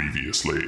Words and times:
Previously 0.00 0.64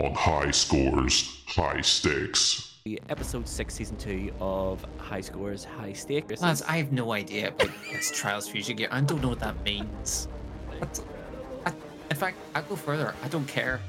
on 0.00 0.14
High 0.14 0.52
Scores, 0.52 1.42
High 1.48 1.80
Stakes. 1.80 2.78
episode 3.08 3.48
six, 3.48 3.74
season 3.74 3.96
two 3.96 4.32
of 4.40 4.86
High 4.96 5.22
Scores, 5.22 5.64
High 5.64 5.92
Stakes. 5.92 6.40
Lads, 6.40 6.62
I 6.62 6.76
have 6.76 6.92
no 6.92 7.10
idea 7.12 7.48
about 7.48 7.68
this 7.92 8.12
Trials 8.12 8.48
Fusion 8.48 8.76
Gear. 8.76 8.86
I 8.92 9.00
don't 9.00 9.20
know 9.20 9.28
what 9.30 9.40
that 9.40 9.60
means. 9.64 10.28
I, 11.66 11.72
in 12.10 12.16
fact, 12.16 12.36
I'll 12.54 12.62
go 12.62 12.76
further. 12.76 13.12
I 13.24 13.28
don't 13.28 13.48
care. 13.48 13.80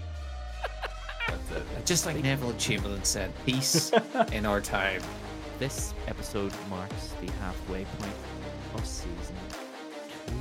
Just 1.86 2.08
like 2.08 2.16
Neville 2.24 2.56
Chamberlain 2.56 3.04
said, 3.04 3.32
peace 3.46 3.92
in 4.32 4.48
our 4.48 4.62
time. 4.62 5.04
This 5.60 5.94
episode 6.08 6.54
marks 6.72 7.13
the 7.24 7.32
halfway 7.34 7.86
point 7.86 8.16
of 8.74 8.84
season 8.84 9.36
two. 10.26 10.34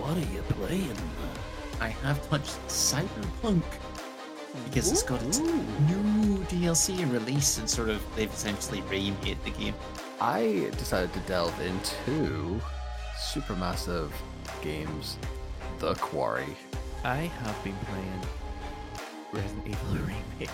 What 0.00 0.16
are 0.16 0.32
you 0.32 0.42
playing? 0.42 1.25
I 1.80 1.88
have 1.88 2.26
touched 2.28 2.58
Cyberpunk 2.68 3.62
because 4.64 4.90
it's 4.90 5.02
got 5.02 5.22
its 5.22 5.38
new 5.38 6.38
DLC 6.48 7.02
and 7.02 7.12
release, 7.12 7.58
and 7.58 7.68
sort 7.68 7.90
of 7.90 8.02
they've 8.16 8.32
essentially 8.32 8.80
remade 8.82 9.38
the 9.44 9.50
game. 9.50 9.74
I 10.20 10.70
decided 10.78 11.12
to 11.12 11.20
delve 11.20 11.58
into 11.60 12.60
supermassive 13.18 14.10
games, 14.62 15.18
The 15.78 15.94
Quarry. 15.96 16.56
I 17.04 17.16
have 17.16 17.64
been 17.64 17.76
playing 17.90 18.20
Resident 19.32 19.66
Evil 19.66 20.06
Remake. 20.06 20.50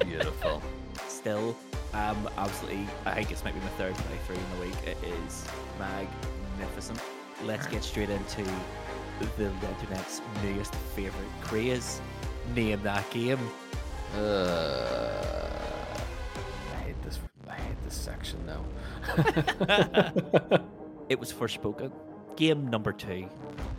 Beautiful. 0.00 0.62
Still, 1.08 1.56
um, 1.94 2.28
absolutely, 2.36 2.86
I 3.06 3.14
think 3.14 3.32
it's 3.32 3.44
maybe 3.44 3.58
my 3.60 3.68
third 3.78 3.94
playthrough 3.94 4.36
in 4.36 4.58
the 4.58 4.66
week. 4.66 4.76
It 4.86 4.98
is 5.02 5.46
magnificent. 5.78 7.00
Let's 7.44 7.66
get 7.66 7.82
straight 7.82 8.10
into 8.10 8.44
the 9.36 9.46
internet's 9.68 10.20
newest 10.42 10.74
favorite 10.94 11.28
craze. 11.42 12.00
Name 12.54 12.82
that 12.82 13.08
game. 13.10 13.38
uh, 14.16 15.48
I 16.72 16.76
hate 16.84 17.02
this. 17.02 17.18
I 17.48 17.54
hate 17.54 17.82
this 17.84 17.94
section 17.94 18.38
now. 18.46 18.64
It 21.08 21.20
was 21.20 21.32
Forspoken. 21.32 21.92
Game 22.36 22.68
number 22.68 22.92
two. 22.92 23.28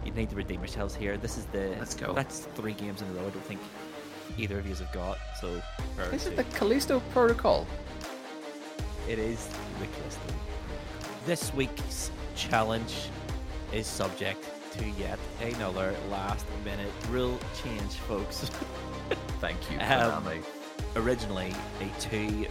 You 0.06 0.12
need 0.14 0.30
to 0.30 0.36
redeem 0.38 0.62
yourselves 0.62 0.96
here. 0.96 1.18
This 1.18 1.38
is 1.38 1.46
the. 1.46 1.76
Let's 1.78 1.94
go. 1.94 2.14
That's 2.14 2.42
three 2.56 2.72
games 2.74 3.02
in 3.02 3.08
a 3.10 3.12
row. 3.12 3.28
I 3.28 3.30
don't 3.32 3.44
think 3.46 3.60
either 4.38 4.58
of 4.60 4.66
you 4.68 4.76
have 4.76 4.92
got. 4.94 5.18
So, 5.42 5.62
Is 6.14 6.24
two. 6.24 6.30
it 6.32 6.36
the 6.38 6.44
Callisto 6.58 7.02
Protocol? 7.12 7.68
It 9.10 9.20
is 9.20 9.48
the 9.80 9.88
Callisto. 9.88 10.34
This 11.26 11.54
week's 11.54 12.12
challenge 12.36 13.10
is 13.74 13.86
subject 13.88 14.46
to 14.78 14.90
yet 14.92 15.20
another 15.42 15.96
last 16.10 16.46
minute 16.64 16.92
rule 17.10 17.40
change, 17.64 17.94
folks. 18.08 18.40
Thank 19.40 19.58
you, 19.72 19.80
Um, 19.80 20.28
Originally 20.96 21.54
a 21.80 21.86
2v2 22.00 22.48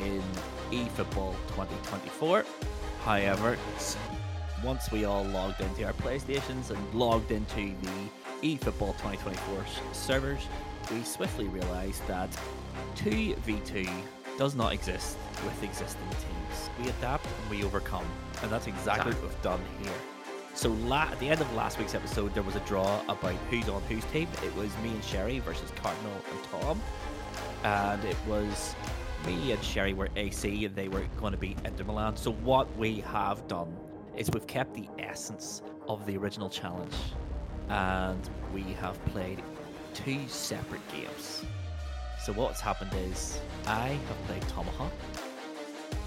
in 0.00 0.22
eFootball 0.70 1.34
2024. 1.48 2.44
However, 3.04 3.56
once 4.64 4.90
we 4.90 5.04
all 5.04 5.24
logged 5.24 5.60
into 5.60 5.84
our 5.84 5.92
PlayStations 5.94 6.70
and 6.70 6.94
logged 6.94 7.30
into 7.30 7.74
the 7.82 8.10
eFootball 8.42 8.92
2024 8.98 9.64
servers, 9.92 10.40
we 10.90 11.02
swiftly 11.02 11.46
realized 11.48 12.06
that 12.06 12.28
2v2 12.96 13.88
does 14.38 14.54
not 14.54 14.72
exist 14.72 15.18
with 15.44 15.62
existing 15.62 16.08
teams. 16.10 16.70
We 16.82 16.88
adapt 16.88 17.26
and 17.26 17.50
we 17.50 17.64
overcome, 17.64 18.06
and 18.42 18.50
that's 18.50 18.66
exactly 18.66 19.12
what 19.12 19.22
we've 19.22 19.42
done 19.42 19.60
here. 19.82 19.92
So 20.54 20.70
la- 20.70 21.08
at 21.10 21.18
the 21.20 21.28
end 21.28 21.40
of 21.40 21.52
last 21.54 21.78
week's 21.78 21.94
episode, 21.94 22.34
there 22.34 22.42
was 22.42 22.56
a 22.56 22.60
draw 22.60 23.02
about 23.08 23.34
who's 23.50 23.68
on 23.68 23.82
whose 23.82 24.04
team. 24.06 24.28
It 24.44 24.54
was 24.56 24.70
me 24.78 24.90
and 24.90 25.04
Sherry 25.04 25.38
versus 25.38 25.72
Cardinal 25.76 26.12
and 26.30 26.42
Tom, 26.44 26.82
and 27.64 28.04
it 28.04 28.16
was 28.26 28.74
me 29.26 29.52
and 29.52 29.62
Sherry 29.62 29.94
were 29.94 30.08
AC, 30.16 30.64
and 30.64 30.74
they 30.74 30.88
were 30.88 31.04
going 31.18 31.32
to 31.32 31.38
be 31.38 31.56
Inter 31.64 31.84
Milan. 31.84 32.16
So 32.16 32.32
what 32.32 32.74
we 32.76 33.00
have 33.00 33.46
done 33.48 33.74
is 34.16 34.30
we've 34.32 34.46
kept 34.46 34.74
the 34.74 34.88
essence 34.98 35.62
of 35.88 36.04
the 36.04 36.16
original 36.16 36.50
challenge, 36.50 36.94
and 37.68 38.28
we 38.52 38.62
have 38.80 39.02
played 39.06 39.42
two 39.94 40.26
separate 40.28 40.82
games. 40.92 41.44
So 42.22 42.32
what's 42.34 42.60
happened 42.60 42.90
is 43.10 43.40
I 43.66 43.88
have 43.88 44.26
played 44.26 44.42
Tomahawk, 44.48 44.92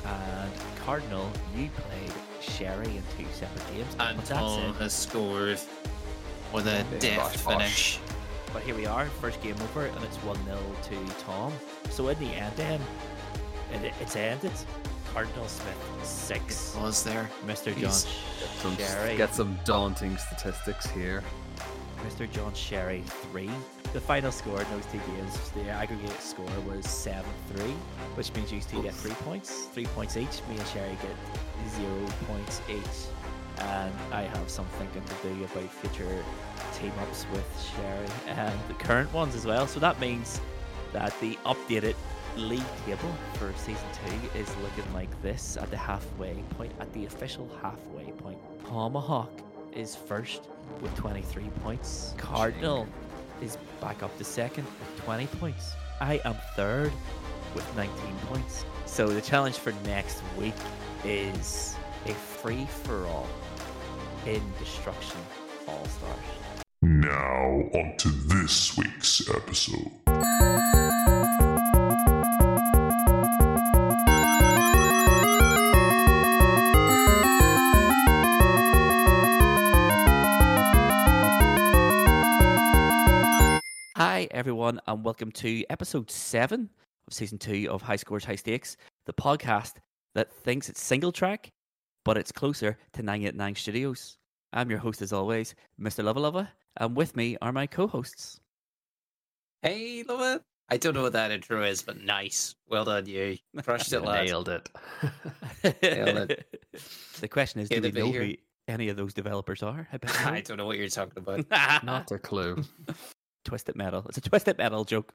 and 0.05 0.51
Cardinal, 0.85 1.29
you 1.55 1.69
played 1.69 2.11
Sherry 2.41 2.85
in 2.97 3.03
two 3.17 3.25
separate 3.33 3.73
games. 3.73 3.95
And 3.99 4.23
Tom 4.25 4.61
it. 4.71 4.75
has 4.75 4.93
scored 4.93 5.59
with 6.53 6.67
a 6.67 6.85
Big 6.91 6.99
deft 6.99 7.17
bosh, 7.17 7.43
bosh. 7.43 7.57
finish. 7.57 7.99
But 8.51 8.61
here 8.63 8.75
we 8.75 8.85
are, 8.85 9.05
first 9.05 9.41
game 9.41 9.55
over, 9.61 9.85
and 9.85 10.03
it's 10.03 10.17
1 10.17 10.37
0 10.45 10.57
to 10.83 11.13
Tom. 11.23 11.51
So 11.89 12.07
in 12.09 12.19
the 12.19 12.27
end, 12.27 12.53
then, 12.55 12.79
it, 13.71 13.93
it's 13.99 14.15
ended. 14.15 14.51
Cardinal 15.13 15.47
Smith 15.47 15.77
6, 16.03 16.75
Was 16.79 17.03
there? 17.03 17.29
Mr. 17.45 17.65
John 17.65 17.75
He's- 17.75 18.07
Some, 18.61 18.75
Sherry. 18.77 19.15
get 19.17 19.33
some 19.33 19.57
daunting 19.65 20.17
statistics 20.17 20.87
here. 20.89 21.23
Mr. 22.07 22.29
John 22.31 22.53
Sherry 22.53 23.03
3. 23.31 23.49
The 23.93 24.01
final 24.01 24.31
score 24.31 24.59
in 24.59 24.67
those 24.71 24.87
two 24.87 24.97
games, 24.97 25.51
the 25.51 25.69
aggregate 25.69 26.19
score 26.19 26.47
was 26.67 26.89
7 26.89 27.23
3, 27.55 27.65
which 28.15 28.33
means 28.33 28.51
you 28.51 28.59
two 28.59 28.81
get 28.81 28.95
3 28.95 29.11
points. 29.11 29.67
3 29.67 29.85
points 29.85 30.17
each. 30.17 30.41
Me 30.49 30.57
and 30.57 30.67
Sherry 30.69 30.97
get 30.99 31.69
0 31.69 32.07
points 32.27 32.59
each. 32.67 33.59
And 33.59 33.93
I 34.11 34.23
have 34.23 34.49
some 34.49 34.65
thinking 34.79 35.03
to 35.03 35.13
do 35.21 35.43
about 35.43 35.71
future 35.71 36.23
team 36.73 36.91
ups 37.01 37.27
with 37.31 37.71
Sherry 37.75 38.07
and 38.25 38.59
the 38.67 38.73
current 38.73 39.13
ones 39.13 39.35
as 39.35 39.45
well. 39.45 39.67
So 39.67 39.79
that 39.79 39.99
means 39.99 40.41
that 40.91 41.13
the 41.19 41.37
updated 41.45 41.93
league 42.35 42.63
table 42.87 43.13
for 43.35 43.53
season 43.57 43.85
2 44.33 44.39
is 44.39 44.49
looking 44.63 44.91
like 44.91 45.21
this 45.21 45.55
at 45.55 45.69
the 45.69 45.77
halfway 45.77 46.43
point, 46.57 46.71
at 46.79 46.91
the 46.93 47.05
official 47.05 47.47
halfway 47.61 48.11
point. 48.13 48.39
Tomahawk 48.65 49.29
is 49.71 49.95
first 49.95 50.49
with 50.81 50.95
23 50.95 51.43
points. 51.61 52.15
Cardinal 52.17 52.87
is 53.43 53.57
back 53.81 54.01
up 54.01 54.17
to 54.17 54.23
second 54.23 54.65
with 54.79 55.03
20 55.03 55.27
points. 55.27 55.73
I 55.99 56.21
am 56.25 56.35
third 56.55 56.91
with 57.53 57.75
19 57.75 57.93
points. 58.27 58.65
So 58.85 59.07
the 59.07 59.21
challenge 59.21 59.57
for 59.57 59.73
next 59.85 60.21
week 60.37 60.55
is 61.03 61.75
a 62.05 62.13
free 62.13 62.65
for 62.83 63.05
all 63.07 63.27
in 64.25 64.41
Destruction 64.59 65.19
All 65.67 65.85
Stars. 65.85 66.19
Now, 66.81 67.69
on 67.73 67.95
to 67.97 68.09
this 68.09 68.77
week's 68.77 69.29
episode. 69.29 70.82
Everyone, 84.73 84.95
and 84.95 85.05
welcome 85.05 85.31
to 85.33 85.63
episode 85.69 86.09
seven 86.09 86.67
of 87.07 87.13
season 87.13 87.37
two 87.37 87.67
of 87.69 87.83
High 87.83 87.95
Scores, 87.95 88.25
High 88.25 88.37
Stakes, 88.37 88.75
the 89.05 89.13
podcast 89.13 89.73
that 90.15 90.33
thinks 90.33 90.67
it's 90.67 90.83
SingleTrac, 90.83 91.49
but 92.03 92.17
it's 92.17 92.31
closer 92.31 92.75
to 92.93 93.03
989 93.03 93.53
Studios. 93.53 94.17
I'm 94.51 94.71
your 94.71 94.79
host, 94.79 95.03
as 95.03 95.13
always, 95.13 95.53
Mr. 95.79 96.03
Luvva 96.03 96.31
Luvva, 96.31 96.47
and 96.77 96.95
with 96.95 97.15
me 97.15 97.37
are 97.39 97.51
my 97.51 97.67
co 97.67 97.85
hosts. 97.85 98.39
Hey, 99.61 100.01
love. 100.07 100.41
I 100.69 100.77
don't 100.77 100.95
know 100.95 101.03
what 101.03 101.13
that 101.13 101.29
intro 101.29 101.63
is, 101.63 101.83
but 101.83 102.01
nice. 102.01 102.55
Well 102.67 102.85
done, 102.85 103.05
you. 103.05 103.37
Crushed 103.61 103.93
it, 103.93 103.99
lad. 104.03 104.25
Nailed 104.25 104.49
it. 104.49 104.69
Nailed 105.83 106.35
the 107.19 107.27
question 107.27 107.61
is 107.61 107.69
do 107.69 107.79
Good 107.79 107.93
we 107.93 107.99
know 108.01 108.11
here. 108.11 108.23
who 108.23 108.33
any 108.67 108.89
of 108.89 108.97
those 108.97 109.13
developers 109.13 109.61
are? 109.61 109.87
I 109.93 109.97
bet 109.97 110.19
I 110.25 110.41
don't 110.41 110.57
know 110.57 110.65
what 110.65 110.79
you're 110.79 110.87
talking 110.87 111.17
about. 111.17 111.45
Not 111.83 112.11
a 112.11 112.17
clue. 112.17 112.63
Twisted 113.43 113.75
Metal. 113.75 114.05
It's 114.09 114.17
a 114.17 114.21
Twisted 114.21 114.57
Metal 114.57 114.83
joke. 114.85 115.13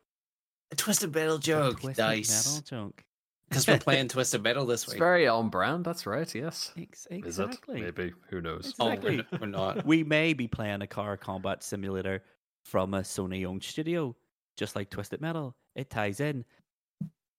A 0.71 0.77
Twisted 0.77 1.15
Metal 1.15 1.37
It's 1.37 1.47
a 1.49 1.51
joke. 1.51 1.81
Twisted 1.81 2.05
Nice. 2.05 2.47
Metal 2.57 2.63
joke. 2.87 3.05
Because 3.49 3.67
we're 3.67 3.79
playing 3.79 4.09
Twisted 4.09 4.43
Metal 4.43 4.67
this 4.67 4.87
week. 4.87 4.95
It's 4.95 4.99
very 4.99 5.27
on 5.27 5.49
brand. 5.49 5.85
That's 5.85 6.07
right. 6.07 6.33
Yes. 6.35 6.73
Ex- 6.79 7.07
Is 7.11 7.39
it? 7.39 7.45
exactly. 7.45 7.81
Maybe. 7.81 8.13
Who 8.31 8.41
knows? 8.43 8.75
Oh, 8.79 8.89
Exactly. 8.89 9.25
we're, 9.33 9.39
we're 9.41 9.47
not. 9.47 9.87
we 9.87 10.05
may 10.05 10.35
be 10.35 10.47
playing 10.47 10.83
a 10.83 10.87
car 10.87 11.17
combat 11.17 11.63
simulator 11.63 12.23
from 12.65 12.93
a 12.93 13.01
Sony 13.01 13.47
owned 13.47 13.63
studio, 13.65 14.15
just 14.57 14.77
like 14.77 14.91
Twisted 14.91 15.21
Metal. 15.23 15.55
It 15.75 15.89
ties 15.89 16.21
in. 16.21 16.45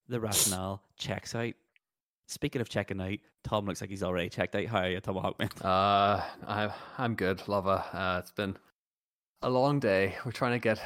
The 0.07 0.19
rationale 0.19 0.81
checks 0.97 1.35
out. 1.35 1.53
Speaking 2.27 2.61
of 2.61 2.69
checking 2.69 2.99
out, 2.99 3.17
Tom 3.43 3.65
looks 3.65 3.81
like 3.81 3.91
he's 3.91 4.01
already 4.03 4.29
checked 4.29 4.55
out. 4.55 4.65
How 4.65 4.79
are 4.79 4.89
you, 4.89 4.99
Tomahawk 4.99 5.37
Man? 5.37 5.49
Uh, 5.61 6.23
I, 6.47 6.73
I'm 6.97 7.13
good, 7.13 7.47
lover. 7.47 7.83
Uh, 7.93 8.17
it's 8.19 8.31
been 8.31 8.57
a 9.41 9.49
long 9.49 9.79
day. 9.79 10.15
We're 10.25 10.31
trying 10.31 10.53
to 10.53 10.59
get 10.59 10.81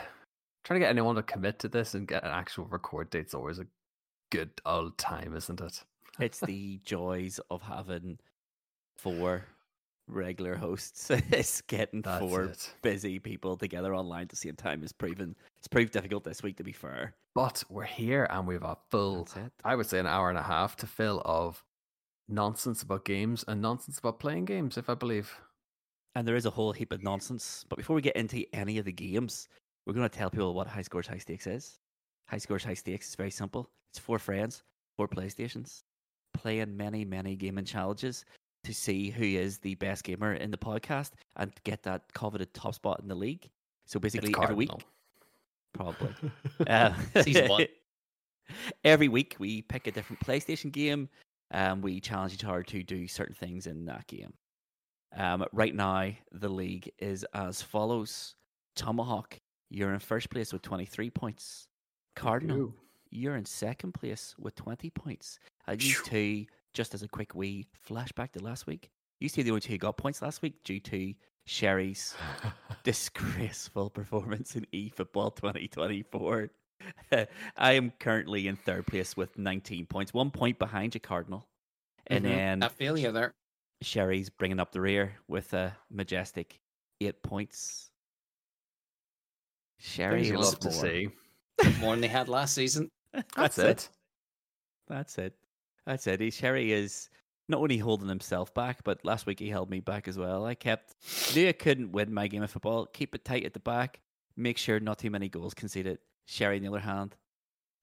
trying 0.64 0.80
to 0.80 0.86
get 0.86 0.90
anyone 0.90 1.16
to 1.16 1.24
commit 1.24 1.60
to 1.60 1.68
this 1.68 1.94
and 1.94 2.08
get 2.08 2.24
an 2.24 2.32
actual 2.32 2.66
record 2.66 3.10
date's 3.10 3.34
always 3.34 3.60
a 3.60 3.68
good 4.30 4.52
old 4.66 4.98
time, 4.98 5.36
isn't 5.36 5.62
it? 5.62 5.84
It's 6.20 6.40
the 6.40 6.80
joys 6.86 7.40
of 7.50 7.62
having 7.62 8.20
four 8.98 9.46
regular 10.08 10.56
hosts 10.56 11.10
it's 11.32 11.62
getting 11.62 12.02
That's 12.02 12.20
four 12.20 12.44
it. 12.44 12.74
busy 12.82 13.20
people 13.20 13.56
together 13.56 13.96
online 13.96 14.24
at 14.24 14.30
the 14.30 14.36
same 14.36 14.56
time 14.56 14.84
is 14.84 14.92
proven 14.92 15.34
it's 15.58 15.68
proved 15.68 15.94
difficult 15.94 16.26
this 16.26 16.44
week 16.44 16.58
to 16.58 16.64
be 16.64 16.74
fair. 16.74 17.16
But 17.34 17.64
we're 17.70 17.84
here 17.84 18.28
and 18.30 18.46
we've 18.46 18.62
a 18.62 18.78
full. 18.92 19.28
I 19.64 19.76
would 19.76 19.88
say, 19.88 20.00
an 20.00 20.08
hour 20.08 20.30
and 20.30 20.38
a 20.38 20.44
half 20.44 20.76
to 20.78 20.88
fill 20.88 21.22
of 21.26 21.64
nonsense 22.28 22.84
about 22.84 23.06
games 23.06 23.44
and 23.48 23.62
nonsense 23.62 23.98
about 24.00 24.20
playing 24.20 24.46
games, 24.46 24.78
if 24.78 24.90
I 24.90 24.94
believe. 24.94 25.40
And 26.16 26.28
there 26.28 26.36
is 26.36 26.46
a 26.46 26.50
whole 26.50 26.72
heap 26.72 26.92
of 26.92 27.04
nonsense. 27.04 27.66
But 27.70 27.78
before 27.78 27.96
we 27.96 28.02
get 28.02 28.16
into 28.16 28.46
any 28.54 28.78
of 28.78 28.86
the 28.86 28.92
games, 28.92 29.48
we're 29.86 29.94
going 29.94 30.10
to 30.10 30.16
tell 30.16 30.30
people 30.30 30.54
what 30.54 30.68
High 30.68 30.84
Scores 30.84 31.08
High 31.08 31.18
Stakes 31.18 31.48
is. 31.48 31.80
High 32.28 32.38
Scores 32.38 32.64
High 32.64 32.76
Stakes 32.76 33.10
is 33.10 33.16
very 33.16 33.32
simple. 33.32 33.70
It's 33.92 34.00
four 34.00 34.20
friends, 34.20 34.64
four 34.96 35.08
PlayStations, 35.08 35.84
playing 36.34 36.76
many, 36.76 37.04
many 37.06 37.36
gaming 37.36 37.66
challenges 37.66 38.26
to 38.64 38.74
see 38.74 39.10
who 39.10 39.24
is 39.24 39.58
the 39.60 39.76
best 39.76 40.04
gamer 40.04 40.34
in 40.36 40.52
the 40.52 40.58
podcast 40.58 41.12
and 41.36 41.52
get 41.64 41.84
that 41.84 42.02
coveted 42.14 42.54
top 42.54 42.76
spot 42.76 43.00
in 43.02 43.08
the 43.08 43.16
league. 43.16 43.50
So 43.86 44.00
basically, 44.00 44.34
every 44.42 44.56
week, 44.56 44.72
probably. 45.74 46.14
Uh, 46.68 46.94
Season 47.22 47.50
one. 47.50 47.66
Every 48.84 49.08
week 49.08 49.36
we 49.40 49.62
pick 49.62 49.88
a 49.88 49.92
different 49.92 50.22
PlayStation 50.22 50.72
game 50.72 51.10
and 51.52 51.82
we 51.82 52.00
challenge 52.00 52.34
each 52.34 52.44
other 52.44 52.62
to 52.64 52.84
do 52.84 53.08
certain 53.08 53.36
things 53.36 53.68
in 53.68 53.86
that 53.86 54.06
game. 54.08 54.34
Um, 55.16 55.46
right 55.52 55.76
now, 55.76 56.12
the 56.32 56.50
league 56.50 56.92
is 57.00 57.24
as 57.34 57.62
follows 57.62 58.36
Tomahawk, 58.76 59.40
you're 59.70 59.94
in 59.94 60.00
first 60.00 60.30
place 60.30 60.52
with 60.54 60.62
23 60.62 61.10
points. 61.12 61.68
Cardinal, 62.16 62.58
Ooh. 62.58 62.74
you're 63.10 63.36
in 63.36 63.46
second 63.46 63.94
place 63.94 64.36
with 64.40 64.56
20 64.56 64.90
points. 64.92 65.40
And 65.68 65.82
you 65.84 65.94
two, 66.04 66.46
just 66.74 66.94
as 66.94 67.04
a 67.04 67.08
quick 67.08 67.36
wee 67.36 67.68
flashback 67.88 68.32
to 68.34 68.44
last 68.44 68.68
week, 68.68 68.90
you 69.20 69.30
two 69.30 69.44
the 69.44 69.52
only 69.52 69.62
two 69.62 69.74
who 69.74 69.78
got 69.78 69.98
points 69.98 70.22
last 70.22 70.42
week 70.42 70.64
due 70.64 70.80
to 70.82 71.14
Sherry's 71.46 72.16
disgraceful 72.84 73.90
performance 73.90 74.56
in 74.56 74.66
eFootball 74.74 75.36
2024. 75.36 76.50
I 77.58 77.72
am 77.74 77.92
currently 78.00 78.48
in 78.48 78.56
third 78.58 78.88
place 78.88 79.16
with 79.16 79.38
19 79.38 79.86
points, 79.86 80.14
one 80.14 80.32
point 80.32 80.60
behind 80.60 80.94
you, 80.96 81.00
Cardinal. 81.00 81.48
And 82.08 82.26
Mhm. 82.26 82.30
then 82.30 82.64
I 82.64 82.68
feel 82.70 82.98
you 82.98 83.12
there. 83.12 83.34
Sherry's 83.86 84.30
bringing 84.30 84.60
up 84.60 84.72
the 84.72 84.82
rear 84.82 85.16
with 85.28 85.54
a 85.54 85.76
majestic 85.92 86.60
eight 87.02 87.22
points. 87.24 87.90
Sherry 89.80 90.24
Things 90.24 90.30
you 90.30 90.38
love 90.38 90.60
to 90.60 90.72
four. 90.72 90.82
see. 90.82 91.10
More 91.80 91.92
than 91.94 92.02
they 92.02 92.08
had 92.08 92.30
last 92.30 92.56
season. 92.56 92.90
That's 93.36 93.58
it. 93.58 93.90
That's 94.88 95.18
it. 95.18 95.34
That's 95.86 96.08
it. 96.08 96.20
He- 96.22 96.32
Sherry 96.32 96.72
is 96.72 97.10
not 97.50 97.60
only 97.60 97.78
holding 97.78 98.08
himself 98.08 98.54
back, 98.54 98.84
but 98.84 99.04
last 99.04 99.26
week 99.26 99.40
he 99.40 99.50
held 99.50 99.70
me 99.70 99.82
back 99.82 100.08
as 100.08 100.18
well. 100.18 100.46
I 100.46 100.56
kept 100.56 100.96
knew 101.36 101.48
I 101.48 101.52
couldn't 101.52 101.92
win 101.92 102.14
my 102.14 102.28
game 102.28 102.44
of 102.44 102.52
football. 102.52 102.86
Keep 102.86 103.16
it 103.16 103.26
tight 103.26 103.46
at 103.46 103.54
the 103.54 103.60
back. 103.60 104.00
Make 104.38 104.58
sure 104.58 104.80
not 104.80 105.00
too 105.00 105.12
many 105.12 105.30
goals 105.30 105.54
conceded. 105.54 106.00
Sherry, 106.26 106.56
on 106.58 106.64
the 106.64 106.70
other 106.70 106.80
hand, 106.80 107.16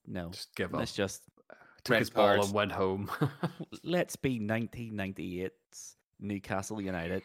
no. 0.07 0.31
Just 0.31 0.55
give 0.57 0.73
up. 0.75 0.81
Let's 0.81 0.95
just 0.95 1.23
Took 1.85 1.93
Red 1.95 1.99
his 2.01 2.11
ball 2.11 2.43
and 2.45 2.53
went 2.53 2.73
home. 2.73 3.11
let's 3.85 4.17
be 4.17 4.39
1998's 4.39 5.97
Newcastle 6.21 6.81
United 6.81 7.23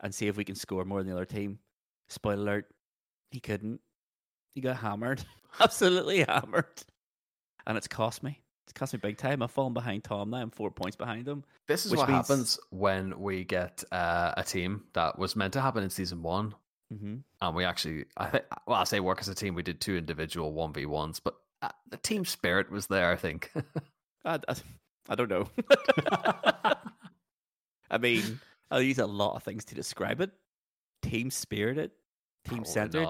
and 0.00 0.14
see 0.14 0.28
if 0.28 0.36
we 0.36 0.44
can 0.44 0.54
score 0.54 0.84
more 0.84 0.98
than 1.00 1.08
the 1.08 1.14
other 1.16 1.24
team. 1.24 1.58
Spoiler 2.08 2.34
alert, 2.42 2.66
he 3.30 3.40
couldn't. 3.40 3.80
He 4.54 4.60
got 4.60 4.76
hammered. 4.76 5.22
Absolutely 5.60 6.22
hammered. 6.24 6.66
And 7.66 7.76
it's 7.76 7.88
cost 7.88 8.22
me. 8.22 8.40
It's 8.64 8.72
cost 8.72 8.92
me 8.92 8.98
big 9.02 9.16
time. 9.18 9.42
I've 9.42 9.50
fallen 9.50 9.72
behind 9.74 10.04
Tom 10.04 10.30
now. 10.30 10.38
I'm 10.38 10.50
four 10.50 10.70
points 10.70 10.96
behind 10.96 11.26
him. 11.26 11.44
This 11.66 11.84
is 11.86 11.94
what 11.96 12.08
means- 12.08 12.28
happens 12.28 12.58
when 12.70 13.18
we 13.18 13.44
get 13.44 13.82
uh, 13.92 14.32
a 14.36 14.42
team 14.44 14.84
that 14.92 15.18
was 15.18 15.34
meant 15.36 15.52
to 15.54 15.60
happen 15.60 15.82
in 15.82 15.90
season 15.90 16.22
one, 16.22 16.54
Mm-hmm. 16.94 17.16
and 17.40 17.56
we 17.56 17.64
actually, 17.64 18.04
I 18.16 18.26
think, 18.26 18.44
well, 18.68 18.78
I 18.80 18.84
say 18.84 19.00
work 19.00 19.18
as 19.20 19.26
a 19.28 19.34
team. 19.34 19.56
We 19.56 19.64
did 19.64 19.80
two 19.80 19.96
individual 19.96 20.52
one 20.52 20.72
v 20.72 20.86
ones, 20.86 21.18
but 21.18 21.34
uh, 21.60 21.70
the 21.90 21.96
team 21.96 22.24
spirit 22.24 22.70
was 22.70 22.86
there. 22.86 23.10
I 23.10 23.16
think. 23.16 23.50
I, 24.26 24.38
I, 24.48 24.54
I 25.08 25.14
don't 25.14 25.30
know. 25.30 25.48
I 27.90 27.98
mean, 27.98 28.40
I'll 28.70 28.82
use 28.82 28.98
a 28.98 29.06
lot 29.06 29.36
of 29.36 29.42
things 29.42 29.64
to 29.66 29.74
describe 29.74 30.20
it. 30.20 30.30
Team 31.02 31.30
spirited, 31.30 31.92
team 32.48 32.64
centered. 32.64 33.06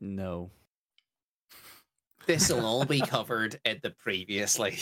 No. 0.00 0.50
This 2.26 2.48
will 2.50 2.66
all 2.66 2.84
be 2.84 3.00
covered 3.06 3.58
in 3.64 3.78
the 3.82 3.90
previously. 3.90 4.78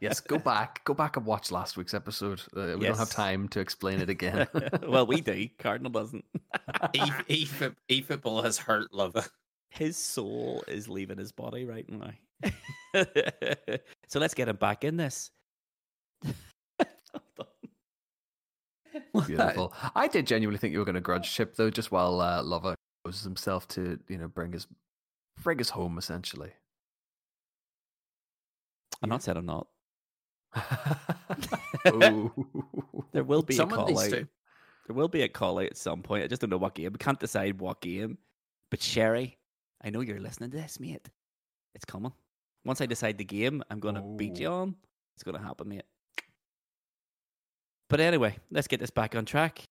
Yes, 0.00 0.20
go 0.20 0.38
back, 0.38 0.82
go 0.84 0.94
back 0.94 1.16
and 1.18 1.26
watch 1.26 1.50
last 1.50 1.76
week's 1.76 1.92
episode. 1.94 2.40
Uh, 2.56 2.76
we 2.78 2.86
don't 2.86 2.96
have 2.96 3.10
time 3.10 3.46
to 3.50 3.60
explain 3.60 4.00
it 4.00 4.08
again. 4.08 4.46
well, 4.88 5.06
we 5.06 5.20
do. 5.20 5.48
Cardinal 5.58 5.92
doesn't. 5.92 6.24
E- 6.94 6.98
eFoot- 7.44 7.76
eFootball 7.90 8.42
has 8.42 8.56
hurt 8.56 8.92
Lover. 8.94 9.24
his 9.68 9.98
soul 9.98 10.64
is 10.66 10.88
leaving 10.88 11.18
his 11.18 11.30
body 11.32 11.66
right 11.66 11.86
now. 11.90 12.10
so 14.08 14.18
let's 14.18 14.34
get 14.34 14.48
him 14.48 14.56
back 14.56 14.84
in 14.84 14.96
this. 14.96 15.30
Beautiful. 19.26 19.74
I 19.94 20.08
did 20.08 20.26
genuinely 20.26 20.58
think 20.58 20.72
you 20.72 20.78
were 20.78 20.84
going 20.84 20.94
to 20.94 21.00
grudge 21.00 21.32
Chip 21.32 21.56
though, 21.56 21.70
just 21.70 21.92
while 21.92 22.20
uh, 22.20 22.42
Lover 22.42 22.74
poses 23.04 23.24
himself 23.24 23.68
to 23.68 23.98
you 24.08 24.18
know 24.18 24.28
bring 24.28 24.52
his 24.52 24.66
bring 25.42 25.60
us 25.60 25.70
home 25.70 25.98
essentially. 25.98 26.50
I'm 29.02 29.10
not 29.10 29.22
saying 29.22 29.36
I'm 29.36 29.46
not. 29.46 29.66
There 33.12 33.24
will 33.24 33.42
be 33.42 33.54
Someone 33.54 33.80
a 33.80 33.84
call 33.84 33.98
out. 33.98 34.10
to. 34.10 34.28
There 34.86 34.94
will 34.94 35.08
be 35.08 35.22
a 35.22 35.28
call 35.28 35.58
out 35.58 35.66
at 35.66 35.76
some 35.76 36.02
point. 36.02 36.24
I 36.24 36.28
just 36.28 36.40
don't 36.40 36.50
know 36.50 36.56
what 36.56 36.74
game. 36.74 36.92
We 36.92 36.98
can't 36.98 37.20
decide 37.20 37.60
what 37.60 37.80
game. 37.80 38.18
But 38.70 38.82
Sherry, 38.82 39.36
I 39.82 39.90
know 39.90 40.00
you're 40.00 40.20
listening 40.20 40.50
to 40.50 40.56
this, 40.56 40.80
mate. 40.80 41.08
It's 41.74 41.84
coming. 41.84 42.12
Once 42.66 42.80
I 42.80 42.86
decide 42.86 43.16
the 43.16 43.24
game, 43.24 43.62
I'm 43.70 43.78
going 43.78 43.94
to 43.94 44.00
beat 44.02 44.40
you 44.40 44.48
on. 44.48 44.74
It's 45.14 45.22
going 45.22 45.36
to 45.36 45.42
happen, 45.42 45.68
mate. 45.68 45.84
But 47.88 48.00
anyway, 48.00 48.36
let's 48.50 48.66
get 48.66 48.80
this 48.80 48.90
back 48.90 49.14
on 49.14 49.24
track 49.24 49.62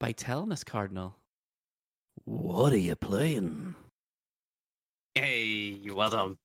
by 0.00 0.10
telling 0.10 0.50
us, 0.50 0.64
Cardinal, 0.64 1.14
what 2.24 2.72
are 2.72 2.78
you 2.78 2.96
playing? 2.96 3.76
Hey, 5.14 5.80
well 5.88 6.10
done. 6.10 6.36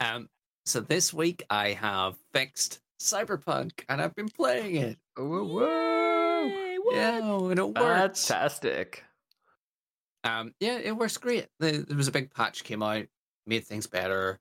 Um, 0.00 0.28
so 0.66 0.80
this 0.80 1.14
week 1.14 1.42
I 1.48 1.70
have 1.70 2.16
fixed 2.34 2.80
Cyberpunk 3.00 3.84
and 3.88 4.02
I've 4.02 4.14
been 4.14 4.28
playing 4.28 4.76
it. 4.76 4.98
Whoa, 5.16 5.44
whoa. 5.44 6.44
Yay, 6.44 6.76
what? 6.82 6.94
Yeah, 6.94 7.48
and 7.48 7.58
it 7.58 7.74
works. 7.74 8.28
Fantastic. 8.28 9.02
Um, 10.24 10.52
yeah, 10.60 10.76
it 10.76 10.94
works 10.94 11.16
great. 11.16 11.46
There 11.58 11.84
was 11.96 12.08
a 12.08 12.12
big 12.12 12.34
patch 12.34 12.64
came 12.64 12.82
out, 12.82 13.06
made 13.46 13.64
things 13.64 13.86
better, 13.86 14.38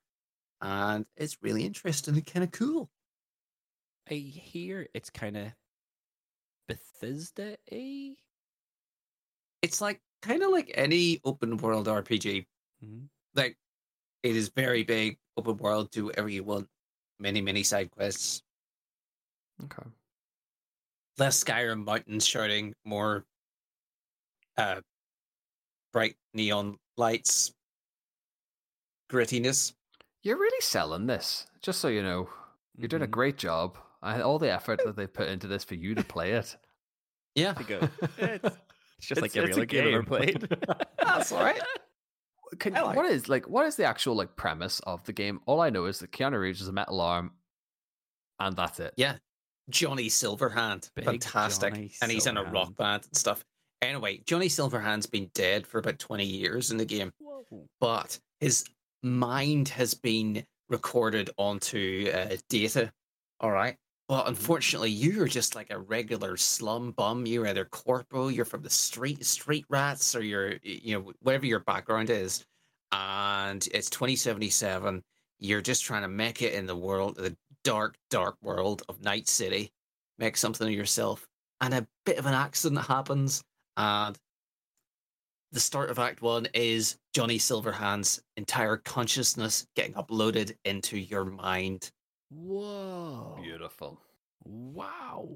and 0.63 1.05
it's 1.17 1.37
really 1.41 1.65
interesting 1.65 2.15
and 2.15 2.25
kind 2.25 2.43
of 2.43 2.51
cool. 2.51 2.89
I 4.09 4.15
hear 4.15 4.87
it's 4.93 5.09
kind 5.09 5.37
of 5.37 5.53
Bethesda. 6.67 7.57
It's 9.61 9.81
like 9.81 10.01
kind 10.21 10.41
of 10.41 10.51
like 10.51 10.71
any 10.73 11.19
open 11.23 11.57
world 11.57 11.87
RPG. 11.87 12.47
Mhm. 12.83 13.09
Like 13.35 13.57
it 14.23 14.35
is 14.35 14.49
very 14.49 14.83
big, 14.83 15.19
open 15.37 15.57
world, 15.57 15.91
do 15.91 16.05
whatever 16.05 16.29
you 16.29 16.43
want, 16.43 16.69
many 17.19 17.41
many 17.41 17.63
side 17.63 17.91
quests. 17.91 18.41
Okay. 19.63 19.83
Less 21.17 21.43
Skyrim 21.43 21.85
mountains 21.85 22.25
shouting, 22.25 22.75
more 22.85 23.25
uh 24.57 24.81
bright 25.93 26.17
neon 26.33 26.77
lights, 26.97 27.53
grittiness. 29.09 29.73
You're 30.23 30.37
really 30.37 30.61
selling 30.61 31.05
this, 31.07 31.47
just 31.61 31.79
so 31.79 31.87
you 31.89 32.01
know. 32.01 32.29
You're 32.75 32.87
doing 32.87 33.03
a 33.03 33.07
Mhm. 33.07 33.11
great 33.11 33.37
job. 33.37 33.77
I 34.01 34.19
all 34.21 34.39
the 34.39 34.51
effort 34.51 34.81
that 34.85 34.95
they 34.95 35.05
put 35.07 35.27
into 35.29 35.47
this 35.47 35.63
for 35.63 35.75
you 35.75 35.93
to 35.95 36.03
play 36.03 36.31
it. 36.33 36.55
Yeah, 37.35 37.53
To 37.53 37.63
go. 37.63 37.89
It's, 38.17 38.45
it's 38.97 39.07
just 39.07 39.21
like 39.21 39.35
every 39.35 39.51
other 39.53 39.65
game 39.65 39.87
I've 39.87 39.93
ever 39.93 40.03
played. 40.03 40.41
that's 40.99 41.31
all 41.31 41.41
right. 41.43 41.61
Can, 42.59 42.75
I 42.75 42.81
like 42.81 42.95
what 42.95 43.05
is 43.11 43.27
like 43.29 43.47
what 43.49 43.65
is 43.65 43.75
the 43.75 43.85
actual 43.85 44.15
like 44.15 44.35
premise 44.35 44.79
of 44.81 45.03
the 45.05 45.13
game? 45.13 45.39
All 45.45 45.59
I 45.61 45.69
know 45.69 45.85
is 45.85 45.99
that 45.99 46.11
Keanu 46.11 46.39
Reeves 46.39 46.61
is 46.61 46.67
a 46.67 46.71
metal 46.73 47.01
arm, 47.01 47.33
and 48.39 48.55
that's 48.55 48.79
it. 48.79 48.93
Yeah. 48.97 49.17
Johnny 49.69 50.07
Silverhand. 50.09 50.89
Big 50.95 51.05
Fantastic. 51.05 51.73
Johnny 51.73 51.91
and 52.01 52.11
he's 52.11 52.27
in 52.27 52.37
a 52.37 52.43
rock 52.43 52.75
band 52.75 53.03
and 53.05 53.15
stuff. 53.17 53.43
Anyway, 53.81 54.21
Johnny 54.25 54.47
Silverhand's 54.47 55.05
been 55.05 55.29
dead 55.33 55.65
for 55.65 55.77
about 55.79 55.99
20 55.99 56.25
years 56.25 56.69
in 56.71 56.77
the 56.77 56.85
game, 56.85 57.11
Whoa. 57.19 57.67
but 57.79 58.19
his 58.39 58.65
mind 59.03 59.69
has 59.69 59.93
been 59.93 60.45
recorded 60.69 61.29
onto 61.37 62.09
uh, 62.13 62.37
data. 62.49 62.91
All 63.39 63.51
right. 63.51 63.75
Well, 64.09 64.25
unfortunately, 64.25 64.91
you're 64.91 65.27
just 65.27 65.55
like 65.55 65.71
a 65.71 65.79
regular 65.79 66.37
slum 66.37 66.91
bum. 66.91 67.25
You're 67.25 67.47
either 67.47 67.65
corporal, 67.65 68.29
you're 68.31 68.45
from 68.45 68.61
the 68.61 68.69
street, 68.69 69.25
street 69.25 69.65
rats, 69.69 70.15
or 70.15 70.21
you're, 70.23 70.55
you 70.63 70.99
know, 70.99 71.11
whatever 71.21 71.45
your 71.45 71.59
background 71.61 72.09
is. 72.09 72.45
And 72.91 73.67
it's 73.73 73.89
2077. 73.89 75.01
You're 75.39 75.61
just 75.61 75.83
trying 75.83 76.03
to 76.03 76.07
make 76.07 76.41
it 76.41 76.53
in 76.53 76.65
the 76.65 76.75
world, 76.75 77.15
the 77.15 77.35
dark, 77.63 77.95
dark 78.09 78.35
world 78.41 78.83
of 78.89 79.01
Night 79.01 79.27
City. 79.27 79.71
Make 80.19 80.37
something 80.37 80.67
of 80.67 80.73
yourself. 80.73 81.27
and 81.61 81.73
a 81.73 81.87
bit 82.05 82.17
of 82.17 82.25
an 82.25 82.33
accident 82.33 82.85
happens, 82.85 83.41
and 83.77 84.17
the 85.53 85.59
start 85.59 85.91
of 85.91 85.99
Act 85.99 86.23
One 86.23 86.47
is 86.55 86.97
Johnny 87.13 87.37
Silverhand's 87.37 88.21
entire 88.37 88.77
consciousness 88.77 89.67
getting 89.75 89.93
uploaded 89.93 90.55
into 90.65 90.97
your 90.97 91.25
mind. 91.25 91.91
Whoa. 92.31 93.37
Beautiful. 93.39 94.01
Wow. 94.43 95.29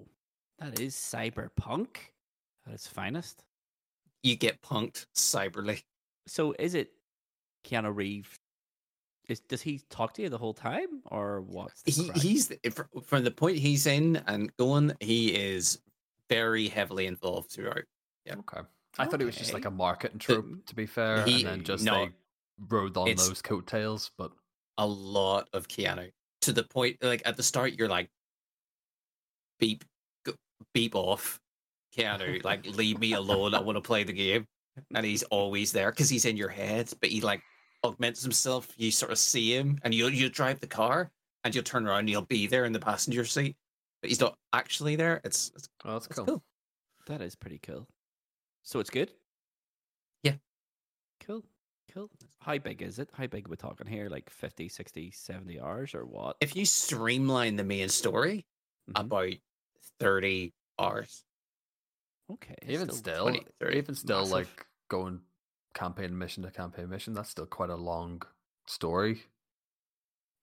That 0.57 0.79
is 0.79 0.95
cyberpunk 0.95 1.97
at 2.65 2.73
its 2.73 2.87
finest. 2.87 3.43
You 4.23 4.35
get 4.35 4.59
punked 4.63 5.05
cyberly. 5.15 5.83
So 6.25 6.55
is 6.57 6.73
it 6.73 6.89
Keanu 7.63 7.95
Reeves? 7.95 8.39
Is, 9.29 9.41
does 9.41 9.61
he 9.61 9.81
talk 9.91 10.13
to 10.15 10.23
you 10.23 10.29
the 10.29 10.37
whole 10.37 10.53
time, 10.53 11.01
or 11.05 11.41
what's 11.41 11.83
the 11.83 11.91
He, 11.91 12.11
he's 12.19 12.51
from 13.05 13.23
the 13.23 13.31
point 13.31 13.57
he's 13.57 13.85
in 13.85 14.15
and 14.25 14.55
going, 14.57 14.93
he 14.99 15.35
is 15.35 15.79
very 16.29 16.69
heavily 16.69 17.05
involved 17.05 17.51
throughout. 17.51 17.83
Yeah. 18.25 18.35
Okay. 18.39 18.61
I 18.99 19.05
thought 19.05 19.21
it 19.21 19.25
was 19.25 19.35
just 19.35 19.53
like 19.53 19.65
Okay. 19.65 19.73
a 19.73 19.77
marketing 19.77 20.19
trope, 20.19 20.65
to 20.65 20.75
be 20.75 20.85
fair, 20.85 21.23
he- 21.25 21.35
and 21.37 21.45
then 21.45 21.63
just 21.63 21.83
no, 21.83 22.05
they 22.05 22.11
rode 22.69 22.97
on 22.97 23.15
those 23.15 23.41
coattails. 23.41 24.11
But 24.17 24.31
a 24.77 24.85
lot 24.85 25.49
of 25.53 25.67
Keanu 25.67 26.11
to 26.41 26.53
the 26.53 26.63
point 26.63 26.97
like 27.01 27.21
at 27.25 27.35
the 27.35 27.41
start 27.43 27.73
you're 27.73 27.87
like 27.89 28.09
beep 29.59 29.83
go, 30.23 30.33
beep 30.73 30.95
off 30.95 31.39
Keanu 31.95 32.43
like 32.43 32.65
leave 32.65 32.99
me 32.99 33.13
alone 33.13 33.55
I 33.55 33.59
want 33.59 33.75
to 33.75 33.81
play 33.81 34.03
the 34.03 34.13
game 34.13 34.45
and 34.93 35.03
he's 35.03 35.23
always 35.23 35.71
there 35.71 35.89
because 35.91 36.09
he's 36.09 36.25
in 36.25 36.37
your 36.37 36.49
head 36.49 36.93
but 37.01 37.09
he 37.09 37.21
like 37.21 37.41
augments 37.83 38.21
himself 38.21 38.67
you 38.77 38.91
sort 38.91 39.11
of 39.11 39.17
see 39.17 39.55
him 39.55 39.79
and 39.81 39.95
you'll 39.95 40.11
you 40.13 40.29
drive 40.29 40.59
the 40.59 40.67
car 40.67 41.09
and 41.43 41.55
you'll 41.55 41.63
turn 41.63 41.87
around 41.87 42.01
and 42.01 42.09
he'll 42.09 42.21
be 42.21 42.45
there 42.45 42.65
in 42.65 42.71
the 42.71 42.79
passenger 42.79 43.25
seat 43.25 43.55
but 44.03 44.09
he's 44.09 44.19
not 44.19 44.37
actually 44.53 44.95
there 44.95 45.21
it's, 45.23 45.51
it's, 45.55 45.67
oh, 45.85 45.93
that's 45.93 46.05
it's 46.05 46.15
cool. 46.15 46.25
cool. 46.25 46.43
That 47.07 47.21
is 47.21 47.35
pretty 47.35 47.59
cool. 47.63 47.87
So 48.67 48.81
it's 48.81 48.89
good? 48.89 49.13
Yeah. 50.23 50.33
Cool. 51.21 51.45
Cool. 51.93 52.11
How 52.41 52.57
big 52.57 52.81
is 52.81 52.99
it? 52.99 53.09
How 53.13 53.25
big 53.25 53.47
we're 53.47 53.51
we 53.51 53.55
talking 53.55 53.87
here? 53.87 54.09
Like 54.09 54.29
50, 54.29 54.67
60, 54.67 55.09
70 55.11 55.61
hours 55.61 55.95
or 55.95 56.05
what? 56.05 56.35
if 56.41 56.53
you 56.53 56.65
streamline 56.65 57.55
the 57.55 57.63
main 57.63 57.87
story 57.87 58.45
Mhm. 58.89 58.99
about 59.05 59.33
30 60.01 60.53
hours 60.77 61.23
Okay. 62.29 62.55
Even 62.63 62.89
still 62.89 62.97
still, 62.97 63.23
20, 63.29 63.45
30, 63.61 63.77
even 63.77 63.95
still, 63.95 64.19
massive. 64.19 64.33
like 64.33 64.67
going 64.89 65.21
campaign 65.73 66.17
mission 66.17 66.43
to 66.43 66.51
campaign 66.51 66.89
mission, 66.89 67.13
that's 67.13 67.29
still 67.29 67.45
quite 67.45 67.69
a 67.69 67.75
long 67.77 68.21
story. 68.65 69.23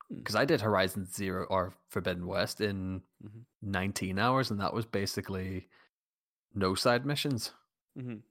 Hmm. 0.09 0.17
Because 0.17 0.35
I 0.35 0.47
did 0.47 0.63
Horizon 0.63 1.05
Zero 1.05 1.45
or 1.51 1.75
Forbidden 1.91 2.27
West 2.27 2.63
in 2.63 3.03
Mhm. 3.23 3.45
19 3.61 4.19
hours, 4.19 4.51
and 4.51 4.59
that 4.61 4.73
was 4.73 4.87
basically 4.87 5.69
no 6.55 6.75
side 6.75 7.05
missions. 7.05 7.53
Mhm. 7.99 8.23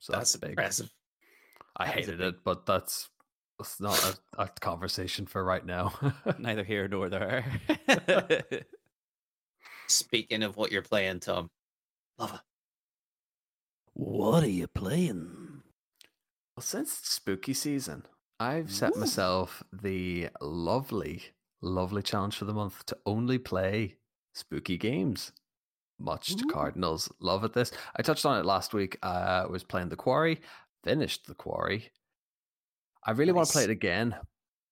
So 0.00 0.12
that's 0.12 0.32
that's, 0.32 0.40
big. 0.40 0.50
impressive 0.50 0.90
I 1.76 1.86
That 1.86 1.94
hated 1.94 2.18
big- 2.18 2.26
it, 2.28 2.44
but 2.44 2.66
that's 2.66 3.08
not 3.78 4.02
a, 4.36 4.42
a 4.42 4.48
conversation 4.60 5.24
for 5.26 5.44
right 5.44 5.64
now. 5.64 5.92
Neither 6.38 6.64
here 6.64 6.88
nor 6.88 7.08
there. 7.08 7.44
speaking 9.88 10.42
of 10.42 10.56
what 10.56 10.72
you're 10.72 10.82
playing 10.82 11.20
Tom 11.20 11.50
love 12.18 12.34
it 12.34 12.40
what 13.94 14.42
are 14.42 14.48
you 14.48 14.66
playing? 14.68 15.60
Well, 16.56 16.62
since 16.62 16.98
it's 16.98 17.10
spooky 17.12 17.52
season, 17.52 18.06
I've 18.40 18.72
set 18.72 18.94
Woo. 18.94 19.00
myself 19.00 19.62
the 19.70 20.30
lovely, 20.40 21.22
lovely 21.60 22.02
challenge 22.02 22.36
for 22.36 22.46
the 22.46 22.54
month 22.54 22.86
to 22.86 22.96
only 23.04 23.36
play 23.38 23.96
spooky 24.34 24.78
games. 24.78 25.32
Much 26.02 26.34
to 26.36 26.44
Cardinals 26.46 27.10
love 27.20 27.44
at 27.44 27.52
this. 27.52 27.70
I 27.96 28.02
touched 28.02 28.26
on 28.26 28.38
it 28.38 28.44
last 28.44 28.74
week. 28.74 28.98
I 29.02 29.46
was 29.46 29.62
playing 29.62 29.88
The 29.88 29.96
Quarry, 29.96 30.40
finished 30.84 31.26
The 31.26 31.34
Quarry. 31.34 31.90
I 33.06 33.12
really 33.12 33.32
want 33.32 33.46
to 33.48 33.52
play 33.52 33.64
it 33.64 33.70
again, 33.70 34.16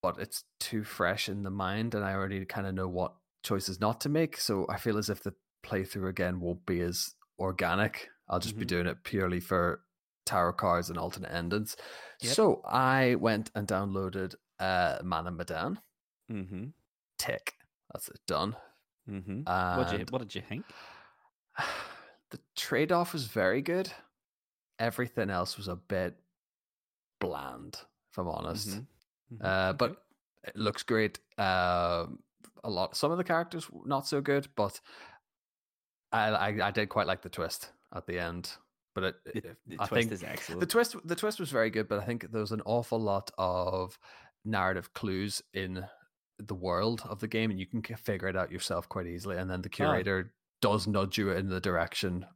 but 0.03 0.19
it's 0.19 0.45
too 0.59 0.83
fresh 0.85 1.29
in 1.29 1.43
the 1.43 1.51
mind, 1.51 1.95
and 1.95 2.05
I 2.05 2.15
already 2.15 2.45
kind 2.45 2.67
of 2.67 2.75
know 2.75 2.89
what 2.89 3.15
choices 3.45 3.81
not 3.81 4.01
to 4.03 4.09
make. 4.09 4.37
So 4.39 4.67
I 4.69 4.77
feel 4.77 4.99
as 4.99 5.09
if 5.09 5.23
the 5.23 5.35
playthrough 5.65 6.09
again 6.09 6.41
won't 6.41 6.67
be 6.67 6.81
as 6.81 7.15
organic. 7.39 8.09
I'll 8.29 8.39
just 8.41 8.57
be 8.59 8.65
Mhm. 8.65 8.69
doing 8.69 8.87
it 8.87 9.03
purely 9.05 9.41
for 9.41 9.83
tarot 10.27 10.53
cards 10.55 10.91
and 10.91 10.99
alternate 10.99 11.33
endings. 11.33 11.77
Yep. 12.23 12.33
So 12.35 12.63
I 12.65 13.17
went 13.17 13.51
and 13.55 13.67
downloaded 13.67 14.35
uh, 14.59 14.99
Man 15.03 15.27
of 15.27 15.35
Medan. 15.35 15.81
Mm-hmm. 16.31 16.65
Tick. 17.19 17.55
That's 17.93 18.09
it. 18.09 18.21
Done. 18.27 18.55
Mm-hmm. 19.09 19.43
What, 19.79 19.91
did 19.91 20.01
you, 20.01 20.07
what 20.11 20.19
did 20.21 20.35
you 20.35 20.43
think? 20.43 20.65
the 22.31 22.39
trade 22.57 22.93
off 22.93 23.13
was 23.13 23.27
very 23.27 23.63
good. 23.63 23.91
Everything 24.79 25.31
else 25.31 25.57
was 25.57 25.69
a 25.69 25.77
bit 25.77 26.17
bland, 27.21 27.79
if 28.11 28.19
I'm 28.19 28.29
honest. 28.29 28.69
Mhm. 28.69 28.87
Mhm. 29.35 29.45
Uh, 29.45 29.73
but 29.75 30.03
it 30.45 30.57
looks 30.57 30.83
great. 30.83 31.19
Um, 31.39 32.23
a 32.65 32.71
lot. 32.71 32.97
Some 32.97 33.11
of 33.13 33.19
the 33.19 33.25
characters 33.25 33.67
not 33.85 34.07
so 34.07 34.21
good, 34.21 34.49
but 34.57 34.81
I 36.13 36.29
I, 36.31 36.69
I 36.69 36.71
did 36.71 36.89
quite 36.89 37.07
like 37.07 37.23
the 37.23 37.29
twist 37.29 37.71
at 37.95 38.07
the 38.07 38.19
end. 38.19 38.51
But 38.95 39.05
it, 39.05 39.25
the, 39.25 39.37
it- 39.37 39.57
the 39.67 39.77
I 39.81 39.87
twist 39.87 39.93
think 39.93 40.13
is 40.13 40.25
excellent. 40.25 40.61
the 40.61 40.67
twist 40.67 40.97
the 41.05 41.15
twist 41.17 41.39
was 41.41 41.51
very 41.51 41.71
good, 41.71 41.89
but 41.89 42.01
I 42.01 42.05
think 42.05 42.31
there 42.33 42.41
was 42.41 42.53
an 42.53 42.63
awful 42.65 42.99
lot 42.99 43.31
of 43.39 43.99
narrative 44.45 44.93
clues 44.95 45.43
in 45.53 45.85
the 46.39 46.55
world 46.55 47.03
of 47.05 47.21
the 47.21 47.29
game, 47.29 47.51
and 47.51 47.61
you 47.61 47.67
can 47.67 47.83
figure 47.83 48.27
it 48.29 48.37
out 48.37 48.51
yourself 48.51 48.89
quite 48.89 49.07
easily. 49.07 49.37
And 49.37 49.51
then 49.51 49.63
the 49.63 49.69
curator 49.69 50.33
does 50.61 50.87
nudge 50.87 51.19
you 51.19 51.31
in 51.31 51.49
the 51.49 51.61
direction 51.61 52.27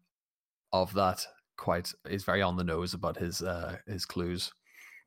of 0.72 0.94
that. 0.94 1.26
Quite, 1.56 1.92
is 2.08 2.24
very 2.24 2.42
on 2.42 2.56
the 2.56 2.64
nose 2.64 2.94
about 2.94 3.16
his 3.16 3.40
uh 3.42 3.76
his 3.86 4.04
clues. 4.04 4.52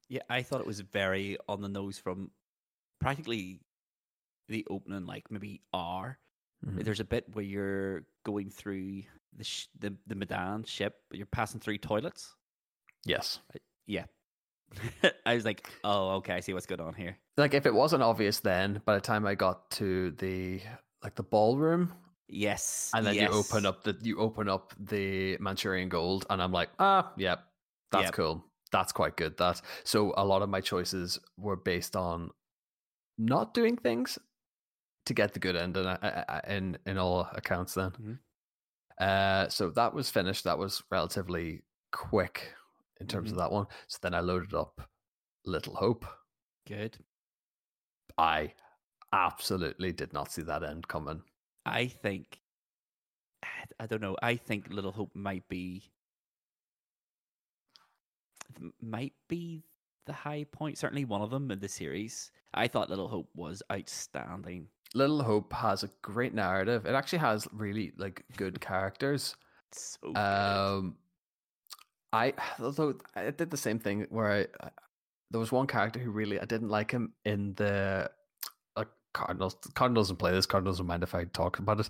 Yeah, 0.07 0.21
I 0.29 0.41
thought 0.43 0.61
it 0.61 0.67
was 0.67 0.79
very 0.79 1.37
on 1.49 1.61
the 1.61 1.67
nose 1.67 1.97
from 1.97 2.31
practically 3.01 3.59
the 4.47 4.65
opening, 4.69 5.05
like 5.05 5.29
maybe 5.29 5.61
hour. 5.73 6.17
Mhm. 6.65 6.83
There's 6.85 7.01
a 7.01 7.05
bit 7.05 7.25
where 7.33 7.43
you're 7.43 8.03
going 8.25 8.49
through 8.49 9.03
the 9.35 9.43
sh- 9.43 9.67
the 9.77 9.95
the 10.07 10.15
Medan 10.15 10.63
ship, 10.63 10.95
but 11.09 11.17
you're 11.17 11.27
passing 11.27 11.59
through 11.59 11.79
toilets. 11.79 12.33
Yes, 13.05 13.39
Yeah, 13.85 14.05
I 15.25 15.35
was 15.35 15.45
like, 15.45 15.69
oh, 15.83 16.15
okay, 16.17 16.33
I 16.33 16.39
see 16.39 16.53
what's 16.53 16.65
going 16.65 16.81
on 16.81 16.93
here. 16.93 17.17
like 17.37 17.53
if 17.53 17.65
it 17.65 17.73
wasn't 17.73 18.03
obvious 18.03 18.39
then, 18.39 18.81
by 18.85 18.95
the 18.95 19.01
time 19.01 19.25
I 19.27 19.35
got 19.35 19.69
to 19.71 20.11
the 20.11 20.61
like 21.03 21.15
the 21.15 21.23
ballroom, 21.23 21.93
Yes, 22.29 22.95
and 22.95 23.05
then 23.05 23.19
you 23.19 23.29
open 23.29 23.65
up 23.65 23.83
the 23.83 23.97
you 24.01 24.19
open 24.19 24.49
up 24.49 24.73
the 24.79 25.37
Manchurian 25.39 25.89
Gold, 25.89 26.25
and 26.29 26.41
I'm 26.41 26.51
like, 26.51 26.69
ah, 26.79 27.13
yep, 27.17 27.47
that's 27.91 28.09
Yep. 28.09 28.11
cool. 28.11 28.45
That's 28.71 28.91
quite 28.91 29.15
good. 29.17 29.37
That 29.37 29.61
so 29.83 30.13
a 30.17 30.25
lot 30.25 30.41
of 30.41 30.49
my 30.49 30.61
choices 30.61 31.19
were 31.37 31.55
based 31.55 31.95
on 31.95 32.31
not 33.17 33.53
doing 33.53 33.77
things 33.77 34.19
to 35.05 35.13
get 35.13 35.33
the 35.33 35.39
good 35.39 35.55
end, 35.55 35.77
and 35.77 35.99
in 36.47 36.77
in 36.85 36.97
all 36.97 37.29
accounts, 37.33 37.75
then. 37.75 37.93
Mhm. 37.97 38.19
Uh, 38.99 39.47
so 39.49 39.69
that 39.71 39.93
was 39.93 40.09
finished. 40.09 40.43
That 40.43 40.57
was 40.57 40.83
relatively 40.91 41.63
quick 41.91 42.53
in 42.99 43.07
terms 43.07 43.31
Mhm. 43.31 43.31
of 43.31 43.37
that 43.37 43.51
one. 43.51 43.67
So 43.87 43.99
then 44.01 44.13
I 44.13 44.21
loaded 44.21 44.53
up 44.53 44.89
Little 45.45 45.75
Hope. 45.75 46.05
Good. 46.65 47.03
I 48.19 48.53
absolutely 49.13 49.93
did 49.93 50.13
not 50.13 50.31
see 50.31 50.43
that 50.43 50.63
end 50.63 50.87
coming. 50.87 51.23
I 51.67 51.87
think 51.87 52.39
I 53.79 53.85
don't 53.85 54.01
know. 54.01 54.15
I 54.21 54.35
think 54.35 54.67
Little 54.69 54.91
Hope 54.91 55.11
might 55.13 55.47
be 55.47 55.91
might 58.81 59.13
be 59.27 59.63
the 60.05 60.13
high 60.13 60.45
point. 60.51 60.77
Certainly 60.77 61.05
one 61.05 61.21
of 61.21 61.29
them 61.29 61.51
in 61.51 61.59
the 61.59 61.67
series. 61.67 62.31
I 62.53 62.67
thought 62.67 62.89
Little 62.89 63.07
Hope 63.07 63.29
was 63.35 63.61
outstanding. 63.71 64.67
Little 64.95 65.21
Hope 65.21 65.53
has 65.53 65.83
a 65.83 65.89
great 66.01 66.33
narrative. 66.33 66.85
It 66.85 66.93
actually 66.93 67.19
has 67.19 67.47
really 67.51 67.91
like 67.97 68.23
good 68.37 68.59
characters. 68.61 69.35
So 69.71 70.13
good. 70.13 70.17
Um, 70.17 70.95
I 72.13 72.33
although 72.59 72.95
I 73.15 73.31
did 73.31 73.51
the 73.51 73.57
same 73.57 73.79
thing 73.79 74.07
where 74.09 74.31
I, 74.31 74.65
I 74.65 74.69
there 75.29 75.39
was 75.39 75.51
one 75.51 75.67
character 75.67 75.99
who 75.99 76.11
really 76.11 76.39
I 76.39 76.45
didn't 76.45 76.69
like 76.69 76.91
him 76.91 77.13
in 77.25 77.53
the 77.55 78.09
Cardinals. 79.17 79.55
Cardinals 79.73 80.07
doesn't 80.07 80.17
play 80.17 80.31
this. 80.31 80.45
Cardinals 80.45 80.77
don't 80.77 80.87
mind 80.87 81.03
if 81.03 81.15
I 81.15 81.25
talk 81.25 81.59
about 81.59 81.79
it 81.79 81.89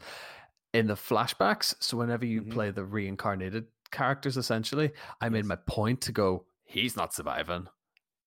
in 0.74 0.88
the 0.88 0.94
flashbacks. 0.96 1.76
So 1.80 1.98
whenever 1.98 2.26
you 2.26 2.42
Mhm. 2.44 2.52
play 2.52 2.72
the 2.72 2.86
reincarnated 2.86 3.68
characters, 3.92 4.38
essentially, 4.38 4.92
I 5.22 5.30
made 5.30 5.46
my 5.46 5.58
point 5.68 6.02
to 6.02 6.12
go. 6.12 6.46
He's 6.66 6.96
not 6.96 7.14
surviving. 7.14 7.68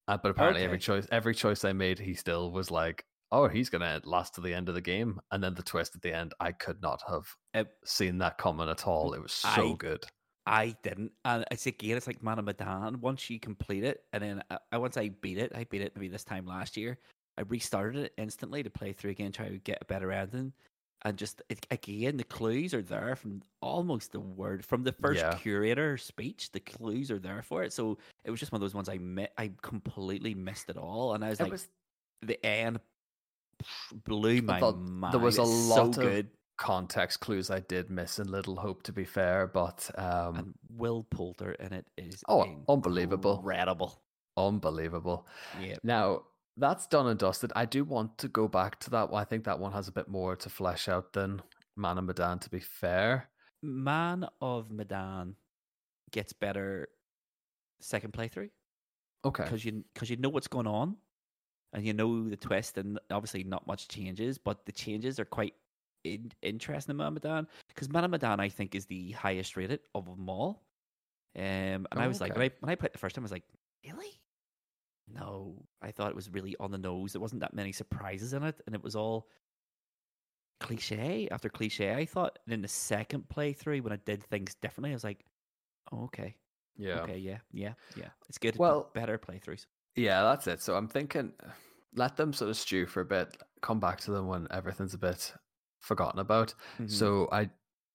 Uh, 0.08 0.18
but 0.22 0.30
apparently, 0.30 0.62
every 0.62 0.78
choice, 0.78 1.06
every 1.12 1.34
choice 1.34 1.64
I 1.64 1.72
made, 1.72 1.98
he 1.98 2.14
still 2.14 2.50
was 2.50 2.70
like, 2.70 3.04
"Oh, 3.30 3.46
he's 3.48 3.70
gonna 3.70 4.00
last 4.04 4.34
to 4.34 4.40
the 4.40 4.52
end 4.52 4.68
of 4.68 4.74
the 4.74 4.80
game." 4.80 5.20
And 5.30 5.42
then 5.42 5.54
the 5.54 5.62
twist 5.62 5.94
at 5.94 6.02
the 6.02 6.12
end, 6.12 6.34
I 6.40 6.52
could 6.52 6.82
not 6.82 7.00
have 7.08 7.36
Uh, 7.54 7.64
seen 7.84 8.18
that 8.18 8.36
coming 8.38 8.68
at 8.68 8.86
all. 8.86 9.12
It 9.14 9.22
was 9.22 9.32
so 9.32 9.72
I- 9.72 9.76
good. 9.76 10.04
I 10.46 10.74
didn't, 10.82 11.12
and 11.24 11.44
it's 11.52 11.66
again, 11.66 11.96
it's 11.96 12.06
like 12.08 12.22
Man 12.24 12.38
of 12.40 12.44
Medan. 12.46 13.00
Once 13.00 13.30
you 13.30 13.38
complete 13.38 13.84
it, 13.84 14.04
and 14.12 14.22
then 14.22 14.42
I, 14.50 14.58
I 14.72 14.78
once 14.78 14.96
I 14.96 15.10
beat 15.10 15.38
it, 15.38 15.52
I 15.54 15.64
beat 15.64 15.82
it 15.82 15.94
maybe 15.94 16.08
this 16.08 16.24
time 16.24 16.44
last 16.46 16.76
year. 16.76 16.98
I 17.40 17.44
restarted 17.44 18.04
it 18.04 18.12
instantly 18.18 18.62
to 18.62 18.70
play 18.70 18.92
through 18.92 19.12
again, 19.12 19.32
try 19.32 19.48
to 19.48 19.56
get 19.58 19.78
a 19.80 19.86
better 19.86 20.12
ending. 20.12 20.52
and 21.06 21.16
just 21.16 21.40
it, 21.48 21.66
again 21.70 22.18
the 22.18 22.24
clues 22.24 22.74
are 22.74 22.82
there 22.82 23.16
from 23.16 23.40
almost 23.62 24.12
the 24.12 24.20
word 24.20 24.62
from 24.66 24.84
the 24.84 24.92
first 24.92 25.24
Yeah. 25.24 25.34
curator 25.38 25.96
speech. 25.96 26.52
The 26.52 26.60
clues 26.60 27.10
are 27.10 27.18
there 27.18 27.40
for 27.40 27.62
it, 27.62 27.72
so 27.72 27.96
it 28.24 28.30
was 28.30 28.38
just 28.38 28.52
one 28.52 28.58
of 28.58 28.60
those 28.60 28.74
ones 28.74 28.90
I 28.90 28.98
mi- 28.98 29.28
I 29.38 29.50
completely 29.62 30.34
missed 30.34 30.68
it 30.68 30.76
all, 30.76 31.14
and 31.14 31.24
I 31.24 31.30
was 31.30 31.40
It 31.40 31.44
like, 31.44 31.52
was 31.52 31.68
the 32.20 32.44
end 32.44 32.80
blew 34.04 34.42
my 34.42 34.60
thought 34.60 34.78
mind. 34.78 35.14
there 35.14 35.20
was 35.20 35.38
a 35.38 35.42
It's 35.42 35.50
lot 35.50 35.76
so 35.76 35.84
of 35.86 35.92
good. 35.92 36.28
context 36.58 37.20
clues 37.20 37.50
I 37.50 37.60
did 37.60 37.88
miss 37.90 38.18
in 38.18 38.28
Little 38.30 38.56
Hope, 38.56 38.82
to 38.82 38.92
be 38.92 39.04
fair, 39.04 39.46
but 39.46 39.90
um, 39.98 40.36
and 40.36 40.54
Will 40.68 41.04
Poulter 41.04 41.52
in 41.52 41.72
it 41.72 41.86
is 41.96 42.22
Oh, 42.28 42.44
unbelievable. 42.68 43.36
incredible. 43.38 44.02
unbelievable. 44.36 45.26
Yeah, 45.58 45.76
Now 45.82 46.24
that's 46.56 46.86
done 46.86 47.06
and 47.06 47.18
dusted. 47.18 47.52
I 47.56 47.64
do 47.64 47.84
want 47.84 48.18
to 48.18 48.28
go 48.28 48.48
back 48.48 48.78
to 48.80 48.90
that. 48.90 49.10
I 49.12 49.24
think 49.24 49.44
that 49.44 49.58
one 49.58 49.72
has 49.72 49.88
a 49.88 49.92
bit 49.92 50.08
more 50.08 50.36
to 50.36 50.50
flesh 50.50 50.88
out 50.88 51.12
than 51.12 51.42
Man 51.76 51.98
of 51.98 52.04
Medan. 52.04 52.38
To 52.40 52.50
be 52.50 52.60
fair, 52.60 53.30
Man 53.62 54.28
of 54.40 54.70
Medan 54.70 55.36
gets 56.10 56.32
better 56.32 56.88
second 57.80 58.12
playthrough 58.12 58.50
okay, 59.24 59.44
because 59.44 59.64
you 59.64 59.84
because 59.94 60.10
you 60.10 60.16
know 60.16 60.28
what's 60.28 60.48
going 60.48 60.66
on 60.66 60.96
and 61.72 61.86
you 61.86 61.92
know 61.94 62.28
the 62.28 62.36
twist 62.36 62.78
and 62.78 62.98
obviously 63.10 63.44
not 63.44 63.66
much 63.66 63.88
changes, 63.88 64.38
but 64.38 64.64
the 64.66 64.72
changes 64.72 65.20
are 65.20 65.24
quite 65.24 65.54
in, 66.04 66.32
interesting 66.42 66.92
in 66.92 66.96
Man 66.98 67.08
of 67.08 67.14
Medan 67.14 67.48
because 67.68 67.90
Man 67.90 68.04
of 68.04 68.10
Medan 68.10 68.40
I 68.40 68.48
think 68.48 68.74
is 68.74 68.86
the 68.86 69.12
highest 69.12 69.56
rated 69.56 69.80
of 69.94 70.06
them 70.06 70.28
all. 70.28 70.66
Um, 71.36 71.86
and 71.92 72.00
I 72.00 72.06
Oh, 72.06 72.08
was 72.08 72.20
like 72.20 72.34
when 72.34 72.42
I 72.44 72.50
when 72.60 72.70
I 72.70 72.74
played 72.74 72.88
it 72.88 72.92
the 72.94 72.98
first 72.98 73.14
time, 73.14 73.24
I 73.24 73.26
was 73.26 73.32
like, 73.32 73.44
really? 73.86 74.19
No, 75.08 75.62
I 75.82 75.90
thought 75.90 76.10
it 76.10 76.16
was 76.16 76.30
really 76.30 76.54
on 76.60 76.70
the 76.70 76.78
nose. 76.78 77.12
There 77.12 77.20
wasn't 77.20 77.40
that 77.40 77.54
many 77.54 77.72
surprises 77.72 78.32
in 78.32 78.42
it, 78.44 78.60
and 78.66 78.74
it 78.74 78.82
was 78.82 78.94
all 78.96 79.28
cliche 80.60 81.28
after 81.30 81.48
cliche. 81.48 81.92
I 81.94 82.04
thought. 82.04 82.38
And 82.46 82.54
in 82.54 82.62
the 82.62 82.68
second 82.68 83.24
playthrough, 83.34 83.82
when 83.82 83.92
I 83.92 83.98
did 84.04 84.22
things 84.24 84.54
differently, 84.56 84.90
I 84.90 84.94
was 84.94 85.04
like, 85.04 85.24
oh, 85.92 86.04
okay, 86.04 86.36
yeah, 86.76 87.00
okay, 87.00 87.18
yeah, 87.18 87.38
yeah, 87.52 87.72
yeah. 87.96 88.08
It's 88.28 88.38
good. 88.38 88.56
Well- 88.56 88.90
better 88.94 89.18
playthroughs. 89.18 89.66
yeah, 89.96 90.22
that's 90.22 90.46
it. 90.46 90.62
So 90.62 90.74
I'm 90.76 90.88
thinking, 90.88 91.32
let 91.94 92.16
them 92.16 92.32
sort 92.32 92.50
of 92.50 92.56
stew 92.56 92.86
for 92.86 93.00
a 93.00 93.04
bit. 93.04 93.36
Come 93.62 93.80
back 93.80 94.00
to 94.02 94.10
them 94.12 94.26
when 94.28 94.46
everything's 94.50 94.94
a 94.94 94.98
bit 94.98 95.32
forgotten 95.80 96.20
about. 96.20 96.54
Mhm. 96.78 96.90
So 96.90 97.28
I, 97.32 97.50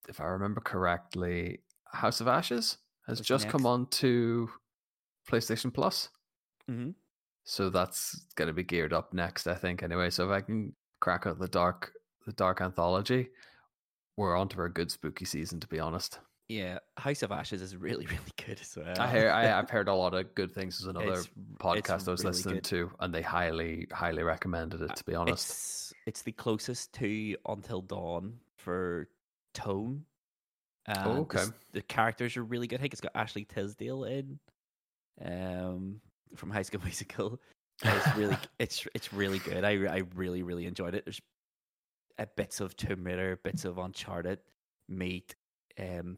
if 0.09 0.19
I 0.19 0.25
remember 0.25 0.59
correctly, 0.61 1.59
House 1.85 2.19
of 2.19 2.27
Ashes 2.27 2.77
has 3.07 3.21
just 3.21 3.47
come 3.47 3.65
on 3.65 3.85
to 3.87 4.49
PlayStation 5.29 5.73
Plus. 5.73 6.09
Mhm. 6.69 6.95
So 7.43 7.69
that's 7.69 8.25
going 8.35 8.47
to 8.47 8.53
be 8.53 8.63
geared 8.63 8.91
up 8.93 9.13
next, 9.13 9.45
I 9.47 9.53
think. 9.55 9.83
Anyway, 9.83 10.09
so 10.09 10.25
if 10.25 10.31
I 10.31 10.41
can 10.41 10.73
crack 10.99 11.27
out 11.27 11.37
the 11.39 11.47
dark, 11.47 11.93
the 12.25 12.33
dark 12.33 12.59
anthology, 12.61 13.29
we're 14.17 14.35
on 14.35 14.47
to 14.49 14.61
a 14.63 14.69
good 14.69 14.89
spooky 14.91 15.25
season. 15.25 15.59
To 15.59 15.67
be 15.67 15.79
honest, 15.79 16.19
yeah, 16.47 16.79
House 16.97 17.21
of 17.21 17.31
Ashes 17.31 17.61
is 17.61 17.75
really, 17.75 18.05
really 18.09 18.33
good 18.45 18.59
as 18.59 18.75
well. 18.75 18.99
I 18.99 19.11
hear 19.11 19.29
I, 19.29 19.57
I've 19.59 19.69
heard 19.77 19.87
a 19.87 19.93
lot 19.93 20.13
of 20.15 20.33
good 20.33 20.51
things. 20.53 20.79
There's 20.79 20.87
another 20.95 21.19
It's- 21.19 21.29
podcast 21.59 21.95
it's 21.95 22.07
I 22.07 22.11
was 22.11 22.23
really 22.23 22.35
listening 22.37 22.55
good. 22.55 22.63
to, 22.65 22.91
and 22.99 23.13
they 23.13 23.21
highly, 23.21 23.87
highly 23.91 24.23
recommended 24.23 24.81
it. 24.81 24.95
To 24.95 25.03
be 25.03 25.13
honest, 25.15 25.49
It's 25.49 25.93
it's 26.07 26.21
the 26.23 26.31
closest 26.31 26.93
to 26.93 27.35
Until 27.47 27.81
Dawn 27.81 28.39
for 28.57 29.07
tone. 29.53 30.05
And 30.87 30.97
the 30.97 31.09
okay. 31.21 31.39
s- 31.39 31.51
The, 31.73 31.81
characters 31.83 32.37
are 32.37 32.43
really 32.43 32.67
good. 32.67 32.79
I 32.79 32.81
think 32.81 32.93
it's 32.93 33.01
got 33.01 33.11
Ashley 33.15 33.43
Tisdale 33.45 34.03
in, 34.05 34.39
um, 35.23 35.99
from 36.35 36.49
High 36.51 36.63
School 36.63 36.81
Musical. 36.83 37.39
It's 37.83 38.15
really, 38.15 38.37
it's 38.57 38.87
it's 38.95 39.11
really 39.11 39.37
good. 39.39 39.65
I 39.65 39.71
I 39.93 40.03
really 40.15 40.43
really 40.43 40.65
enjoyed 40.65 40.95
it. 40.95 41.03
There's 41.05 41.19
bits 42.37 42.61
of 42.61 42.75
Tomb 42.77 43.03
Raider, 43.03 43.37
bits 43.43 43.65
of 43.65 43.77
Uncharted, 43.77 44.39
meet 44.87 45.35
um, 45.77 46.17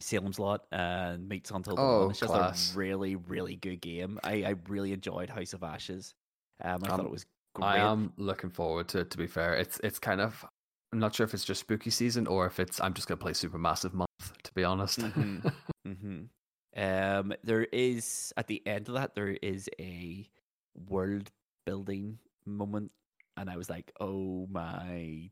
Salem's 0.00 0.38
Lot, 0.38 0.66
and 0.70 1.28
meets 1.28 1.50
Until 1.50 1.76
Dawn. 1.76 1.84
Oh, 1.86 2.10
it's 2.10 2.20
just 2.20 2.32
class. 2.32 2.74
a 2.74 2.78
really 2.78 3.16
really 3.16 3.56
good 3.56 3.80
game. 3.80 4.20
I 4.22 4.44
I 4.44 4.54
really 4.68 4.92
enjoyed 4.92 5.30
House 5.30 5.52
of 5.52 5.64
Ashes. 5.64 6.14
Um, 6.62 6.78
I 6.84 6.90
Um, 6.90 6.96
thought 6.96 7.06
it 7.06 7.10
was 7.10 7.26
great. 7.54 7.66
I 7.66 7.78
am 7.78 8.12
looking 8.16 8.50
forward 8.50 8.88
to 8.90 9.00
it. 9.00 9.10
To 9.10 9.18
be 9.18 9.26
fair, 9.26 9.54
it's 9.54 9.80
it's 9.82 9.98
kind 9.98 10.20
of. 10.20 10.44
I'm 10.92 10.98
not 11.00 11.14
sure 11.14 11.24
if 11.24 11.34
it's 11.34 11.44
just 11.44 11.60
spooky 11.60 11.90
season 11.90 12.26
or 12.26 12.46
if 12.46 12.60
it's. 12.60 12.80
I'm 12.80 12.94
just 12.94 13.08
going 13.08 13.18
to 13.18 13.22
play 13.22 13.32
Supermassive 13.32 13.94
month. 13.94 14.08
To 14.44 14.54
be 14.54 14.62
honest. 14.62 15.00
Mhm. 15.00 15.52
hmm 15.84 16.22
Um, 16.76 17.34
there 17.44 17.64
is 17.64 18.32
at 18.36 18.46
the 18.46 18.66
end 18.66 18.88
of 18.88 18.94
that 18.94 19.14
there 19.14 19.36
is 19.42 19.68
a 19.78 20.28
world 20.88 21.30
building 21.66 22.18
moment, 22.46 22.90
and 23.36 23.50
I 23.50 23.56
was 23.56 23.68
like, 23.68 23.92
"Oh 24.00 24.46
my 24.50 25.30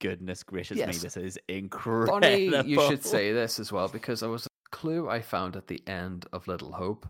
goodness 0.00 0.42
gracious 0.42 0.78
me, 0.78 0.92
this 0.92 1.16
is 1.16 1.38
incredible!" 1.48 2.20
Funny 2.20 2.46
you 2.66 2.80
should 2.80 3.04
say 3.04 3.32
this 3.32 3.58
as 3.60 3.70
well 3.72 3.88
because 3.88 4.20
there 4.20 4.30
was 4.30 4.46
a 4.46 4.70
clue 4.70 5.08
I 5.10 5.20
found 5.20 5.56
at 5.56 5.66
the 5.68 5.86
end 5.86 6.26
of 6.32 6.48
Little 6.48 6.72
Hope, 6.72 7.06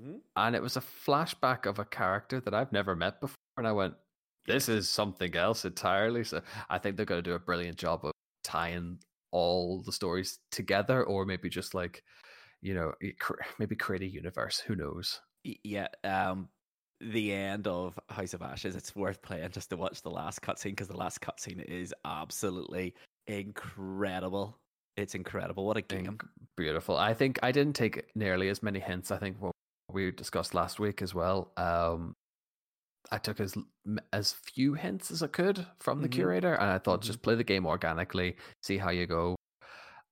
Mhm. 0.00 0.22
and 0.36 0.56
it 0.56 0.62
was 0.62 0.76
a 0.76 0.80
flashback 0.80 1.66
of 1.66 1.78
a 1.78 1.84
character 1.84 2.40
that 2.40 2.54
I've 2.54 2.72
never 2.72 2.96
met 2.96 3.20
before, 3.20 3.36
and 3.58 3.66
I 3.68 3.72
went, 3.72 3.94
"This 4.46 4.68
is 4.68 4.88
something 4.90 5.36
else 5.36 5.64
entirely." 5.64 6.24
So 6.24 6.42
I 6.68 6.78
think 6.78 6.96
they're 6.96 7.06
going 7.06 7.22
to 7.22 7.30
do 7.30 7.34
a 7.34 7.38
brilliant 7.38 7.78
job 7.78 8.04
of 8.04 8.12
tying 8.44 9.00
all 9.30 9.82
the 9.82 9.92
stories 9.92 10.40
together, 10.50 11.04
or 11.04 11.24
maybe 11.26 11.48
just 11.50 11.74
like, 11.74 12.02
you 12.62 12.74
know, 12.74 12.92
maybe 13.58 13.76
create 13.76 14.02
a 14.02 14.06
universe. 14.08 14.60
Who 14.60 14.76
knows? 14.76 15.20
Yeah, 15.44 15.88
um, 16.04 16.48
the 17.00 17.32
end 17.32 17.66
of 17.66 17.98
House 18.08 18.34
of 18.34 18.42
Ashes. 18.42 18.76
It's 18.76 18.94
worth 18.94 19.22
playing 19.22 19.50
just 19.52 19.70
to 19.70 19.76
watch 19.76 20.02
the 20.02 20.10
last 20.10 20.42
cutscene 20.42 20.70
because 20.72 20.88
the 20.88 20.96
last 20.96 21.20
cutscene 21.20 21.62
is 21.64 21.94
absolutely 22.04 22.94
incredible. 23.26 24.58
It's 24.96 25.14
incredible. 25.14 25.64
What 25.66 25.76
a 25.76 25.82
game! 25.82 26.20
Beautiful. 26.56 26.96
I 26.96 27.14
think 27.14 27.38
I 27.42 27.52
didn't 27.52 27.74
take 27.76 28.14
nearly 28.16 28.48
as 28.48 28.62
many 28.62 28.80
hints. 28.80 29.10
I 29.10 29.18
think 29.18 29.40
what 29.40 29.52
we 29.92 30.10
discussed 30.10 30.54
last 30.54 30.80
week 30.80 31.02
as 31.02 31.14
well. 31.14 31.52
Um, 31.56 32.16
I 33.12 33.18
took 33.18 33.40
as 33.40 33.56
as 34.12 34.32
few 34.34 34.74
hints 34.74 35.10
as 35.10 35.22
I 35.22 35.28
could 35.28 35.66
from 35.80 36.02
the 36.02 36.08
Mhm. 36.08 36.10
curator, 36.10 36.54
and 36.54 36.70
I 36.70 36.78
thought 36.78 37.02
Mhm. 37.02 37.02
just 37.02 37.22
play 37.22 37.36
the 37.36 37.44
game 37.44 37.66
organically, 37.66 38.36
see 38.62 38.78
how 38.78 38.90
you 38.90 39.06
go. 39.06 39.36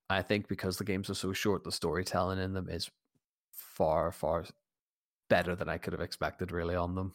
I 0.08 0.22
think 0.22 0.48
because 0.48 0.78
the 0.78 0.84
games 0.84 1.10
are 1.10 1.14
so 1.14 1.32
short, 1.32 1.64
the 1.64 1.72
storytelling 1.72 2.38
in 2.38 2.52
them 2.52 2.68
is 2.68 2.90
far 3.52 4.12
far 4.12 4.44
better 5.28 5.56
than 5.56 5.68
I 5.68 5.78
could 5.78 5.92
have 5.92 6.02
expected. 6.02 6.52
Really 6.52 6.74
on 6.76 6.94
them. 6.94 7.12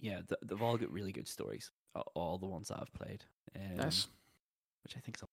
Yeah, 0.00 0.16
th- 0.28 0.40
they've 0.44 0.62
all 0.62 0.76
got 0.76 0.90
really 0.90 1.12
good 1.12 1.28
stories. 1.28 1.70
All 2.14 2.38
the 2.38 2.46
ones 2.46 2.68
that 2.68 2.78
I've 2.80 2.92
played. 2.94 3.24
Um, 3.54 3.76
Nice. 3.76 4.06
which 4.82 4.96
I 4.96 5.00
think 5.00 5.18
so. 5.18 5.28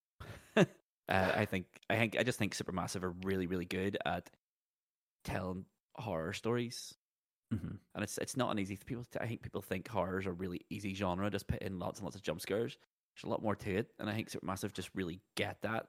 uh, 0.58 0.66
I 1.08 1.46
think 1.46 1.66
I 1.90 1.96
think 1.96 2.18
I 2.20 2.24
just 2.24 2.38
think 2.38 2.56
Supermassive 2.56 3.04
are 3.04 3.16
really 3.24 3.48
really 3.48 3.66
good 3.66 3.98
at 4.06 4.30
telling 5.24 5.66
horror 5.96 6.34
stories, 6.34 6.94
hmm 7.52 7.76
and 7.96 8.04
it's 8.04 8.18
it's 8.18 8.38
not 8.38 8.52
an 8.52 8.60
easy. 8.60 8.78
People 8.78 9.06
I 9.20 9.26
think 9.26 9.42
people 9.42 9.62
think 9.62 9.88
horrors 9.88 10.28
are 10.28 10.34
really 10.34 10.62
easy 10.70 10.94
genre. 10.94 11.30
Just 11.30 11.48
put 11.48 11.62
in 11.62 11.80
lots 11.80 12.00
and 12.00 12.06
lots 12.06 12.16
of 12.16 12.22
jump 12.24 12.42
scares. 12.42 12.78
There's 13.16 13.24
a 13.24 13.30
lot 13.30 13.42
more 13.42 13.56
to 13.56 13.76
it, 13.78 13.92
and 14.00 14.10
I 14.10 14.14
think 14.14 14.30
Supermassive 14.30 14.74
just 14.74 14.90
really 14.94 15.22
get 15.36 15.62
that. 15.62 15.88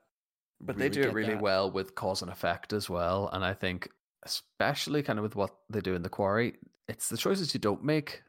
But 0.61 0.77
they 0.77 0.89
do 0.89 1.03
it 1.03 1.13
really 1.13 1.35
that. 1.35 1.43
well 1.43 1.71
with 1.71 1.95
cause 1.95 2.23
and 2.23 2.31
effect 2.31 2.73
as 2.73 2.91
well. 2.91 3.31
And 3.33 3.45
I 3.45 3.55
think, 3.55 3.89
especially 4.25 5.03
kind 5.03 5.19
of 5.19 5.23
with 5.23 5.37
what 5.37 5.55
they 5.71 5.81
do 5.81 5.95
in 5.95 6.03
the 6.03 6.09
quarry, 6.09 6.55
it's 6.89 7.09
the 7.09 7.17
choices 7.17 7.55
you 7.55 7.61
don't 7.61 7.83
make. 7.85 8.23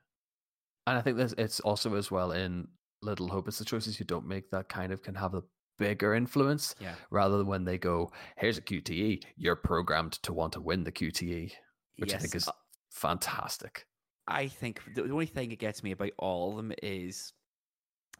And 0.87 0.97
I 0.97 1.01
think 1.01 1.17
this 1.17 1.33
it's 1.37 1.59
also 1.59 1.95
as 1.95 2.09
well 2.09 2.31
in 2.31 2.67
Little 3.01 3.27
Hope, 3.27 3.47
it's 3.47 3.59
the 3.59 3.65
choices 3.65 3.99
you 3.99 4.05
don't 4.05 4.27
make 4.27 4.49
that 4.51 4.69
kind 4.69 4.91
of 4.91 5.01
can 5.01 5.15
have 5.15 5.33
a 5.33 5.43
bigger 5.77 6.13
influence 6.13 6.75
Yeah, 6.79 6.93
rather 7.09 7.37
than 7.37 7.47
when 7.47 7.65
they 7.65 7.77
go, 7.77 8.11
here's 8.37 8.57
a 8.57 8.61
QTE, 8.61 9.23
you're 9.35 9.55
programmed 9.55 10.13
to 10.23 10.33
want 10.33 10.53
to 10.53 10.61
win 10.61 10.83
the 10.83 10.91
QTE, 10.91 11.51
which 11.97 12.13
I 12.13 12.17
think 12.17 12.35
is 12.35 12.47
uh, 12.47 12.51
fantastic. 12.91 13.85
I 14.27 14.47
think 14.47 14.81
the 14.95 15.03
the 15.03 15.13
only 15.13 15.25
thing 15.25 15.49
that 15.49 15.59
gets 15.59 15.83
me 15.83 15.91
about 15.91 16.11
all 16.17 16.51
of 16.51 16.57
them 16.57 16.71
is 16.81 17.33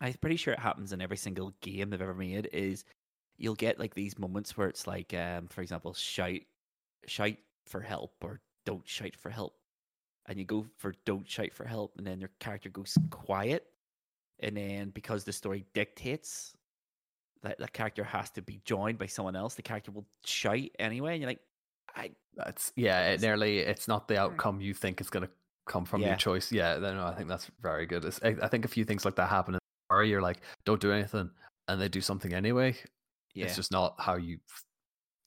I'm 0.01 0.13
pretty 0.13 0.35
sure 0.35 0.53
it 0.53 0.59
happens 0.59 0.91
in 0.91 1.01
every 1.01 1.17
single 1.17 1.53
game 1.61 1.91
they've 1.91 2.01
ever 2.01 2.15
made 2.15 2.49
is 2.51 2.83
you'll 3.41 3.55
get 3.55 3.79
like 3.79 3.93
these 3.95 4.17
moments 4.19 4.55
where 4.55 4.67
it's 4.67 4.85
like 4.87 5.13
um 5.13 5.47
for 5.47 5.61
example 5.61 5.93
shout 5.93 6.39
shout 7.07 7.33
for 7.65 7.81
help 7.81 8.13
or 8.21 8.39
don't 8.65 8.87
shout 8.87 9.15
for 9.15 9.29
help 9.29 9.55
and 10.27 10.37
you 10.37 10.45
go 10.45 10.65
for 10.77 10.93
don't 11.05 11.27
shout 11.27 11.51
for 11.53 11.65
help 11.65 11.93
and 11.97 12.05
then 12.05 12.19
your 12.19 12.29
character 12.39 12.69
goes 12.69 12.97
quiet 13.09 13.65
and 14.39 14.55
then 14.55 14.89
because 14.91 15.23
the 15.23 15.33
story 15.33 15.65
dictates 15.73 16.53
that 17.41 17.57
the 17.57 17.67
character 17.67 18.03
has 18.03 18.29
to 18.29 18.41
be 18.41 18.61
joined 18.65 18.97
by 18.99 19.07
someone 19.07 19.35
else 19.35 19.55
the 19.55 19.61
character 19.63 19.91
will 19.91 20.05
shout 20.25 20.59
anyway 20.79 21.13
and 21.13 21.21
you're 21.21 21.29
like 21.31 21.41
I 21.95 22.11
That's 22.37 22.71
yeah, 22.77 23.01
it 23.09 23.15
It's- 23.15 23.21
nearly 23.21 23.59
it's 23.59 23.87
not 23.87 24.07
the 24.07 24.17
outcome 24.17 24.61
you 24.61 24.73
think 24.73 25.01
is 25.01 25.09
going 25.09 25.25
to 25.27 25.31
come 25.67 25.83
from 25.83 26.01
Yeah. 26.01 26.09
your 26.09 26.15
choice. 26.17 26.49
Yeah, 26.51 26.77
no, 26.77 26.93
no, 26.95 27.05
I 27.05 27.13
think 27.13 27.27
that's 27.27 27.49
very 27.61 27.85
good. 27.85 28.05
It's, 28.05 28.19
I, 28.23 28.29
I 28.41 28.47
think 28.47 28.63
a 28.63 28.69
few 28.69 28.85
things 28.85 29.03
like 29.03 29.15
that 29.15 29.29
happen, 29.29 29.57
or 29.89 30.03
you're 30.05 30.21
like, 30.21 30.39
don't 30.65 30.79
do 30.79 30.91
anything, 30.93 31.29
and 31.67 31.81
they 31.81 31.89
do 31.89 31.99
something 31.99 32.33
anyway. 32.33 32.75
Yeah 33.33 33.45
It's 33.45 33.55
just 33.55 33.71
not 33.71 33.95
how 33.99 34.15
you 34.15 34.39
f- 34.49 34.63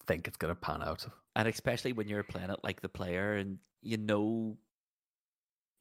think 0.06 0.28
it's 0.28 0.36
going 0.36 0.54
to 0.54 0.60
pan 0.60 0.82
out. 0.82 1.06
and 1.36 1.48
especially 1.48 1.92
when 1.92 2.08
you're 2.08 2.22
playing 2.22 2.50
it 2.50 2.60
like 2.62 2.80
the 2.80 2.88
player 2.88 3.34
and 3.34 3.58
you 3.82 3.96
know 3.96 4.56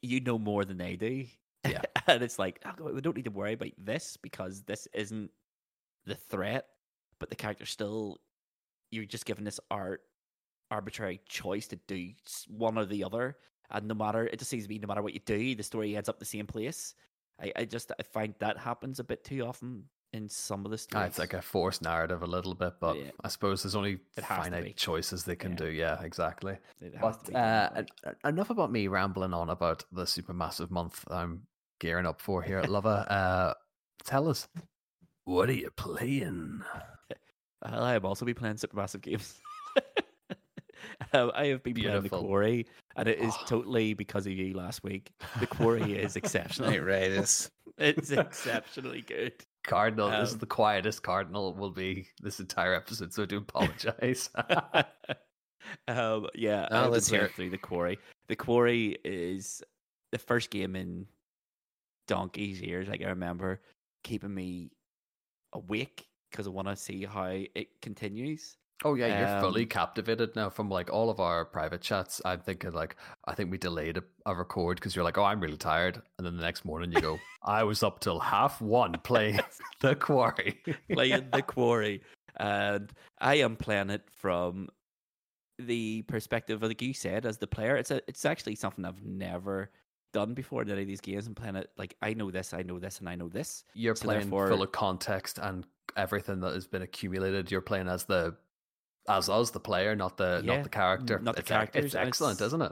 you 0.02 0.20
know 0.20 0.38
more 0.38 0.66
than 0.66 0.78
they 0.78 0.96
do 0.96 1.26
Yeah. 1.68 1.82
and 2.08 2.22
it's 2.24 2.38
like 2.40 2.60
oh, 2.66 2.92
we 2.92 3.02
don't 3.02 3.16
need 3.16 3.26
to 3.26 3.32
worry 3.32 3.54
about 3.54 3.72
this 3.78 4.18
because 4.18 4.64
this 4.64 4.88
isn't 4.94 5.32
the 6.06 6.16
threat, 6.16 6.68
but 7.20 7.30
the 7.30 7.36
character 7.36 7.66
still 7.66 8.20
you're 8.92 9.06
just 9.06 9.26
given 9.26 9.44
this 9.46 9.60
art 9.72 10.02
arbitrary 10.70 11.22
choice 11.28 11.68
to 11.68 11.78
do 11.88 12.10
one 12.48 12.78
or 12.78 12.86
the 12.86 13.04
other, 13.04 13.38
and 13.72 13.88
no 13.88 13.94
matter 13.96 14.26
it 14.28 14.38
just 14.40 14.52
seems 14.52 14.64
to 14.64 14.70
be 14.70 14.80
no 14.80 14.88
matter 14.88 15.02
what 15.02 15.14
you 15.14 15.22
do, 15.26 15.56
the 15.56 15.64
story 15.64 15.96
ends 15.96 16.10
up 16.10 16.20
the 16.20 16.26
same 16.26 16.46
place. 16.48 16.96
I, 17.42 17.52
I 17.56 17.66
just 17.66 17.92
I 17.98 18.04
find 18.04 18.36
that 18.40 18.58
happens 18.58 19.00
a 19.00 19.04
bit 19.04 19.24
too 19.24 19.42
often 19.46 19.86
in 20.14 20.30
some 20.30 20.64
of 20.66 20.72
the 20.72 20.76
Ah, 20.76 20.78
stories. 20.78 21.08
it's 21.10 21.20
like 21.20 21.34
a 21.34 21.42
forced 21.42 21.82
narrative 21.82 22.22
a 22.22 22.26
little 22.28 22.54
bit, 22.54 22.74
but 22.80 22.98
Yeah. 22.98 23.12
I 23.24 23.28
suppose 23.28 23.64
there's 23.64 23.76
only 23.76 24.00
It 24.16 24.24
has 24.24 24.46
to 24.46 24.52
be. 24.52 24.56
finite 24.58 24.78
choices 24.78 25.24
they 25.26 25.36
can 25.36 25.52
Yeah. 25.52 25.58
do. 25.58 25.68
Yeah, 25.72 26.02
exactly. 26.04 26.58
It 26.80 26.96
has 26.96 27.18
to 27.24 27.32
But 27.32 27.36
uh, 27.36 27.70
done, 27.70 27.76
like- 27.76 27.90
en- 28.06 28.16
en- 28.24 28.30
enough 28.34 28.50
about 28.52 28.72
me 28.72 28.88
rambling 28.88 29.34
on 29.34 29.50
about 29.50 29.84
the 29.92 30.04
supermassive 30.04 30.70
month 30.70 31.04
I'm 31.10 31.48
gearing 31.80 32.06
up 32.06 32.22
for 32.22 32.42
here 32.44 32.60
at 32.60 32.70
Luvva. 32.70 33.06
Uh, 33.12 33.54
tell 34.04 34.30
us, 34.30 34.48
what 35.26 35.50
are 35.50 35.54
you 35.54 35.72
playing? 35.72 36.62
I 37.64 37.94
have 37.94 38.06
also 38.06 38.26
be 38.26 38.34
playing 38.34 38.56
Supermassive 38.58 39.02
games. 39.02 39.40
um, 41.14 41.32
I 41.34 41.48
have 41.48 41.64
been 41.64 41.74
playing 41.76 42.02
the 42.04 42.10
Quarry, 42.10 42.68
and 42.96 43.08
it 43.08 43.20
is 43.20 43.34
Oh. 43.40 43.46
totally 43.48 43.94
because 43.94 44.28
of 44.28 44.34
you 44.34 44.54
last 44.54 44.84
week. 44.84 45.12
The 45.40 45.48
Quarry 45.48 45.94
is 45.98 46.16
exceptional. 46.16 46.70
Outrageous. 46.70 47.50
It's 47.78 48.12
exceptionally 48.12 49.02
good. 49.02 49.34
Cardinal, 49.64 50.10
this 50.10 50.30
is 50.30 50.34
Um, 50.34 50.40
the 50.40 50.46
quietest 50.46 51.04
Cardinal 51.04 51.54
will 51.54 51.72
be 51.72 52.08
this 52.22 52.40
entire 52.40 52.74
episode, 52.74 53.14
so 53.14 53.24
I 53.24 53.26
do 53.26 53.38
apologize. 53.38 54.30
um, 55.88 56.28
yeah, 56.36 56.68
Ah, 56.72 56.86
I've 56.86 56.92
let's 56.92 57.08
hear 57.08 57.24
it. 57.26 57.34
through 57.34 57.50
the 57.50 57.58
Quarry. 57.58 57.98
The 58.28 58.36
Quarry 58.36 58.98
is 59.04 59.64
the 60.12 60.18
first 60.18 60.50
game 60.50 60.76
in 60.76 61.08
donkey's 62.08 62.62
years. 62.62 62.88
Like 62.88 63.02
I 63.02 63.08
remember 63.10 63.62
keeping 64.04 64.34
me 64.34 64.72
awake 65.54 66.08
because 66.30 66.48
I 66.48 66.50
want 66.50 66.68
to 66.68 66.76
see 66.76 67.06
how 67.06 67.26
it 67.56 67.82
continues. 67.82 68.58
Oh 68.86 68.96
yeah, 68.96 69.20
you're 69.32 69.42
fully 69.42 69.64
Um, 69.64 69.68
captivated 69.70 70.36
now 70.36 70.50
from 70.50 70.70
like 70.70 70.92
all 70.92 71.10
of 71.10 71.20
our 71.20 71.46
private 71.46 71.82
chats. 71.82 72.22
I'm 72.26 72.40
thinking 72.42 72.72
like 72.72 72.96
I 73.26 73.34
think 73.36 73.52
we 73.52 73.58
delayed 73.58 73.98
a, 73.98 74.04
a 74.26 74.36
record 74.36 74.78
because 74.78 74.96
you're 74.96 75.06
like, 75.06 75.18
oh, 75.18 75.24
I'm 75.24 75.40
really 75.40 75.58
tired, 75.58 76.02
and 76.18 76.26
then 76.26 76.36
the 76.38 76.44
next 76.44 76.66
morning 76.66 76.92
you 76.92 77.02
go, 77.02 77.20
I 77.44 77.64
was 77.64 77.84
up 77.84 78.00
till 78.00 78.20
half 78.20 78.62
one 78.62 78.94
playing 79.04 79.40
the 79.82 79.96
quarry. 79.96 80.62
playing 80.92 81.28
the 81.32 81.42
quarry 81.42 82.02
and 82.38 82.92
i 83.22 83.36
am 83.36 83.56
playing 83.56 83.92
it 83.92 84.02
from 84.12 84.68
the 85.60 86.02
perspective 86.08 86.64
of 86.64 86.68
like 86.68 86.82
you 86.82 86.92
said 86.92 87.28
as 87.28 87.38
the 87.38 87.46
player 87.46 87.76
it's 87.78 87.92
a 87.92 88.02
it's 88.08 88.26
actually 88.26 88.56
something 88.56 88.84
i've 88.86 89.04
never 89.04 89.70
done 90.14 90.34
before 90.34 90.64
in 90.64 90.70
any 90.72 90.82
of 90.82 90.88
these 90.88 91.00
games 91.00 91.28
and 91.28 91.36
playing 91.36 91.56
it 91.56 91.70
like 91.78 91.96
i 92.02 92.12
know 92.12 92.32
this 92.32 92.52
i 92.52 92.64
know 92.64 92.80
this 92.80 92.98
and 93.00 93.08
i 93.08 93.14
know 93.14 93.30
this 93.30 93.64
You're 93.76 93.96
So 93.96 94.06
playing 94.06 94.30
full 94.30 94.40
therefore- 94.40 94.64
of 94.64 94.72
context 94.72 95.38
and 95.40 95.64
everything 95.96 96.40
that 96.40 96.54
has 96.54 96.66
been 96.66 96.82
accumulated. 96.82 97.52
You're 97.52 97.62
playing 97.62 97.88
as 97.88 98.06
the 98.06 98.36
as 99.08 99.30
us, 99.30 99.52
the 99.52 99.60
player, 99.60 99.96
not 99.96 100.18
the 100.18 100.42
Yeah, 100.44 100.56
not 100.56 100.64
the 100.64 100.70
character. 100.70 101.20
not 101.20 101.36
the 101.36 101.40
it's, 101.42 101.50
characters, 101.50 101.86
It's 101.86 101.96
excellent, 101.96 102.38
it's- 102.38 102.48
isn't 102.48 102.62
it? 102.62 102.72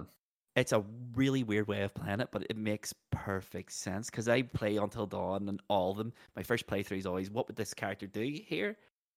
it's 0.58 0.74
a 0.74 0.84
really 1.16 1.44
weird 1.44 1.66
way 1.70 1.82
of 1.84 1.94
playing 1.94 2.20
it 2.20 2.28
but 2.30 2.44
it 2.50 2.58
makes 2.58 2.94
perfect 3.10 3.72
sense 3.72 4.10
because 4.10 4.28
i 4.28 4.42
play 4.42 4.76
until 4.76 5.06
dawn 5.06 5.48
and 5.48 5.62
all 5.70 5.92
of 5.92 5.98
them 5.98 6.12
my 6.36 6.44
first 6.44 6.68
playthrough 6.68 6.98
is 6.98 7.06
always 7.06 7.32
what 7.32 7.48
would 7.48 7.56
this 7.56 7.74
character 7.74 8.06
do 8.06 8.22
here 8.46 8.76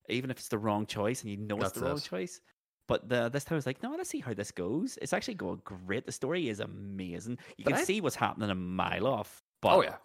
even 0.09 0.31
if 0.31 0.39
it's 0.39 0.47
the 0.47 0.57
wrong 0.57 0.87
choice 0.87 1.23
and 1.23 1.31
you 1.33 1.37
know 1.37 1.57
it's 1.57 1.65
That's 1.73 1.81
the 1.81 1.87
wrong 1.87 1.99
choice 1.99 2.41
but 2.87 3.09
the, 3.09 3.29
this 3.31 3.43
time 3.43 3.55
I 3.55 3.57
was 3.57 3.67
like, 3.67 3.83
no, 3.83 3.97
let's 3.97 4.11
see 4.11 4.21
how 4.21 4.35
this 4.35 4.51
goes. 4.51 4.99
It's 5.01 5.15
actually 5.15 5.35
going 5.37 5.63
great. 5.65 6.05
The 6.05 6.13
story 6.13 6.51
is 6.51 6.61
amazing. 6.61 7.39
You 7.57 7.65
But 7.65 7.71
can 7.73 7.81
I- 7.81 7.85
see 7.85 8.03
what's 8.03 8.15
happening 8.15 8.51
a 8.51 8.55
mile 8.55 9.07
off. 9.07 9.43
But 9.63 9.75
oh 9.75 9.83
yeah. 9.83 9.97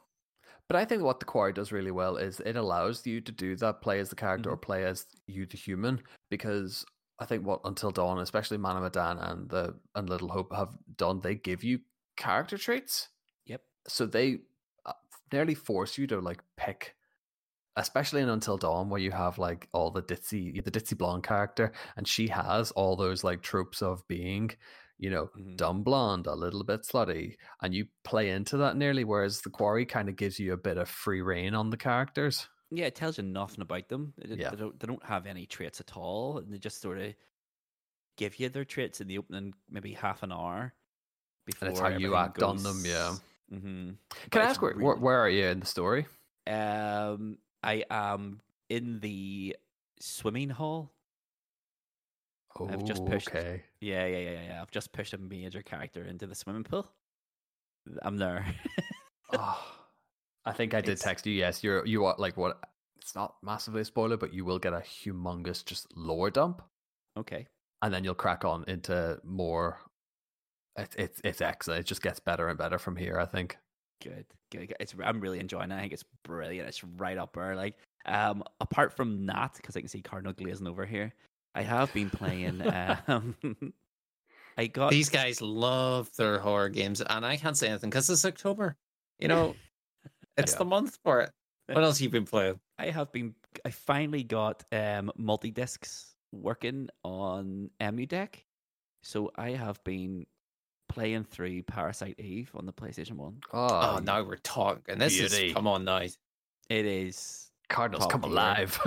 But 0.70 0.78
I 0.78 0.86
think 0.86 1.04
what 1.04 1.20
the 1.20 1.26
quarry 1.26 1.52
does 1.52 1.72
really 1.74 1.92
well 1.92 2.16
is 2.16 2.40
it 2.40 2.56
allows 2.56 3.06
you 3.06 3.20
to 3.20 3.32
do 3.34 3.56
that, 3.58 3.82
play 3.82 4.00
as 4.00 4.10
the 4.10 4.16
character 4.16 4.50
or 4.50 4.54
Mm-hmm. 4.56 4.62
play 4.66 4.86
as 4.86 5.06
you, 5.28 5.46
the 5.46 5.58
human, 5.58 6.02
because 6.32 6.86
I 7.20 7.26
think 7.26 7.46
what 7.46 7.62
Until 7.66 7.92
Dawn, 7.92 8.20
especially 8.20 8.58
Man 8.58 8.78
of 8.78 8.84
Medan 8.84 9.18
and 9.18 9.50
the 9.50 9.80
and 9.96 10.10
Little 10.10 10.30
Hope 10.30 10.54
have 10.56 10.78
done, 10.96 11.20
they 11.22 11.36
give 11.36 11.64
you 11.64 11.82
character 12.16 12.58
traits. 12.58 13.10
Yep. 13.46 13.62
So 13.88 14.06
they 14.06 14.40
uh, 14.86 14.94
nearly 15.32 15.56
force 15.56 15.98
you 15.98 16.08
to 16.08 16.20
like 16.20 16.42
pick, 16.58 16.96
especially 17.76 18.22
in 18.22 18.30
Until 18.30 18.58
Dawn, 18.58 18.90
where 18.90 19.02
you 19.02 19.12
have 19.12 19.38
like 19.38 19.70
all 19.74 19.92
the 19.92 20.02
ditzy, 20.04 20.64
the 20.64 20.72
ditzy 20.72 20.98
blonde 20.98 21.24
character, 21.24 21.72
and 21.98 22.08
she 22.08 22.28
has 22.30 22.72
all 22.72 22.96
those 22.96 23.24
like 23.24 23.42
tropes 23.42 23.82
of 23.82 24.08
being, 24.08 24.52
you 24.98 25.10
know, 25.10 25.30
Mhm. 25.36 25.58
dumb 25.58 25.84
blonde, 25.84 26.28
a 26.28 26.36
little 26.36 26.64
bit 26.64 26.82
slutty, 26.84 27.36
and 27.62 27.74
you 27.74 27.88
play 28.04 28.30
into 28.32 28.58
that 28.58 28.78
nearly. 28.78 29.04
Whereas 29.04 29.42
the 29.42 29.50
quarry 29.50 29.86
kind 29.86 30.10
of 30.10 30.16
gives 30.16 30.40
you 30.40 30.54
a 30.54 30.58
bit 30.58 30.78
of 30.78 30.90
free 30.90 31.22
reign 31.22 31.56
on 31.56 31.70
the 31.70 31.78
characters. 31.78 32.50
Yeah, 32.72 32.86
it 32.86 32.96
tells 32.96 33.18
you 33.18 33.24
nothing 33.24 33.62
about 33.62 33.90
them. 33.90 34.14
They, 34.18 34.36
Yeah. 34.36 34.50
they 34.52 34.58
don't 34.58 34.80
they 34.80 34.88
don't 34.88 35.04
have 35.06 35.26
any 35.26 35.46
traits 35.46 35.80
at 35.80 35.96
all, 35.98 36.38
and 36.38 36.54
they 36.54 36.58
just 36.58 36.82
sort 36.82 37.00
of 37.00 37.14
give 38.18 38.40
you 38.40 38.50
their 38.50 38.66
traits 38.66 39.02
in 39.02 39.08
the 39.08 39.18
opening 39.18 39.54
maybe 39.70 39.94
half 39.94 40.24
an 40.24 40.32
hour 40.32 40.74
before 41.46 41.68
And 41.68 41.72
it's 41.72 41.80
how 41.82 41.88
you 41.90 42.16
act 42.16 42.44
on 42.44 42.62
them, 42.62 42.84
yeah. 42.86 43.16
Mm-hmm. 43.52 43.92
Can 44.30 44.42
I 44.42 44.46
ask 44.46 44.62
where, 44.62 44.74
where 44.74 44.96
where 44.96 45.20
are 45.20 45.30
you 45.30 45.46
in 45.48 45.62
the 45.62 45.66
story? 45.66 46.06
Um, 46.46 47.38
I 47.64 47.84
am 47.90 48.42
in 48.70 49.00
the 49.00 49.56
swimming 50.00 50.50
hall. 50.50 50.92
Oh, 52.60 52.68
I've 52.68 52.84
just 52.84 53.06
pushed- 53.06 53.30
okay. 53.30 53.64
Yeah, 53.80 54.06
yeah, 54.06 54.18
yeah, 54.18 54.42
yeah. 54.48 54.62
I've 54.62 54.72
just 54.72 54.92
pushed 54.92 55.14
a 55.14 55.18
major 55.18 55.62
character 55.62 56.04
into 56.04 56.28
the 56.28 56.36
swimming 56.36 56.64
pool. 56.66 56.88
I'm 58.02 58.18
there. 58.18 58.46
oh, 59.34 59.76
I 60.46 60.54
think 60.54 60.74
I 60.74 60.82
did 60.82 60.92
It's- 60.94 61.04
text 61.04 61.26
you. 61.26 61.34
Yes, 61.34 61.64
you're 61.64 61.86
you 61.86 62.06
are 62.06 62.16
like 62.18 62.38
what? 62.38 62.60
It's 63.02 63.16
not 63.16 63.36
massively 63.42 63.82
a 63.82 63.86
spoiler, 63.86 64.18
but 64.18 64.34
you 64.34 64.46
will 64.46 64.60
get 64.60 64.74
a 64.74 64.78
humongous 64.80 65.64
just 65.66 65.88
lore 65.98 66.30
dump, 66.30 66.62
okay. 67.18 67.48
and 67.82 67.94
then 67.94 68.04
you'll 68.04 68.14
crack 68.16 68.46
on 68.46 68.64
into 68.68 69.20
more. 69.24 69.80
It's 70.76 70.96
it's 70.96 71.22
it's 71.24 71.42
excellent. 71.42 71.82
It 71.82 71.86
just 71.86 72.02
gets 72.02 72.20
better 72.20 72.48
and 72.48 72.58
better 72.58 72.78
from 72.80 72.96
here. 72.96 73.20
I 73.20 73.26
think. 73.26 73.58
Good, 74.02 74.26
good. 74.52 74.68
good. 74.68 74.78
It's 74.80 74.94
I'm 75.04 75.20
really 75.20 75.40
enjoying 75.40 75.72
it. 75.72 75.76
I 75.76 75.82
think 75.82 75.94
it's 75.94 76.06
brilliant. 76.24 76.68
It's 76.70 76.84
right 76.84 77.18
up 77.18 77.34
there. 77.34 77.56
Like, 77.56 77.76
um, 78.06 78.44
apart 78.62 78.94
from 78.96 79.26
that, 79.26 79.54
because 79.58 79.76
I 79.76 79.82
can 79.82 79.90
see 79.90 80.02
Cardinal 80.02 80.34
glazing 80.34 80.68
over 80.68 80.86
here, 80.86 81.14
I 81.54 81.64
have 81.64 81.94
been 81.94 82.10
playing. 82.10 82.62
um, 83.08 83.36
I 84.58 84.68
got 84.68 84.92
These 84.92 85.10
guys 85.10 85.42
love 85.42 86.10
their 86.18 86.40
horror 86.40 86.70
games, 86.70 87.02
and 87.02 87.26
I 87.26 87.38
can't 87.38 87.58
say 87.58 87.70
anything 87.70 87.90
because 87.90 88.10
it's 88.10 88.26
October. 88.26 88.78
You 89.20 89.28
know, 89.28 89.56
it's 90.40 90.54
Yeah. 90.54 90.58
the 90.60 90.66
month 90.66 90.98
for 91.04 91.22
it. 91.22 91.32
What 91.68 91.84
else 91.84 91.98
have 92.00 92.04
you 92.04 92.10
been 92.10 92.26
playing? 92.26 92.60
I 92.80 92.90
have 92.90 93.12
been. 93.12 93.36
I 93.66 93.70
finally 93.70 94.24
got 94.24 94.64
um 94.72 95.12
multi 95.18 95.52
discs 95.52 96.16
working 96.32 96.90
on 97.04 97.70
EmuDeck, 97.80 98.36
so 99.04 99.32
I 99.36 99.52
have 99.52 99.84
been 99.84 100.26
playing 100.88 101.24
through 101.26 101.62
Parasite 101.64 102.20
Eve 102.20 102.50
on 102.56 102.66
the 102.66 102.74
PlayStation 102.74 103.14
One. 103.14 103.38
Oh, 103.54 103.98
Oh, 103.98 104.00
now 104.04 104.24
we're 104.24 104.38
talking. 104.38 104.84
And 104.88 105.00
this 105.00 105.18
beauty. 105.20 105.48
is 105.50 105.54
come 105.54 105.68
on 105.68 105.86
now. 105.86 105.98
It 106.00 106.86
is. 106.86 107.52
Cardinals 107.70 108.06
top 108.06 108.12
come 108.14 108.22
tier. 108.22 108.32
alive. 108.32 108.80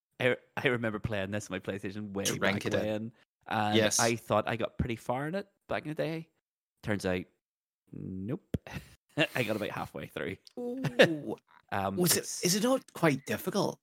I 0.20 0.36
I 0.56 0.68
remember 0.68 0.98
playing 0.98 1.30
this 1.32 1.50
on 1.50 1.54
my 1.56 1.58
PlayStation 1.60 2.12
way 2.14 2.24
Did 2.24 2.34
you 2.36 2.40
back 2.40 2.64
rank 2.64 2.64
when, 2.72 3.12
and 3.48 3.76
Yes. 3.76 4.00
I 4.00 4.16
thought 4.16 4.48
I 4.48 4.56
got 4.56 4.78
pretty 4.78 4.96
far 4.96 5.28
in 5.28 5.34
it 5.34 5.46
back 5.68 5.82
in 5.82 5.88
the 5.90 5.94
day. 5.94 6.28
Turns 6.82 7.04
out, 7.04 7.24
nope. 7.92 8.56
I 9.34 9.42
got 9.42 9.56
about 9.56 9.70
halfway 9.70 10.06
through. 10.06 10.36
Um, 11.72 11.96
Was 11.96 12.12
it's- 12.12 12.44
Is 12.44 12.54
it 12.54 12.62
not 12.62 12.80
quite 12.92 13.26
difficult? 13.26 13.80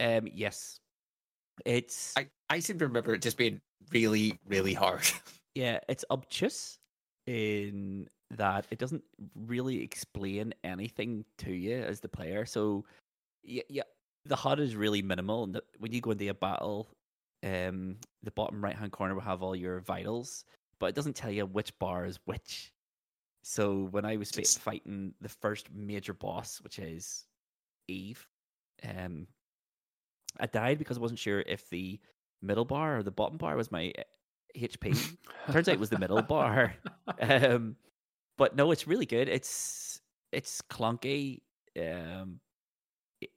Um, 0.00 0.26
yes, 0.34 0.80
it's 1.64 2.12
I 2.16 2.26
I 2.50 2.58
seem 2.58 2.78
to 2.80 2.86
remember 2.88 3.14
it 3.14 3.22
just 3.22 3.36
being 3.36 3.60
really 3.92 4.36
really 4.48 4.74
hard. 4.74 5.02
yeah, 5.54 5.78
it's 5.88 6.04
obtuse 6.10 6.76
in 7.28 8.08
that 8.32 8.66
it 8.72 8.78
doesn't 8.78 9.04
really 9.46 9.80
explain 9.80 10.52
anything 10.64 11.24
to 11.38 11.52
you 11.52 11.76
as 11.76 12.00
the 12.00 12.08
player. 12.08 12.44
So, 12.44 12.84
yeah, 13.44 13.62
yeah 13.68 13.82
the 14.26 14.34
HUD 14.36 14.58
is 14.58 14.74
really 14.74 15.00
minimal, 15.02 15.44
and 15.44 15.54
the, 15.54 15.62
when 15.78 15.92
you 15.92 16.00
go 16.00 16.10
into 16.10 16.28
a 16.28 16.34
battle, 16.34 16.88
um, 17.44 17.96
the 18.24 18.32
bottom 18.32 18.62
right 18.62 18.74
hand 18.74 18.90
corner 18.90 19.14
will 19.14 19.20
have 19.22 19.42
all 19.42 19.54
your 19.54 19.78
vitals, 19.80 20.44
but 20.80 20.86
it 20.86 20.96
doesn't 20.96 21.14
tell 21.14 21.30
you 21.30 21.46
which 21.46 21.78
bar 21.78 22.06
is 22.06 22.18
which. 22.24 22.72
So 23.44 23.88
when 23.90 24.06
I 24.06 24.16
was 24.16 24.30
fi- 24.30 24.42
fighting 24.42 25.12
the 25.20 25.28
first 25.28 25.68
major 25.72 26.14
boss, 26.14 26.60
which 26.62 26.78
is 26.78 27.26
Eve, 27.88 28.26
um, 28.88 29.26
I 30.40 30.46
died 30.46 30.78
because 30.78 30.96
I 30.96 31.00
wasn't 31.00 31.20
sure 31.20 31.40
if 31.40 31.68
the 31.68 32.00
middle 32.40 32.64
bar 32.64 32.98
or 32.98 33.02
the 33.02 33.10
bottom 33.10 33.36
bar 33.36 33.54
was 33.54 33.70
my 33.70 33.92
HP. 34.56 35.16
Turns 35.52 35.68
out 35.68 35.74
it 35.74 35.80
was 35.80 35.90
the 35.90 35.98
middle 35.98 36.22
bar. 36.22 36.74
Um, 37.20 37.76
but 38.38 38.56
no, 38.56 38.70
it's 38.72 38.88
really 38.88 39.06
good. 39.06 39.28
It's 39.28 40.00
it's 40.32 40.62
clunky. 40.62 41.42
Um, 41.78 42.40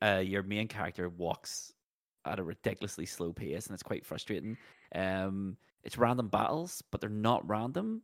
uh, 0.01 0.23
your 0.25 0.41
main 0.41 0.67
character 0.67 1.09
walks 1.09 1.73
at 2.25 2.39
a 2.39 2.43
ridiculously 2.43 3.05
slow 3.05 3.33
pace, 3.33 3.67
and 3.67 3.73
it's 3.73 3.83
quite 3.83 4.05
frustrating. 4.05 4.57
Um, 4.95 5.57
it's 5.83 5.97
random 5.97 6.29
battles, 6.29 6.81
but 6.91 7.01
they're 7.01 7.09
not 7.09 7.47
random. 7.47 8.01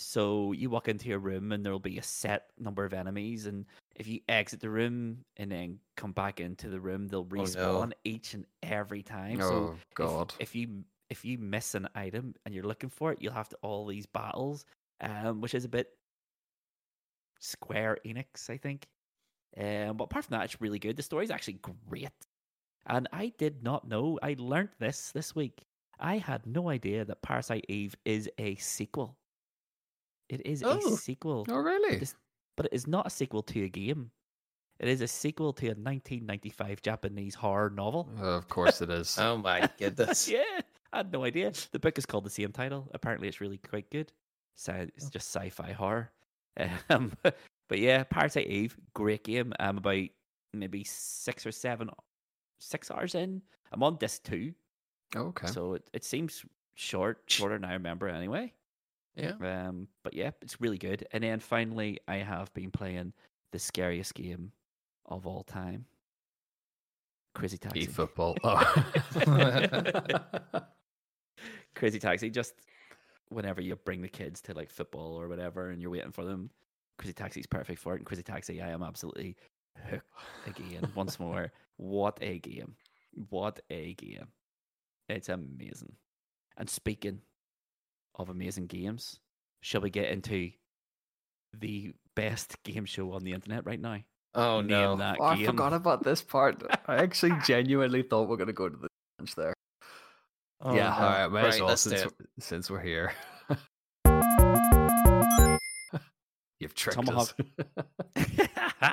So 0.00 0.52
you 0.52 0.70
walk 0.70 0.86
into 0.86 1.08
your 1.08 1.18
room 1.18 1.50
and 1.50 1.66
there'll 1.66 1.80
be 1.80 1.98
a 1.98 2.02
set 2.04 2.50
number 2.56 2.84
of 2.84 2.94
enemies, 2.94 3.46
and 3.46 3.66
if 3.96 4.06
you 4.06 4.20
exit 4.28 4.60
the 4.60 4.70
room 4.70 5.24
and 5.36 5.50
then 5.50 5.80
come 5.96 6.12
back 6.12 6.38
into 6.38 6.68
the 6.68 6.78
room, 6.78 7.08
they'll 7.08 7.24
no. 7.24 7.42
respawn 7.42 7.90
each 8.04 8.32
and 8.34 8.46
every 8.62 9.02
time. 9.02 9.40
Oh 9.40 9.74
if- 9.76 9.94
God. 9.96 10.32
if 10.38 10.54
you 10.54 10.84
if 11.10 11.24
you 11.24 11.36
miss 11.38 11.74
an 11.74 11.88
item 11.96 12.36
and 12.46 12.54
you're 12.54 12.62
looking 12.62 12.90
for 12.90 13.10
it, 13.10 13.18
you'll 13.20 13.32
have 13.32 13.48
to 13.48 13.56
all 13.60 13.86
these 13.86 14.06
battles, 14.06 14.64
um, 15.00 15.40
which 15.40 15.52
is 15.52 15.64
a 15.64 15.68
bit 15.68 15.88
Square 17.40 17.98
Enix, 18.06 18.48
I 18.48 18.56
think. 18.56 18.86
Um, 19.56 19.96
but 19.96 20.04
apart 20.04 20.26
from 20.26 20.38
that, 20.38 20.44
it's 20.44 20.60
really 20.60 20.78
good. 20.78 20.96
The 20.96 21.02
story's 21.02 21.32
actually 21.32 21.58
great, 21.88 22.10
and 22.86 23.08
I 23.12 23.32
did 23.36 23.64
not 23.64 23.88
know. 23.88 24.16
I 24.22 24.36
learnt 24.38 24.70
this 24.78 25.10
this 25.10 25.34
week. 25.34 25.66
I 25.98 26.18
had 26.18 26.46
no 26.46 26.68
idea 26.68 27.04
that 27.04 27.20
Parasite 27.20 27.64
Eve 27.68 27.96
is 28.04 28.30
a 28.38 28.54
sequel. 28.56 29.16
It 30.28 30.44
is 30.46 30.62
Oh. 30.62 30.78
a 30.94 30.96
sequel, 30.96 31.46
Oh 31.48 31.56
really? 31.58 31.98
this- 31.98 32.16
but 32.56 32.66
it 32.66 32.72
is 32.72 32.86
not 32.86 33.06
a 33.06 33.10
sequel 33.10 33.42
to 33.44 33.64
a 33.64 33.68
game. 33.68 34.10
It 34.80 34.88
is 34.88 35.00
a 35.00 35.08
sequel 35.08 35.52
to 35.54 35.66
a 35.68 35.74
1995 35.74 36.82
Japanese 36.82 37.34
horror 37.34 37.70
novel. 37.70 38.08
of 38.20 38.48
course 38.48 38.80
it 38.82 38.90
is. 38.90 39.16
Oh 39.18 39.36
my 39.38 39.68
goodness. 39.78 40.28
yeah, 40.28 40.60
I 40.92 40.98
had 40.98 41.12
no 41.12 41.24
idea. 41.24 41.52
The 41.72 41.78
book 41.78 41.98
is 41.98 42.06
called 42.06 42.24
the 42.24 42.30
same 42.30 42.52
title. 42.52 42.88
Apparently, 42.94 43.28
it's 43.28 43.40
really 43.40 43.58
quite 43.58 43.90
good. 43.90 44.12
So 44.54 44.72
Oh. 44.72 44.82
it's 44.96 45.08
just 45.10 45.28
sci-fi 45.34 45.72
horror. 45.72 46.10
Um, 46.90 47.12
but 47.68 47.78
yeah, 47.78 48.02
Parasite 48.02 48.48
Eve, 48.48 48.76
great 48.94 49.22
game. 49.22 49.52
I'm 49.60 49.78
about 49.78 50.08
maybe 50.52 50.82
six 50.84 51.46
or 51.46 51.52
seven, 51.52 51.88
six 52.58 52.90
hours 52.90 53.14
in. 53.14 53.42
I'm 53.70 53.82
on 53.84 53.96
disc 53.96 54.24
two, 54.24 54.54
okay. 55.14 55.46
so 55.46 55.74
it, 55.74 55.88
it 55.92 56.04
seems 56.04 56.44
short, 56.74 57.22
shorter 57.28 57.54
than 57.56 57.64
I 57.64 57.74
remember 57.74 58.08
anyway. 58.08 58.52
Yeah. 59.18 59.66
Um, 59.66 59.88
but 60.04 60.14
yeah, 60.14 60.30
it's 60.42 60.60
really 60.60 60.78
good. 60.78 61.06
And 61.12 61.24
then 61.24 61.40
finally, 61.40 61.98
I 62.06 62.16
have 62.16 62.52
been 62.54 62.70
playing 62.70 63.12
the 63.52 63.58
scariest 63.58 64.14
game 64.14 64.52
of 65.06 65.26
all 65.26 65.42
time, 65.42 65.86
Crazy 67.34 67.58
Taxi. 67.58 67.86
Football. 67.86 68.36
Oh. 68.44 68.84
Crazy 71.74 71.98
Taxi, 71.98 72.30
just 72.30 72.54
whenever 73.28 73.60
you 73.60 73.76
bring 73.76 74.02
the 74.02 74.08
kids 74.08 74.40
to 74.42 74.54
like 74.54 74.70
football 74.70 75.20
or 75.20 75.28
whatever 75.28 75.70
and 75.70 75.80
you're 75.80 75.90
waiting 75.90 76.10
for 76.10 76.24
them, 76.24 76.50
Crazy 76.98 77.12
Taxi 77.12 77.40
is 77.40 77.46
perfect 77.46 77.80
for 77.80 77.94
it. 77.94 77.98
And 77.98 78.06
Crazy 78.06 78.22
Taxi, 78.22 78.60
I 78.60 78.70
am 78.70 78.82
absolutely 78.82 79.36
hooked 79.88 80.04
again. 80.46 80.90
Once 80.94 81.20
more, 81.20 81.52
what 81.76 82.18
a 82.20 82.38
game. 82.40 82.74
What 83.30 83.60
a 83.70 83.94
game. 83.94 84.28
It's 85.08 85.28
amazing. 85.28 85.92
And 86.56 86.68
speaking 86.68 87.20
of 88.18 88.28
amazing 88.28 88.66
games, 88.66 89.18
shall 89.62 89.80
we 89.80 89.90
get 89.90 90.10
into 90.10 90.50
the 91.58 91.92
best 92.16 92.62
game 92.64 92.84
show 92.84 93.12
on 93.12 93.22
the 93.24 93.32
internet 93.32 93.64
right 93.66 93.80
now? 93.80 93.98
Oh 94.34 94.60
Name 94.60 94.68
no. 94.70 94.96
that 94.96 95.16
Oh, 95.20 95.24
I 95.24 95.44
forgot 95.44 95.72
about 95.72 96.02
this 96.04 96.20
part. 96.22 96.62
I 96.86 96.96
actually 96.96 97.32
genuinely 97.46 98.02
thought 98.02 98.28
we 98.28 98.34
are 98.34 98.36
going 98.38 98.48
to 98.48 98.52
go 98.52 98.68
to 98.68 98.76
the 98.76 98.88
bench 99.18 99.34
there. 99.34 99.54
Oh, 100.60 100.74
yeah, 100.74 100.88
no. 100.90 100.94
all 100.94 101.00
right, 101.10 101.28
might 101.28 101.44
as 101.46 101.60
well 101.60 101.76
since, 101.76 102.02
we're- 102.02 102.26
since 102.40 102.70
we're 102.70 102.80
here. 102.80 103.12
You've 106.60 106.74
tricked 106.74 106.96
Tomahawk. 106.96 107.34
us. 108.16 108.48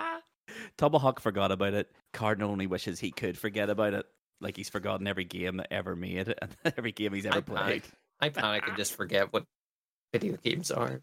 Tomahawk 0.77 1.19
forgot 1.19 1.51
about 1.51 1.73
it. 1.73 1.89
Cardinal 2.13 2.51
only 2.51 2.67
wishes 2.67 2.99
he 2.99 3.09
could 3.11 3.38
forget 3.38 3.69
about 3.71 3.93
it. 3.95 4.05
Like 4.39 4.55
he's 4.55 4.69
forgotten 4.69 5.07
every 5.07 5.23
game 5.25 5.57
that 5.57 5.67
ever 5.71 5.95
made 5.95 6.33
and 6.39 6.55
every 6.77 6.91
game 6.91 7.13
he's 7.13 7.25
ever 7.25 7.38
I 7.38 7.41
played. 7.41 7.57
panic. 7.83 7.83
I 8.19 8.30
panic 8.30 8.67
and 8.67 8.78
just 8.78 8.93
forget 8.93 9.32
what 9.34 9.45
video 10.13 10.38
games 10.38 10.71
are. 10.71 11.01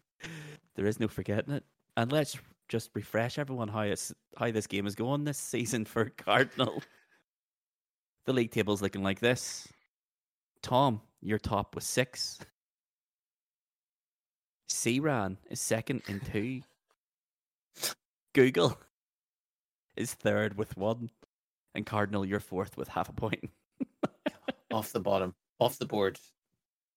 There 0.75 0.87
is 0.87 0.99
no 0.99 1.07
forgetting 1.07 1.53
it. 1.53 1.63
And 1.95 2.11
let's 2.11 2.37
just 2.67 2.89
refresh 2.95 3.37
everyone 3.37 3.67
how 3.67 3.81
it's 3.81 4.13
how 4.37 4.51
this 4.51 4.67
game 4.67 4.87
is 4.87 4.95
going 4.95 5.23
this 5.23 5.37
season 5.37 5.85
for 5.85 6.05
Cardinal. 6.17 6.81
the 8.25 8.33
league 8.33 8.51
table's 8.51 8.81
looking 8.81 9.03
like 9.03 9.19
this. 9.19 9.67
Tom, 10.61 11.01
you're 11.21 11.39
top 11.39 11.75
with 11.75 11.83
six. 11.83 12.39
C-Ran 14.69 15.37
is 15.49 15.59
second 15.59 16.01
in 16.07 16.19
two. 16.19 16.61
Google 18.33 18.77
is 19.95 20.13
third 20.13 20.57
with 20.57 20.75
one. 20.75 21.11
And 21.75 21.85
Cardinal, 21.85 22.25
you're 22.25 22.39
fourth 22.39 22.77
with 22.77 22.87
half 22.87 23.09
a 23.09 23.13
point. 23.13 23.49
Off 24.71 24.91
the 24.91 24.99
bottom. 24.99 25.35
Off 25.59 25.77
the 25.77 25.85
board. 25.85 26.17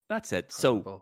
That's 0.09 0.31
it. 0.31 0.51
So 0.51 1.01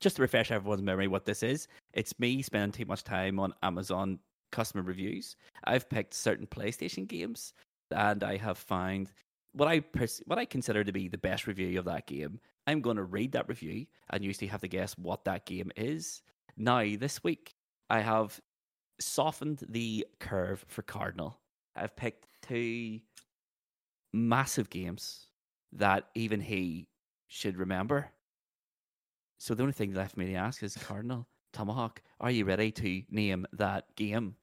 just 0.00 0.16
to 0.16 0.22
refresh 0.22 0.50
everyone's 0.50 0.82
memory 0.82 1.08
what 1.08 1.24
this 1.24 1.42
is 1.42 1.68
it's 1.92 2.18
me 2.18 2.42
spending 2.42 2.72
too 2.72 2.84
much 2.84 3.04
time 3.04 3.38
on 3.38 3.52
amazon 3.62 4.18
customer 4.50 4.82
reviews. 4.82 5.36
I've 5.64 5.88
picked 5.88 6.14
certain 6.14 6.46
playstation 6.46 7.06
games 7.06 7.52
and 7.92 8.22
i 8.22 8.36
have 8.36 8.58
found 8.58 9.12
what 9.52 9.68
i 9.68 9.80
pers- 9.80 10.22
what 10.26 10.38
i 10.38 10.44
consider 10.44 10.84
to 10.84 10.92
be 10.92 11.08
the 11.08 11.18
best 11.18 11.46
review 11.46 11.78
of 11.78 11.84
that 11.86 12.06
game. 12.06 12.40
I'm 12.66 12.80
going 12.80 12.96
to 12.96 13.04
read 13.04 13.32
that 13.32 13.48
review 13.48 13.86
and 14.10 14.24
usually 14.24 14.46
have 14.48 14.60
to 14.60 14.68
guess 14.68 14.96
what 14.98 15.24
that 15.24 15.46
game 15.46 15.72
is. 15.76 16.22
Now 16.56 16.84
this 16.98 17.22
week 17.24 17.54
i 17.88 18.00
have 18.00 18.40
softened 19.00 19.64
the 19.68 20.06
curve 20.18 20.64
for 20.68 20.82
cardinal. 20.82 21.38
I've 21.74 21.96
picked 21.96 22.26
two 22.42 23.00
massive 24.12 24.68
games 24.70 25.26
that 25.72 26.08
even 26.14 26.40
he 26.40 26.88
should 27.32 27.56
remember 27.56 28.10
so 29.38 29.54
the 29.54 29.62
only 29.62 29.72
thing 29.72 29.94
left 29.94 30.14
for 30.14 30.20
me 30.20 30.26
to 30.26 30.34
ask 30.34 30.62
is 30.62 30.76
Cardinal 30.76 31.26
Tomahawk, 31.54 32.02
are 32.20 32.30
you 32.30 32.44
ready 32.44 32.70
to 32.72 33.02
name 33.10 33.46
that 33.54 33.86
game? 33.96 34.36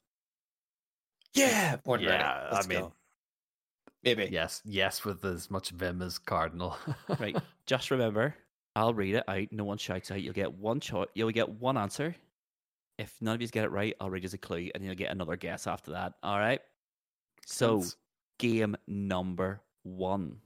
Yeah. 1.33 1.75
Born. 1.77 2.01
Yeah, 2.01 2.47
I 2.49 2.53
Let's 2.55 2.67
mean- 2.67 2.79
go. 2.79 2.93
maybe. 4.03 4.27
Yes, 4.31 4.61
yes, 4.65 5.05
with 5.05 5.23
as 5.23 5.51
much 5.51 5.69
vim 5.69 6.01
as 6.01 6.17
Cardinal. 6.17 6.77
Right. 7.19 7.37
Just 7.67 7.91
remember, 7.91 8.33
I'll 8.75 8.93
read 8.93 9.15
it 9.15 9.23
out. 9.27 9.47
No 9.51 9.63
one 9.65 9.77
shouts 9.77 10.09
out. 10.11 10.21
You'll 10.21 10.33
get 10.33 10.53
one 10.53 10.79
choice. 10.79 11.07
You'll 11.13 11.31
get 11.31 11.47
one 11.49 11.77
answer. 11.77 12.15
If 12.97 13.15
none 13.21 13.35
of 13.35 13.41
you 13.41 13.47
get 13.49 13.65
it 13.65 13.71
right, 13.71 13.95
I'll 14.01 14.09
read 14.09 14.23
you 14.23 14.27
as 14.27 14.33
a 14.33 14.37
clue, 14.39 14.69
and 14.73 14.83
you'll 14.83 14.95
get 14.95 15.11
another 15.11 15.35
guess 15.35 15.67
after 15.67 15.91
that. 15.91 16.13
All 16.23 16.39
right. 16.39 16.61
So, 17.45 17.81
Sense. 17.81 17.97
game 18.39 18.75
number 18.87 19.61
one. 19.83 20.37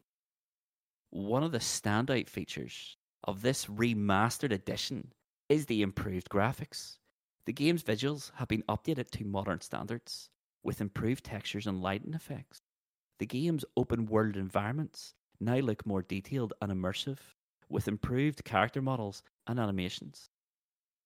One 1.12 1.44
of 1.44 1.52
the 1.52 1.58
standout 1.60 2.30
features 2.30 2.96
of 3.26 3.42
this 3.42 3.66
remastered 3.66 4.54
edition 4.54 5.12
is 5.50 5.66
the 5.66 5.82
improved 5.82 6.30
graphics. 6.30 7.00
The 7.44 7.52
game's 7.52 7.84
visuals 7.84 8.32
have 8.36 8.48
been 8.48 8.64
updated 8.70 9.12
to 9.12 9.26
modern 9.26 9.60
standards 9.60 10.30
with 10.64 10.80
improved 10.80 11.26
textures 11.26 11.68
and 11.68 11.82
lighting 11.82 12.14
effects. 12.14 12.62
The 13.20 13.26
game's 13.26 13.66
open 13.76 14.06
world 14.06 14.38
environments 14.38 15.14
now 15.38 15.58
look 15.58 15.86
more 15.86 16.02
detailed 16.02 16.54
and 16.62 16.72
immersive 16.72 17.18
with 17.68 17.90
improved 17.90 18.46
character 18.46 18.82
models 18.82 19.22
and 19.46 19.60
animations. 19.60 20.30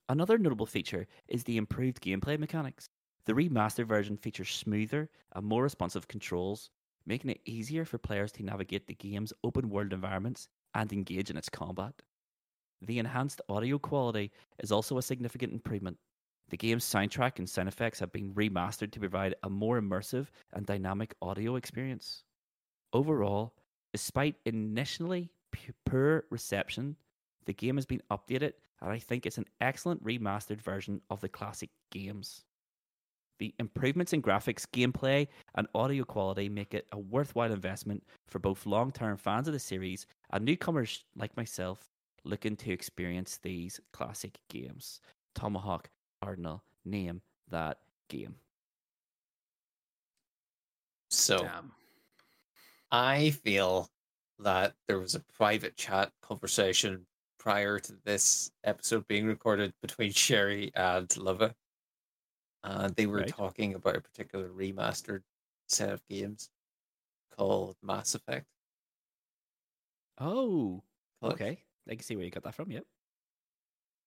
Another 0.08 0.38
notable 0.38 0.68
feature 0.68 1.08
is 1.28 1.46
the 1.46 1.58
improved 1.58 2.00
gameplay 2.00 2.38
mechanics. 2.38 2.90
The 3.26 3.34
remastered 3.34 3.88
version 3.88 4.18
features 4.18 4.52
smoother 4.52 5.10
and 5.34 5.48
more 5.48 5.64
responsive 5.64 6.08
controls, 6.08 6.70
making 7.06 7.32
it 7.32 7.42
easier 7.46 7.86
for 7.86 7.98
players 7.98 8.32
to 8.34 8.44
navigate 8.44 8.88
the 8.88 8.96
game's 8.96 9.34
open 9.44 9.70
world 9.70 9.94
environments 9.94 10.48
and 10.74 10.92
engage 10.92 11.30
in 11.30 11.38
its 11.38 11.50
combat. 11.50 11.94
The 12.82 13.00
enhanced 13.00 13.42
audio 13.50 13.80
quality 13.80 14.32
is 14.60 14.72
also 14.72 14.98
a 14.98 15.02
significant 15.02 15.54
improvement. 15.54 15.98
The 16.50 16.58
game's 16.58 16.86
soundtrack 16.86 17.40
and 17.40 17.50
sound 17.50 17.68
effects 17.68 18.00
have 18.00 18.12
been 18.12 18.34
remastered 18.34 18.92
to 18.92 19.00
provide 19.00 19.36
a 19.44 19.50
more 19.50 19.82
immersive 19.82 20.28
and 20.54 20.66
dynamic 20.66 21.16
audio 21.22 21.56
experience. 21.56 22.24
Overall, 22.94 23.56
despite 23.94 24.36
initially 24.46 25.32
poor 25.86 26.26
reception, 26.30 26.96
the 27.46 27.54
game 27.54 27.78
has 27.78 27.86
been 27.86 28.02
updated, 28.12 28.54
and 28.82 28.92
I 28.92 29.00
think 29.00 29.26
it's 29.26 29.38
an 29.38 29.46
excellent 29.62 30.04
remastered 30.04 30.62
version 30.62 31.02
of 31.10 31.22
the 31.22 31.30
classic 31.30 31.70
games. 31.92 32.44
The 33.40 33.54
improvements 33.60 34.14
in 34.14 34.22
graphics, 34.22 34.66
gameplay, 34.72 35.28
and 35.56 35.68
audio 35.76 36.04
quality 36.04 36.48
make 36.50 36.74
it 36.74 36.88
a 36.92 36.98
worthwhile 36.98 37.52
investment 37.52 38.04
for 38.28 38.40
both 38.40 38.66
long 38.66 38.92
term 38.92 39.18
fans 39.18 39.48
of 39.48 39.54
the 39.54 39.60
series 39.60 40.06
and 40.32 40.46
newcomers 40.46 41.04
like 41.18 41.36
myself 41.36 41.90
looking 42.24 42.56
to 42.58 42.72
experience 42.72 43.40
these 43.42 43.80
classic 43.94 44.38
games. 44.50 45.00
Tomahawk 45.36 45.90
Cardinal, 46.22 46.64
name 46.86 47.22
that 47.50 47.80
game. 48.10 48.36
So 51.10 51.40
Damn. 51.40 51.72
I 52.92 53.30
feel 53.30 53.90
that 54.40 54.74
there 54.88 55.00
was 55.00 55.16
a 55.16 55.22
private 55.38 55.76
chat 55.78 56.12
conversation 56.22 57.06
prior 57.38 57.80
to 57.80 57.94
this 58.04 58.52
episode 58.64 59.08
being 59.08 59.26
recorded 59.28 59.74
between 59.82 60.12
Sherry 60.14 60.72
and 60.76 61.08
Luvva. 61.10 61.54
And 62.68 62.96
they 62.96 63.06
were 63.06 63.20
Right. 63.20 63.28
talking 63.28 63.76
about 63.76 63.96
a 63.96 64.02
particular 64.02 64.50
remastered 64.50 65.22
set 65.68 65.90
of 65.92 66.04
games 66.08 66.50
called 67.38 67.78
Mass 67.84 68.16
Effect. 68.16 68.48
Oh, 70.18 70.84
Collection. 71.22 71.48
okay. 71.48 71.64
I 71.88 71.96
can 71.96 72.04
see 72.04 72.16
where 72.16 72.26
you 72.26 72.32
got 72.32 72.44
that 72.44 72.56
from. 72.56 72.72
Yep. 72.72 72.86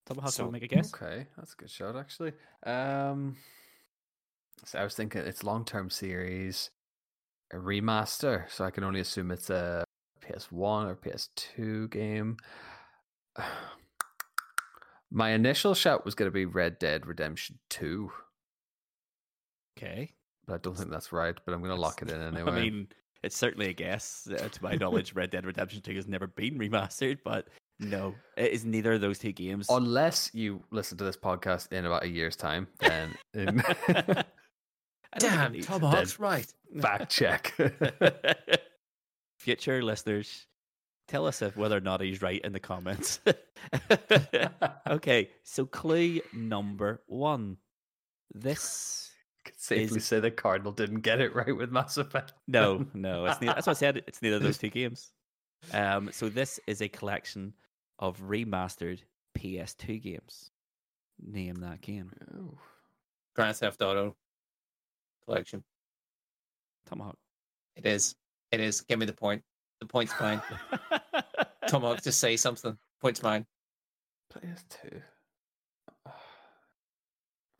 Tomahawk, 0.07 0.31
So- 0.33 0.43
want 0.43 0.55
to 0.55 0.59
make 0.61 0.63
a 0.71 0.75
guess? 0.75 0.93
Okay, 0.93 1.27
that's 1.37 1.53
a 1.53 1.55
good 1.55 1.69
shot 1.69 1.95
actually. 1.95 2.33
Um, 2.63 3.37
so 4.65 4.79
I 4.79 4.83
was 4.83 4.95
thinking 4.95 5.21
it's 5.21 5.43
long 5.43 5.63
term 5.63 5.89
series, 5.89 6.69
a 7.51 7.55
remaster, 7.57 8.49
so 8.51 8.65
I 8.65 8.71
can 8.71 8.83
only 8.83 8.99
assume 8.99 9.31
it's 9.31 9.49
a 9.49 9.85
PS1 10.19 10.87
or 10.87 10.95
PS2 10.95 11.87
game. 11.89 12.35
My 15.11 15.29
initial 15.31 15.73
shout 15.73 16.05
was 16.05 16.13
going 16.13 16.27
to 16.27 16.33
be 16.33 16.45
Red 16.45 16.77
Dead 16.77 17.07
Redemption 17.07 17.59
2, 17.69 18.11
Okay. 19.81 20.11
but 20.45 20.55
I 20.55 20.57
don't 20.57 20.77
think 20.77 20.89
that's 20.91 21.11
right. 21.13 21.35
But 21.45 21.53
I'm 21.53 21.61
going 21.61 21.75
to 21.75 21.79
lock 21.81 22.01
it 22.01 22.11
in 22.11 22.21
anyway. 22.35 22.51
I 22.51 22.59
mean, 22.59 22.87
it's 23.23 23.37
certainly 23.37 23.69
a 23.69 23.73
guess. 23.73 24.27
Uh, 24.31 24.47
to 24.49 24.63
my 24.63 24.75
knowledge, 24.75 25.13
Red 25.15 25.29
Dead 25.29 25.45
Redemption 25.45 25.81
2 25.81 25.95
has 25.95 26.07
never 26.07 26.27
been 26.27 26.57
remastered, 26.59 27.19
but 27.23 27.47
no, 27.79 28.13
it 28.37 28.51
is 28.51 28.65
neither 28.65 28.93
of 28.93 29.01
those 29.01 29.19
two 29.19 29.31
games. 29.31 29.67
unless 29.69 30.31
you 30.33 30.61
listen 30.71 30.97
to 30.97 31.03
this 31.05 31.15
podcast 31.17 31.71
in 31.71 31.85
about 31.85 32.03
a 32.03 32.09
year's 32.09 32.35
time, 32.35 32.67
then 32.79 33.15
in 33.33 33.61
I 33.61 33.73
don't 33.93 34.05
think 34.05 34.17
it 34.17 34.25
Damn, 35.19 35.51
needs- 35.53 35.65
Tomahawk's 35.67 36.19
right. 36.19 36.53
fact 36.81 37.09
check. 37.11 37.53
Future 39.39 39.81
listeners, 39.81 40.45
tell 41.07 41.25
us 41.25 41.41
if 41.41 41.55
whether 41.55 41.77
or 41.77 41.81
not 41.81 42.01
he's 42.01 42.21
right 42.21 42.41
in 42.43 42.51
the 42.51 42.59
comments. 42.59 43.19
okay, 44.89 45.29
so 45.43 45.65
clue 45.65 46.19
number 46.33 47.01
one. 47.07 47.57
This 48.33 49.09
could 49.45 49.59
safely 49.59 49.97
is- 49.97 50.05
say 50.05 50.19
the 50.19 50.31
Cardinal 50.31 50.71
didn't 50.71 51.01
get 51.01 51.19
it 51.21 51.35
right 51.35 51.55
with 51.55 51.71
Mass 51.71 51.97
Effect. 51.97 52.33
no, 52.47 52.85
no, 52.93 53.25
it's 53.25 53.41
neither, 53.41 53.53
that's 53.53 53.67
what 53.67 53.77
I 53.77 53.79
said. 53.79 54.03
It's 54.07 54.21
neither 54.21 54.37
of 54.37 54.43
those 54.43 54.57
two 54.57 54.69
games. 54.69 55.11
Um, 55.73 56.09
so 56.11 56.29
this 56.29 56.59
is 56.67 56.81
a 56.81 56.87
collection 56.87 57.53
of 57.99 58.17
remastered 58.21 59.01
PS2 59.37 60.01
games. 60.01 60.51
Name 61.21 61.55
that 61.55 61.81
game. 61.81 62.11
Oh. 62.33 62.57
Grand 63.35 63.55
Theft 63.57 63.81
Auto 63.81 64.15
collection. 65.25 65.63
Tomahawk. 66.85 67.17
It 67.75 67.85
is. 67.85 68.15
It 68.51 68.59
is. 68.59 68.81
Give 68.81 68.99
me 68.99 69.05
the 69.05 69.13
point. 69.13 69.43
The 69.79 69.85
point's 69.85 70.13
mine. 70.19 70.41
Tomahawk, 71.67 72.01
just 72.01 72.19
say 72.19 72.35
something. 72.37 72.77
Point's 73.01 73.21
mine. 73.21 73.45
PS2. 74.33 75.01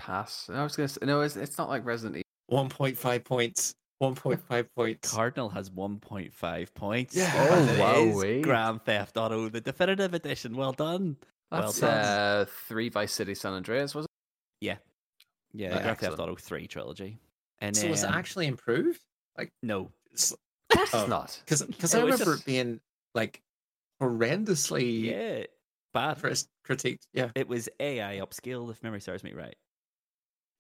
Pass. 0.10 0.50
I 0.52 0.63
was 0.63 0.76
gonna 0.76 0.88
say 0.89 1.00
no. 1.04 1.22
It's 1.22 1.36
it's 1.36 1.58
not 1.60 1.69
like 1.69 1.86
Resident 1.86 2.24
Evil. 2.50 2.67
1.5 2.67 3.24
points. 3.24 3.76
1.5 4.02 4.65
points. 4.76 5.12
Cardinal 5.12 5.50
has 5.50 5.69
1.5 5.69 6.74
points. 6.74 7.15
Yeah. 7.15 7.32
Oh, 7.38 7.80
wow, 7.80 7.93
is 8.02 8.15
wait. 8.15 8.41
Grand 8.41 8.84
Theft 8.86 9.17
Auto, 9.17 9.50
the 9.50 9.62
definitive 9.62 10.15
edition. 10.15 10.56
Well 10.58 10.72
done. 10.74 11.15
Well 11.52 11.72
done. 11.72 11.89
uh, 11.93 12.45
three 12.67 12.89
Vice 12.89 13.12
City 13.12 13.36
San 13.36 13.54
Andreas, 13.54 13.93
was 13.93 14.06
it? 14.06 14.12
Yeah, 14.62 14.78
yeah. 15.54 15.74
Right, 15.74 15.84
Grand 15.84 15.98
Theft. 16.00 16.19
Auto 16.19 16.36
3 16.36 16.65
trilogy. 16.65 17.19
And 17.62 17.78
So 17.78 17.88
was 17.89 18.04
it 18.04 18.10
actually 18.10 18.48
improved? 18.48 19.02
Like 19.38 19.52
no. 19.62 19.91
Because 20.10 20.32
Of 20.32 20.38
course 20.78 20.89
Oh. 20.93 21.00
it's 21.02 21.10
not. 21.10 21.39
because 21.45 21.62
It 21.62 21.95
I 21.95 22.02
remember 22.02 22.26
just- 22.26 22.41
it 22.41 22.45
being 22.45 22.80
like 23.13 23.41
horrendously 24.02 25.04
Yeah. 25.04 25.43
Bad. 25.93 26.17
cris- 26.19 26.48
critiqued. 26.67 27.04
Yeah. 27.13 27.30
It 27.36 27.48
was 27.48 27.69
AI 27.80 28.19
upscaled, 28.24 28.72
if 28.72 28.82
memory 28.82 29.02
serves 29.02 29.24
me 29.24 29.34
right. 29.34 29.56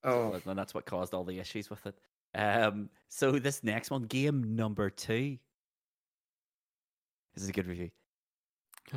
Oh, 0.03 0.39
and 0.45 0.57
that's 0.57 0.73
what 0.73 0.85
caused 0.85 1.13
all 1.13 1.23
the 1.23 1.39
issues 1.39 1.69
with 1.69 1.85
it. 1.85 1.95
Um, 2.35 2.89
so 3.09 3.33
this 3.33 3.63
next 3.63 3.91
one, 3.91 4.03
game 4.03 4.55
number 4.55 4.89
two. 4.89 5.37
This 7.33 7.43
is 7.43 7.49
a 7.49 7.53
good 7.53 7.67
review. 7.67 7.89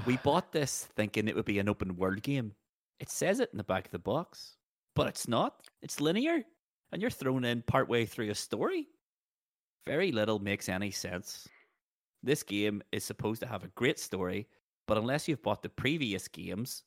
We 0.07 0.17
bought 0.25 0.53
this 0.53 0.89
thinking 0.97 1.29
it 1.29 1.37
would 1.37 1.45
be 1.45 1.59
an 1.59 1.69
open 1.69 1.97
world 1.97 2.23
game. 2.23 2.53
It 3.01 3.11
says 3.11 3.41
it 3.41 3.51
in 3.53 3.59
the 3.59 3.65
back 3.65 3.87
of 3.87 3.93
the 3.93 3.99
box, 3.99 4.57
but 4.95 5.09
it's 5.09 5.27
not. 5.27 5.67
It's 5.83 6.01
linear, 6.01 6.43
and 6.93 7.03
you're 7.03 7.11
thrown 7.11 7.45
in 7.45 7.63
partway 7.63 8.05
through 8.07 8.31
a 8.31 8.35
story. 8.35 8.87
Very 9.85 10.13
little 10.13 10.39
makes 10.39 10.69
any 10.69 10.93
sense. 10.93 11.49
This 12.23 12.45
game 12.45 12.83
is 12.93 13.03
supposed 13.03 13.41
to 13.41 13.49
have 13.49 13.65
a 13.65 13.69
great 13.69 13.99
story, 13.99 14.47
but 14.87 14.97
unless 14.97 15.27
you've 15.27 15.43
bought 15.43 15.63
the 15.63 15.69
previous 15.69 16.29
games, 16.29 16.85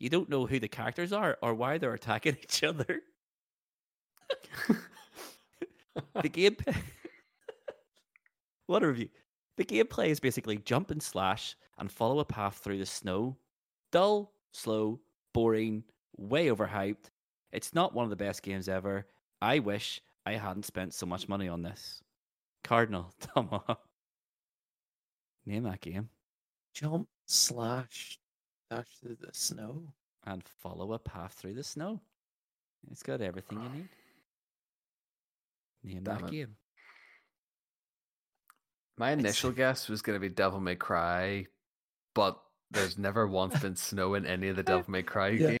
you 0.00 0.08
don't 0.08 0.28
know 0.28 0.46
who 0.46 0.58
the 0.58 0.66
characters 0.66 1.12
are 1.12 1.38
or 1.42 1.54
why 1.54 1.78
they're 1.78 1.94
attacking 1.94 2.36
each 2.42 2.64
other. 2.64 3.02
The 6.22 6.28
game 6.28 6.56
what 8.66 8.82
a 8.82 8.88
review. 8.88 9.08
The 9.56 9.64
gameplay 9.64 10.08
is 10.08 10.20
basically 10.20 10.58
jump 10.58 10.90
and 10.90 11.02
slash 11.02 11.56
and 11.78 11.90
follow 11.90 12.20
a 12.20 12.24
path 12.24 12.58
through 12.58 12.78
the 12.78 12.86
snow. 12.86 13.36
Dull 13.90 14.32
slow 14.52 15.00
boring 15.34 15.84
way 16.16 16.46
overhyped. 16.46 17.10
It's 17.52 17.74
not 17.74 17.94
one 17.94 18.04
of 18.04 18.10
the 18.10 18.16
best 18.16 18.42
games 18.42 18.68
ever. 18.68 19.06
I 19.40 19.58
wish 19.58 20.00
i 20.24 20.32
hadn't 20.32 20.64
spent 20.64 20.94
so 20.94 21.04
much 21.04 21.28
money 21.28 21.48
on 21.48 21.62
this. 21.62 22.00
Cardinal 22.64 23.12
tomahawk 23.20 23.80
name 25.44 25.64
that 25.64 25.80
game. 25.80 26.08
Jump 26.74 27.08
slash 27.26 28.18
dash 28.70 28.86
through 29.00 29.16
the 29.20 29.30
snow. 29.32 29.82
and 30.24 30.42
follow 30.60 30.92
a 30.92 30.98
path 30.98 31.34
through 31.34 31.54
the 31.54 31.64
snow. 31.64 32.00
It's 32.90 33.02
got 33.02 33.20
everything 33.20 33.58
you 33.58 33.68
ah. 33.68 33.74
need 33.74 33.88
name 35.84 36.02
Damn 36.04 36.18
that 36.18 36.28
it. 36.28 36.30
game 36.30 36.56
My 38.98 39.12
initial 39.12 39.50
guess 39.62 39.88
was 39.88 40.02
going 40.02 40.16
to 40.16 40.20
be 40.20 40.28
Devil 40.28 40.60
May 40.60 40.76
Cry, 40.76 41.46
but 42.14 42.40
there's 42.70 42.98
never 42.98 43.26
once 43.26 43.58
been 43.60 43.76
snow 43.76 44.14
in 44.14 44.26
any 44.26 44.48
of 44.48 44.56
the 44.56 44.62
Devil 44.62 44.90
May 44.90 45.02
Cry 45.02 45.28
Yeah. 45.30 45.46
games. 45.48 45.58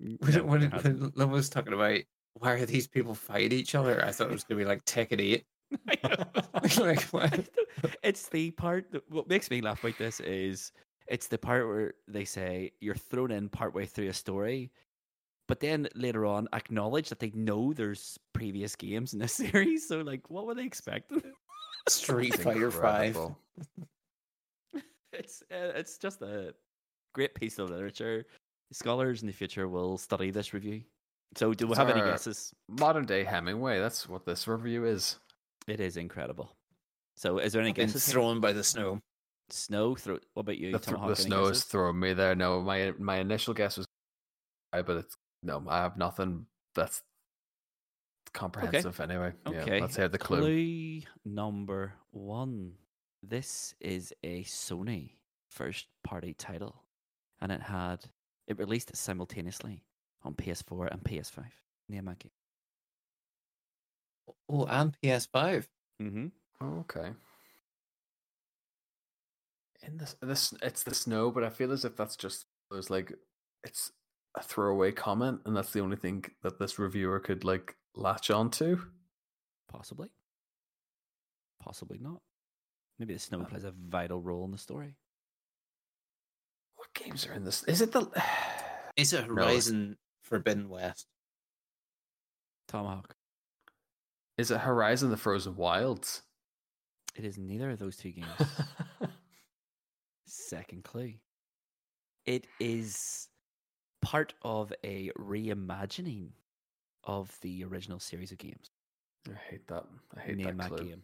When, 0.18 0.46
when, 0.48 0.62
when 0.70 1.12
Lynn 1.14 1.30
was 1.30 1.48
talking 1.48 1.74
about 1.74 2.00
why 2.34 2.52
are 2.52 2.66
these 2.66 2.88
people 2.88 3.14
fight 3.14 3.52
each 3.52 3.76
other, 3.76 4.04
I 4.04 4.10
thought 4.10 4.28
it 4.28 4.32
was 4.32 4.42
going 4.42 4.58
to 4.58 4.64
be 4.64 4.68
like 4.68 4.84
Tekken 4.84 5.20
8. 5.20 5.44
I 6.02 6.80
like, 6.80 7.02
what? 7.02 7.48
it's 8.02 8.28
the 8.28 8.50
part 8.52 8.90
that 8.90 9.08
what 9.10 9.28
makes 9.28 9.48
me 9.48 9.60
laugh 9.60 9.78
about 9.84 9.98
this 9.98 10.18
is 10.20 10.72
it's 11.06 11.28
the 11.28 11.38
part 11.38 11.68
where 11.68 11.94
they 12.08 12.24
say 12.24 12.72
you're 12.80 12.94
thrown 12.94 13.30
in 13.30 13.48
partway 13.48 13.86
through 13.86 14.08
a 14.08 14.12
story, 14.12 14.72
but 15.46 15.60
then 15.60 15.88
later 15.94 16.26
on 16.26 16.48
acknowledge 16.52 17.08
that 17.08 17.20
they 17.20 17.30
know 17.34 17.72
there's 17.72 18.18
previous 18.42 18.74
games 18.74 19.12
in 19.12 19.20
this 19.20 19.32
series. 19.44 19.86
So 19.86 20.00
like, 20.00 20.28
what 20.28 20.46
were 20.46 20.54
they 20.54 20.64
expecting? 20.64 21.22
Street 21.88 22.34
It's 22.34 22.42
Fighter 22.42 22.70
5. 22.72 23.16
it's 25.12 25.42
uh, 25.42 25.72
it's 25.76 25.96
just 25.98 26.22
a 26.22 26.54
great 27.14 27.34
piece 27.34 27.58
of 27.60 27.70
literature. 27.70 28.26
Scholars 28.72 29.22
in 29.22 29.28
the 29.28 29.32
future 29.32 29.68
will 29.68 29.96
study 29.98 30.30
this 30.30 30.52
review. 30.54 30.82
So, 31.36 31.54
do 31.54 31.66
we 31.66 31.70
It's 31.72 31.78
have 31.78 31.88
any 31.90 32.00
guesses? 32.00 32.52
Modern 32.68 33.04
day 33.06 33.22
Hemingway. 33.24 33.78
That's 33.78 34.08
what 34.08 34.26
this 34.26 34.46
review 34.48 34.84
is. 34.86 35.18
It 35.66 35.80
is 35.80 35.96
incredible. 35.96 36.56
So, 37.16 37.38
is 37.38 37.52
there 37.52 37.62
any 37.62 37.70
I've 37.70 37.76
guesses? 37.76 38.04
here? 38.06 38.12
thrown 38.14 38.40
by 38.40 38.52
the 38.52 38.64
snow. 38.64 38.98
Snow. 39.50 39.94
Throw. 39.94 40.18
What 40.34 40.42
about 40.42 40.58
you? 40.58 40.72
The, 40.72 40.78
th- 40.78 40.86
Tomahawk, 40.86 41.16
the 41.16 41.22
any 41.22 41.28
snow 41.30 41.42
is 41.44 41.48
guesses? 41.50 41.64
throwing 41.64 42.00
me 42.00 42.12
there. 42.12 42.34
No, 42.34 42.60
my 42.60 42.92
my 42.98 43.16
initial 43.18 43.54
guess 43.54 43.76
was, 43.76 43.86
Cry, 44.72 44.82
but 44.82 44.96
it's 44.98 45.14
no. 45.42 45.62
I 45.68 45.78
have 45.78 45.96
nothing 45.96 46.46
that's 46.74 47.02
comprehensive 48.32 49.00
anyway. 49.00 49.32
Okay. 49.46 49.76
Yeah, 49.76 49.82
let's 49.82 49.96
hear 49.96 50.08
the 50.08 50.18
clue. 50.18 50.40
Clue 50.40 51.02
number 51.24 51.94
one. 52.10 52.72
This 53.22 53.74
is 53.80 54.12
a 54.24 54.42
Sony 54.44 55.10
first 55.48 55.86
party 56.02 56.34
title, 56.34 56.82
and 57.40 57.52
it 57.52 57.60
had 57.60 58.04
it 58.48 58.58
released 58.58 58.94
simultaneously 58.96 59.84
on 60.24 60.34
PS4 60.34 60.90
and 60.90 61.02
PS5. 61.04 61.44
Name 61.88 62.06
that 62.06 62.18
game. 62.18 62.32
Oh, 64.48 64.64
and 64.64 64.96
PS5. 65.02 65.66
Mm-hmm. 66.00 66.26
Oh, 66.60 66.80
okay. 66.80 67.10
In 69.84 69.96
this, 69.98 70.16
this, 70.22 70.54
it's 70.62 70.82
the 70.84 70.94
snow, 70.94 71.30
but 71.30 71.42
I 71.42 71.50
feel 71.50 71.72
as 71.72 71.84
if 71.84 71.96
that's 71.96 72.16
just 72.16 72.46
there's 72.70 72.90
like 72.90 73.12
it's 73.64 73.92
a 74.36 74.42
throwaway 74.42 74.92
comment, 74.92 75.40
and 75.44 75.56
that's 75.56 75.72
the 75.72 75.80
only 75.80 75.96
thing 75.96 76.24
that 76.42 76.58
this 76.58 76.78
reviewer 76.78 77.20
could 77.20 77.44
like 77.44 77.76
latch 77.94 78.30
onto. 78.30 78.78
Possibly. 79.68 80.08
Possibly 81.60 81.98
not. 81.98 82.20
Maybe 82.98 83.14
the 83.14 83.20
snow 83.20 83.40
Uh, 83.42 83.44
plays 83.46 83.64
a 83.64 83.70
vital 83.72 84.20
role 84.20 84.44
in 84.44 84.50
the 84.50 84.58
story. 84.58 84.96
What 86.76 86.92
games 86.94 87.26
are 87.26 87.32
in 87.32 87.44
this? 87.44 87.62
Is 87.64 87.80
it 87.80 87.92
the? 87.92 88.06
Is 88.96 89.12
it 89.12 89.26
No. 89.28 89.34
Horizon 89.34 89.96
Forbidden 90.22 90.68
West? 90.68 91.06
Tomahawk. 92.68 93.16
Is 94.38 94.50
it 94.50 94.58
Horizon: 94.60 95.10
The 95.10 95.16
Frozen 95.16 95.56
Wilds? 95.56 96.22
It 97.14 97.24
is 97.24 97.38
neither 97.38 97.70
of 97.70 97.78
those 97.78 97.96
two 97.96 98.10
games. 98.12 98.28
Second 100.26 100.84
clue. 100.84 101.14
It 102.24 102.46
is 102.60 103.28
part 104.00 104.34
of 104.42 104.72
a 104.84 105.10
reimagining 105.18 106.30
of 107.04 107.36
the 107.40 107.64
original 107.64 107.98
series 107.98 108.32
of 108.32 108.38
games. 108.38 108.70
I 109.28 109.34
hate 109.50 109.66
that. 109.68 109.84
I 110.16 110.20
hate 110.20 110.36
Name 110.36 110.56
that 110.56 110.58
that 110.58 110.76
clue. 110.76 110.88
game. 110.88 111.02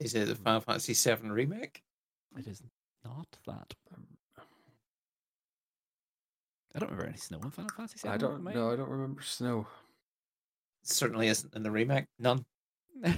Is 0.00 0.14
it 0.14 0.28
the 0.28 0.34
hmm. 0.34 0.42
Final 0.42 0.60
Fantasy 0.60 0.94
VII 0.94 1.28
remake? 1.28 1.82
It 2.36 2.46
is 2.46 2.62
not 3.04 3.26
that. 3.46 3.74
Um, 3.94 4.06
I 6.74 6.78
don't 6.78 6.90
remember 6.90 7.08
any 7.08 7.18
snow 7.18 7.40
in 7.42 7.50
Final 7.50 7.70
Fantasy 7.76 7.98
VII. 8.02 8.08
I 8.08 8.16
don't 8.16 8.44
know. 8.44 8.72
I 8.72 8.76
don't 8.76 8.90
remember 8.90 9.22
snow. 9.22 9.66
Certainly 10.84 11.28
isn't 11.28 11.54
in 11.54 11.62
the 11.62 11.70
remake. 11.70 12.04
None. 12.18 12.44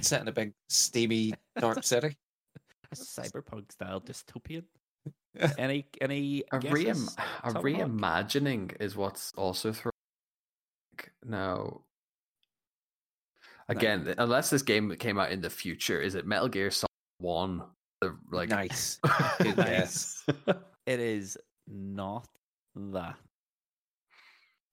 Set 0.01 0.21
in 0.21 0.27
a 0.27 0.31
big 0.31 0.53
steamy 0.69 1.33
dark 1.59 1.83
city. 1.83 2.17
A 2.91 2.95
cyberpunk 2.95 3.71
style 3.71 4.01
dystopian. 4.01 4.63
Any 5.57 5.85
any 6.01 6.43
A, 6.51 6.59
reim- 6.59 7.17
a 7.43 7.51
reimagining 7.53 8.75
is 8.81 8.95
what's 8.97 9.31
also 9.37 9.71
thrown. 9.71 9.91
Now, 11.25 11.81
again, 13.69 14.13
unless 14.17 14.49
this 14.49 14.61
game 14.61 14.93
came 14.97 15.17
out 15.17 15.31
in 15.31 15.41
the 15.41 15.49
future, 15.49 15.99
is 16.01 16.15
it 16.15 16.27
Metal 16.27 16.47
Gear 16.49 16.69
Solid 16.69 16.89
One? 17.19 17.63
The, 18.01 18.17
like 18.31 18.49
nice. 18.49 18.99
Guess. 19.39 20.25
It 20.87 20.99
is 20.99 21.37
not 21.67 22.27
that. 22.75 23.15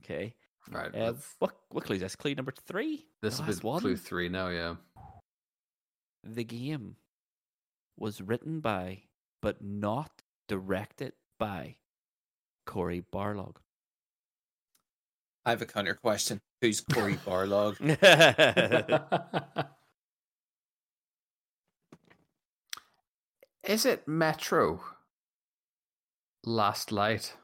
Okay. 0.03 0.33
right. 0.71 0.93
Uh, 0.93 1.13
what 1.37 1.55
what 1.69 1.85
clue 1.85 1.95
is 1.97 2.01
this? 2.01 2.15
Clue 2.15 2.33
number 2.33 2.51
three. 2.67 3.05
this 3.21 3.37
The 3.37 3.43
will 3.43 3.53
be 3.53 3.59
one. 3.67 3.81
clue 3.81 3.95
three 3.95 4.27
now. 4.27 4.49
Yeah. 4.49 4.75
The 6.23 6.43
game 6.43 6.95
was 7.97 8.21
written 8.21 8.59
by, 8.59 9.03
but 9.41 9.63
not 9.63 10.09
directed 10.49 11.13
by, 11.39 11.77
Cory 12.65 13.05
Barlog. 13.13 13.55
I 15.45 15.51
have 15.51 15.61
a 15.61 15.65
counter 15.65 15.93
question. 15.93 16.41
Who's 16.61 16.81
Cory 16.81 17.15
Barlog? 17.15 17.77
Is 23.63 23.85
it 23.85 24.07
Metro? 24.07 24.81
Last 26.43 26.91
Light. 26.91 27.35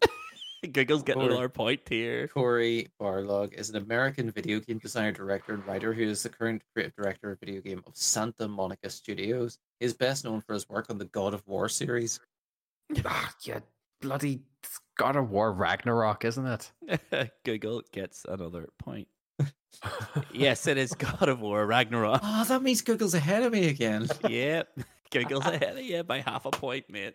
Google's 0.72 1.02
getting 1.02 1.22
Corey- 1.22 1.32
another 1.32 1.48
point 1.48 1.80
here. 1.88 2.28
Cory 2.28 2.88
Barlog 3.00 3.54
is 3.54 3.70
an 3.70 3.76
American 3.76 4.30
video 4.30 4.60
game 4.60 4.78
designer, 4.78 5.12
director, 5.12 5.54
and 5.54 5.66
writer 5.66 5.92
who 5.92 6.04
is 6.04 6.22
the 6.22 6.28
current 6.28 6.62
creative 6.72 6.94
director 6.94 7.32
of 7.32 7.40
video 7.40 7.60
game 7.60 7.82
of 7.86 7.96
Santa 7.96 8.46
Monica 8.46 8.88
Studios. 8.88 9.58
He 9.80 9.86
is 9.86 9.94
best 9.94 10.24
known 10.24 10.40
for 10.40 10.54
his 10.54 10.68
work 10.68 10.86
on 10.90 10.98
the 10.98 11.04
God 11.06 11.34
of 11.34 11.46
War 11.46 11.68
series. 11.68 12.20
ah, 13.04 13.32
yeah, 13.44 13.60
bloody 14.00 14.40
God 14.96 15.16
of 15.16 15.30
War 15.30 15.52
Ragnarok, 15.52 16.24
isn't 16.24 16.46
it? 16.46 17.30
Google 17.44 17.82
gets 17.92 18.24
another 18.28 18.68
point. 18.78 19.08
Yes, 20.32 20.66
it 20.66 20.76
is 20.78 20.92
God 20.94 21.28
of 21.28 21.40
War 21.40 21.64
Ragnarok. 21.66 22.20
Oh, 22.24 22.44
that 22.44 22.62
means 22.62 22.80
Google's 22.80 23.14
ahead 23.14 23.42
of 23.44 23.52
me 23.52 23.68
again. 23.68 24.08
yep. 24.28 24.68
Google's 25.12 25.44
ahead 25.46 25.76
of 25.78 25.84
you 25.84 26.02
by 26.02 26.20
half 26.20 26.46
a 26.46 26.50
point, 26.50 26.86
mate. 26.90 27.14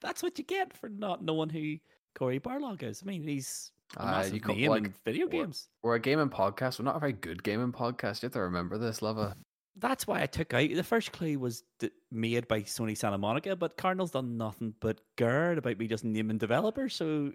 That's 0.00 0.22
what 0.22 0.36
you 0.38 0.44
get 0.44 0.76
for 0.76 0.88
not 0.88 1.24
knowing 1.24 1.48
who 1.48 1.76
Cory 2.18 2.38
Barlog 2.38 2.82
is. 2.82 3.02
I 3.02 3.06
mean, 3.08 3.22
he's 3.22 3.72
a 3.96 4.02
Uh, 4.02 4.10
massive 4.10 4.34
you 4.34 4.40
co- 4.40 4.52
name 4.52 4.70
like, 4.70 4.84
in 4.84 4.94
video 5.04 5.26
we're- 5.26 5.38
games. 5.44 5.68
We're 5.82 5.94
a 5.94 6.00
gaming 6.00 6.28
podcast. 6.28 6.78
We're 6.78 6.84
not 6.84 6.96
a 6.96 7.00
very 7.00 7.12
good 7.14 7.42
gaming 7.42 7.72
podcast. 7.72 8.22
You 8.22 8.26
have 8.26 8.32
to 8.34 8.40
remember 8.40 8.78
this, 8.78 9.00
Luvva. 9.00 9.34
That's 9.78 10.06
why 10.06 10.22
I 10.22 10.26
took 10.26 10.54
out 10.54 10.70
the 10.74 10.82
first 10.82 11.12
clue 11.12 11.38
was 11.38 11.62
d- 11.78 11.90
made 12.10 12.48
by 12.48 12.62
Sony 12.62 12.96
Santa 12.96 13.18
Monica, 13.18 13.54
but 13.54 13.76
Cardinal's 13.76 14.10
done 14.10 14.38
nothing 14.38 14.74
but 14.80 15.00
gird 15.16 15.58
about 15.58 15.78
me 15.78 15.86
just 15.86 16.04
naming 16.04 16.38
developers. 16.38 16.94
So, 16.94 17.32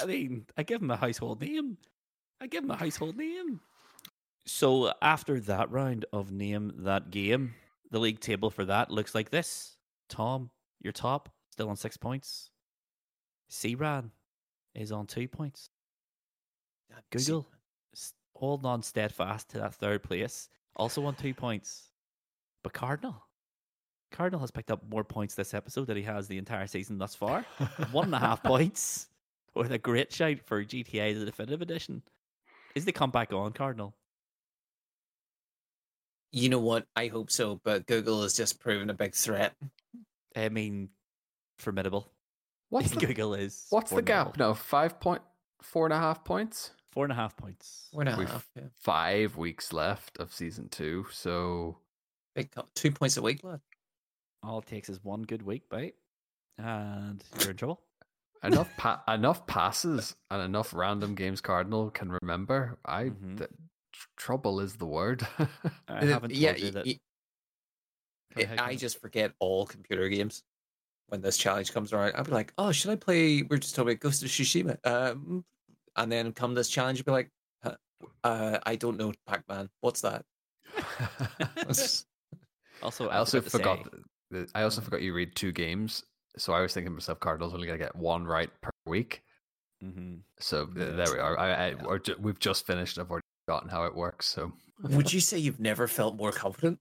I 0.00 0.06
mean, 0.06 0.46
I 0.56 0.62
give 0.62 0.80
him 0.80 0.90
a 0.90 0.96
household 0.96 1.42
name. 1.42 1.76
I 2.40 2.46
give 2.46 2.64
him 2.64 2.70
a 2.70 2.76
household 2.76 3.16
name. 3.16 3.60
So, 4.46 4.92
after 5.02 5.38
that 5.40 5.70
round 5.70 6.06
of 6.12 6.32
name 6.32 6.72
that 6.78 7.10
game, 7.10 7.54
the 7.90 8.00
league 8.00 8.20
table 8.20 8.50
for 8.50 8.64
that 8.64 8.90
looks 8.90 9.14
like 9.14 9.30
this 9.30 9.76
Tom, 10.08 10.50
you're 10.80 10.92
top, 10.92 11.28
still 11.50 11.68
on 11.68 11.76
six 11.76 11.96
points. 11.96 12.50
C-Ran 13.48 14.10
is 14.74 14.92
on 14.92 15.06
two 15.06 15.28
points. 15.28 15.68
Google. 17.10 17.46
holding 18.34 18.66
on 18.66 18.82
steadfast 18.82 19.50
to 19.50 19.58
that 19.58 19.74
third 19.74 20.02
place, 20.02 20.48
also 20.76 21.04
on 21.04 21.14
two 21.14 21.34
points. 21.34 21.88
But 22.62 22.72
Cardinal, 22.72 23.16
Cardinal 24.12 24.40
has 24.40 24.50
picked 24.50 24.70
up 24.70 24.82
more 24.88 25.04
points 25.04 25.34
this 25.34 25.54
episode 25.54 25.86
than 25.86 25.96
he 25.96 26.02
has 26.04 26.28
the 26.28 26.38
entire 26.38 26.66
season 26.66 26.98
thus 26.98 27.14
far. 27.14 27.44
One 27.90 28.06
and 28.06 28.14
a 28.14 28.18
half 28.18 28.42
points 28.44 29.08
with 29.54 29.72
a 29.72 29.78
great 29.78 30.12
shout 30.12 30.38
for 30.44 30.64
GTA 30.64 31.18
the 31.18 31.24
Definitive 31.24 31.62
Edition. 31.62 32.02
Is 32.74 32.84
the 32.84 32.92
comeback 32.92 33.32
on, 33.32 33.52
Cardinal? 33.52 33.94
You 36.30 36.48
know 36.48 36.60
what? 36.60 36.86
I 36.96 37.08
hope 37.08 37.30
so, 37.30 37.60
but 37.62 37.86
Google 37.86 38.22
has 38.22 38.34
just 38.34 38.58
proven 38.60 38.88
a 38.88 38.94
big 38.94 39.14
threat. 39.14 39.54
I 40.34 40.48
mean, 40.48 40.88
formidable. 41.58 42.10
What's 42.70 42.90
the, 42.94 43.06
Google 43.06 43.34
is. 43.34 43.66
what's 43.70 43.90
the 43.90 44.00
gap 44.00 44.28
formidable. 44.28 44.48
now? 44.48 44.54
Five 44.54 44.98
point, 44.98 45.20
four 45.60 45.84
and 45.84 45.92
a 45.92 45.98
half 45.98 46.24
points. 46.24 46.70
Four 46.92 47.04
and 47.06 47.12
a 47.12 47.16
half 47.16 47.36
points. 47.36 47.88
We're 47.92 48.04
not 48.04 48.18
We've- 48.18 48.30
half, 48.30 48.48
yeah. 48.54 48.64
Five 48.78 49.36
weeks 49.36 49.72
left 49.72 50.18
of 50.18 50.32
season 50.32 50.68
two. 50.68 51.06
So 51.10 51.78
Big 52.34 52.50
co- 52.50 52.68
two 52.74 52.90
points 52.90 53.16
a 53.16 53.22
week, 53.22 53.42
lad. 53.42 53.60
All 54.42 54.58
it 54.58 54.66
takes 54.66 54.88
is 54.88 55.02
one 55.02 55.22
good 55.22 55.42
week, 55.42 55.68
bite, 55.70 55.94
and 56.58 57.22
you're 57.40 57.50
in 57.50 57.56
trouble. 57.56 57.80
enough 58.42 58.68
pa- 58.76 59.02
enough 59.08 59.46
passes 59.46 60.16
and 60.30 60.42
enough 60.42 60.74
random 60.74 61.14
games 61.14 61.40
Cardinal 61.40 61.90
can 61.90 62.12
remember. 62.22 62.78
I 62.84 63.04
Mhm. 63.04 63.38
th- 63.38 63.50
tr- 63.92 64.08
trouble 64.16 64.60
is 64.60 64.76
the 64.76 64.86
word. 64.86 65.26
I 65.88 66.04
haven't 66.04 66.30
told 66.30 66.32
yeah, 66.32 66.56
you 66.56 66.70
that. 66.72 66.84
y- 66.86 67.00
Go 68.34 68.42
ahead, 68.42 68.60
I 68.60 68.74
just 68.76 69.00
forget 69.00 69.32
all 69.38 69.66
computer 69.66 70.08
games 70.08 70.42
when 71.08 71.20
this 71.20 71.36
challenge 71.38 71.72
comes 71.72 71.92
around. 71.92 72.12
I'll 72.16 72.24
be 72.24 72.32
like, 72.32 72.52
oh, 72.58 72.72
should 72.72 72.90
I 72.90 72.96
play? 72.96 73.42
We're 73.42 73.58
just 73.58 73.74
talking 73.74 73.90
about 73.92 74.00
Ghost 74.00 74.22
of 74.22 74.28
Tsushima. 74.30 74.78
Um, 74.86 75.44
and 75.96 76.10
then 76.10 76.32
come 76.32 76.54
this 76.54 76.68
challenge, 76.68 77.00
I'll 77.00 77.04
be 77.04 77.10
like, 77.12 77.30
uh, 78.24 78.58
I 78.64 78.76
don't 78.76 78.96
know 78.98 79.12
Pac 79.26 79.44
Man. 79.48 79.68
What's 79.80 80.00
that? 80.02 80.24
Also, 82.82 83.08
I 83.08 83.18
also 83.18 83.40
forgot. 83.40 83.78
To 83.78 83.84
say, 83.84 83.90
th- 83.90 84.02
th- 84.32 84.48
I 84.56 84.62
also 84.62 84.80
forgot 84.80 85.02
you 85.02 85.14
read 85.14 85.36
two 85.36 85.52
games. 85.52 86.02
So 86.36 86.52
I 86.52 86.60
was 86.62 86.74
thinking 86.74 86.90
to 86.90 86.94
myself, 86.94 87.20
Cardinals 87.20 87.54
only 87.54 87.66
gonna 87.68 87.78
get 87.78 87.94
one 87.94 88.24
right 88.24 88.50
per 88.60 88.70
week. 88.86 89.22
Mhm. 89.84 90.22
So 90.40 90.66
th- 90.66 90.76
Yeah, 90.88 90.96
there 90.96 91.12
we 91.12 91.18
are. 91.20 91.38
I, 91.38 91.52
I, 91.52 91.68
yeah. 91.68 91.74
we're 91.84 91.98
ju- 92.00 92.16
we've 92.18 92.40
just 92.40 92.66
finished. 92.66 92.98
I've 92.98 93.08
already 93.10 93.22
forgotten 93.46 93.68
how 93.68 93.84
it 93.84 93.94
works. 93.94 94.26
So 94.26 94.52
Would 94.82 95.12
you 95.12 95.20
say 95.20 95.38
you've 95.38 95.60
never 95.60 95.86
felt 95.86 96.16
more 96.16 96.32
confident? 96.32 96.80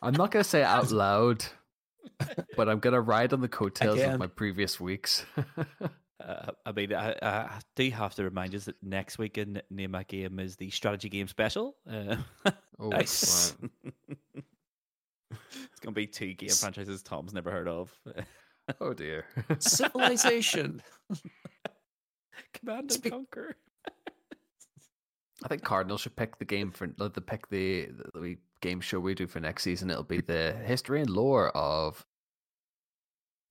I'm 0.00 0.14
not 0.14 0.30
gonna 0.30 0.44
say 0.44 0.60
it 0.60 0.64
out 0.64 0.90
loud, 0.90 1.44
but 2.56 2.68
I'm 2.70 2.78
gonna 2.78 3.00
ride 3.00 3.34
on 3.34 3.42
the 3.42 3.48
coattails 3.48 3.98
Again. 3.98 4.14
of 4.14 4.20
my 4.20 4.26
previous 4.26 4.80
weeks. 4.80 5.26
Uh, 6.26 6.52
I 6.64 6.72
mean, 6.72 6.94
I, 6.94 7.14
I 7.22 7.60
do 7.76 7.90
have 7.90 8.14
to 8.14 8.24
remind 8.24 8.54
you 8.54 8.58
that 8.60 8.82
next 8.82 9.18
week 9.18 9.36
in 9.36 9.60
Name 9.70 9.94
a 9.94 10.04
Game 10.04 10.38
is 10.38 10.56
the 10.56 10.70
strategy 10.70 11.08
game 11.10 11.28
special. 11.28 11.76
Uh, 11.90 12.16
oh, 12.78 12.88
Nice. 12.88 13.54
it's 14.34 15.80
going 15.80 15.92
to 15.94 16.00
be 16.00 16.06
two 16.06 16.32
game 16.34 16.48
franchises 16.48 17.02
Tom's 17.02 17.34
never 17.34 17.50
heard 17.50 17.68
of. 17.68 17.92
oh 18.80 18.94
dear. 18.94 19.26
Civilization. 19.58 20.82
Command 22.54 22.80
and 22.80 22.92
Speak- 22.92 23.12
Conquer. 23.12 23.56
I 25.42 25.48
think 25.48 25.62
Cardinal 25.62 25.98
should 25.98 26.16
pick 26.16 26.38
the 26.38 26.44
game 26.46 26.70
for 26.70 26.86
the 26.86 27.10
pick 27.20 27.48
the, 27.50 27.90
the 28.14 28.20
we- 28.20 28.38
game 28.62 28.80
show 28.80 28.98
we 28.98 29.14
do 29.14 29.26
for 29.26 29.40
next 29.40 29.62
season. 29.62 29.90
It'll 29.90 30.04
be 30.04 30.22
the 30.22 30.54
history 30.64 31.02
and 31.02 31.10
lore 31.10 31.50
of 31.50 32.06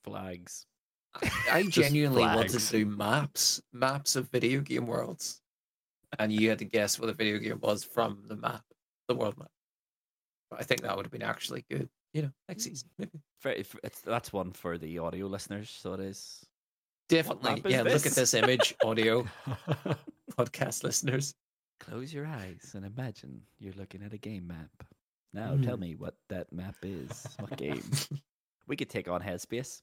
Flags. 0.03 0.65
I 1.51 1.63
genuinely 1.69 2.23
wanted 2.23 2.49
to 2.59 2.71
do 2.71 2.85
maps, 2.85 3.61
maps 3.71 4.15
of 4.15 4.29
video 4.31 4.61
game 4.61 4.87
worlds, 4.87 5.41
and 6.19 6.31
you 6.31 6.49
had 6.49 6.59
to 6.59 6.65
guess 6.65 6.99
what 6.99 7.07
the 7.07 7.13
video 7.13 7.37
game 7.37 7.59
was 7.61 7.83
from 7.83 8.23
the 8.27 8.35
map, 8.35 8.63
the 9.07 9.15
world 9.15 9.37
map. 9.37 9.51
But 10.49 10.59
I 10.61 10.63
think 10.63 10.81
that 10.81 10.95
would 10.95 11.05
have 11.05 11.11
been 11.11 11.21
actually 11.23 11.65
good. 11.69 11.89
You 12.13 12.23
know, 12.23 12.31
next 12.47 12.63
season 12.63 12.89
maybe. 12.99 13.19
For, 13.39 13.55
that's 14.05 14.31
one 14.31 14.51
for 14.51 14.77
the 14.77 14.99
audio 14.99 15.25
listeners, 15.27 15.69
so 15.69 15.93
it 15.93 15.99
is. 15.99 16.45
Definitely, 17.09 17.61
is 17.65 17.71
yeah. 17.71 17.81
Look 17.81 18.05
at 18.05 18.13
this 18.13 18.33
image, 18.33 18.73
audio 18.83 19.25
podcast 20.37 20.83
listeners. 20.83 21.33
Close 21.79 22.13
your 22.13 22.25
eyes 22.25 22.71
and 22.75 22.85
imagine 22.85 23.41
you're 23.59 23.73
looking 23.73 24.03
at 24.03 24.13
a 24.13 24.17
game 24.17 24.47
map. 24.47 24.69
Now 25.33 25.57
tell 25.57 25.75
Hmm. 25.75 25.81
me 25.81 25.95
what 25.95 26.15
that 26.29 26.51
map 26.53 26.75
is. 26.83 27.27
What 27.39 27.57
game? 27.57 27.83
we 28.67 28.75
could 28.75 28.89
take 28.89 29.07
on 29.09 29.21
Headspace. 29.21 29.81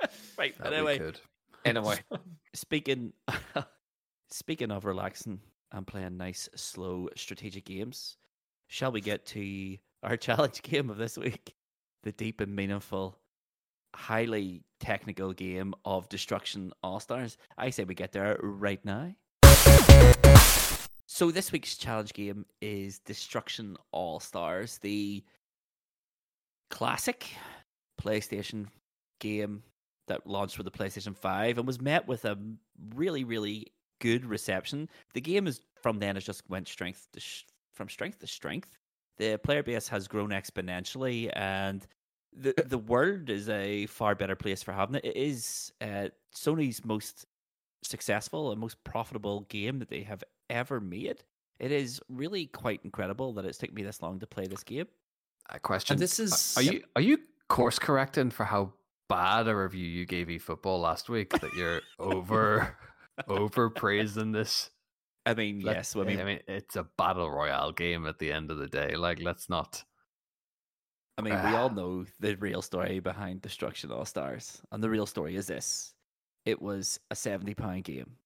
right, 0.38 0.54
but 0.58 0.72
anyway. 0.72 1.12
Anyway, 1.64 1.98
speaking 2.54 3.12
speaking 4.30 4.70
of 4.70 4.84
relaxing 4.84 5.40
and 5.72 5.86
playing 5.86 6.16
nice, 6.16 6.48
slow, 6.54 7.08
strategic 7.16 7.66
games, 7.66 8.16
shall 8.68 8.92
we 8.92 9.00
get 9.00 9.26
to 9.26 9.76
our 10.02 10.16
challenge 10.16 10.62
game 10.62 10.90
of 10.90 10.96
this 10.96 11.18
week? 11.18 11.54
The 12.04 12.12
deep 12.12 12.40
and 12.40 12.54
meaningful, 12.54 13.18
highly 13.94 14.62
technical 14.80 15.32
game 15.32 15.74
of 15.84 16.08
Destruction 16.08 16.72
Allstars. 16.84 17.36
I 17.56 17.70
say 17.70 17.84
we 17.84 17.94
get 17.94 18.12
there 18.12 18.38
right 18.40 18.82
now. 18.84 19.14
So 21.06 21.30
this 21.30 21.50
week's 21.50 21.76
challenge 21.76 22.12
game 22.12 22.46
is 22.60 23.00
Destruction 23.00 23.76
Allstars, 23.92 24.78
the 24.80 25.24
classic 26.70 27.26
PlayStation 28.00 28.66
game 29.18 29.62
that 30.08 30.26
launched 30.26 30.56
for 30.56 30.62
the 30.62 30.70
PlayStation 30.70 31.16
5 31.16 31.58
and 31.58 31.66
was 31.66 31.80
met 31.80 32.06
with 32.06 32.24
a 32.24 32.38
really, 32.94 33.24
really 33.24 33.72
good 34.00 34.24
reception. 34.24 34.88
The 35.14 35.20
game 35.20 35.46
is 35.46 35.60
from 35.82 35.98
then 35.98 36.16
has 36.16 36.24
just 36.24 36.48
went 36.48 36.68
strength 36.68 37.08
to 37.12 37.20
sh- 37.20 37.44
from 37.74 37.88
strength 37.88 38.18
to 38.20 38.26
strength. 38.26 38.70
The 39.18 39.38
player 39.38 39.62
base 39.62 39.88
has 39.88 40.06
grown 40.08 40.30
exponentially, 40.30 41.30
and 41.34 41.86
the 42.32 42.54
the 42.66 42.78
world 42.78 43.30
is 43.30 43.48
a 43.48 43.86
far 43.86 44.14
better 44.14 44.36
place 44.36 44.62
for 44.62 44.72
having 44.72 44.96
it. 44.96 45.04
It 45.04 45.16
is 45.16 45.72
uh, 45.80 46.08
Sony's 46.34 46.84
most 46.84 47.26
successful 47.82 48.52
and 48.52 48.60
most 48.60 48.82
profitable 48.84 49.42
game 49.48 49.78
that 49.78 49.88
they 49.88 50.02
have 50.02 50.22
ever 50.50 50.80
made. 50.80 51.24
It 51.58 51.72
is 51.72 52.00
really 52.08 52.46
quite 52.46 52.80
incredible 52.84 53.32
that 53.34 53.44
it's 53.44 53.58
taken 53.58 53.74
me 53.74 53.82
this 53.82 54.02
long 54.02 54.20
to 54.20 54.26
play 54.26 54.46
this 54.46 54.62
game. 54.62 54.86
A 55.50 55.58
question. 55.58 55.94
And 55.94 56.02
this 56.02 56.20
is 56.20 56.54
Are 56.56 56.62
you 56.62 56.84
are 56.94 57.02
you 57.02 57.18
course 57.48 57.78
correcting 57.78 58.30
for 58.30 58.44
how 58.44 58.72
bad 59.08 59.48
a 59.48 59.56
review 59.56 59.86
you 59.86 60.06
gave 60.06 60.28
eFootball 60.28 60.80
last 60.80 61.08
week? 61.08 61.30
That 61.40 61.54
you're 61.54 61.80
over 61.98 62.76
over 63.28 63.70
praising 63.70 64.32
this. 64.32 64.70
I 65.26 65.34
mean, 65.34 65.60
Let- 65.60 65.76
yes, 65.76 65.94
I 65.96 66.04
mean, 66.04 66.40
it's 66.48 66.76
a 66.76 66.84
battle 66.96 67.30
royale 67.30 67.72
game 67.72 68.06
at 68.06 68.18
the 68.18 68.32
end 68.32 68.50
of 68.50 68.58
the 68.58 68.66
day. 68.68 68.96
Like, 68.96 69.20
let's 69.20 69.48
not. 69.50 69.84
I 71.18 71.22
mean, 71.22 71.34
we 71.34 71.56
all 71.56 71.68
Ah. 71.70 71.74
know 71.74 72.06
the 72.20 72.36
real 72.36 72.62
story 72.62 73.00
behind 73.00 73.42
Destruction 73.42 73.90
Allstars, 73.90 74.60
and 74.70 74.82
the 74.82 74.88
real 74.88 75.04
story 75.06 75.34
is 75.36 75.46
this: 75.48 75.92
it 76.46 76.62
was 76.62 77.00
a 77.10 77.16
seventy-pound 77.16 77.84
game 77.84 78.16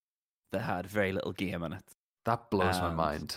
that 0.52 0.60
had 0.60 0.86
very 0.86 1.12
little 1.12 1.32
game 1.32 1.62
in 1.64 1.72
it. 1.72 1.84
That 2.26 2.50
blows 2.50 2.78
my 2.80 2.90
mind. 2.92 3.36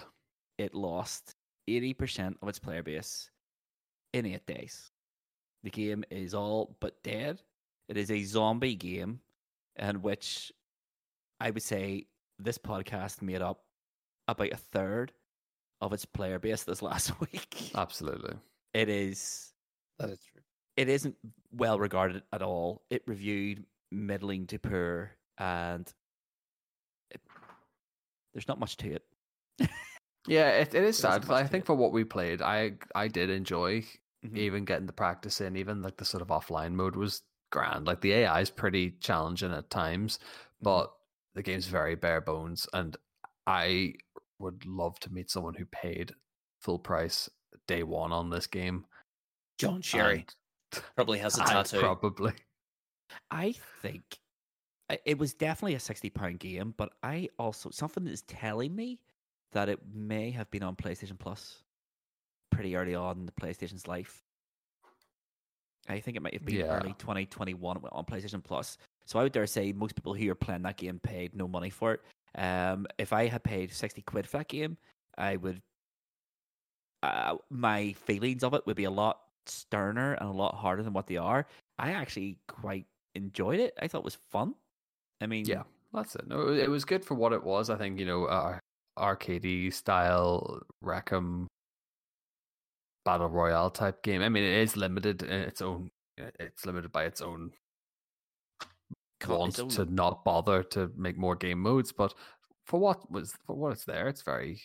It 0.58 0.76
lost 0.76 1.36
eighty 1.68 1.93
percent 1.93 2.38
of 2.41 2.50
its 2.50 2.60
player 2.60 2.84
base 2.84 3.32
in 4.14 4.26
eight 4.26 4.46
days. 4.46 4.91
The 5.66 5.72
game 5.72 6.05
is 6.11 6.34
all 6.36 6.78
but 6.80 7.01
dead. 7.03 7.41
It 7.89 7.97
is 7.97 8.11
a 8.11 8.24
zombie 8.24 8.76
game, 8.76 9.20
in 9.78 10.01
which 10.03 10.51
I 11.39 11.49
would 11.49 11.63
say 11.63 12.05
this 12.39 12.57
podcast 12.59 13.22
made 13.22 13.41
up 13.41 13.63
about 14.28 14.51
a 14.53 14.57
third 14.57 15.11
of 15.82 15.91
its 15.91 16.05
player 16.05 16.38
base 16.39 16.63
this 16.63 16.82
last 16.89 17.20
week. 17.20 17.72
Absolutely. 17.76 18.36
It 18.76 18.89
is 18.89 19.53
that 19.99 20.09
is 20.11 20.20
true. 20.32 20.41
it 20.78 20.88
isn't 20.88 21.16
well 21.51 21.80
regarded 21.80 22.22
at 22.32 22.41
all. 22.43 22.84
It 22.91 23.01
reviewed 23.07 23.66
middling 23.91 24.45
to 24.47 24.59
poor, 24.59 25.11
and 25.39 25.91
it, 27.11 27.22
there's 28.34 28.47
not 28.47 28.59
much 28.59 28.78
to 28.78 28.91
it. 28.93 29.03
Yeah, 30.28 30.49
it, 30.53 30.74
it 30.74 30.84
is 30.84 30.99
There 30.99 31.11
sad. 31.11 31.11
isn't 31.11 31.22
'cause 31.22 31.30
much 31.30 31.43
I 31.43 31.47
think 31.47 31.66
it. 31.66 31.68
for 31.68 31.76
what 31.76 31.91
we 31.91 32.03
played, 32.03 32.41
I 32.41 32.74
I 32.95 33.07
did 33.07 33.30
enjoy 33.30 33.84
Mhm. 34.32 34.38
even 34.38 34.65
getting 34.65 34.86
the 34.88 34.93
practice 34.93 35.41
in. 35.41 35.55
Even 35.57 35.82
like 35.82 35.97
the 35.97 36.05
sort 36.05 36.21
of 36.21 36.30
offline 36.30 36.73
mode 36.73 36.95
was 36.95 37.23
grand. 37.51 37.86
Like 37.88 38.01
the 38.01 38.13
AI 38.13 38.41
is 38.41 38.49
pretty 38.49 38.91
challenging 38.99 39.51
at 39.53 39.69
times, 39.69 40.17
Mm-hmm. 40.17 40.63
but 40.63 40.93
the 41.34 41.43
game's 41.43 41.67
very 41.67 41.95
bare 41.95 42.21
bones. 42.21 42.67
And 42.73 42.95
I 43.47 43.93
would 44.39 44.65
love 44.65 44.99
to 45.01 45.13
meet 45.13 45.30
someone 45.30 45.53
who 45.53 45.65
paid 45.65 46.13
full 46.61 46.80
price 46.80 47.30
day 47.67 47.84
one 47.84 48.11
on 48.11 48.30
this 48.30 48.47
game. 48.47 48.86
John 49.57 49.82
Sherry 49.82 50.26
and 50.73 50.84
probably 50.95 51.19
has 51.19 51.38
a 51.38 51.43
tattoo. 51.45 51.80
Probably. 51.80 52.34
I 53.32 53.53
think 53.82 54.19
it 55.05 55.17
was 55.17 55.34
definitely 55.34 55.76
a 55.76 55.80
sixty 55.80 56.09
pound 56.09 56.39
game, 56.39 56.73
but 56.78 56.93
I 57.01 57.30
also 57.39 57.69
something 57.71 58.07
is 58.07 58.21
telling 58.23 58.76
me 58.76 58.99
that 59.53 59.69
it 59.69 59.80
may 59.93 60.32
have 60.32 60.49
been 60.51 60.63
on 60.63 60.76
PlayStation 60.76 61.17
Plus 61.17 61.63
pretty 62.56 62.76
early 62.76 62.95
on 62.95 63.20
in 63.20 63.26
the 63.26 63.32
PlayStation's 63.34 63.88
life. 63.88 64.24
I 65.88 65.99
think 65.99 66.18
it 66.18 66.24
might 66.24 66.34
have 66.34 66.45
been 66.45 66.56
Yeah. 66.56 66.78
early 66.78 66.93
2021 66.97 67.78
on 67.91 68.06
PlayStation 68.06 68.43
Plus. 68.43 68.78
So 69.06 69.20
I 69.20 69.24
would 69.24 69.34
dare 69.34 69.45
say 69.45 69.72
most 69.72 69.95
people 69.95 70.16
who 70.16 70.32
are 70.32 70.36
playing 70.36 70.64
that 70.64 70.78
game 70.78 70.99
paid 70.99 71.36
no 71.36 71.47
money 71.47 71.70
for 71.70 71.93
it. 71.93 72.01
Um, 72.36 72.88
if 72.97 73.14
I 73.14 73.28
had 73.28 73.43
paid 73.43 73.72
60 73.72 74.01
quid 74.01 74.28
for 74.28 74.38
that 74.39 74.47
game, 74.47 74.78
I 75.18 75.36
would. 75.36 75.62
Uh, 77.03 77.38
my 77.51 77.93
feelings 77.93 78.43
of 78.43 78.53
it 78.56 78.66
would 78.66 78.76
be 78.76 78.86
a 78.86 78.91
lot 78.91 79.22
sterner 79.45 80.14
and 80.14 80.28
a 80.28 80.32
lot 80.32 80.56
harder 80.56 80.82
than 80.82 80.93
what 80.93 81.06
they 81.06 81.18
are. 81.18 81.45
I 81.78 81.91
actually 81.91 82.39
quite 82.47 82.88
enjoyed 83.14 83.60
it. 83.60 83.74
I 83.80 83.88
thought 83.88 83.99
it 83.99 84.06
was 84.06 84.16
fun. 84.16 84.56
I 85.22 85.28
mean, 85.28 85.45
Yeah, 85.45 85.64
that's 85.93 86.16
it. 86.16 86.28
No, 86.28 86.47
it 86.47 86.70
was 86.70 86.84
good 86.84 87.06
for 87.06 87.14
what 87.14 87.32
it 87.32 87.43
was. 87.43 87.70
I 87.70 87.78
think 87.78 87.99
you 87.99 88.06
know, 88.08 88.26
uh, 88.26 88.58
arcadey 88.97 89.72
style 89.72 90.64
Rackham 90.82 91.47
battle 93.06 93.30
royale 93.30 93.70
type 93.70 94.03
game. 94.03 94.22
I 94.22 94.30
mean, 94.30 94.43
it 94.43 94.58
is 94.64 94.76
limited 94.76 95.24
in 95.24 95.32
its 95.32 95.62
own. 95.62 95.91
It's 96.18 96.66
limited 96.66 96.91
by 96.91 97.06
its 97.06 97.22
own 97.22 97.51
want 99.28 99.56
to 99.56 99.86
not 99.86 100.24
bother 100.24 100.64
to 100.64 100.91
make 100.95 101.18
more 101.18 101.36
game 101.36 101.62
modes, 101.62 101.91
but 101.91 102.14
for 102.66 102.80
what 102.80 103.10
was 103.12 103.34
for 103.45 103.56
what 103.56 103.72
it's 103.72 103.86
there, 103.86 104.08
it's 104.08 104.22
very 104.22 104.62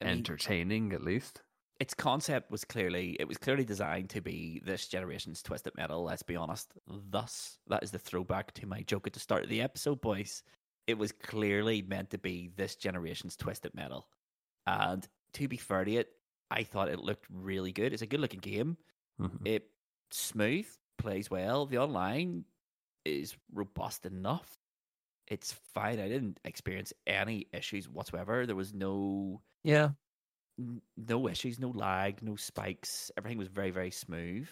I 0.00 0.06
mean, 0.06 0.18
entertaining 0.18 0.92
at 0.92 1.02
least. 1.02 1.42
its 1.80 1.94
concept 1.94 2.50
was 2.50 2.64
clearly 2.64 3.16
it 3.18 3.26
was 3.26 3.38
clearly 3.38 3.64
designed 3.64 4.10
to 4.10 4.20
be 4.20 4.62
this 4.64 4.86
generation's 4.88 5.42
twisted 5.42 5.74
metal 5.76 6.04
let's 6.04 6.22
be 6.22 6.36
honest 6.36 6.72
thus 7.10 7.58
that 7.66 7.82
is 7.82 7.90
the 7.90 7.98
throwback 7.98 8.52
to 8.54 8.66
my 8.66 8.82
joke 8.82 9.06
at 9.06 9.12
the 9.12 9.20
start 9.20 9.42
of 9.42 9.48
the 9.50 9.60
episode 9.60 10.00
boys 10.00 10.42
it 10.86 10.96
was 10.98 11.12
clearly 11.12 11.82
meant 11.82 12.10
to 12.10 12.18
be 12.18 12.50
this 12.56 12.76
generation's 12.76 13.36
twisted 13.36 13.74
metal 13.74 14.06
and 14.66 15.08
to 15.34 15.48
be 15.48 15.56
fair 15.56 15.84
to 15.84 15.94
it 15.94 16.08
i 16.52 16.62
thought 16.64 16.88
it 16.88 17.00
looked 17.00 17.26
really 17.30 17.72
good 17.72 17.92
it's 17.92 18.02
a 18.02 18.06
good 18.06 18.20
looking 18.20 18.40
game 18.40 18.76
Mhm. 19.20 19.46
it 19.46 19.70
smooth 20.10 20.68
plays 20.98 21.30
well 21.30 21.66
the 21.66 21.78
online 21.78 22.44
is 23.04 23.36
robust 23.52 24.06
enough 24.06 24.58
it's 25.28 25.52
fine 25.52 26.00
i 26.00 26.08
didn't 26.08 26.40
experience 26.44 26.92
any 27.06 27.46
issues 27.52 27.88
whatsoever 27.88 28.46
there 28.46 28.56
was 28.56 28.74
no 28.74 29.42
Yeah. 29.64 29.92
n- 30.58 30.82
no 30.96 31.28
issues, 31.28 31.58
no 31.58 31.70
lag, 31.70 32.22
no 32.22 32.36
spikes. 32.36 33.10
Everything 33.16 33.38
was 33.38 33.48
very, 33.48 33.70
very 33.70 33.90
smooth. 33.90 34.48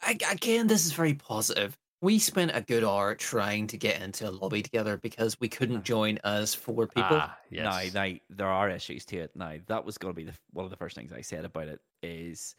I, 0.00 0.18
again, 0.30 0.66
this 0.66 0.84
is 0.86 0.92
very 0.92 1.14
positive. 1.14 1.78
We 2.02 2.18
spent 2.18 2.50
a 2.52 2.60
good 2.60 2.82
hour 2.82 3.14
trying 3.14 3.68
to 3.68 3.78
get 3.78 4.02
into 4.02 4.28
a 4.28 4.32
lobby 4.32 4.60
together 4.60 4.96
because 4.96 5.38
we 5.38 5.48
couldn't 5.48 5.84
join 5.84 6.18
as 6.24 6.52
four 6.52 6.88
people. 6.88 7.18
Ah, 7.20 7.38
yes. 7.48 7.94
Now, 7.94 8.02
now, 8.02 8.14
there 8.28 8.48
are 8.48 8.68
issues 8.68 9.04
to 9.06 9.18
it. 9.18 9.30
Now, 9.36 9.54
that 9.68 9.84
was 9.84 9.98
going 9.98 10.12
to 10.12 10.16
be 10.16 10.24
the, 10.24 10.34
one 10.52 10.64
of 10.64 10.70
the 10.72 10.76
first 10.76 10.96
things 10.96 11.12
I 11.12 11.20
said 11.20 11.44
about 11.44 11.68
it 11.68 11.80
is 12.02 12.56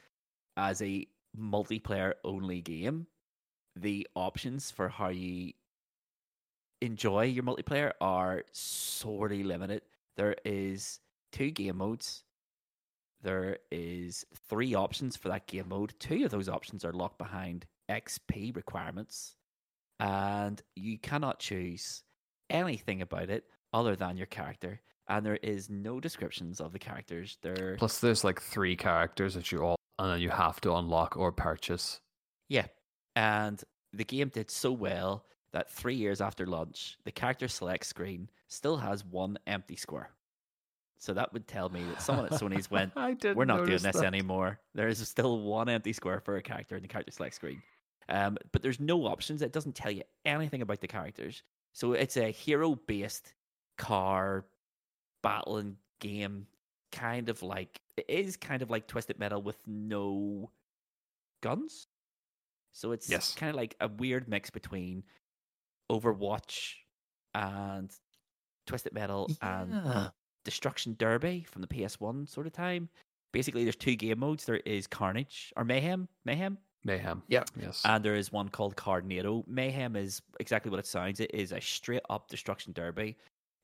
as 0.56 0.82
a 0.82 1.06
multiplayer 1.38 2.14
only 2.24 2.62
game, 2.62 3.06
the 3.76 4.08
options 4.16 4.72
for 4.72 4.88
how 4.88 5.10
you 5.10 5.52
enjoy 6.82 7.26
your 7.26 7.44
multiplayer 7.44 7.92
are 8.00 8.44
sorely 8.54 9.44
limited. 9.44 9.82
There 10.16 10.38
is 10.46 11.02
two 11.34 11.52
game 11.52 11.78
modes. 11.78 12.24
There 13.22 13.58
is 13.72 14.26
three 14.50 14.74
options 14.74 15.18
for 15.18 15.28
that 15.28 15.48
game 15.48 15.68
mode. 15.68 15.94
Two 16.00 16.24
of 16.24 16.32
those 16.32 16.48
options 16.48 16.86
are 16.86 16.94
locked 16.94 17.18
behind 17.18 17.66
XP 17.94 18.56
requirements, 18.56 19.36
and 20.00 20.62
you 20.76 20.98
cannot 20.98 21.40
choose 21.40 22.04
anything 22.50 23.02
about 23.02 23.30
it 23.30 23.46
other 23.74 23.96
than 23.96 24.18
your 24.18 24.28
character. 24.28 24.82
And 25.08 25.26
there 25.26 25.40
is 25.44 25.70
no 25.70 26.00
descriptions 26.00 26.62
of 26.62 26.72
the 26.72 26.80
characters. 26.80 27.38
There, 27.42 27.76
Plus, 27.78 28.00
there's 28.00 28.24
like 28.24 28.42
three 28.42 28.76
characters 28.76 29.34
that 29.34 29.52
you 29.52 29.60
all 29.60 29.76
and 30.00 30.12
then 30.12 30.22
you 30.22 30.30
have 30.30 30.60
to 30.62 30.74
unlock 30.76 31.18
or 31.18 31.32
purchase. 31.32 32.00
Yeah. 32.50 32.66
And 33.16 33.62
the 33.92 34.04
game 34.04 34.30
did 34.30 34.50
so 34.50 34.72
well 34.72 35.26
that 35.52 35.72
three 35.72 35.96
years 35.96 36.20
after 36.20 36.46
launch, 36.46 36.98
the 37.06 37.12
character 37.12 37.48
select 37.48 37.86
screen 37.86 38.30
still 38.48 38.78
has 38.78 39.06
one 39.06 39.38
empty 39.46 39.76
square. 39.76 40.12
So 40.98 41.14
that 41.14 41.32
would 41.34 41.48
tell 41.48 41.70
me 41.70 41.84
that 41.84 42.02
someone 42.02 42.26
at 42.26 42.32
Sony's 42.40 42.72
went. 42.72 42.96
We're 42.96 43.46
not 43.46 43.66
doing 43.66 43.82
this 43.82 44.02
anymore. 44.02 44.60
There 44.74 44.88
is 44.88 45.06
still 45.08 45.42
one 45.42 45.70
empty 45.70 45.94
square 45.94 46.22
for 46.22 46.38
a 46.38 46.42
character 46.42 46.76
in 46.76 46.82
the 46.82 46.88
character 46.88 47.12
select 47.12 47.36
screen. 47.36 47.62
Um, 48.10 48.38
but 48.52 48.62
there's 48.62 48.80
no 48.80 49.06
options. 49.06 49.42
It 49.42 49.54
doesn't 49.54 49.76
tell 49.76 49.92
you 49.92 50.04
anything 50.26 50.62
about 50.62 50.82
the 50.82 50.88
characters. 50.88 51.44
So 51.74 51.94
it's 51.94 52.18
a 52.18 52.30
hero 52.32 52.76
based 52.76 53.34
car 53.78 54.46
battling 55.22 55.78
game, 56.00 56.48
kind 56.92 57.30
of 57.30 57.42
like 57.44 57.82
it 57.98 58.06
is 58.10 58.38
kind 58.38 58.62
of 58.62 58.70
like 58.70 58.88
Twisted 58.88 59.18
Metal 59.20 59.42
with 59.42 59.58
no 59.66 60.52
guns. 61.42 61.88
So 62.74 62.92
it's 62.92 63.10
Yes. 63.10 63.34
kind 63.36 63.50
of 63.50 63.56
like 63.56 63.76
a 63.80 63.88
weird 63.88 64.28
mix 64.28 64.50
between 64.50 65.04
Overwatch 65.92 66.74
and 67.34 67.92
Twisted 68.68 68.94
Metal 68.94 69.30
and 69.42 70.12
Destruction 70.46 70.96
Derby 71.00 71.46
from 71.50 71.62
the 71.62 71.68
PS1 71.68 72.28
sort 72.28 72.48
of 72.48 72.54
time. 72.54 72.90
Basically, 73.32 73.64
there's 73.64 73.76
two 73.76 73.96
game 73.96 74.20
modes. 74.20 74.46
There 74.46 74.58
is 74.58 74.88
Carnage 74.88 75.54
or 75.56 75.64
Mayhem, 75.64 76.08
Mayhem, 76.26 76.58
Mayhem. 76.84 77.24
Yeah. 77.28 77.44
Yes. 77.60 77.82
and 77.86 78.04
there 78.04 78.16
is 78.16 78.32
one 78.32 78.50
called 78.50 78.76
Carnado. 78.76 79.44
Mayhem 79.48 79.96
is 79.96 80.22
exactly 80.40 80.70
what 80.70 80.80
it 80.80 80.86
sounds. 80.88 81.20
It 81.20 81.32
is 81.34 81.52
a 81.52 81.62
straight 81.62 82.02
up 82.10 82.30
Destruction 82.30 82.74
Derby, 82.74 83.16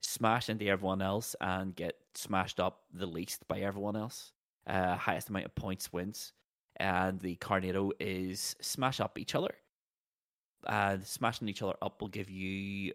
smash 0.01 0.49
into 0.49 0.65
everyone 0.67 1.01
else 1.01 1.36
and 1.41 1.76
get 1.76 1.95
smashed 2.15 2.59
up 2.59 2.82
the 2.93 3.05
least 3.05 3.47
by 3.47 3.59
everyone 3.59 3.95
else. 3.95 4.32
Uh, 4.67 4.95
highest 4.95 5.30
amount 5.30 5.45
of 5.45 5.55
points 5.55 5.91
wins. 5.91 6.34
and 6.78 7.20
the 7.20 7.36
Carnado 7.38 7.91
is 7.99 8.55
smash 8.61 8.99
up 8.99 9.17
each 9.20 9.36
other. 9.36 9.53
And 10.67 11.05
smashing 11.05 11.47
each 11.49 11.61
other 11.61 11.76
up 11.82 12.01
will 12.01 12.09
give 12.09 12.30
you 12.30 12.93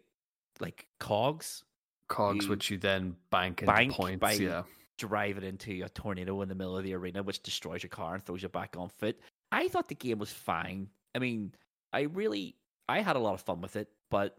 like 0.61 0.87
cogs, 1.01 1.65
Cogs, 2.09 2.45
You 2.45 2.51
which 2.51 2.71
you 2.71 2.79
then 2.79 3.17
bank 3.31 3.63
into 3.63 3.73
bank 3.73 3.93
points. 3.93 4.21
by 4.21 4.33
yeah. 4.33 4.63
drive 4.99 5.39
it 5.39 5.45
into 5.45 5.83
a 5.85 5.89
tornado 5.89 6.43
in 6.43 6.49
the 6.49 6.55
middle 6.55 6.77
of 6.77 6.85
the 6.85 6.95
arena, 6.95 7.23
which 7.23 7.43
destroys 7.43 7.83
your 7.83 7.91
car 7.91 8.15
and 8.15 8.23
throws 8.23 8.43
you 8.43 8.49
back 8.51 8.77
on 8.79 8.89
foot. 8.91 9.19
I 9.55 9.69
thought 9.69 9.89
the 9.89 9.95
game 9.95 10.19
was 10.19 10.33
fine. 10.33 10.89
I 11.15 11.19
mean, 11.19 11.53
I 11.93 12.03
really, 12.03 12.57
I 12.89 13.01
had 13.01 13.17
a 13.17 13.21
lot 13.21 13.35
of 13.35 13.41
fun 13.41 13.61
with 13.61 13.77
it, 13.77 13.89
but 14.11 14.37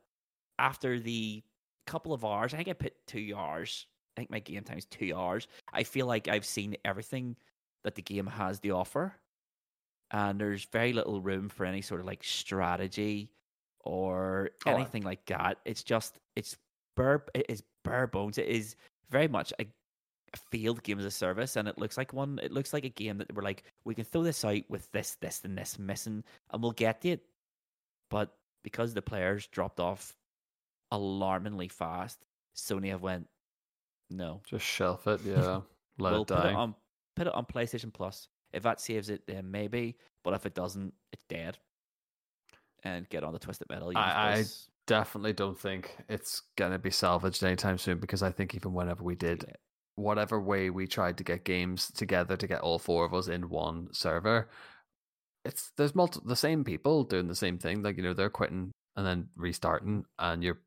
after 0.59 0.99
the 0.99 1.43
couple 1.88 2.13
of 2.13 2.26
hours, 2.26 2.53
I 2.53 2.57
think 2.57 2.70
I 2.70 2.74
put 2.74 2.93
two 3.07 3.34
hours. 3.36 3.88
I 4.16 4.22
think 4.22 4.30
my 4.32 4.39
game 4.39 4.63
time 4.63 4.78
is 4.78 4.86
two 4.86 5.16
hours. 5.16 5.47
I 5.74 5.84
feel 5.84 6.05
like 6.05 6.28
I've 6.28 6.45
seen 6.45 6.76
everything 6.84 7.36
that 7.84 7.95
the 7.95 8.01
game 8.01 8.28
has 8.28 8.59
to 8.59 8.70
offer, 8.72 9.13
and 10.11 10.39
there's 10.39 10.66
very 10.66 10.93
little 10.93 11.22
room 11.22 11.49
for 11.49 11.66
any 11.66 11.82
sort 11.82 12.01
of 12.01 12.07
like 12.07 12.24
strategy 12.24 13.30
or 13.84 14.51
Oh, 14.66 14.72
I- 14.72 14.76
anything 14.76 15.03
like 15.03 15.26
that. 15.28 15.59
It's 15.66 15.84
just 15.84 16.20
it's 16.36 16.57
bare 16.95 17.24
it 17.34 17.45
is 17.49 17.63
bare 17.84 18.07
bones. 18.07 18.38
It 18.38 18.47
is 18.47 18.76
very 19.09 19.28
much 19.28 19.53
a 19.59 19.66
field 20.36 20.83
game 20.83 20.99
as 20.99 21.05
a 21.05 21.11
service, 21.11 21.55
and 21.55 21.67
it 21.67 21.77
looks 21.77 21.97
like 21.97 22.13
one. 22.13 22.39
It 22.41 22.51
looks 22.51 22.73
like 22.73 22.86
a 22.86 22.89
game 22.89 23.17
that 23.19 23.33
we're 23.33 23.41
like, 23.43 23.63
we 23.83 23.95
can 23.95 24.05
throw 24.05 24.23
this 24.23 24.43
out 24.45 24.61
with 24.69 24.91
this, 24.91 25.17
this, 25.21 25.41
and 25.43 25.57
this 25.57 25.77
missing, 25.79 26.23
and 26.51 26.61
we'll 26.61 26.71
get 26.71 27.05
it. 27.05 27.21
But 28.09 28.36
because 28.63 28.93
the 28.93 29.01
players 29.01 29.47
dropped 29.47 29.79
off 29.79 30.15
alarmingly 30.91 31.67
fast, 31.67 32.19
Sony 32.55 32.89
have 32.89 33.01
went, 33.01 33.27
no, 34.09 34.41
Just 34.45 34.65
shelf 34.65 35.07
it. 35.07 35.21
Yeah. 35.25 35.61
Let 35.97 36.11
we'll 36.11 36.21
it 36.23 36.27
put 36.27 36.38
die. 36.38 36.49
it 36.49 36.55
on 36.55 36.75
put 37.15 37.27
it 37.27 37.33
on 37.33 37.45
PlayStation 37.45 37.93
Plus. 37.93 38.27
If 38.53 38.63
that 38.63 38.79
saves 38.81 39.09
it, 39.09 39.25
then 39.27 39.49
maybe. 39.49 39.95
But 40.23 40.33
if 40.33 40.45
it 40.45 40.53
doesn't, 40.53 40.93
it's 41.13 41.23
dead. 41.29 41.57
And 42.83 43.07
get 43.09 43.23
on 43.23 43.33
the 43.33 43.39
Twisted 43.39 43.67
Metal. 43.69 43.91
I- 43.95 44.39
I 44.39 44.43
Definitely 44.88 45.33
don't 45.33 45.57
think 45.57 45.95
it's 46.07 46.43
gonna 46.57 46.77
be 46.77 46.91
salvaged 46.91 47.43
anytime 47.43 47.79
soon 47.79 47.97
because 47.97 48.21
I 48.21 48.29
think 48.29 48.53
even 48.53 48.71
whenever 48.73 49.01
we 49.03 49.15
did. 49.15 49.43
Whatever 49.95 50.39
way 50.41 50.69
we 50.69 50.87
tried 50.87 51.17
to 51.17 51.23
get 51.23 51.45
games 51.45 51.91
together 51.91 52.35
to 52.37 52.47
get 52.47 52.61
all 52.61 52.79
four 52.79 53.05
of 53.05 53.13
us 53.13 53.27
in 53.27 53.49
one 53.49 53.87
server, 53.93 54.49
it's 55.43 55.71
there's 55.77 55.95
multi- 55.95 56.19
the 56.25 56.35
same 56.35 56.63
people 56.63 57.03
doing 57.03 57.27
the 57.27 57.35
same 57.35 57.57
thing. 57.57 57.81
Like 57.83 57.97
you 57.97 58.03
know 58.03 58.13
they're 58.13 58.29
quitting 58.29 58.71
and 58.95 59.05
then 59.05 59.29
restarting, 59.35 60.05
and 60.19 60.43
you're 60.43 60.61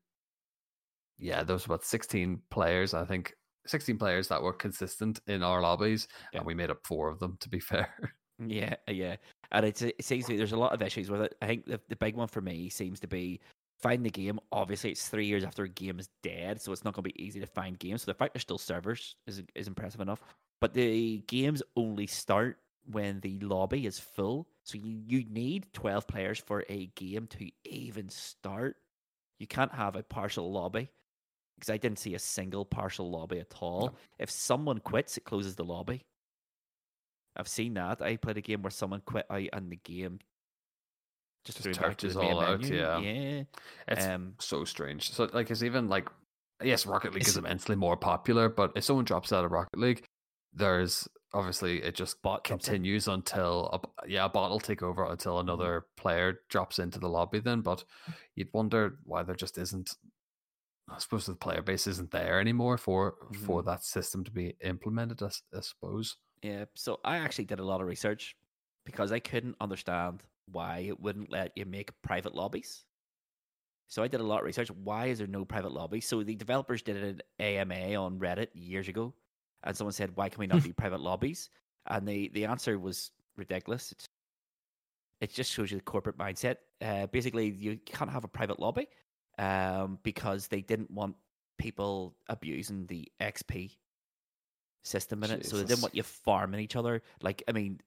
yeah, 1.17 1.43
there 1.43 1.55
was 1.55 1.65
about 1.65 1.83
sixteen 1.83 2.41
players. 2.49 2.93
I 2.93 3.05
think 3.05 3.33
sixteen 3.65 3.97
players 3.97 4.27
that 4.29 4.41
were 4.41 4.53
consistent 4.53 5.19
in 5.27 5.43
our 5.43 5.61
lobbies, 5.61 6.07
Yeah. 6.33 6.39
and 6.39 6.47
we 6.47 6.53
made 6.55 6.69
up 6.71 6.85
four 6.85 7.09
of 7.09 7.19
them. 7.19 7.37
To 7.41 7.49
be 7.49 7.59
fair, 7.59 7.93
Yeah, 8.39 8.75
yeah, 8.87 9.17
and 9.51 9.65
it's 9.65 9.81
it 9.81 10.03
seems 10.03 10.25
to 10.25 10.31
be, 10.31 10.37
there's 10.37 10.53
a 10.53 10.57
lot 10.57 10.73
of 10.73 10.81
issues 10.81 11.09
with 11.09 11.21
it. 11.21 11.35
I 11.41 11.47
think 11.47 11.65
the 11.65 11.79
the 11.89 11.95
big 11.97 12.15
one 12.15 12.27
for 12.29 12.41
me 12.41 12.69
seems 12.69 12.99
to 13.01 13.07
be 13.07 13.41
find 13.81 14.05
the 14.05 14.09
game. 14.09 14.39
Obviously, 14.51 14.91
it's 14.91 15.07
three 15.07 15.25
years 15.25 15.43
after 15.43 15.63
a 15.63 15.69
game 15.69 15.99
is 15.99 16.09
dead, 16.23 16.61
so 16.61 16.71
it's 16.71 16.83
not 16.83 16.93
going 16.93 17.03
to 17.03 17.13
be 17.13 17.23
easy 17.23 17.39
to 17.39 17.47
find 17.47 17.79
games. 17.79 18.03
So 18.03 18.11
the 18.11 18.15
fact 18.17 18.33
there's 18.33 18.43
still 18.43 18.57
servers 18.57 19.15
is 19.27 19.43
is 19.55 19.67
impressive 19.67 20.01
enough. 20.01 20.21
But 20.61 20.73
the 20.73 21.19
games 21.27 21.63
only 21.75 22.07
start 22.07 22.57
when 22.91 23.19
the 23.21 23.39
lobby 23.39 23.85
is 23.85 23.99
full. 23.99 24.47
So 24.63 24.77
you 24.77 25.01
you 25.07 25.25
need 25.29 25.67
twelve 25.73 26.07
players 26.07 26.39
for 26.39 26.63
a 26.69 26.87
game 26.95 27.27
to 27.27 27.49
even 27.65 28.09
start. 28.09 28.77
You 29.39 29.47
can't 29.47 29.73
have 29.73 29.95
a 29.95 30.03
partial 30.03 30.51
lobby 30.51 30.89
because 31.57 31.69
I 31.69 31.77
didn't 31.77 31.99
see 31.99 32.15
a 32.15 32.19
single 32.19 32.65
partial 32.65 33.09
lobby 33.09 33.39
at 33.39 33.53
all. 33.59 33.95
If 34.17 34.29
someone 34.29 34.79
quits, 34.79 35.17
it 35.17 35.23
closes 35.25 35.55
the 35.55 35.63
lobby. 35.63 36.03
I've 37.35 37.47
seen 37.47 37.73
that. 37.75 38.01
I 38.01 38.17
played 38.17 38.37
a 38.37 38.41
game 38.41 38.61
where 38.61 38.71
someone 38.71 39.01
quit 39.05 39.25
out 39.29 39.47
and 39.53 39.71
the 39.71 39.77
game 39.77 40.19
just, 41.45 41.57
Just 41.57 41.63
threw 41.63 41.73
them 41.73 41.95
to 41.95 42.01
turns 42.07 42.13
the 42.15 42.19
main 42.21 42.33
all 42.33 42.41
out, 42.41 42.61
menu. 42.61 42.75
yeah. 42.77 42.97
yeah. 42.99 43.43
it's 43.87 44.05
Um, 44.05 44.33
so 44.39 44.65
strange. 44.65 45.11
So 45.11 45.29
like 45.33 45.49
it's 45.51 45.63
even 45.63 45.87
like 45.87 46.07
yes, 46.63 46.85
Rocket 46.85 47.13
League 47.13 47.27
is 47.27 47.37
immensely 47.37 47.75
more 47.75 47.95
popular, 47.97 48.49
but 48.49 48.71
if 48.75 48.83
someone 48.83 49.05
drops 49.05 49.31
out 49.31 49.45
of 49.45 49.51
Rocket 49.51 49.79
League, 49.79 50.03
there's 50.53 51.07
obviously 51.33 51.81
it 51.83 51.95
just 51.95 52.21
Bot 52.21 52.43
continues 52.43 53.07
until 53.07 53.69
a, 53.71 54.07
yeah, 54.07 54.25
a 54.25 54.29
bot 54.29 54.49
will 54.49 54.59
take 54.59 54.81
over 54.83 55.05
until 55.05 55.33
Mm-hmm. 55.35 55.47
another 55.49 55.85
player 55.95 56.39
drops 56.49 56.79
into 56.79 56.99
the 56.99 57.07
lobby. 57.09 57.39
Then, 57.39 57.61
but 57.61 57.83
you'd 58.35 58.49
wonder 58.53 58.97
why 59.03 59.23
there 59.23 59.35
just 59.35 59.57
isn't. 59.57 59.95
I 60.91 60.97
suppose 60.97 61.27
the 61.27 61.35
player 61.35 61.61
base 61.61 61.85
isn't 61.85 62.09
there 62.11 62.39
anymore 62.39 62.77
for 62.79 63.15
for 63.45 63.61
Mhm. 63.61 63.65
that 63.67 63.83
system 63.83 64.23
to 64.23 64.31
be 64.31 64.55
implemented. 64.61 65.21
I, 65.21 65.29
I 65.55 65.61
suppose. 65.61 66.17
Yeah, 66.41 66.65
so 66.75 66.99
I 67.05 67.17
actually 67.17 67.45
did 67.45 67.59
a 67.59 67.65
lot 67.65 67.79
of 67.81 67.87
research 67.87 68.35
because 68.85 69.11
I 69.11 69.19
couldn't 69.19 69.55
understand 69.61 70.23
why 70.51 70.79
it 70.79 70.99
wouldn't 70.99 71.31
let 71.31 71.51
you 71.55 71.65
make 71.65 71.89
private 72.01 72.35
lobbies. 72.35 72.83
So 73.87 74.03
I 74.03 74.07
did 74.07 74.19
a 74.19 74.23
lot 74.23 74.39
of 74.39 74.45
research. 74.45 74.69
Why 74.69 75.07
is 75.07 75.17
there 75.17 75.27
no 75.27 75.45
private 75.45 75.71
lobbies? 75.71 76.07
So 76.07 76.21
the 76.21 76.35
developers 76.35 76.81
did 76.81 76.97
an 76.97 77.21
AMA 77.39 77.95
on 77.95 78.19
Reddit 78.19 78.49
years 78.53 78.87
ago, 78.87 79.13
and 79.63 79.75
someone 79.75 79.93
said, 79.93 80.15
"Why 80.15 80.29
can 80.29 80.39
we 80.39 80.47
not 80.47 80.63
do 80.63 80.73
private 80.77 81.01
lobbies?" 81.01 81.49
And 81.87 82.07
the 82.07 82.29
the 82.29 82.45
answer 82.45 82.77
was 82.77 83.11
ridiculous. 83.35 83.91
It's, 83.91 84.05
it 85.21 85.33
just 85.33 85.51
shows 85.51 85.71
you 85.71 85.77
the 85.77 85.83
corporate 85.83 86.17
mindset. 86.17 86.57
Uh, 86.81 87.07
basically, 87.07 87.49
you 87.49 87.79
can't 87.85 88.11
have 88.11 88.23
a 88.23 88.27
private 88.27 88.59
lobby 88.59 88.87
um, 89.39 89.97
because 90.03 90.47
they 90.47 90.61
didn't 90.61 90.91
want 90.91 91.15
people 91.57 92.15
abusing 92.27 92.85
the 92.85 93.11
XP 93.19 93.71
system 94.83 95.23
in 95.23 95.31
it. 95.31 95.45
So 95.45 95.57
they 95.57 95.65
didn't 95.65 95.81
want 95.81 95.95
you 95.95 96.03
farming 96.03 96.61
each 96.61 96.75
other. 96.75 97.01
Like, 97.21 97.43
I 97.47 97.51
mean, 97.51 97.79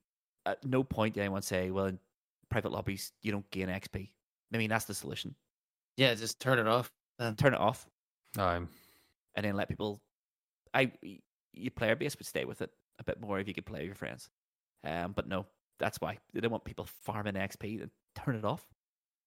at 0.46 0.64
no 0.64 0.82
point 0.82 1.14
did 1.14 1.20
anyone 1.20 1.42
say, 1.42 1.70
well, 1.70 1.86
in 1.86 1.98
private 2.52 2.70
lobbies, 2.72 3.12
you 3.22 3.32
don't 3.32 3.50
gain 3.50 3.68
XP. 3.68 4.10
I 4.54 4.58
mean, 4.58 4.68
that's 4.70 4.84
the 4.84 4.94
solution. 4.94 5.34
Yeah, 5.96 6.14
just 6.14 6.38
turn 6.40 6.58
it 6.58 6.66
off. 6.68 6.92
Then. 7.18 7.34
Turn 7.36 7.54
it 7.54 7.60
off 7.60 7.86
Um, 8.38 8.68
and 9.34 9.44
then 9.44 9.54
let 9.56 9.68
people. 9.68 10.00
I 10.74 10.92
y- 11.02 11.20
your 11.52 11.70
player 11.70 11.96
base 11.96 12.16
would 12.18 12.26
stay 12.26 12.44
with 12.44 12.62
it 12.62 12.70
a 12.98 13.04
bit 13.04 13.20
more 13.20 13.38
if 13.38 13.46
you 13.48 13.54
could 13.54 13.66
play 13.66 13.80
with 13.80 13.86
your 13.86 13.94
friends. 13.94 14.28
Um, 14.84 15.12
but 15.12 15.26
no, 15.28 15.46
that's 15.78 16.00
why 16.00 16.18
they 16.32 16.40
don't 16.40 16.50
want 16.50 16.64
people 16.64 16.86
farming 17.04 17.34
XP. 17.34 17.78
Then 17.78 17.90
turn 18.14 18.36
it 18.36 18.44
off. 18.44 18.66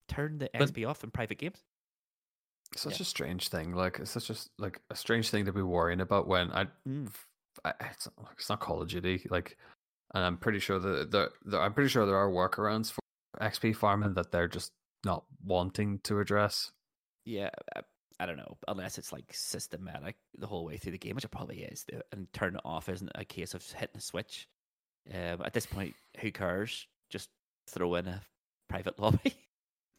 Turn 0.07 0.37
the 0.37 0.49
But- 0.53 0.69
XP 0.73 0.85
off 0.87 1.03
in 1.03 1.11
private 1.11 1.37
games. 1.37 1.63
such 2.75 2.97
Yeah. 2.99 3.03
a 3.03 3.05
strange 3.05 3.47
thing. 3.49 3.73
Like 3.73 3.99
it's 3.99 4.11
such 4.11 4.29
a 4.29 4.33
s- 4.33 4.49
like 4.57 4.81
a 4.89 4.95
strange 4.95 5.29
thing 5.29 5.45
to 5.45 5.53
be 5.53 5.61
worrying 5.61 6.01
about 6.01 6.27
when 6.27 6.51
I 6.51 6.65
Mm. 6.87 7.07
f- 7.07 7.27
I, 7.63 7.73
it's, 7.91 8.07
not- 8.17 8.31
it's 8.33 8.49
not 8.49 8.59
Call 8.59 8.81
of 8.81 8.89
Duty. 8.89 9.25
Like, 9.29 9.57
and 10.13 10.23
I'm 10.25 10.37
pretty 10.37 10.59
sure 10.59 10.79
that 10.79 11.11
there, 11.11 11.29
there, 11.43 11.61
I'm 11.61 11.73
pretty 11.73 11.89
sure 11.89 12.05
there 12.05 12.17
are 12.17 12.29
workarounds 12.29 12.91
for 12.91 12.99
XP 13.41 13.75
farming 13.75 14.13
that 14.15 14.31
they're 14.31 14.47
just 14.47 14.71
not 15.03 15.23
wanting 15.43 15.99
to 16.03 16.19
address. 16.19 16.71
Yeah, 17.25 17.49
I, 17.75 17.81
I 18.19 18.25
don't 18.25 18.37
know. 18.37 18.57
Unless 18.67 18.97
it's 18.97 19.11
like 19.11 19.25
systematic 19.31 20.15
the 20.37 20.47
whole 20.47 20.65
way 20.65 20.77
through 20.77 20.93
the 20.93 20.97
game, 20.97 21.15
which 21.15 21.25
it 21.25 21.31
probably 21.31 21.63
is. 21.63 21.85
And 22.11 22.31
turn 22.33 22.55
it 22.55 22.61
off 22.65 22.89
isn't 22.89 23.11
a 23.15 23.25
case 23.25 23.53
of 23.53 23.63
hitting 23.71 23.97
a 23.97 24.01
switch. 24.01 24.47
Um, 25.13 25.41
at 25.43 25.53
this 25.53 25.65
point, 25.65 25.93
who 26.19 26.31
cares? 26.31 26.87
Just 27.09 27.29
throw 27.69 27.95
in 27.95 28.07
a 28.07 28.21
private 28.69 28.99
lobby. 28.99 29.33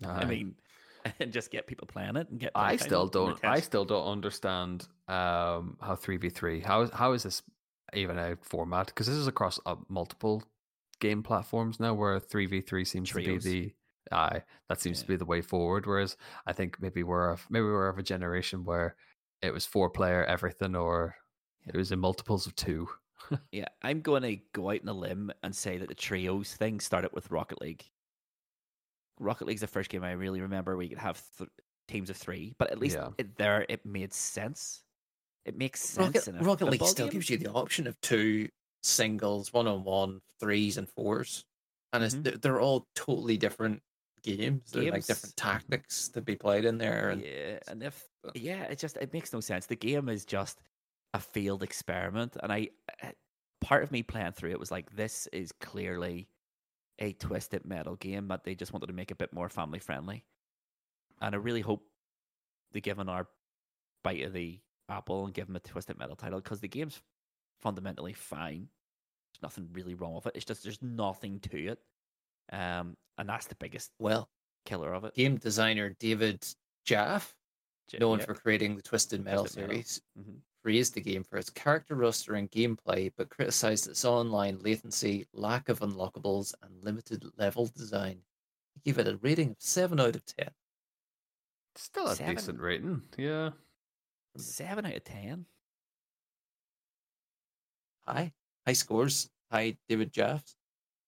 I 0.05 0.25
mean, 0.25 0.57
and 1.21 1.33
just 1.33 1.51
get 1.51 1.67
people 1.67 1.87
playing 1.87 2.17
it 2.17 2.29
and 2.31 2.41
get. 2.41 2.53
I 2.55 2.77
still 2.77 3.07
don't. 3.07 3.43
I 3.45 3.61
still 3.61 3.85
don't 3.85 4.07
understand 4.07 4.87
um, 5.09 5.77
how 5.81 5.97
three 5.97 6.17
v 6.17 6.29
three. 6.29 6.61
How 6.61 6.83
is 6.83 6.91
how 6.93 7.13
is 7.13 7.23
this 7.23 7.43
even 7.95 8.19
a 8.19 8.37
format? 8.43 8.87
Because 8.89 9.07
this 9.07 9.17
is 9.17 9.27
across 9.27 9.61
uh, 9.67 9.77
multiple 9.89 10.43
game 11.01 11.23
platforms 11.23 11.79
now, 11.81 11.95
where 11.95 12.19
three 12.21 12.47
v 12.47 12.61
three 12.61 12.85
seems 12.85 13.09
Trios. 13.09 13.43
to 13.45 13.51
be 13.51 13.61
the. 13.61 13.73
Aye, 14.13 14.43
that 14.69 14.81
seems 14.81 15.01
to 15.03 15.07
be 15.09 15.17
the 15.17 15.25
way 15.25 15.41
forward. 15.41 15.85
Whereas 15.87 16.17
I 16.47 16.53
think 16.53 16.81
maybe 16.81 17.03
we're 17.03 17.31
of, 17.33 17.45
maybe 17.51 17.65
we're 17.65 17.89
of 17.89 17.99
a 17.99 18.03
generation 18.05 18.65
where 18.65 18.95
it 19.43 19.53
was 19.53 19.67
four 19.67 19.91
player 19.91 20.25
everything, 20.25 20.77
or 20.77 21.17
it 21.67 21.75
was 21.77 21.91
in 21.91 21.99
multiples 21.99 22.47
of 22.47 22.55
two. 22.57 22.89
Yeah, 23.51 23.65
I'm 23.83 24.03
going 24.03 24.23
to 24.23 24.37
go 24.53 24.71
out 24.71 24.83
on 24.83 24.89
a 24.89 24.93
limb 24.93 25.33
and 25.43 25.53
say 25.57 25.79
that 25.79 25.89
the 25.89 25.95
trios 25.97 26.53
thing 26.55 26.79
started 26.79 27.11
with 27.13 27.31
Rocket 27.33 27.61
League. 27.61 27.83
Rocket 29.19 29.47
League's 29.47 29.63
the 29.63 29.67
first 29.67 29.91
game 29.91 30.05
I 30.05 30.13
really 30.13 30.41
remember 30.41 30.77
where 30.77 30.83
you 30.85 30.91
could 30.91 30.99
have 30.99 31.21
th- 31.39 31.51
teams 31.89 32.11
of 32.11 32.17
three, 32.17 32.55
but 32.59 32.71
at 32.71 32.79
least 32.79 32.97
Yeah. 32.97 33.09
it, 33.19 33.37
there 33.37 33.65
it 33.69 33.85
made 33.87 34.13
sense. 34.13 34.83
It 35.45 35.57
makes 35.57 35.81
sense. 35.81 36.07
Rocket, 36.07 36.29
in 36.29 36.37
a 36.37 36.43
Rocket 36.45 36.67
League 36.67 36.85
still 36.85 37.07
game. 37.07 37.15
gives 37.15 37.31
you 37.31 37.39
the 37.39 37.51
option 37.51 37.87
of 37.87 38.01
two 38.01 38.49
singles, 38.87 39.53
one 39.53 39.67
on 39.67 39.85
one, 39.85 40.21
threes, 40.41 40.77
and 40.79 40.89
fours, 40.89 41.45
and 41.93 42.05
it's 42.05 42.15
Mhm. 42.15 42.41
they're, 42.43 42.61
all 42.61 42.89
totally 42.95 43.37
different 43.39 43.83
games. 44.23 44.73
They're 44.73 44.87
like 44.87 45.07
different 45.07 45.37
tactics 45.37 46.09
to 46.11 46.21
be 46.23 46.37
played 46.37 46.65
in 46.65 46.79
there. 46.79 47.11
And 47.11 47.25
Yeah, 47.25 47.61
and 47.67 47.83
if 47.83 48.09
yeah, 48.35 48.65
it 48.65 48.79
just 48.79 48.97
it 48.99 49.13
makes 49.13 49.33
no 49.33 49.41
sense. 49.41 49.67
The 49.67 49.77
game 49.77 50.09
is 50.09 50.25
just 50.25 50.61
a 51.15 51.21
failed 51.21 51.63
experiment, 51.63 52.37
and 52.43 52.53
I 52.53 52.71
uh, 53.03 53.13
part 53.61 53.83
of 53.83 53.91
me 53.93 54.03
playing 54.03 54.33
through 54.33 54.51
it 54.51 54.61
was 54.61 54.71
like, 54.71 54.91
this 54.95 55.27
is 55.29 55.53
clearly 55.53 56.29
a 57.01 57.13
twisted 57.15 57.67
metal 57.67 57.97
game 57.97 58.29
that 58.29 58.45
they 58.45 58.55
just 58.55 58.73
wanted 58.73 58.89
to 58.89 58.93
make 58.95 59.11
a 59.13 59.17
bit 59.17 59.33
more 59.33 59.49
family 59.51 59.79
friendly, 59.81 60.27
and 61.21 61.35
I 61.35 61.39
really 61.39 61.63
hope 61.63 61.91
they 62.73 62.81
give 62.81 62.99
an 63.01 63.09
our 63.09 63.29
bite 64.05 64.23
of 64.25 64.33
the 64.35 64.61
apple 64.89 65.27
and 65.27 65.35
give 65.35 65.49
them 65.49 65.57
a 65.57 65.61
twisted 65.61 65.99
metal 65.99 66.17
title 66.17 66.41
because 66.41 66.61
the 66.61 66.69
game's 66.69 67.03
fundamentally 67.61 68.15
fine. 68.15 68.71
There's 69.37 69.43
nothing 69.43 69.69
really 69.73 69.95
wrong 69.95 70.15
with 70.15 70.27
it. 70.27 70.33
It's 70.37 70.45
just 70.47 70.63
there's 70.63 70.81
nothing 70.83 71.41
to 71.41 71.67
it, 71.73 71.79
um, 72.53 72.97
and 73.19 73.29
that's 73.29 73.47
the 73.47 73.55
biggest 73.57 73.93
Well, 73.99 74.31
killer 74.65 74.95
of 74.95 75.05
it. 75.05 75.15
game 75.15 75.37
designer 75.37 75.91
David 75.99 76.47
Jaff, 76.85 77.37
J- 77.89 77.99
known 77.99 78.19
yeah. 78.21 78.25
for 78.25 78.35
creating 78.35 78.77
the 78.77 78.83
Twisted 78.83 79.23
Metal 79.23 79.43
Twisted 79.45 79.61
Metal. 79.63 79.75
series, 79.83 80.03
Mhm. 80.19 80.41
praised 80.63 80.95
the 80.95 81.01
game 81.03 81.23
for 81.23 81.37
its 81.37 81.51
character 81.51 81.95
roster 81.95 82.35
and 82.35 82.51
gameplay, 82.51 83.13
but 83.15 83.29
criticized 83.29 83.87
its 83.89 84.05
online 84.05 84.59
latency, 84.61 85.27
lack 85.33 85.69
of 85.69 85.81
unlockables, 85.81 86.55
and 86.63 86.83
limited 86.83 87.25
level 87.39 87.67
design. 87.67 88.25
He 88.75 88.81
gave 88.81 88.99
it 88.99 89.07
a 89.09 89.17
rating 89.19 89.51
of 89.51 89.61
7 89.61 90.01
out 90.01 90.17
of 90.17 90.25
10. 90.25 90.55
Still 91.75 92.07
a 92.09 92.17
Seven. 92.17 92.35
decent 92.37 92.61
rating. 92.61 93.03
Yeah. 93.19 93.51
seven 94.39 94.85
out 94.87 94.95
of 94.95 95.03
ten. 95.05 95.47
High. 98.07 98.33
High 98.67 98.73
scores. 98.73 99.29
High 99.51 99.77
David 99.89 100.13
Jaff. 100.13 100.43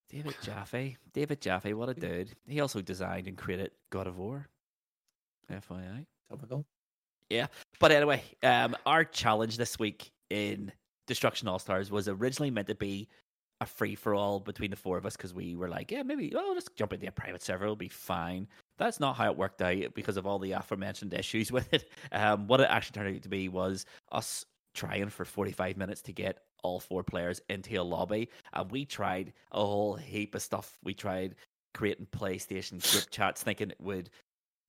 David 0.08 0.36
Jaffe. 0.42 0.96
David 1.12 1.40
Jaffe, 1.40 1.74
what 1.74 1.88
a 1.88 1.94
dude. 1.94 2.30
He 2.46 2.60
also 2.60 2.80
designed 2.80 3.28
and 3.28 3.36
created 3.36 3.72
God 3.90 4.06
of 4.06 4.16
War. 4.18 4.46
FYI. 5.50 6.06
Topical. 6.30 6.64
Yeah. 7.30 7.46
But 7.78 7.92
anyway, 7.92 8.22
um, 8.42 8.76
our 8.86 9.04
challenge 9.04 9.56
this 9.56 9.78
week 9.78 10.10
in 10.30 10.72
Destruction 11.06 11.48
Allstars 11.48 11.90
was 11.90 12.08
originally 12.08 12.50
meant 12.50 12.68
to 12.68 12.74
be 12.74 13.08
a 13.60 13.66
free 13.66 13.94
for 13.94 14.14
all 14.14 14.38
between 14.38 14.70
the 14.70 14.76
four 14.76 14.96
of 14.96 15.04
us 15.04 15.16
because 15.16 15.34
we 15.34 15.56
were 15.56 15.68
like, 15.68 15.90
yeah, 15.90 16.02
maybe 16.02 16.32
oh, 16.36 16.54
just 16.54 16.74
jump 16.76 16.92
into 16.92 17.08
a 17.08 17.12
private 17.12 17.42
server, 17.42 17.64
it'll 17.64 17.76
be 17.76 17.88
fine. 17.88 18.46
That's 18.78 19.00
not 19.00 19.16
how 19.16 19.30
it 19.30 19.36
worked 19.36 19.60
out 19.62 19.94
because 19.94 20.16
of 20.16 20.26
all 20.26 20.38
the 20.38 20.52
aforementioned 20.52 21.12
issues 21.12 21.50
with 21.52 21.72
it. 21.72 21.90
Um, 22.12 22.46
what 22.46 22.60
it 22.60 22.68
actually 22.70 22.94
turned 22.94 23.16
out 23.16 23.22
to 23.22 23.28
be 23.28 23.48
was 23.48 23.84
us 24.12 24.44
trying 24.74 25.08
for 25.08 25.24
45 25.24 25.76
minutes 25.76 26.02
to 26.02 26.12
get 26.12 26.44
all 26.62 26.80
four 26.80 27.02
players 27.02 27.40
into 27.48 27.76
a 27.76 27.82
lobby, 27.82 28.28
and 28.52 28.70
we 28.70 28.84
tried 28.84 29.32
a 29.52 29.60
whole 29.64 29.94
heap 29.94 30.34
of 30.34 30.42
stuff. 30.42 30.78
We 30.82 30.94
tried 30.94 31.34
creating 31.74 32.06
PlayStation 32.12 32.80
group 32.92 33.06
chats, 33.10 33.42
thinking 33.42 33.70
it 33.70 33.80
would 33.80 34.10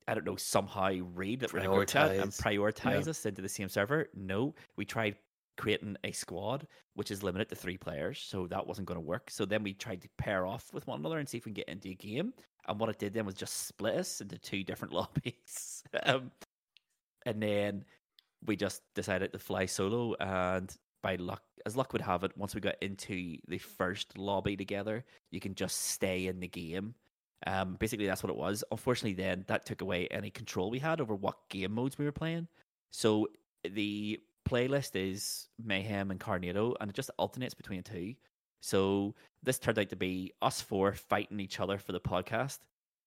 I 0.07 0.15
don't 0.15 0.25
know, 0.25 0.37
somehow 0.37 0.91
read 1.13 1.41
that 1.41 1.53
we're 1.53 1.59
in 1.59 1.65
a 1.67 1.69
group 1.69 1.89
chat 1.89 2.15
and 2.15 2.31
Prioritize. 2.31 2.73
prioritize 2.81 3.07
us 3.07 3.25
into 3.27 3.43
the 3.43 3.49
same 3.49 3.69
server. 3.69 4.09
No, 4.15 4.55
we 4.75 4.83
tried 4.83 5.15
creating 5.55 5.97
a 6.03 6.11
squad 6.11 6.65
which 6.95 7.11
is 7.11 7.21
limited 7.21 7.47
to 7.49 7.55
three 7.55 7.77
players, 7.77 8.17
so 8.19 8.47
that 8.47 8.65
wasn't 8.65 8.87
going 8.87 8.95
to 8.99 9.05
work. 9.05 9.29
So 9.29 9.45
then 9.45 9.61
we 9.61 9.73
tried 9.73 10.01
to 10.01 10.09
pair 10.17 10.47
off 10.47 10.65
with 10.73 10.87
one 10.87 10.99
another 10.99 11.19
and 11.19 11.29
see 11.29 11.37
if 11.37 11.45
we 11.45 11.51
can 11.51 11.61
get 11.61 11.69
into 11.69 11.89
a 11.89 11.93
game. 11.93 12.33
And 12.67 12.79
what 12.79 12.89
it 12.89 12.97
did 12.97 13.13
then 13.13 13.25
was 13.25 13.35
just 13.35 13.67
split 13.67 13.95
us 13.95 14.19
into 14.19 14.37
two 14.39 14.63
different 14.63 14.93
lobbies. 14.95 15.83
um, 16.03 16.31
and 17.27 17.41
then 17.41 17.85
we 18.47 18.55
just 18.55 18.81
decided 18.95 19.31
to 19.33 19.39
fly 19.39 19.67
solo. 19.67 20.15
And 20.19 20.75
by 21.01 21.15
luck, 21.15 21.41
as 21.65 21.75
luck 21.75 21.93
would 21.93 22.01
have 22.01 22.23
it, 22.23 22.37
once 22.37 22.55
we 22.55 22.61
got 22.61 22.75
into 22.81 23.37
the 23.47 23.57
first 23.57 24.17
lobby 24.17 24.55
together, 24.55 25.05
you 25.31 25.39
can 25.39 25.55
just 25.55 25.77
stay 25.77 26.27
in 26.27 26.39
the 26.39 26.47
game. 26.47 26.95
Um, 27.47 27.75
basically, 27.79 28.05
that's 28.05 28.23
what 28.23 28.29
it 28.31 28.35
was. 28.35 28.63
Unfortunately, 28.71 29.13
then 29.13 29.45
that 29.47 29.65
took 29.65 29.81
away 29.81 30.07
any 30.11 30.29
control 30.29 30.69
we 30.69 30.79
had 30.79 30.99
over 30.99 31.15
what 31.15 31.37
game 31.49 31.73
modes 31.73 31.97
we 31.97 32.05
were 32.05 32.11
playing. 32.11 32.47
So 32.91 33.27
the 33.63 34.19
playlist 34.47 34.91
is 34.95 35.47
Mayhem 35.63 36.11
and 36.11 36.19
Carnado, 36.19 36.75
and 36.79 36.89
it 36.89 36.95
just 36.95 37.11
alternates 37.17 37.53
between 37.53 37.81
the 37.81 37.89
two. 37.89 38.15
So 38.61 39.15
this 39.41 39.59
turned 39.59 39.79
out 39.79 39.89
to 39.89 39.95
be 39.95 40.33
us 40.41 40.61
four 40.61 40.93
fighting 40.93 41.39
each 41.39 41.59
other 41.59 41.77
for 41.77 41.93
the 41.93 41.99
podcast, 41.99 42.59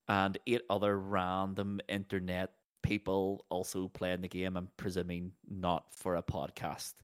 and 0.08 0.38
eight 0.46 0.62
other 0.70 0.98
random 0.98 1.80
internet 1.88 2.52
people 2.82 3.44
also 3.50 3.88
playing 3.88 4.22
the 4.22 4.28
game. 4.28 4.56
I'm 4.56 4.68
presuming 4.76 5.32
not 5.48 5.84
for 5.94 6.16
a 6.16 6.22
podcast, 6.22 6.94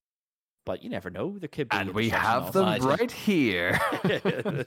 but 0.68 0.84
you 0.84 0.90
never 0.90 1.08
know. 1.08 1.38
There 1.38 1.48
could 1.48 1.70
be. 1.70 1.76
And 1.78 1.94
we 1.94 2.10
have 2.10 2.44
All 2.44 2.52
them 2.52 2.80
Stars. 2.82 2.98
right 3.00 3.10
here. 3.10 3.80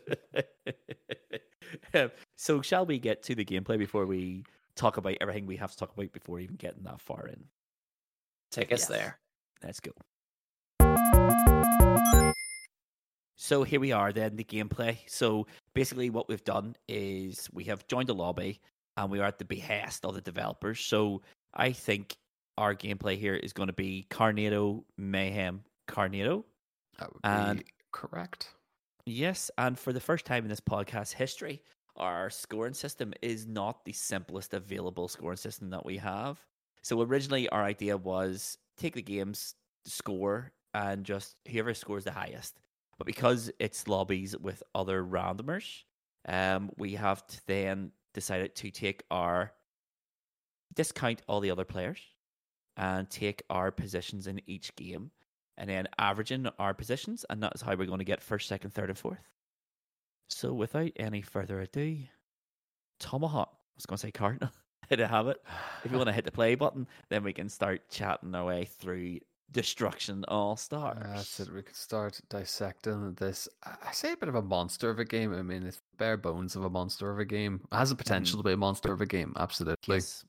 So 2.35 2.61
shall 2.61 2.85
we 2.85 2.99
get 2.99 3.23
to 3.23 3.35
the 3.35 3.45
gameplay 3.45 3.77
before 3.77 4.05
we 4.05 4.43
talk 4.75 4.97
about 4.97 5.15
everything 5.21 5.45
we 5.45 5.55
have 5.57 5.71
to 5.71 5.77
talk 5.77 5.93
about 5.93 6.11
before 6.11 6.39
even 6.39 6.55
getting 6.55 6.83
that 6.83 6.99
far 6.99 7.27
in? 7.27 7.45
Take 8.51 8.73
us 8.73 8.81
Yes. 8.81 8.87
there. 8.89 9.19
Let's 9.63 9.79
go. 9.79 9.91
So 13.37 13.63
here 13.63 13.79
we 13.79 13.91
are 13.93 14.11
then, 14.11 14.35
the 14.35 14.43
gameplay. 14.43 14.97
So 15.07 15.47
basically 15.73 16.09
what 16.09 16.27
we've 16.27 16.43
done 16.43 16.75
is 16.89 17.47
we 17.53 17.63
have 17.65 17.87
joined 17.87 18.09
a 18.09 18.13
lobby 18.13 18.59
and 18.97 19.09
we 19.09 19.19
are 19.19 19.25
at 19.27 19.37
the 19.39 19.45
behest 19.45 20.03
of 20.03 20.15
the 20.15 20.21
developers. 20.21 20.79
So 20.81 21.21
I 21.53 21.71
think 21.71 22.15
our 22.57 22.75
gameplay 22.75 23.17
here 23.17 23.35
is 23.35 23.53
going 23.53 23.67
to 23.67 23.73
be 23.73 24.07
Carnado, 24.09 24.83
Mayhem, 24.97 25.63
Carnado. 25.91 26.43
that 26.97 27.11
would 27.13 27.19
And- 27.23 27.59
be 27.59 27.65
correct. 27.91 28.53
Yes, 29.05 29.49
and 29.57 29.77
for 29.79 29.91
the 29.93 29.99
first 29.99 30.25
time 30.25 30.43
in 30.43 30.49
this 30.49 30.59
podcast 30.61 31.13
history, 31.13 31.63
our 31.95 32.29
scoring 32.29 32.73
system 32.73 33.13
is 33.21 33.47
not 33.47 33.83
the 33.85 33.93
simplest 33.93 34.53
available 34.53 35.07
scoring 35.07 35.37
system 35.37 35.69
that 35.71 35.85
we 35.85 35.97
have. 35.97 36.39
So 36.83 37.01
originally, 37.01 37.49
our 37.49 37.63
idea 37.63 37.97
was 37.97 38.57
take 38.77 38.93
the 38.93 39.01
game's 39.01 39.55
score 39.85 40.51
and 40.73 41.03
just 41.03 41.35
whoever 41.49 41.73
scores 41.73 42.03
the 42.05 42.11
highest. 42.11 42.59
But 42.97 43.07
because 43.07 43.51
it's 43.59 43.87
lobbies 43.87 44.37
with 44.37 44.61
other 44.75 45.03
randomers, 45.03 45.83
um, 46.27 46.71
we 46.77 46.93
have 46.93 47.25
to 47.27 47.41
then 47.47 47.91
decided 48.13 48.55
to 48.57 48.69
take 48.71 49.03
our 49.09 49.51
discount 50.75 51.21
all 51.27 51.39
the 51.39 51.51
other 51.51 51.65
players 51.65 51.99
and 52.77 53.09
take 53.09 53.41
our 53.49 53.71
positions 53.71 54.27
in 54.27 54.41
each 54.47 54.75
game 54.75 55.11
and 55.61 55.69
then 55.69 55.87
averaging 55.99 56.47
our 56.57 56.73
positions, 56.73 57.23
and 57.29 57.41
that's 57.41 57.61
how 57.61 57.75
we're 57.75 57.85
going 57.85 57.99
to 57.99 58.03
get 58.03 58.23
first, 58.23 58.47
second, 58.47 58.71
third, 58.73 58.89
and 58.89 58.97
fourth. 58.97 59.29
So, 60.27 60.53
without 60.53 60.89
any 60.95 61.21
further 61.21 61.61
ado, 61.61 61.97
Tomahawk. 62.99 63.49
I 63.51 63.77
was 63.77 63.85
going 63.85 63.97
to 63.97 64.01
say 64.01 64.11
Cardinal. 64.11 64.49
Hit 64.89 64.95
to 64.97 65.07
have 65.07 65.27
it. 65.27 65.37
If 65.85 65.91
you 65.91 65.97
want 65.97 66.07
to 66.07 66.13
hit 66.13 66.25
the 66.25 66.31
play 66.31 66.55
button, 66.55 66.87
then 67.09 67.23
we 67.23 67.31
can 67.31 67.47
start 67.47 67.89
chatting 67.89 68.33
our 68.33 68.43
way 68.43 68.65
through 68.65 69.19
Destruction 69.51 70.25
Allstars. 70.27 71.15
That's 71.15 71.39
it. 71.39 71.53
We 71.53 71.61
can 71.61 71.75
start 71.75 72.19
dissecting 72.29 73.13
this. 73.13 73.47
I 73.63 73.91
say 73.93 74.13
a 74.13 74.17
bit 74.17 74.27
of 74.27 74.35
a 74.35 74.41
monster 74.41 74.89
of 74.89 74.99
a 74.99 75.05
game. 75.05 75.33
I 75.33 75.43
mean, 75.43 75.63
it's 75.63 75.79
bare 75.97 76.17
bones 76.17 76.55
of 76.55 76.65
a 76.65 76.69
monster 76.69 77.09
of 77.09 77.19
a 77.19 77.25
game. 77.25 77.61
It 77.71 77.75
has 77.75 77.91
the 77.91 77.95
potential 77.95 78.39
mm. 78.39 78.43
to 78.43 78.49
be 78.49 78.53
a 78.53 78.57
monster 78.57 78.91
of 78.91 78.99
a 78.99 79.05
game. 79.05 79.33
Absolutely. 79.37 79.95
Yes. 79.95 80.25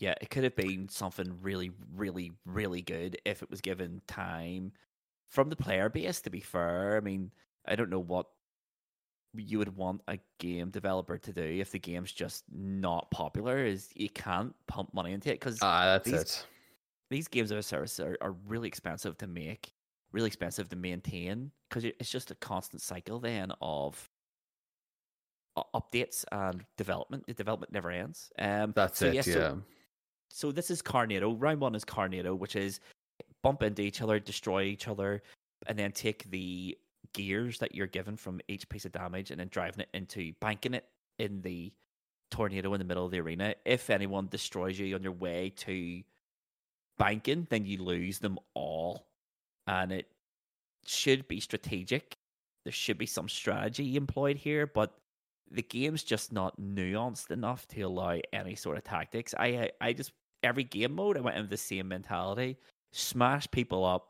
Yeah, 0.00 0.14
it 0.20 0.30
could 0.30 0.44
have 0.44 0.56
been 0.56 0.88
something 0.88 1.38
really, 1.42 1.70
really, 1.94 2.32
really 2.46 2.80
good 2.82 3.18
if 3.26 3.42
it 3.42 3.50
was 3.50 3.60
given 3.60 4.00
time 4.08 4.72
from 5.28 5.50
the 5.50 5.56
player 5.56 5.88
base. 5.90 6.22
To 6.22 6.30
be 6.30 6.40
fair, 6.40 6.96
I 6.96 7.00
mean, 7.00 7.30
I 7.66 7.76
don't 7.76 7.90
know 7.90 8.00
what 8.00 8.26
you 9.34 9.58
would 9.58 9.76
want 9.76 10.00
a 10.08 10.18
game 10.38 10.70
developer 10.70 11.16
to 11.18 11.32
do 11.32 11.42
if 11.42 11.70
the 11.70 11.78
game's 11.78 12.12
just 12.12 12.44
not 12.50 13.10
popular. 13.10 13.58
Is 13.64 13.90
you 13.94 14.08
can't 14.08 14.54
pump 14.66 14.92
money 14.94 15.12
into 15.12 15.28
it 15.30 15.34
because 15.38 15.58
Ah, 15.62 15.84
that's 15.84 16.10
these- 16.10 16.20
it. 16.20 16.46
these 17.10 17.28
games 17.28 17.50
of 17.50 17.58
a 17.58 17.62
service 17.62 18.00
are, 18.00 18.16
are 18.22 18.32
really 18.32 18.68
expensive 18.68 19.18
to 19.18 19.26
make, 19.26 19.74
really 20.12 20.26
expensive 20.28 20.70
to 20.70 20.76
maintain 20.76 21.52
because 21.68 21.84
it's 21.84 22.10
just 22.10 22.30
a 22.30 22.34
constant 22.36 22.80
cycle 22.80 23.20
then 23.20 23.52
of 23.60 24.08
updates 25.74 26.24
and 26.32 26.64
development. 26.78 27.26
The 27.26 27.34
development 27.34 27.70
never 27.72 27.90
ends. 27.90 28.32
Um, 28.38 28.72
That's 28.74 28.98
so 28.98 29.06
it. 29.08 29.14
yeah, 29.14 29.22
yeah. 29.26 29.34
so- 29.34 29.62
so 30.30 30.52
this 30.52 30.70
is 30.70 30.80
Carnado. 30.82 31.34
Round 31.38 31.60
one 31.60 31.74
is 31.74 31.84
Carnado, 31.84 32.38
which 32.38 32.56
is 32.56 32.80
bump 33.42 33.62
into 33.62 33.82
each 33.82 34.00
other, 34.00 34.18
destroy 34.18 34.62
each 34.62 34.88
other, 34.88 35.22
and 35.66 35.78
then 35.78 35.92
take 35.92 36.30
the 36.30 36.76
gears 37.12 37.58
that 37.58 37.74
you're 37.74 37.86
given 37.86 38.16
from 38.16 38.40
each 38.48 38.68
piece 38.68 38.84
of 38.84 38.92
damage 38.92 39.30
and 39.30 39.40
then 39.40 39.48
driving 39.50 39.80
it 39.80 39.88
into 39.94 40.32
banking 40.40 40.74
it 40.74 40.86
in 41.18 41.42
the 41.42 41.72
tornado 42.30 42.72
in 42.74 42.78
the 42.78 42.84
middle 42.84 43.04
of 43.04 43.10
the 43.10 43.20
arena. 43.20 43.54
If 43.64 43.90
anyone 43.90 44.28
destroys 44.30 44.78
you 44.78 44.94
on 44.94 45.02
your 45.02 45.12
way 45.12 45.52
to 45.56 46.02
banking, 46.98 47.46
then 47.50 47.66
you 47.66 47.82
lose 47.82 48.18
them 48.18 48.38
all. 48.54 49.06
And 49.66 49.90
it 49.90 50.06
should 50.86 51.26
be 51.28 51.40
strategic. 51.40 52.16
There 52.64 52.72
should 52.72 52.98
be 52.98 53.06
some 53.06 53.28
strategy 53.28 53.96
employed 53.96 54.36
here, 54.36 54.66
but 54.66 54.94
the 55.50 55.62
game's 55.62 56.04
just 56.04 56.32
not 56.32 56.60
nuanced 56.60 57.30
enough 57.30 57.66
to 57.68 57.80
allow 57.82 58.20
any 58.32 58.54
sort 58.54 58.78
of 58.78 58.84
tactics. 58.84 59.34
I 59.36 59.70
I- 59.80 59.92
just 59.92 60.12
every 60.42 60.64
game 60.64 60.94
mode 60.94 61.16
I 61.16 61.20
went 61.20 61.36
in 61.36 61.42
with 61.42 61.50
the 61.50 61.56
same 61.56 61.88
mentality. 61.88 62.58
Smash 62.92 63.50
people 63.50 63.84
up 63.84 64.08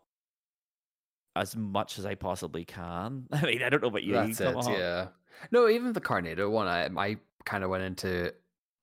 as 1.37 1.55
much 1.57 1.99
as 1.99 2.07
I 2.07 2.15
possibly 2.15 2.65
can. 2.65 3.27
I 3.33 3.43
mean, 3.43 3.63
I 3.63 3.69
don't 3.69 3.83
know 3.83 3.89
about 3.89 4.03
you. 4.03 4.15
That's 4.15 4.41
it. 4.41 4.45
Tomahawk. 4.45 4.79
Yeah. 4.79 5.09
No, 5.51 5.69
even 5.69 5.93
the 5.93 6.01
Carnado 6.01 6.51
one, 6.51 6.67
I 6.67 6.89
I 6.97 7.17
kind 7.45 7.65
of 7.65 7.71
went 7.71 7.85
into 7.85 8.33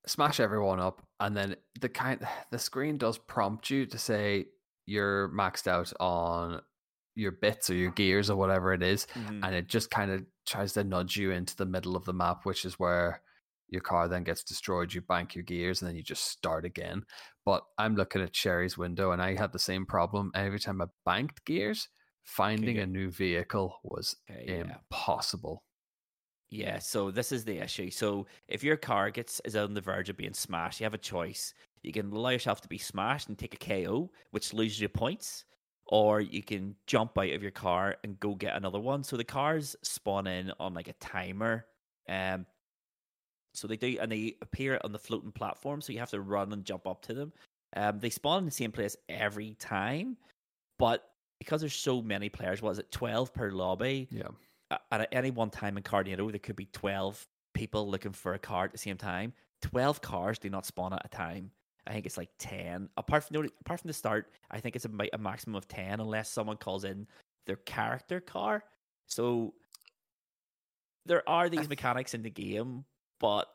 smash 0.06 0.40
everyone 0.40 0.80
up, 0.80 1.02
and 1.20 1.36
then 1.36 1.56
the 1.82 1.90
kind 1.90 2.26
the 2.52 2.60
screen 2.60 2.98
does 2.98 3.18
prompt 3.18 3.70
you 3.70 3.86
to 3.88 3.98
say 3.98 4.46
you're 4.86 5.30
maxed 5.30 5.68
out 5.68 5.92
on 6.00 6.62
your 7.16 7.32
bits 7.32 7.70
or 7.70 7.74
your 7.74 7.92
gears 7.92 8.30
or 8.30 8.36
whatever 8.38 8.74
it 8.74 8.82
is, 8.84 9.08
Mhm. 9.16 9.44
and 9.44 9.56
it 9.56 9.68
just 9.68 9.90
kind 9.92 10.12
of 10.12 10.24
tries 10.46 10.74
to 10.74 10.84
nudge 10.84 11.18
you 11.18 11.32
into 11.32 11.56
the 11.58 11.66
middle 11.66 11.96
of 11.96 12.06
the 12.06 12.14
map, 12.14 12.46
which 12.46 12.64
is 12.64 12.80
where 12.80 13.22
your 13.70 13.82
car 13.82 14.08
then 14.08 14.24
gets 14.24 14.44
destroyed. 14.44 14.94
You 14.94 15.02
bank 15.02 15.36
your 15.36 15.44
gears, 15.44 15.82
and 15.82 15.90
then 15.90 15.96
you 15.96 16.04
just 16.04 16.26
start 16.26 16.66
again. 16.66 17.06
But 17.46 17.64
I'm 17.78 17.96
looking 17.96 18.22
at 18.22 18.36
Sherry's 18.36 18.78
window, 18.78 19.12
and 19.12 19.22
I 19.22 19.36
had 19.36 19.52
the 19.52 19.60
same 19.60 19.86
problem. 19.86 20.32
Every 20.36 20.60
time 20.60 20.82
I 20.82 20.88
banked 21.06 21.46
gears, 21.46 21.88
finding 22.24 22.78
Okay. 22.78 22.80
a 22.80 22.88
new 22.88 23.12
vehicle 23.12 23.80
was 23.84 24.16
Okay, 24.30 24.54
yeah. 24.64 24.80
impossible. 24.90 25.64
Yeah, 26.50 26.80
so 26.80 27.12
this 27.12 27.32
is 27.34 27.44
the 27.44 27.58
issue. 27.58 27.92
So 27.92 28.26
if 28.48 28.64
your 28.64 28.78
car 28.78 29.12
gets 29.12 29.42
is 29.44 29.56
on 29.56 29.74
the 29.74 29.82
verge 29.82 30.10
of 30.10 30.16
being 30.16 30.34
smashed, 30.34 30.80
you 30.80 30.86
have 30.86 30.94
a 30.94 30.98
choice. 30.98 31.54
You 31.84 31.92
can 31.92 32.12
allow 32.12 32.30
yourself 32.30 32.62
to 32.62 32.70
be 32.70 32.78
smashed 32.78 33.28
and 33.28 33.38
take 33.38 33.54
a 33.54 33.58
KO, 33.58 34.12
which 34.32 34.54
loses 34.54 34.80
you 34.80 34.88
points, 34.88 35.44
or 35.88 36.22
you 36.22 36.42
can 36.42 36.78
jump 36.88 37.18
out 37.18 37.30
of 37.30 37.42
your 37.42 37.52
car 37.52 37.98
and 38.04 38.20
go 38.20 38.34
get 38.36 38.56
another 38.56 38.80
one. 38.80 39.04
So 39.04 39.18
the 39.18 39.26
cars 39.26 39.76
spawn 39.84 40.26
in 40.28 40.52
on 40.60 40.74
like 40.74 40.88
a 40.88 40.94
timer. 40.94 41.68
Um 42.08 42.46
so 43.58 43.68
they 43.68 43.78
do 43.78 43.98
and 44.00 44.12
they 44.12 44.36
appear 44.42 44.80
on 44.84 44.92
the 44.92 45.00
floating 45.00 45.32
platform, 45.32 45.82
so 45.82 45.94
you 45.94 46.00
have 46.00 46.12
to 46.12 46.22
run 46.22 46.54
and 46.54 46.64
jump 46.64 46.88
up 46.88 47.02
to 47.04 47.14
them. 47.14 47.34
Um 47.76 48.00
they 48.00 48.10
spawn 48.10 48.40
in 48.40 48.46
the 48.46 48.52
same 48.52 48.72
place 48.72 48.96
every 49.10 49.56
time, 49.60 50.18
but 50.80 51.10
because 51.40 51.62
there's 51.62 51.76
so 51.76 52.02
many 52.02 52.30
players, 52.30 52.62
what 52.62 52.72
is 52.72 52.80
it, 52.80 52.92
twelve 52.92 53.34
per 53.34 53.52
lobby? 53.52 54.08
Yeah. 54.12 54.78
at 54.92 55.08
any 55.12 55.32
one 55.32 55.50
time 55.50 55.78
in 55.78 55.84
Cardinado, 55.84 56.30
there 56.32 56.40
could 56.40 56.56
be 56.56 56.66
12 56.66 57.26
people 57.54 57.90
looking 57.90 58.12
for 58.12 58.34
a 58.34 58.40
car 58.40 58.66
at 58.66 58.72
the 58.72 58.78
same 58.78 58.98
time. 58.98 59.34
12 59.62 60.02
cars 60.02 60.40
do 60.40 60.50
not 60.50 60.66
spawn 60.66 60.94
at 60.94 61.06
a 61.06 61.10
time. 61.10 61.52
I 61.88 61.94
think 61.94 62.06
it's 62.06 62.18
like 62.18 62.30
10. 62.40 62.90
Apart 62.98 63.24
from 63.24 63.42
the, 63.42 63.52
apart 63.62 63.80
from 63.80 63.88
the 63.88 63.94
start, 63.94 64.32
I 64.52 64.60
think 64.60 64.76
it's 64.76 64.86
a, 64.86 64.92
a 65.14 65.18
maximum 65.18 65.56
of 65.56 65.68
10 65.68 66.00
unless 66.00 66.30
someone 66.30 66.58
calls 66.58 66.84
in 66.84 67.08
their 67.46 67.56
character 67.56 68.20
car. 68.20 68.64
So 69.08 69.54
there 71.06 71.28
are 71.28 71.50
these 71.50 71.70
mechanics 71.70 72.14
in 72.14 72.22
the 72.22 72.30
game, 72.30 72.84
but 73.20 73.48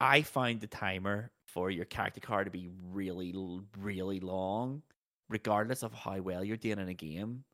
I 0.00 0.22
find 0.22 0.60
the 0.60 0.66
timer 0.66 1.30
for 1.46 1.70
your 1.70 1.84
character 1.84 2.20
card 2.20 2.46
to 2.46 2.50
be 2.50 2.68
really, 2.90 3.34
really 3.78 4.20
long, 4.20 4.82
regardless 5.28 5.82
of 5.82 5.92
how 5.92 6.20
well 6.20 6.44
you're 6.44 6.56
doing 6.56 6.78
in 6.78 6.88
a 6.88 6.94
game. 6.94 7.44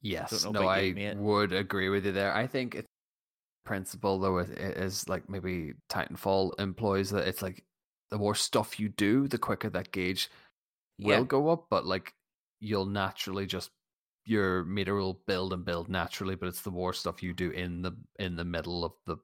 Yes, 0.00 0.44
know 0.44 0.52
no, 0.52 0.66
I 0.66 0.80
you, 0.80 1.14
would 1.16 1.52
agree 1.52 1.88
with 1.88 2.06
you 2.06 2.12
there. 2.12 2.32
I 2.32 2.46
think 2.46 2.74
it's 2.74 2.88
principle 3.64 4.18
though 4.18 4.38
it, 4.38 4.48
it 4.50 4.78
is 4.78 5.06
like 5.08 5.28
maybe 5.28 5.74
Titanfall 5.90 6.58
employs 6.58 7.10
that 7.10 7.28
it's 7.28 7.42
like 7.42 7.64
the 8.10 8.16
more 8.16 8.34
stuff 8.34 8.80
you 8.80 8.88
do, 8.88 9.28
the 9.28 9.36
quicker 9.36 9.68
that 9.68 9.92
gauge 9.92 10.30
will 10.98 11.24
go 11.24 11.50
up, 11.50 11.66
but 11.68 11.84
like 11.84 12.12
you'll 12.60 12.86
naturally 12.86 13.46
just 13.46 13.70
your 14.28 14.64
meter 14.64 14.94
will 14.94 15.22
build 15.26 15.52
and 15.52 15.64
build 15.64 15.88
naturally, 15.88 16.36
but 16.36 16.48
it's 16.48 16.62
the 16.62 16.70
more 16.70 16.92
stuff 16.92 17.22
you 17.22 17.32
do 17.34 17.50
in 17.50 17.82
the 17.82 17.92
in 18.18 18.36
the 18.36 18.44
middle 18.44 18.84
of 18.84 18.92
the 19.06 19.16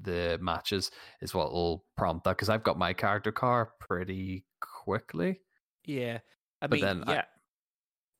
the 0.00 0.38
matches 0.40 0.90
is 1.20 1.34
what 1.34 1.52
will 1.52 1.84
prompt 1.96 2.24
that 2.24 2.36
because 2.36 2.48
I've 2.48 2.62
got 2.62 2.78
my 2.78 2.92
character 2.92 3.32
car 3.32 3.74
pretty 3.80 4.46
quickly. 4.60 5.40
Yeah, 5.84 6.20
I 6.62 6.66
But 6.68 6.70
mean, 6.70 6.80
then 6.80 7.04
I- 7.06 7.14
yeah, 7.14 7.24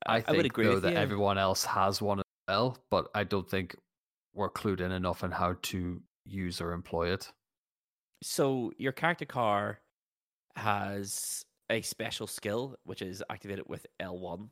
I, 0.06 0.20
think 0.20 0.36
would 0.38 0.46
agree 0.46 0.64
though 0.66 0.74
with 0.74 0.82
that 0.84 0.92
you. 0.92 0.96
everyone 0.96 1.38
else 1.38 1.64
has 1.64 2.00
one 2.02 2.18
as 2.20 2.24
well, 2.48 2.78
but 2.90 3.08
I 3.14 3.24
don't 3.24 3.48
think 3.48 3.76
we're 4.34 4.50
clued 4.50 4.80
in 4.80 4.92
enough 4.92 5.24
on 5.24 5.30
how 5.32 5.54
to 5.62 6.02
use 6.24 6.60
or 6.60 6.72
employ 6.72 7.12
it. 7.12 7.32
So 8.22 8.72
your 8.78 8.92
character 8.92 9.26
car 9.26 9.80
has 10.56 11.44
a 11.70 11.82
special 11.82 12.26
skill 12.26 12.76
which 12.84 13.02
is 13.02 13.22
activated 13.30 13.66
with 13.68 13.86
L1. 14.00 14.50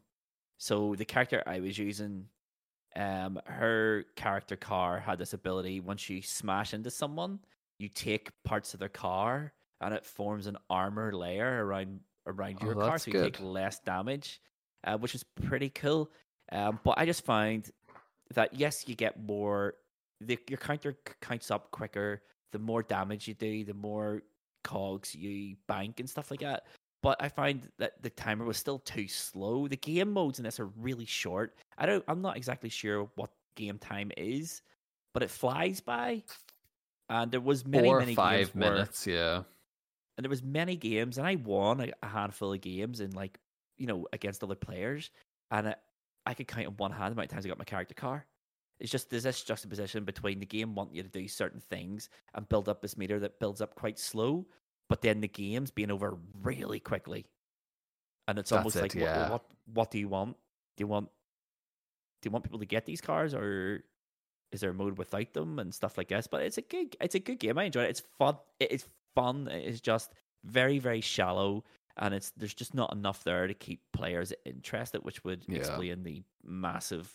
So 0.59 0.95
the 0.95 1.05
character 1.05 1.43
I 1.47 1.61
was 1.61 1.79
using, 1.79 2.27
um, 2.95 3.41
her 3.47 4.05
character 4.17 4.57
car 4.57 4.99
had 4.99 5.19
this 5.19 5.33
ability. 5.35 5.81
Once 5.81 6.09
you 6.09 6.23
smash 6.23 6.73
into 6.75 6.91
someone, 6.91 7.41
you 7.79 7.89
take 7.89 8.31
parts 8.45 8.73
of 8.75 8.81
their 8.81 8.89
car, 8.89 9.53
and 9.81 9.93
it 9.93 10.05
forms 10.05 10.47
an 10.47 10.57
armor 10.71 11.13
layer 11.13 11.65
around 11.65 12.01
around 12.27 12.59
Oh, 12.63 12.67
your 12.67 12.75
car, 12.75 12.99
so 12.99 13.11
you 13.11 13.23
take 13.23 13.41
less 13.41 13.79
damage, 13.81 14.41
uh, 14.85 14.97
which 14.97 15.15
is 15.15 15.25
pretty 15.45 15.69
cool. 15.69 16.11
Um, 16.53 16.81
but 16.85 16.99
I 16.99 17.05
just 17.07 17.25
find 17.25 17.69
that 18.35 18.55
yes, 18.55 18.85
you 18.89 18.95
get 18.95 19.23
more. 19.23 19.75
The, 20.23 20.39
your 20.49 20.59
counter 20.59 20.97
counts 21.21 21.51
up 21.51 21.71
quicker. 21.71 22.23
The 22.53 22.59
more 22.59 22.83
damage 22.83 23.29
you 23.29 23.35
do, 23.35 23.65
the 23.65 23.75
more 23.75 24.23
cogs 24.65 25.15
you 25.15 25.57
bank 25.69 26.01
and 26.01 26.09
stuff 26.09 26.31
like 26.31 26.41
that. 26.41 26.65
But 27.07 27.23
I 27.23 27.29
find 27.29 27.69
that 27.79 28.03
the 28.03 28.11
timer 28.11 28.45
was 28.45 28.57
still 28.57 28.81
too 28.81 29.07
slow. 29.07 29.69
The 29.69 29.77
game 29.77 30.11
modes 30.13 30.41
in 30.41 30.45
this 30.45 30.59
are 30.59 30.67
really 30.67 31.05
short. 31.05 31.55
I 31.79 31.87
don't. 31.87 32.03
I'm 32.09 32.21
not 32.21 32.37
exactly 32.37 32.69
sure 32.69 33.09
what 33.15 33.31
game 33.55 33.79
time 33.79 34.11
is, 34.17 34.61
but 35.15 35.23
it 35.23 35.31
flies 35.31 35.79
by. 35.79 36.25
And 37.09 37.31
there 37.31 37.41
was 37.41 37.65
many, 37.65 37.87
Four 37.87 38.01
many 38.01 38.17
five 38.17 38.47
games 38.47 38.55
where- 38.57 38.73
minutes, 38.73 39.07
yeah. 39.07 39.37
and 40.17 40.25
there 40.25 40.29
was 40.29 40.43
many 40.43 40.75
games, 40.75 41.17
and 41.19 41.25
I 41.29 41.37
won 41.37 41.81
a, 41.81 41.93
a 42.03 42.09
handful 42.09 42.53
of 42.53 42.61
games 42.61 42.99
in 42.99 43.13
like 43.13 43.39
you 43.79 43.87
know 43.87 44.09
against 44.13 44.43
other 44.43 44.57
players, 44.57 45.11
and 45.53 45.69
I, 45.69 45.77
I 46.27 46.35
could 46.35 46.49
count 46.49 46.67
on 46.67 46.77
one 46.77 46.91
hand 46.91 47.13
the 47.13 47.13
amount 47.13 47.27
of 47.27 47.35
times 47.35 47.47
I 47.47 47.49
got 47.51 47.59
my 47.59 47.65
character 47.65 47.95
car. 47.95 48.27
It's 48.81 48.91
just 48.91 49.11
there's 49.11 49.23
this 49.23 49.45
juxtaposition 49.45 50.05
between 50.05 50.41
the 50.41 50.47
game 50.47 50.75
wanting 50.75 50.97
you 50.97 51.05
to 51.05 51.09
do 51.09 51.29
certain 51.29 51.61
things 51.61 52.09
and 52.35 52.49
build 52.49 52.69
up 52.69 52.83
this 52.83 52.99
meter 52.99 53.21
that 53.21 53.39
builds 53.39 53.61
up 53.61 53.77
quite 53.77 54.01
slow, 54.01 54.45
but 54.89 55.01
then 55.03 55.21
the 55.21 55.29
games 55.29 55.71
being 55.71 55.91
over 55.91 56.17
really 56.43 56.81
quickly, 56.81 57.27
and 58.29 58.39
it's 58.39 58.51
That's 58.51 58.59
almost 58.59 58.77
it, 58.77 58.83
like 58.83 58.95
yeah. 58.95 59.23
what, 59.23 59.31
what 59.31 59.45
what 59.75 59.91
do 59.91 59.99
you 59.99 60.09
want? 60.09 60.37
Do 60.77 60.83
you 60.83 60.87
want 60.89 61.09
do 62.23 62.29
you 62.29 62.31
want 62.31 62.45
people 62.45 62.59
to 62.61 62.67
get 62.67 62.87
these 62.87 63.01
cars 63.01 63.35
or 63.35 63.85
is 64.53 64.61
there 64.61 64.71
a 64.71 64.75
mode 64.75 64.97
without 64.97 65.33
them 65.33 65.59
and 65.59 65.75
stuff 65.75 65.99
like 65.99 66.09
this? 66.09 66.27
But 66.27 66.43
it's 66.43 66.59
a 66.59 66.63
good 66.63 66.97
it's 67.01 67.15
a 67.15 67.21
good 67.21 67.39
game. 67.39 67.59
I 67.59 67.65
enjoy 67.65 67.83
it. 67.85 67.91
It's 67.91 68.03
fun. 68.19 68.37
It 68.61 68.73
is 68.73 68.87
fun. 69.15 69.49
It 69.49 69.65
is 69.67 69.81
just 69.81 70.13
very 70.45 70.79
very 70.79 71.01
shallow, 71.01 71.65
and 71.97 72.15
it's 72.15 72.31
there's 72.37 72.55
just 72.55 72.75
not 72.75 72.93
enough 72.93 73.25
there 73.25 73.47
to 73.47 73.55
keep 73.55 73.81
players 73.93 74.33
interested, 74.45 75.05
which 75.05 75.25
would 75.25 75.45
Yeah. 75.49 75.59
explain 75.59 76.03
the 76.05 76.23
massive 76.45 77.13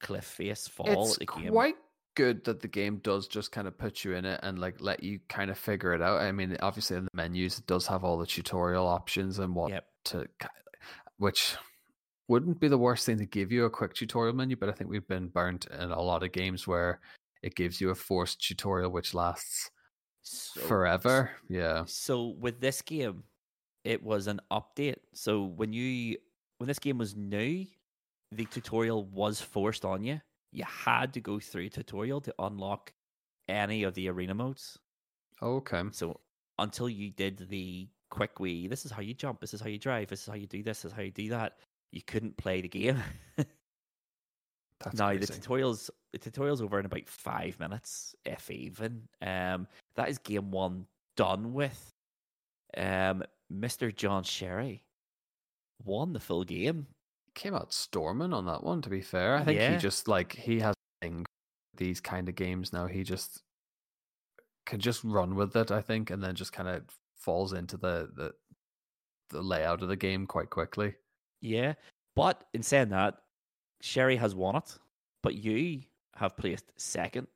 cliff 0.00 0.24
face 0.24 0.66
fall 0.68 1.04
It's 1.04 1.14
at 1.14 1.18
the 1.20 1.26
game. 1.26 1.50
quite 1.52 1.76
good 2.16 2.42
that 2.44 2.60
the 2.60 2.66
game 2.68 2.96
does 3.04 3.28
just 3.28 3.52
kind 3.52 3.68
of 3.68 3.78
put 3.78 4.04
you 4.04 4.14
in 4.14 4.24
it 4.24 4.40
and 4.42 4.58
like 4.58 4.80
let 4.80 5.02
you 5.04 5.20
kind 5.28 5.50
of 5.50 5.56
figure 5.58 5.92
it 5.94 6.02
out. 6.02 6.20
I 6.20 6.32
mean, 6.32 6.56
obviously 6.60 6.96
in 6.96 7.04
the 7.04 7.10
menus 7.14 7.58
it 7.60 7.66
does 7.66 7.86
have 7.86 8.02
all 8.02 8.18
the 8.18 8.26
tutorial 8.26 8.86
options 8.86 9.38
and 9.38 9.54
what 9.54 9.70
Yep. 9.70 9.86
to, 10.06 10.26
which 11.18 11.54
wouldn't 12.28 12.58
be 12.58 12.66
the 12.68 12.76
worst 12.78 13.06
thing 13.06 13.18
to 13.18 13.26
give 13.26 13.52
you 13.52 13.64
a 13.66 13.70
quick 13.70 13.94
tutorial 13.94 14.34
menu, 14.34 14.56
but 14.56 14.68
I 14.68 14.72
think 14.72 14.90
we've 14.90 15.06
been 15.06 15.28
burnt 15.28 15.66
in 15.66 15.92
a 15.92 16.00
lot 16.02 16.24
of 16.24 16.32
games 16.32 16.66
where 16.66 17.00
it 17.42 17.54
gives 17.54 17.80
you 17.80 17.90
a 17.90 17.94
forced 17.94 18.40
tutorial 18.44 18.90
which 18.90 19.14
lasts 19.14 19.70
So- 20.22 20.60
forever. 20.62 21.30
Yeah. 21.48 21.84
So 21.86 22.28
with 22.40 22.60
this 22.60 22.82
game, 22.82 23.22
it 23.84 24.02
was 24.02 24.26
an 24.26 24.40
update. 24.50 24.96
So 25.14 25.44
when 25.44 25.72
you 25.72 26.16
when 26.58 26.66
this 26.66 26.78
game 26.80 26.98
was 26.98 27.14
new, 27.14 27.66
the 28.32 28.46
tutorial 28.46 29.04
was 29.04 29.40
forced 29.40 29.84
on 29.84 30.02
you. 30.02 30.20
You 30.56 30.64
had 30.64 31.12
to 31.12 31.20
go 31.20 31.38
through 31.38 31.66
a 31.66 31.68
tutorial 31.68 32.22
to 32.22 32.34
unlock 32.38 32.90
any 33.46 33.82
of 33.82 33.92
the 33.92 34.08
arena 34.08 34.34
modes. 34.34 34.78
Okay. 35.42 35.82
So 35.92 36.18
until 36.58 36.88
you 36.88 37.10
did 37.10 37.46
the 37.50 37.86
quick 38.10 38.40
wee, 38.40 38.66
this 38.66 38.86
is 38.86 38.90
how 38.90 39.02
you 39.02 39.12
jump, 39.12 39.38
this 39.38 39.52
is 39.52 39.60
how 39.60 39.68
you 39.68 39.78
drive, 39.78 40.08
this 40.08 40.22
is 40.22 40.26
how 40.26 40.34
you 40.34 40.46
do 40.46 40.62
this, 40.62 40.80
this 40.80 40.92
is 40.92 40.96
how 40.96 41.02
you 41.02 41.10
do 41.10 41.28
that. 41.28 41.58
You 41.92 42.00
couldn't 42.00 42.38
play 42.38 42.62
the 42.62 42.68
game. 42.68 42.96
That's 43.36 44.98
now 44.98 45.12
the 45.12 45.26
tutorials 45.26 45.90
the 46.14 46.18
tutorials 46.18 46.62
over 46.62 46.80
in 46.80 46.86
about 46.86 47.06
five 47.06 47.60
minutes, 47.60 48.14
if 48.24 48.50
even. 48.50 49.02
Um, 49.20 49.68
that 49.96 50.08
is 50.08 50.16
game 50.16 50.50
one 50.50 50.86
done 51.18 51.52
with. 51.52 51.92
Um, 52.78 53.24
Mr. 53.52 53.94
John 53.94 54.22
Sherry 54.24 54.84
won 55.84 56.14
the 56.14 56.20
full 56.20 56.44
game. 56.44 56.86
Came 57.36 57.54
out 57.54 57.72
storming 57.72 58.32
on 58.32 58.46
that 58.46 58.64
one. 58.64 58.82
To 58.82 58.90
be 58.90 59.00
fair, 59.00 59.36
I 59.36 59.44
think 59.44 59.60
Yeah. 59.60 59.72
he 59.72 59.78
just 59.78 60.08
like 60.08 60.32
he 60.32 60.58
has 60.60 60.74
a 60.74 61.06
thing 61.06 61.20
for 61.20 61.76
these 61.76 62.00
kind 62.00 62.28
of 62.28 62.34
games 62.34 62.72
now. 62.72 62.86
He 62.86 63.04
just 63.04 63.42
can 64.64 64.80
just 64.80 65.04
run 65.04 65.36
with 65.36 65.54
it. 65.54 65.70
I 65.70 65.80
think, 65.80 66.10
and 66.10 66.20
then 66.20 66.34
just 66.34 66.52
kind 66.52 66.68
of 66.68 66.82
falls 67.14 67.52
into 67.52 67.76
the 67.76 68.10
the 68.16 68.34
the 69.30 69.42
layout 69.42 69.82
of 69.82 69.88
the 69.88 69.96
game 69.96 70.26
quite 70.26 70.50
quickly. 70.50 70.94
Yeah, 71.40 71.74
but 72.16 72.44
in 72.54 72.62
saying 72.62 72.88
that, 72.88 73.18
Sherry 73.80 74.16
has 74.16 74.34
won 74.34 74.56
it, 74.56 74.78
but 75.22 75.34
you 75.36 75.82
have 76.16 76.36
placed 76.36 76.72
second. 76.76 77.28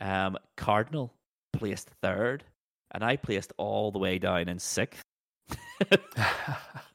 Um, 0.00 0.36
Cardinal 0.56 1.14
placed 1.52 1.88
third, 2.02 2.44
and 2.90 3.04
I 3.04 3.16
placed 3.16 3.52
all 3.56 3.92
the 3.92 3.98
way 4.00 4.18
down 4.18 4.48
in 4.48 4.58
sixth. 4.58 5.02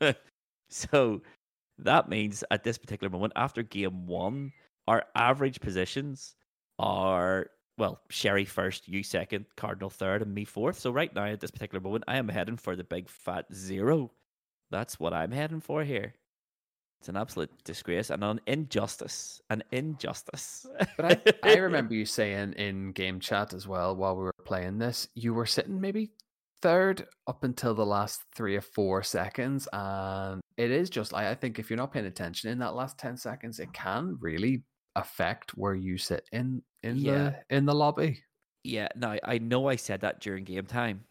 so 0.70 1.22
that 1.84 2.10
means 2.10 2.44
at 2.52 2.64
this 2.64 2.78
particular 2.78 3.10
moment, 3.10 3.34
after 3.36 3.64
game 3.64 4.06
one, 4.06 4.52
our 4.88 5.04
average 5.16 5.60
positions 5.60 6.36
are 6.78 7.48
well, 7.78 8.02
Sherry 8.10 8.44
first, 8.44 8.90
you 8.90 9.04
second, 9.04 9.46
Cardinal 9.56 9.90
third, 9.90 10.22
and 10.22 10.34
me 10.34 10.44
fourth. 10.44 10.78
So 10.78 10.92
right 10.92 11.16
now, 11.16 11.26
at 11.26 11.40
this 11.40 11.50
particular 11.50 11.82
moment, 11.82 12.04
I 12.10 12.18
am 12.18 12.28
heading 12.28 12.58
for 12.58 12.76
the 12.76 12.84
big 12.84 13.10
fat 13.10 13.46
zero. 13.54 14.12
That's 14.70 15.00
what 15.00 15.14
I'm 15.14 15.32
heading 15.32 15.62
for 15.62 15.84
here. 15.86 16.14
It's 17.00 17.08
an 17.08 17.16
absolute 17.16 17.52
disgrace 17.64 18.10
and 18.10 18.22
an 18.22 18.42
injustice. 18.48 19.42
An 19.50 19.64
injustice. 19.72 20.68
But 20.98 21.34
I, 21.44 21.52
I 21.52 21.56
remember 21.60 21.94
you 21.94 22.06
saying 22.06 22.54
in 22.54 22.92
game 22.92 23.22
chat 23.22 23.54
as 23.54 23.66
well 23.66 23.96
while 23.96 24.18
we 24.18 24.24
were 24.24 24.36
playing 24.44 24.78
this, 24.78 25.08
you 25.16 25.34
were 25.34 25.46
sitting 25.46 25.80
maybe 25.80 26.12
third 26.62 27.08
up 27.28 27.44
until 27.44 27.74
the 27.74 27.86
last 27.86 28.22
three 28.36 28.56
or 28.56 28.62
four 28.62 29.04
seconds, 29.04 29.68
and 29.74 30.42
it 30.58 30.72
is 30.72 30.90
just 30.90 31.14
I, 31.14 31.32
I 31.32 31.36
think 31.36 31.60
if 31.60 31.70
you're 31.70 31.78
not 31.78 31.92
paying 31.94 32.06
attention 32.06 32.50
in 32.50 32.60
that 32.60 32.76
last 32.76 32.98
ten 32.98 33.18
seconds, 33.18 33.60
it 33.60 33.72
can 33.74 34.18
really 34.20 34.64
affect 34.96 35.52
where 35.52 35.76
you 35.76 35.98
sit 35.98 36.28
in 36.32 36.62
in 36.84 36.98
Yeah. 36.98 37.34
the 37.50 37.56
in 37.58 37.66
the 37.66 37.76
lobby. 37.76 38.24
Yeah, 38.64 38.90
now 38.96 39.16
I 39.24 39.38
know 39.38 39.68
I 39.68 39.76
said 39.78 40.02
that 40.02 40.20
during 40.20 40.44
game 40.44 40.66
time. 40.66 41.06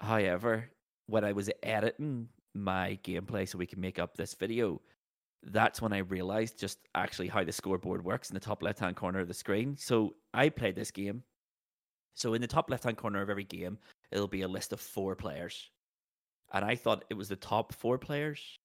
However, 0.00 0.70
when 1.06 1.24
I 1.24 1.32
was 1.32 1.50
editing 1.62 2.28
my 2.54 2.98
gameplay 3.02 3.48
so 3.48 3.58
we 3.58 3.66
can 3.66 3.80
make 3.80 3.98
up 3.98 4.16
this 4.16 4.34
video, 4.34 4.80
that's 5.42 5.82
when 5.82 5.92
I 5.92 5.98
realized 5.98 6.58
just 6.60 6.78
actually 6.94 7.28
how 7.28 7.42
the 7.42 7.52
scoreboard 7.52 8.04
works 8.04 8.30
in 8.30 8.34
the 8.34 8.40
top 8.40 8.62
left 8.62 8.78
hand 8.78 8.94
corner 8.96 9.18
of 9.20 9.28
the 9.28 9.34
screen. 9.34 9.76
So 9.76 10.14
I 10.32 10.48
played 10.48 10.76
this 10.76 10.90
game. 10.90 11.22
So 12.14 12.34
in 12.34 12.40
the 12.40 12.46
top 12.46 12.70
left 12.70 12.84
hand 12.84 12.96
corner 12.96 13.22
of 13.22 13.30
every 13.30 13.44
game, 13.44 13.78
it'll 14.10 14.28
be 14.28 14.42
a 14.42 14.48
list 14.48 14.72
of 14.72 14.80
four 14.80 15.14
players. 15.16 15.70
And 16.52 16.64
I 16.64 16.74
thought 16.76 17.04
it 17.10 17.14
was 17.14 17.28
the 17.28 17.36
top 17.36 17.72
four 17.72 17.96
players. 17.98 18.58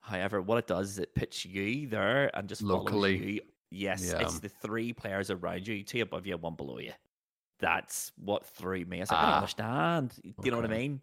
However, 0.00 0.40
what 0.40 0.58
it 0.58 0.66
does 0.68 0.90
is 0.90 0.98
it 1.00 1.14
puts 1.14 1.44
you 1.44 1.88
there 1.88 2.30
and 2.36 2.48
just 2.48 2.62
follows 2.62 2.84
Locally. 2.84 3.34
you. 3.34 3.40
Yes, 3.70 4.04
Yeah. 4.12 4.20
it's 4.22 4.38
the 4.38 4.48
three 4.48 4.92
players 4.92 5.30
around 5.30 5.66
you, 5.66 5.82
two 5.82 6.00
above 6.02 6.26
you, 6.26 6.36
one 6.38 6.54
below 6.54 6.78
you. 6.78 6.92
That's 7.58 8.12
what 8.16 8.46
threw 8.46 8.84
me. 8.84 8.98
I 8.98 9.00
was 9.00 9.10
like, 9.10 9.18
I 9.18 9.22
don't 9.22 9.30
Ah. 9.32 9.36
understand. 9.38 10.14
Do 10.22 10.32
you 10.44 10.50
know 10.52 10.58
what 10.60 10.70
I 10.70 10.74
mean? 10.76 11.02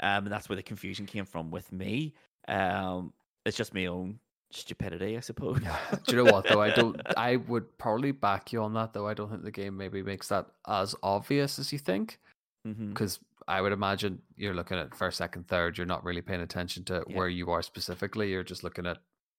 Um, 0.00 0.24
and 0.24 0.28
that's 0.32 0.48
where 0.48 0.56
the 0.56 0.62
confusion 0.62 1.06
came 1.06 1.24
from 1.24 1.50
with 1.50 1.72
me. 1.72 2.12
Um, 2.48 3.14
it's 3.46 3.56
just 3.56 3.72
my 3.72 3.86
own 3.86 4.20
stupidity, 4.50 5.16
I 5.16 5.20
suppose. 5.20 5.58
Do 6.06 6.16
you 6.16 6.24
know 6.24 6.32
what 6.32 6.46
though? 6.48 6.60
I 6.62 6.70
don't. 6.70 7.00
I 7.16 7.36
would 7.36 7.76
probably 7.78 8.12
back 8.12 8.52
you 8.52 8.62
on 8.62 8.74
that 8.74 8.92
though. 8.92 9.06
I 9.06 9.14
don't 9.14 9.30
think 9.30 9.42
the 9.44 9.50
game 9.50 9.76
maybe 9.76 10.02
makes 10.02 10.28
that 10.28 10.46
as 10.68 10.94
obvious 11.02 11.58
as 11.58 11.72
you 11.72 11.78
think. 11.78 12.18
Because 12.64 13.20
I 13.46 13.60
would 13.60 13.70
imagine 13.72 14.20
you're 14.36 14.52
looking 14.54 14.76
at 14.76 14.92
first, 14.92 15.18
second, 15.18 15.46
third. 15.46 15.78
You're 15.78 15.86
not 15.86 16.02
really 16.02 16.20
paying 16.20 16.40
attention 16.40 16.84
to 16.86 17.04
Yeah. 17.08 17.16
where 17.16 17.28
you 17.28 17.50
are 17.52 17.62
specifically. 17.62 18.28
You're 18.30 18.42
just 18.42 18.64
looking 18.64 18.86
at 18.86 18.98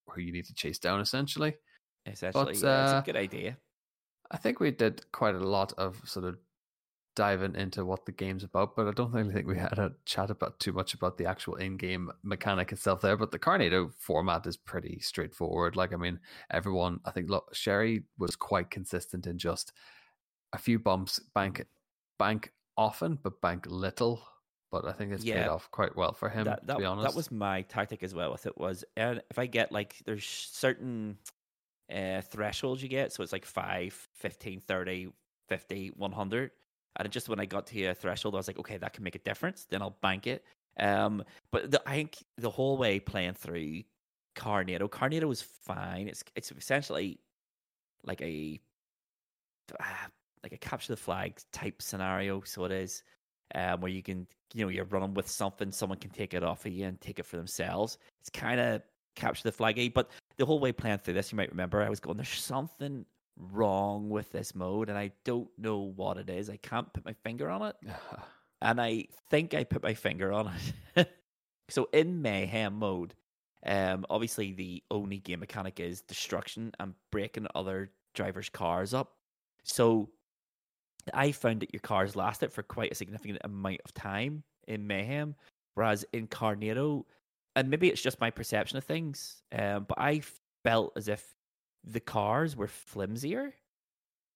who 0.09 0.21
you 0.21 0.31
need 0.31 0.45
to 0.45 0.53
chase 0.53 0.79
down, 0.79 1.01
essentially. 1.01 1.57
Essentially, 2.05 2.53
But, 2.53 2.61
yeah, 2.61 2.69
uh, 2.69 2.83
it's 2.99 3.03
a 3.09 3.11
good 3.11 3.17
idea. 3.19 3.57
I 4.31 4.37
think 4.37 4.61
we 4.61 4.71
did 4.71 5.11
quite 5.11 5.35
a 5.35 5.39
lot 5.39 5.73
of 5.77 6.01
sort 6.05 6.25
of 6.25 6.37
diving 7.17 7.55
into 7.55 7.83
what 7.83 8.05
the 8.05 8.11
game's 8.11 8.43
about, 8.43 8.75
but 8.75 8.87
I 8.87 8.91
don't 8.91 9.11
really 9.11 9.33
think 9.33 9.47
we 9.47 9.57
had 9.57 9.79
a 9.79 9.91
chat 10.05 10.29
about 10.29 10.59
too 10.59 10.71
much 10.71 10.93
about 10.93 11.17
the 11.17 11.25
actual 11.25 11.55
in-game 11.55 12.11
mechanic 12.21 12.71
itself 12.71 13.01
there. 13.01 13.17
But 13.17 13.31
the 13.31 13.39
Carnado 13.39 13.91
format 13.97 14.45
is 14.45 14.55
pretty 14.55 14.99
straightforward. 14.99 15.75
Like, 15.75 15.93
I 15.93 15.95
mean, 15.95 16.19
everyone, 16.51 16.99
I 17.05 17.11
think, 17.11 17.31
look, 17.31 17.49
Sherry 17.53 18.03
was 18.19 18.35
quite 18.35 18.69
consistent 18.69 19.25
in 19.25 19.39
just 19.39 19.73
a 20.53 20.59
few 20.59 20.77
bumps, 20.77 21.19
bank, 21.33 21.65
bank 22.19 22.53
often, 22.77 23.17
but 23.21 23.41
bank 23.41 23.65
little. 23.67 24.21
But 24.69 24.85
I 24.85 24.91
think 24.91 25.11
it's 25.11 25.23
paid 25.23 25.47
off 25.47 25.71
quite 25.71 25.95
well 25.95 26.13
for 26.13 26.29
him. 26.29 26.43
that, 26.43 26.67
that, 26.67 26.73
to 26.73 26.79
be 26.79 26.85
honest, 26.85 27.09
that 27.09 27.17
was 27.17 27.31
my 27.31 27.63
tactic 27.63 28.03
as 28.03 28.13
well 28.13 28.31
with 28.31 28.45
it 28.45 28.57
was 28.57 28.83
and 28.97 29.21
if 29.31 29.39
I 29.39 29.45
get 29.45 29.71
like 29.71 29.95
there's 30.05 30.25
certain 30.25 31.17
uh, 31.91 32.21
thresholds 32.21 32.83
you 32.83 32.89
get, 32.89 33.13
so 33.13 33.23
it's 33.23 33.31
like 33.31 33.45
5, 33.45 34.09
15, 34.13 34.59
30, 34.59 35.07
50, 35.47 35.91
100. 35.95 36.51
And 36.97 37.11
just 37.11 37.29
when 37.29 37.39
I 37.39 37.45
got 37.45 37.67
to 37.67 37.85
a 37.85 37.93
threshold, 37.93 38.35
I 38.35 38.37
was 38.37 38.47
like, 38.47 38.59
okay, 38.59 38.77
that 38.77 38.93
can 38.93 39.03
make 39.03 39.15
a 39.15 39.19
difference. 39.19 39.65
Then 39.69 39.81
I'll 39.81 39.97
bank 40.01 40.27
it. 40.27 40.43
Um, 40.79 41.23
but 41.51 41.71
the, 41.71 41.81
I 41.87 41.95
think 41.95 42.17
the 42.37 42.49
whole 42.49 42.77
way 42.77 42.99
playing 42.99 43.33
through 43.33 43.83
Carnado, 44.35 44.89
Carnado 44.89 45.25
was 45.25 45.41
fine. 45.41 46.07
It's 46.07 46.23
it's 46.35 46.51
essentially 46.51 47.19
like 48.03 48.21
a 48.21 48.59
like 50.43 50.53
a 50.53 50.57
capture 50.57 50.93
the 50.93 50.97
flag 50.97 51.39
type 51.51 51.81
scenario. 51.81 52.41
So 52.41 52.65
it 52.65 52.71
is 52.71 53.03
um, 53.55 53.81
where 53.81 53.91
you 53.91 54.03
can, 54.03 54.27
you 54.53 54.63
know, 54.63 54.69
you're 54.69 54.85
running 54.85 55.13
with 55.13 55.29
something, 55.29 55.71
someone 55.71 55.99
can 55.99 56.11
take 56.11 56.33
it 56.33 56.43
off 56.43 56.65
of 56.65 56.71
you 56.71 56.85
and 56.85 56.99
take 57.01 57.19
it 57.19 57.25
for 57.25 57.37
themselves. 57.37 57.97
It's 58.21 58.29
kind 58.29 58.59
of 58.59 58.81
capture 59.15 59.49
the 59.49 59.51
flaggy, 59.51 59.93
but 59.93 60.11
the 60.37 60.45
whole 60.45 60.59
way 60.59 60.71
playing 60.71 60.99
through 60.99 61.15
this, 61.15 61.31
you 61.31 61.37
might 61.37 61.49
remember, 61.49 61.81
I 61.81 61.89
was 61.89 61.99
going, 61.99 62.17
there's 62.17 62.29
something 62.29 63.05
wrong 63.37 64.09
with 64.09 64.31
this 64.31 64.55
mode, 64.55 64.89
and 64.89 64.97
I 64.97 65.11
don't 65.23 65.49
know 65.57 65.79
what 65.79 66.17
it 66.17 66.29
is. 66.29 66.49
I 66.49 66.57
can't 66.57 66.91
put 66.93 67.05
my 67.05 67.13
finger 67.13 67.49
on 67.49 67.63
it, 67.63 67.75
and 68.61 68.81
I 68.81 69.05
think 69.29 69.53
I 69.53 69.63
put 69.63 69.83
my 69.83 69.93
finger 69.93 70.31
on 70.31 70.53
it. 70.95 71.09
so 71.69 71.89
in 71.93 72.21
mayhem 72.21 72.79
mode, 72.79 73.13
um, 73.65 74.05
obviously 74.09 74.53
the 74.53 74.83
only 74.91 75.19
game 75.19 75.39
mechanic 75.39 75.79
is 75.79 76.01
destruction 76.01 76.71
and 76.79 76.93
breaking 77.11 77.47
other 77.55 77.91
drivers' 78.13 78.49
cars 78.49 78.93
up. 78.93 79.13
So 79.63 80.09
I 81.13 81.31
found 81.31 81.61
that 81.61 81.73
your 81.73 81.81
cars 81.81 82.15
lasted 82.15 82.51
for 82.51 82.63
quite 82.63 82.91
a 82.91 82.95
significant 82.95 83.39
amount 83.43 83.81
of 83.85 83.93
time 83.93 84.43
in 84.67 84.87
Mayhem, 84.87 85.35
whereas 85.75 86.05
in 86.13 86.27
Carnado, 86.27 87.03
and 87.55 87.69
maybe 87.69 87.89
it's 87.89 88.01
just 88.01 88.19
my 88.19 88.29
perception 88.29 88.77
of 88.77 88.83
things, 88.83 89.41
um, 89.57 89.85
but 89.87 89.99
I 89.99 90.21
felt 90.63 90.93
as 90.95 91.07
if 91.07 91.23
the 91.89 91.99
cars 91.99 92.55
were 92.55 92.67
flimsier 92.67 93.53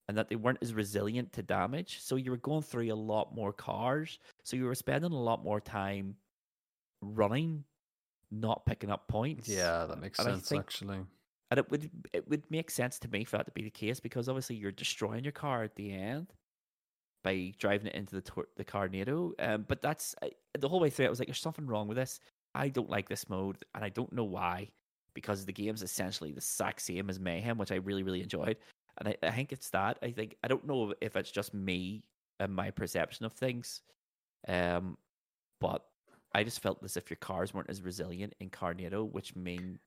and 0.08 0.18
that 0.18 0.30
they 0.30 0.36
weren't 0.36 0.58
as 0.62 0.74
resilient 0.74 1.34
to 1.34 1.44
damage. 1.44 2.00
So 2.02 2.16
you 2.16 2.32
were 2.32 2.38
going 2.38 2.62
through 2.64 2.92
a 2.92 2.96
lot 2.96 3.34
more 3.36 3.54
cars, 3.54 4.20
so 4.44 4.58
you 4.58 4.66
were 4.66 4.76
spending 4.76 5.12
a 5.12 5.16
lot 5.16 5.44
more 5.44 5.60
time 5.62 6.16
running, 7.02 7.64
not 8.32 8.66
picking 8.66 8.90
up 8.90 9.08
points. 9.08 9.50
yeah, 9.50 9.86
that 9.86 10.00
makes 10.00 10.20
And 10.20 10.28
sense 10.28 10.50
think- 10.50 10.60
actually. 10.62 11.06
And 11.50 11.58
it 11.58 11.70
would 11.70 11.92
it 12.14 12.30
would 12.30 12.50
make 12.50 12.72
sense 12.72 12.98
to 13.00 13.10
me 13.10 13.26
for 13.26 13.36
that 13.36 13.46
to 13.46 13.52
be 13.52 13.62
the 13.64 13.70
case 13.70 14.00
because 14.00 14.30
obviously 14.30 14.56
you're 14.56 14.72
destroying 14.72 15.26
your 15.26 15.34
car 15.34 15.64
at 15.64 15.76
the 15.76 15.92
end 15.92 16.34
by 17.26 17.54
driving 17.60 17.88
it 17.88 17.96
into 17.96 18.16
the 18.16 18.22
tor- 18.22 18.48
the 18.56 18.64
Carnado. 18.64 19.34
Um, 19.38 19.66
but 19.68 19.82
that's 19.82 20.16
I, 20.24 20.32
the 20.58 20.70
whole 20.70 20.80
way 20.80 20.90
through. 20.90 21.08
I 21.08 21.10
was 21.10 21.20
like, 21.20 21.28
"There's 21.28 21.42
something 21.42 21.68
wrong 21.68 21.90
with 21.90 21.98
this. 21.98 22.22
I 22.56 22.70
don't 22.70 22.90
like 22.90 23.10
this 23.10 23.28
mode, 23.28 23.58
and 23.76 23.84
I 23.84 23.90
don't 23.90 24.14
know 24.14 24.24
why." 24.24 24.72
Because 25.14 25.46
the 25.46 25.54
game's 25.54 25.84
essentially 25.84 26.32
the 26.32 26.38
exact 26.38 26.82
same 26.82 27.10
as 27.10 27.20
Mayhem, 27.20 27.58
which 27.58 27.72
I 27.72 27.76
really 27.76 28.04
really 28.04 28.22
enjoyed, 28.22 28.58
and 28.98 29.10
I, 29.10 29.16
I 29.24 29.32
think 29.32 29.52
it's 29.52 29.70
that. 29.72 29.98
I 30.02 30.12
think 30.12 30.36
I 30.44 30.48
don't 30.48 30.66
know 30.66 30.94
if 31.02 31.16
it's 31.16 31.32
just 31.32 31.54
me 31.54 32.04
and 32.40 32.54
my 32.54 32.72
perception 32.72 33.26
of 33.26 33.34
things, 33.34 33.82
um, 34.48 34.98
but 35.60 35.86
I 36.34 36.44
just 36.44 36.62
felt 36.62 36.84
as 36.84 36.96
if 36.98 37.10
your 37.10 37.18
cars 37.18 37.54
weren't 37.54 37.70
as 37.70 37.82
resilient 37.82 38.34
in 38.40 38.50
Carnado, 38.50 39.12
which 39.12 39.36
mean 39.36 39.80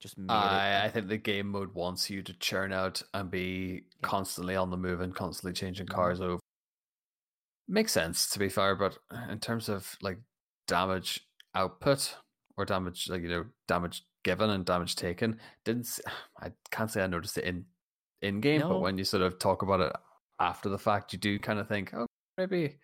just 0.00 0.18
made 0.18 0.32
it 0.34 0.36
I, 0.36 0.86
I 0.86 0.88
think 0.88 1.06
the 1.08 1.16
game 1.18 1.48
mode 1.48 1.72
wants 1.74 2.10
you 2.10 2.22
to 2.22 2.32
churn 2.38 2.72
out 2.72 3.00
and 3.14 3.30
be 3.30 3.84
constantly 4.00 4.56
on 4.56 4.70
the 4.70 4.76
move 4.76 5.00
and 5.00 5.14
constantly 5.14 5.52
changing 5.52 5.86
Mhm. 5.86 5.94
cars 5.94 6.20
over. 6.20 6.40
Makes 7.68 7.92
sense 7.92 8.28
to 8.30 8.38
be 8.38 8.48
fair, 8.48 8.74
but 8.74 8.98
in 9.30 9.38
terms 9.38 9.68
of 9.68 9.96
like 10.02 10.18
damage 10.66 11.20
output 11.54 12.16
or 12.56 12.64
damage, 12.64 13.08
like 13.08 13.22
you 13.22 13.28
know, 13.28 13.44
damage 13.68 14.04
given 14.24 14.50
and 14.50 14.64
damage 14.64 14.96
taken, 14.96 15.38
didn't 15.64 16.00
I 16.40 16.52
can't 16.70 16.90
say 16.90 17.02
I 17.02 17.06
noticed 17.06 17.38
it 17.38 17.44
in 17.44 17.64
in 18.22 18.40
game, 18.40 18.60
No. 18.60 18.68
but 18.68 18.80
when 18.80 18.98
you 18.98 19.04
sort 19.04 19.22
of 19.22 19.38
talk 19.38 19.62
about 19.62 19.80
it 19.80 19.92
after 20.38 20.68
the 20.68 20.78
fact, 20.78 21.12
you 21.12 21.18
do 21.18 21.38
kind 21.38 21.58
of 21.58 21.68
think, 21.68 21.92
oh, 21.94 22.06
maybe 22.38 22.76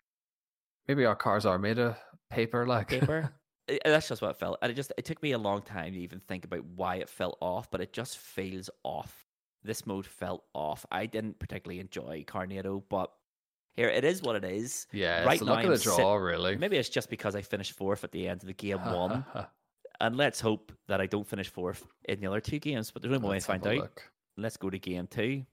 maybe 0.89 1.05
our 1.05 1.16
cars 1.16 1.47
are 1.47 1.59
made 1.59 1.78
of 1.78 1.97
paper, 2.30 2.66
like 2.66 2.89
paper. 2.89 3.32
I- 3.70 3.78
I- 3.84 3.89
That's 3.91 4.09
just 4.09 4.22
what 4.22 4.30
it 4.30 4.39
felt. 4.39 4.59
And 4.62 4.72
it 4.72 4.74
just 4.74 4.93
it 4.97 5.05
took 5.05 5.22
me 5.22 5.32
a 5.32 5.39
long 5.39 5.62
time 5.62 5.93
to 5.93 5.99
even 5.99 6.20
think 6.20 6.45
about 6.45 6.64
why 6.64 6.97
it 6.97 7.09
felt 7.09 7.36
off, 7.41 7.70
but 7.70 7.80
it 7.80 7.93
just 7.93 8.18
feels 8.18 8.68
off. 8.82 9.26
This 9.62 9.86
mode 9.86 10.07
felt 10.07 10.45
off. 10.55 10.86
I 10.91 11.07
didn't 11.07 11.39
particularly 11.39 11.80
enjoy 11.80 12.24
Carnado, 12.26 12.82
but 12.89 13.11
here 13.74 13.89
it 13.89 14.05
is 14.05 14.22
what 14.22 14.36
it 14.36 14.45
is. 14.45 14.86
yeah, 14.93 15.24
Right 15.24 15.34
it's 15.34 15.43
now 15.45 15.55
look 15.57 15.64
at 15.64 15.70
I'm 15.70 15.76
sit- 15.76 15.97
draw, 15.97 16.14
really. 16.16 16.57
Maybe 16.57 16.78
it's 16.78 16.89
just 16.89 17.11
because 17.11 17.34
I 17.36 17.43
finished 17.43 17.72
fourth 17.72 18.03
at 18.05 18.11
the 18.12 18.26
end 18.26 18.41
of 18.43 18.47
the 18.47 18.55
game 18.55 18.78
one. 18.84 19.24
and 20.01 20.16
let's 20.16 20.40
hope 20.40 20.72
that 20.88 21.01
I 21.01 21.07
don't 21.07 21.26
finish 21.26 21.49
fourth 21.49 21.86
in 22.05 22.20
the 22.20 22.26
other 22.26 22.40
two 22.40 22.59
games, 22.59 22.90
but 22.90 23.03
there's 23.03 23.20
no 23.20 23.28
way 23.28 23.38
to 23.38 23.44
find 23.44 23.66
out. 23.66 23.76
look. 23.76 24.11
Let's 24.36 24.57
go 24.57 24.70
to 24.70 24.78
game 24.78 25.07
two. 25.09 25.44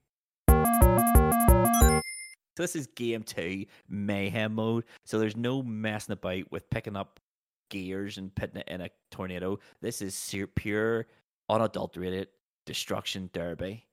So 0.48 2.62
this 2.62 2.76
is 2.76 2.86
game 2.86 3.22
two, 3.22 3.66
mayhem 3.88 4.54
mode. 4.54 4.84
So 5.04 5.18
there's 5.18 5.36
no 5.36 5.62
messing 5.62 6.14
about 6.14 6.50
with 6.50 6.68
picking 6.70 6.96
up 6.96 7.20
gears 7.68 8.16
and 8.16 8.34
putting 8.34 8.60
it 8.60 8.68
in 8.68 8.80
a 8.80 8.90
tornado. 9.10 9.58
This 9.82 10.00
is 10.00 10.34
pure, 10.54 11.06
unadulterated 11.50 12.28
destruction 12.64 13.28
derby. 13.34 13.84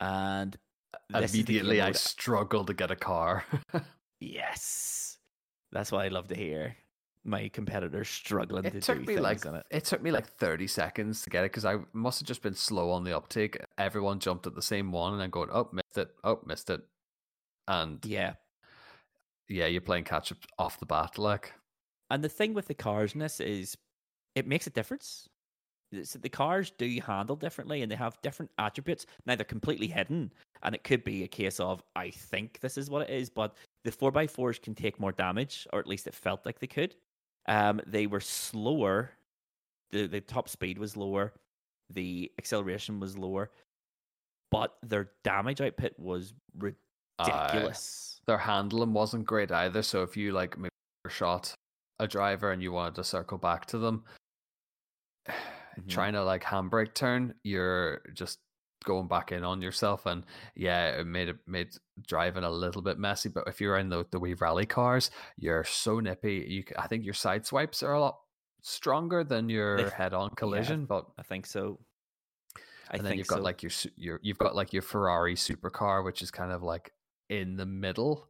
And 0.00 0.56
this 1.10 1.24
is 1.24 1.32
the 1.32 1.38
game 1.38 1.56
Immediately, 1.56 1.80
I 1.80 1.92
struggle 1.92 2.64
to 2.64 2.74
get 2.74 2.90
a 2.90 2.96
car. 2.96 3.44
yes, 4.20 5.18
that's 5.72 5.90
what 5.90 6.04
I 6.04 6.08
love 6.08 6.28
to 6.28 6.36
hear. 6.36 6.76
My 7.24 7.48
competitors 7.48 8.08
struggling 8.08 8.64
to 8.64 8.68
it 8.68 8.72
do 8.72 8.80
took 8.80 9.00
me 9.00 9.06
things 9.06 9.20
like 9.20 9.44
in 9.46 9.54
it. 9.54 9.66
it 9.70 9.84
took 9.84 10.02
me 10.02 10.10
like 10.10 10.26
30 10.26 10.66
seconds 10.66 11.22
to 11.22 11.30
get 11.30 11.44
it 11.44 11.50
because 11.50 11.64
I 11.64 11.78
must 11.94 12.20
have 12.20 12.26
just 12.26 12.42
been 12.42 12.54
slow 12.54 12.90
on 12.90 13.04
the 13.04 13.16
uptake. 13.16 13.56
Everyone 13.78 14.18
jumped 14.18 14.46
at 14.46 14.54
the 14.54 14.62
same 14.62 14.92
one, 14.92 15.14
and 15.14 15.22
I'm 15.22 15.30
going, 15.30 15.48
oh, 15.50 15.68
missed 15.72 15.96
it, 15.96 16.10
oh, 16.22 16.40
missed 16.44 16.68
it, 16.68 16.82
and 17.66 18.04
Yeah, 18.04 18.34
yeah, 19.48 19.66
you're 19.66 19.80
playing 19.80 20.04
catch 20.04 20.32
up 20.32 20.38
off 20.58 20.78
the 20.78 20.86
bat, 20.86 21.18
like 21.18 21.52
And 22.10 22.22
the 22.22 22.28
thing 22.28 22.54
with 22.54 22.66
the 22.66 22.74
cars 22.74 23.14
in 23.14 23.20
this 23.20 23.40
is 23.40 23.76
it 24.34 24.46
makes 24.46 24.66
a 24.66 24.70
difference. 24.70 25.28
So 26.02 26.18
the 26.18 26.28
cars 26.28 26.72
do 26.76 27.00
handle 27.06 27.36
differently 27.36 27.82
and 27.82 27.90
they 27.90 27.96
have 27.96 28.20
different 28.22 28.50
attributes. 28.58 29.06
Now 29.26 29.36
they're 29.36 29.44
completely 29.44 29.86
hidden, 29.86 30.32
and 30.62 30.74
it 30.74 30.82
could 30.82 31.04
be 31.04 31.22
a 31.22 31.28
case 31.28 31.60
of 31.60 31.82
I 31.94 32.10
think 32.10 32.60
this 32.60 32.76
is 32.76 32.90
what 32.90 33.08
it 33.08 33.10
is, 33.10 33.30
but 33.30 33.56
the 33.84 33.92
four 33.92 34.16
x 34.18 34.32
fours 34.32 34.58
can 34.58 34.74
take 34.74 34.98
more 34.98 35.12
damage, 35.12 35.66
or 35.72 35.78
at 35.78 35.86
least 35.86 36.06
it 36.06 36.14
felt 36.14 36.44
like 36.44 36.58
they 36.58 36.66
could. 36.66 36.96
Um, 37.46 37.80
they 37.86 38.06
were 38.06 38.20
slower. 38.20 39.10
The 39.90 40.06
the 40.06 40.20
top 40.20 40.48
speed 40.48 40.78
was 40.78 40.96
lower. 40.96 41.32
The 41.90 42.32
acceleration 42.38 42.98
was 43.00 43.16
lower, 43.18 43.50
but 44.50 44.76
their 44.82 45.10
damage 45.22 45.60
output 45.60 45.92
was 45.98 46.32
ridiculous. 46.58 48.20
their 48.26 48.38
handling 48.38 48.92
wasn't 48.94 49.26
great 49.26 49.52
either. 49.52 49.82
So 49.82 50.02
if 50.02 50.16
you 50.16 50.32
like 50.32 50.56
maybe 50.58 50.70
shot 51.08 51.54
a 52.00 52.08
driver 52.08 52.50
and 52.52 52.62
you 52.62 52.72
wanted 52.72 52.94
to 52.96 53.04
circle 53.04 53.38
back 53.38 53.66
to 53.66 53.78
them, 53.78 54.04
Mhm. 55.28 55.88
trying 55.88 56.12
to 56.14 56.22
like 56.24 56.42
handbrake 56.42 56.94
turn, 56.94 57.34
you're 57.42 58.00
just 58.14 58.38
going 58.84 59.08
back 59.08 59.32
in 59.32 59.44
on 59.44 59.60
yourself. 59.60 60.06
And 60.06 60.24
yeah, 60.54 60.98
it 61.00 61.06
made 61.06 61.28
it 61.28 61.38
made 61.46 61.76
driving 62.06 62.44
a 62.44 62.50
little 62.50 62.82
bit 62.82 62.98
messy. 62.98 63.28
But 63.28 63.44
if 63.46 63.60
you're 63.60 63.78
in 63.78 63.88
the 63.88 64.06
the 64.10 64.18
wee 64.20 64.34
rally 64.34 64.66
cars, 64.66 65.10
you're 65.36 65.64
so 65.64 66.00
nippy. 66.00 66.44
You, 66.48 66.64
I 66.78 66.86
think 66.86 67.04
your 67.04 67.14
side 67.14 67.46
swipes 67.46 67.82
are 67.82 67.92
a 67.94 68.00
lot 68.00 68.18
stronger 68.62 69.24
than 69.24 69.48
your 69.48 69.90
head-on 69.90 70.30
collision. 70.36 70.86
But 70.86 71.06
I 71.18 71.22
think 71.22 71.46
so. 71.46 71.78
I 72.90 72.96
and 72.96 73.04
then 73.04 73.10
think 73.12 73.18
you've 73.18 73.28
got 73.28 73.36
so. 73.38 73.42
like 73.42 73.62
your 73.62 73.72
your 73.96 74.20
you've 74.22 74.38
got 74.38 74.54
like 74.54 74.72
your 74.72 74.82
Ferrari 74.82 75.34
supercar, 75.34 76.04
which 76.04 76.20
is 76.22 76.30
kind 76.30 76.52
of 76.52 76.62
like 76.62 76.92
in 77.30 77.56
the 77.56 77.66
middle, 77.66 78.28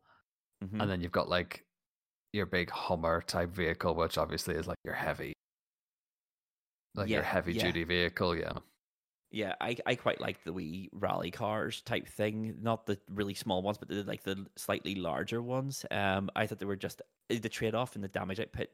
Mhm. 0.62 0.81
and 0.81 0.91
then 0.91 1.01
you've 1.01 1.12
got 1.12 1.29
like 1.29 1.65
your 2.33 2.47
big 2.47 2.71
Hummer 2.71 3.21
type 3.23 3.51
vehicle, 3.51 3.95
which 3.95 4.17
obviously 4.19 4.55
is 4.55 4.67
like 4.67 4.79
your 4.85 4.95
heavy, 4.95 5.33
like 6.95 7.09
your 7.09 7.23
heavy 7.23 7.53
yeah. 7.55 7.62
duty 7.65 7.85
vehicle. 7.85 8.37
Yeah, 8.37 8.59
Yeah, 9.35 9.55
I, 9.61 9.76
I 9.85 9.97
quite 9.97 10.20
like 10.20 10.45
the 10.45 10.53
wee 10.53 10.89
rally 10.93 11.32
cars 11.32 11.80
type 11.80 12.07
thing. 12.07 12.55
Not 12.62 12.87
the 12.87 12.97
really 13.12 13.35
small 13.35 13.62
ones, 13.62 13.76
but 13.76 13.89
the 13.89 14.05
like 14.05 14.22
the 14.22 14.47
slightly 14.55 14.95
larger 14.95 15.43
ones. 15.43 15.85
Um, 15.91 16.30
I 16.37 16.47
thought 16.47 16.61
they 16.61 16.66
were 16.66 16.76
just 16.76 17.03
uh, 17.03 17.37
the 17.43 17.49
trade 17.49 17.74
off 17.74 17.97
in 17.97 18.03
the 18.03 18.07
damage 18.07 18.39
output 18.39 18.68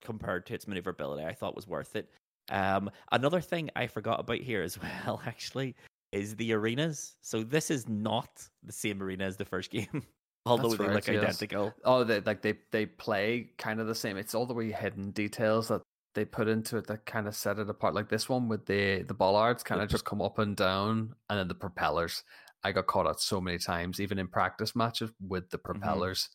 compared 0.00 0.46
to 0.46 0.54
its 0.54 0.68
maneuverability. 0.68 1.24
I 1.24 1.32
thought 1.32 1.56
was 1.56 1.66
worth 1.66 1.96
it. 1.96 2.08
Um, 2.52 2.88
another 3.10 3.40
thing 3.40 3.68
I 3.74 3.88
forgot 3.88 4.20
about 4.20 4.38
here 4.38 4.62
as 4.62 4.78
well, 5.06 5.20
actually, 5.26 5.74
is 6.12 6.36
the 6.36 6.52
arenas. 6.52 7.16
So 7.20 7.42
this 7.42 7.68
is 7.68 7.88
not 7.88 8.48
the 8.62 8.72
same 8.72 9.02
arena 9.02 9.24
as 9.24 9.36
the 9.36 9.44
first 9.44 9.72
game, 9.72 10.04
although 10.46 10.68
That's 10.68 10.78
they 10.78 10.86
right, 10.86 10.94
look 10.94 11.06
yes. 11.08 11.22
identical. 11.24 11.74
Oh, 11.84 12.04
they 12.04 12.20
like 12.20 12.42
they 12.42 12.54
they 12.70 12.86
play 12.86 13.50
kind 13.58 13.80
of 13.80 13.88
the 13.88 13.96
same. 13.96 14.16
It's 14.16 14.36
all 14.36 14.46
the 14.46 14.54
wee 14.54 14.70
hidden 14.70 15.10
details 15.10 15.66
that 15.66 15.82
they 16.14 16.24
put 16.24 16.48
into 16.48 16.76
it 16.76 16.86
that 16.88 17.06
kind 17.06 17.28
of 17.28 17.34
set 17.34 17.58
it 17.58 17.70
apart. 17.70 17.94
Like 17.94 18.08
this 18.08 18.28
one 18.28 18.48
with 18.48 18.66
the 18.66 19.02
the 19.02 19.14
bollards 19.14 19.62
kind 19.62 19.80
of 19.80 19.88
just 19.88 20.04
come 20.04 20.22
up 20.22 20.38
and 20.38 20.56
down, 20.56 21.14
and 21.28 21.38
then 21.38 21.48
the 21.48 21.54
propellers. 21.54 22.24
I 22.62 22.72
got 22.72 22.86
caught 22.86 23.06
out 23.06 23.20
so 23.20 23.40
many 23.40 23.58
times, 23.58 24.00
even 24.00 24.18
in 24.18 24.28
practice 24.28 24.76
matches 24.76 25.10
with 25.26 25.48
the 25.50 25.58
propellers. 25.58 26.28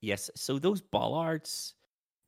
Yes, 0.00 0.30
so 0.34 0.58
those 0.58 0.80
bollards 0.80 1.74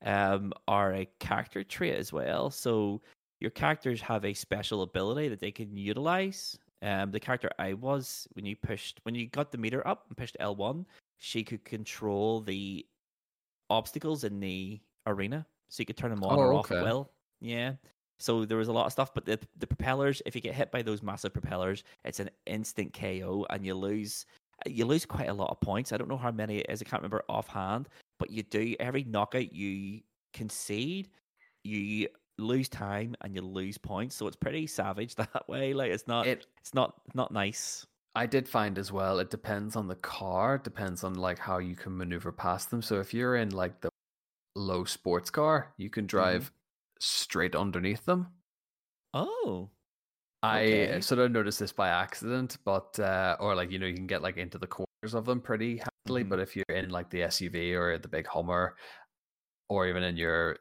um, 0.04 0.52
are 0.66 0.92
a 0.94 1.08
character 1.18 1.64
trait 1.64 1.94
as 1.94 2.12
well. 2.12 2.50
So 2.50 3.00
your 3.40 3.50
characters 3.50 4.00
have 4.02 4.24
a 4.24 4.34
special 4.34 4.82
ability 4.82 5.28
that 5.28 5.40
they 5.40 5.50
can 5.50 5.76
utilize. 5.76 6.58
Um, 6.82 7.10
the 7.10 7.20
character 7.20 7.50
I 7.58 7.72
was 7.72 8.28
when 8.34 8.44
you 8.44 8.54
pushed 8.54 9.00
when 9.02 9.14
you 9.14 9.28
got 9.28 9.50
the 9.50 9.58
meter 9.58 9.86
up 9.86 10.04
and 10.08 10.16
pushed 10.16 10.36
L 10.40 10.54
one, 10.54 10.86
she 11.16 11.42
could 11.42 11.64
control 11.64 12.40
the 12.40 12.86
obstacles 13.70 14.24
in 14.24 14.40
the 14.40 14.80
arena, 15.06 15.46
so 15.68 15.80
you 15.80 15.86
could 15.86 15.96
turn 15.96 16.10
them 16.10 16.22
on 16.24 16.38
Oh, 16.38 16.42
or 16.42 16.54
off 16.54 16.66
okay. 16.70 16.78
at 16.78 16.84
will. 16.84 17.10
Yeah. 17.40 17.74
So 18.18 18.44
there 18.44 18.58
was 18.58 18.68
a 18.68 18.72
lot 18.72 18.86
of 18.86 18.92
stuff, 18.92 19.14
but 19.14 19.24
the 19.24 19.38
the 19.58 19.66
propellers, 19.66 20.20
if 20.26 20.34
you 20.34 20.40
get 20.40 20.54
hit 20.54 20.72
by 20.72 20.82
those 20.82 21.02
massive 21.02 21.32
propellers, 21.32 21.84
it's 22.04 22.20
an 22.20 22.30
instant 22.46 22.92
KO, 22.92 23.46
and 23.50 23.64
you 23.64 23.74
lose 23.74 24.26
you 24.66 24.84
lose 24.84 25.06
quite 25.06 25.28
a 25.28 25.32
lot 25.34 25.50
of 25.50 25.60
points. 25.60 25.92
I 25.92 25.96
don't 25.98 26.08
know 26.08 26.16
how 26.16 26.32
many 26.32 26.58
it 26.58 26.66
is. 26.68 26.82
I 26.82 26.84
can't 26.84 27.00
remember 27.00 27.22
offhand, 27.28 27.88
but 28.18 28.30
you 28.30 28.42
do 28.42 28.74
every 28.80 29.04
knockout 29.04 29.52
you 29.52 30.00
concede, 30.32 31.10
you 31.64 32.08
lose 32.38 32.68
time 32.68 33.14
and 33.20 33.34
you 33.34 33.42
lose 33.42 33.78
points. 33.78 34.16
So 34.16 34.26
it's 34.26 34.36
pretty 34.36 34.66
savage 34.66 35.14
that 35.16 35.48
way. 35.48 35.72
Like 35.74 35.92
it's 35.92 36.08
not 36.08 36.26
It 36.26 36.46
it's 36.60 36.74
not 36.74 36.94
not 37.14 37.32
nice. 37.32 37.86
I 38.16 38.26
did 38.26 38.48
find 38.48 38.78
as 38.78 38.90
well. 38.90 39.20
It 39.20 39.30
depends 39.30 39.76
on 39.76 39.86
the 39.86 39.94
car. 39.94 40.58
Depends 40.58 41.04
on 41.04 41.14
like 41.14 41.38
how 41.38 41.58
you 41.58 41.76
can 41.76 41.96
maneuver 41.96 42.32
past 42.32 42.70
them. 42.70 42.82
So 42.82 42.98
if 42.98 43.14
you're 43.14 43.36
in 43.36 43.50
like 43.50 43.80
the 43.80 43.90
low 44.58 44.84
sports 44.84 45.30
car, 45.30 45.74
you 45.78 45.90
can 45.90 46.06
drive 46.06 46.52
straight 47.00 47.54
underneath 47.56 48.04
them. 48.06 48.28
Oh. 49.14 49.70
I 50.42 50.62
Okay. 50.62 51.00
sort 51.00 51.20
of 51.20 51.32
noticed 51.32 51.58
this 51.60 51.72
by 51.72 51.88
accident, 51.88 52.58
but 52.64 52.98
uh, 53.00 53.36
or 53.40 53.54
like 53.56 53.70
you 53.72 53.78
know 53.78 53.86
you 53.86 53.94
can 53.96 54.06
get 54.06 54.22
like 54.22 54.36
into 54.36 54.58
the 54.58 54.68
corners 54.68 55.14
of 55.14 55.24
them 55.26 55.40
pretty 55.40 55.78
handily. 56.06 56.24
Mhm. 56.24 56.28
But 56.30 56.40
if 56.40 56.56
you're 56.56 56.64
in 56.70 56.90
like 56.90 57.10
the 57.10 57.22
SUV 57.24 57.74
or 57.74 57.98
the 57.98 58.08
big 58.08 58.26
Hummer, 58.28 58.76
or 59.68 59.86
even 59.88 60.02
in 60.02 60.16
your 60.16 60.58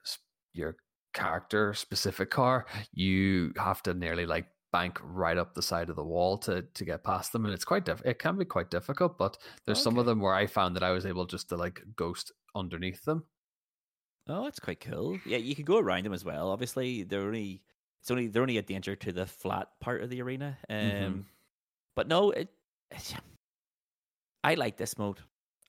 your 0.54 0.78
character 1.14 1.74
specific 1.74 2.30
car, 2.32 2.68
you 2.91 3.54
have 3.58 3.84
to 3.84 3.93
nearly 3.93 4.26
like 4.26 4.48
bank 4.74 5.00
right 5.04 5.38
up 5.38 5.54
the 5.56 5.62
side 5.62 5.89
of 5.89 5.95
the 5.95 6.04
wall 6.04 6.38
to 6.39 6.64
to 6.64 6.86
get 6.86 7.04
past 7.04 7.32
them, 7.32 7.45
and 7.45 7.54
it's 7.54 7.66
quite 7.66 7.86
diff- 7.86 8.06
it 8.06 8.20
can 8.20 8.38
be 8.38 8.45
quite 8.45 8.72
difficult. 8.72 9.18
But 9.18 9.38
there's 9.66 9.82
some 9.82 9.98
of 10.00 10.06
them 10.08 10.20
where 10.22 10.34
I 10.36 10.48
found 10.48 10.76
that 10.76 10.84
I 10.84 10.91
was 10.91 11.06
able 11.06 11.26
just 11.28 11.50
to 11.50 11.58
like 11.58 11.84
ghost 11.95 12.32
underneath 12.56 13.04
them. 13.06 13.26
Oh, 14.30 14.43
that's 14.43 14.59
quite 14.59 14.80
cool. 14.80 15.19
Yeah, 15.25 15.38
you 15.38 15.55
can 15.55 15.65
go 15.65 15.78
around 15.78 16.03
them 16.05 16.13
as 16.13 16.25
well. 16.25 16.49
Obviously, 16.51 17.03
they're 17.03 17.21
only 17.21 17.61
it's 18.01 18.11
only 18.11 18.28
they're 18.28 18.41
only 18.41 18.57
a 18.57 18.61
danger 18.61 18.95
to 18.95 19.11
the 19.11 19.25
flat 19.25 19.69
part 19.80 20.01
of 20.03 20.09
the 20.09 20.21
arena. 20.21 20.57
Um, 20.69 20.75
Mhm. 20.78 21.25
but 21.95 22.07
no, 22.07 22.32
it. 22.32 22.49
I 24.43 24.53
like 24.55 24.78
this 24.78 24.97
mode. 24.97 25.19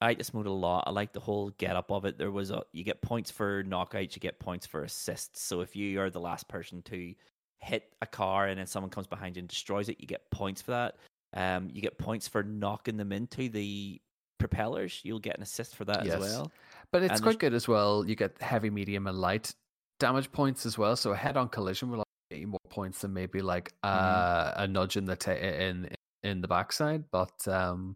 I 0.01 0.07
like 0.07 0.19
this 0.19 0.33
mode 0.33 0.47
a 0.47 0.51
lot. 0.53 0.85
I 0.87 0.91
like 0.91 1.13
the 1.13 1.21
whole 1.21 1.51
get 1.51 1.75
up 1.75 1.91
of 1.91 2.05
it. 2.05 2.19
There 2.19 2.31
was 2.31 2.51
a 2.51 2.63
you 2.73 2.85
get 2.85 3.03
points 3.03 3.31
for 3.31 3.65
knockouts, 3.65 4.15
you 4.15 4.21
get 4.21 4.39
points 4.39 4.67
for 4.67 4.85
assists. 4.85 5.41
So 5.43 5.61
if 5.61 5.75
you 5.75 6.01
are 6.01 6.11
the 6.11 6.21
last 6.21 6.49
person 6.49 6.83
to 6.83 7.15
hit 7.61 7.93
a 8.01 8.07
car 8.07 8.47
and 8.47 8.59
then 8.59 8.67
someone 8.67 8.91
comes 8.91 9.09
behind 9.09 9.37
you 9.37 9.41
and 9.41 9.49
destroys 9.49 9.89
it, 9.89 10.01
you 10.01 10.07
get 10.07 10.31
points 10.31 10.63
for 10.63 10.71
that. 10.71 10.97
Um, 11.35 11.69
you 11.73 11.83
get 11.83 11.99
points 11.99 12.29
for 12.29 12.43
knocking 12.45 12.97
them 12.97 13.11
into 13.11 13.49
the 13.49 14.01
propellers. 14.39 15.01
You'll 15.03 15.19
get 15.19 15.37
an 15.37 15.43
assist 15.43 15.75
for 15.75 15.85
that 15.87 16.05
Yes. 16.05 16.15
as 16.15 16.21
well. 16.21 16.53
But 16.93 17.03
it's 17.03 17.15
And 17.15 17.23
quite 17.23 17.39
good 17.39 17.55
as 17.55 17.69
well. 17.69 18.05
You 18.07 18.15
get 18.15 18.41
heavy, 18.41 18.71
medium, 18.71 19.07
and 19.07 19.19
light 19.19 19.53
damage 20.01 20.31
points 20.33 20.65
as 20.65 20.79
well. 20.79 20.97
So 20.97 21.13
a 21.13 21.17
head-on 21.17 21.49
collision 21.49 21.91
will 21.91 22.05
get 22.31 22.41
you 22.41 22.47
more 22.47 22.59
points 22.71 23.01
than 23.01 23.13
maybe 23.13 23.41
like 23.43 23.73
uh, 23.83 24.53
a 24.57 24.67
nudge 24.67 24.97
in 24.97 25.05
the 25.05 25.17
ta- 25.17 25.33
in 25.33 25.91
in 26.23 26.41
the 26.41 26.49
backside. 26.49 27.05
But 27.11 27.47
um, 27.47 27.95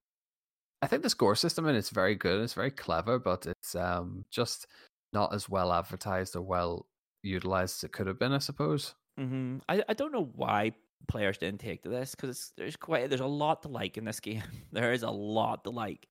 I 0.82 0.86
think 0.88 1.02
the 1.02 1.10
score 1.10 1.34
system 1.36 1.66
and 1.66 1.76
it's 1.76 1.90
very 1.90 2.14
good. 2.14 2.42
It's 2.42 2.54
very 2.54 2.70
clever, 2.70 3.18
but 3.18 3.46
it's 3.46 3.74
um, 3.74 4.24
just 4.30 4.66
not 5.12 5.34
as 5.34 5.48
well 5.48 5.72
advertised 5.72 6.36
or 6.36 6.42
well 6.42 6.86
utilized 7.22 7.78
as 7.78 7.84
it 7.84 7.92
could 7.92 8.06
have 8.06 8.18
been. 8.18 8.32
I 8.32 8.38
suppose. 8.38 8.94
hmm 9.18 9.58
I, 9.68 9.82
I 9.88 9.94
don't 9.94 10.12
know 10.12 10.30
why 10.34 10.72
players 11.08 11.38
didn't 11.38 11.60
take 11.60 11.82
to 11.82 11.88
this 11.88 12.14
because 12.14 12.52
there's 12.56 12.76
quite 12.76 13.08
there's 13.08 13.20
a 13.20 13.26
lot 13.26 13.62
to 13.62 13.68
like 13.68 13.96
in 13.96 14.04
this 14.04 14.20
game. 14.28 14.42
there 14.72 14.92
is 14.92 15.02
a 15.02 15.10
lot 15.10 15.64
to 15.64 15.70
like. 15.70 16.06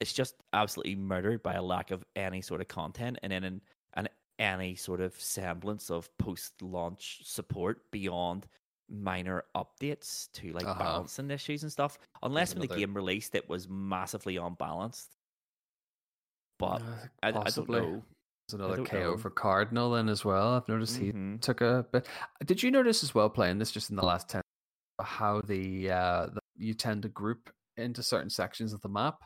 It's 0.00 0.12
just 0.12 0.36
absolutely 0.52 0.96
murdered 0.96 1.42
by 1.42 1.54
a 1.54 1.62
lack 1.62 1.90
of 1.90 2.04
any 2.16 2.40
sort 2.42 2.60
of 2.60 2.68
content 2.68 3.18
and 3.22 3.32
then 3.32 3.44
an, 3.44 3.60
an 3.94 4.08
any 4.38 4.74
sort 4.74 5.00
of 5.00 5.18
semblance 5.20 5.90
of 5.90 6.16
post-launch 6.18 7.24
support 7.24 7.90
beyond 7.92 8.46
minor 8.90 9.44
updates 9.56 10.30
to 10.32 10.52
like 10.52 10.66
Uh-huh. 10.66 10.78
balancing 10.78 11.30
issues 11.30 11.62
and 11.62 11.72
stuff. 11.72 11.98
Unless 12.22 12.54
when 12.54 12.60
the 12.62 12.68
game 12.68 12.94
released, 12.94 13.34
it 13.34 13.48
was 13.48 13.68
massively 13.68 14.36
unbalanced. 14.36 15.16
But 16.58 16.82
Uh, 16.82 17.08
I, 17.22 17.28
I 17.28 17.50
don't 17.50 17.68
know. 17.68 18.04
There's 18.48 18.60
another 18.60 18.78
KO 18.78 19.12
know. 19.12 19.16
for 19.16 19.30
Cardinal 19.30 19.90
then 19.92 20.08
as 20.08 20.24
well. 20.24 20.54
I've 20.54 20.68
noticed 20.68 20.96
he 20.98 21.12
Mhm. 21.12 21.40
took 21.40 21.60
a 21.60 21.86
bit. 21.92 22.08
Did 22.44 22.62
you 22.62 22.70
notice 22.70 23.02
as 23.02 23.14
well 23.14 23.30
playing 23.30 23.58
this 23.58 23.70
just 23.72 23.90
in 23.90 23.96
the 23.96 24.04
last 24.04 24.28
ten? 24.28 24.42
How 25.00 25.40
the 25.42 25.90
uh 25.90 26.26
the, 26.26 26.40
you 26.56 26.74
tend 26.74 27.02
to 27.02 27.08
group 27.08 27.52
into 27.76 28.02
certain 28.02 28.30
sections 28.30 28.72
of 28.72 28.80
the 28.82 28.88
map, 28.88 29.22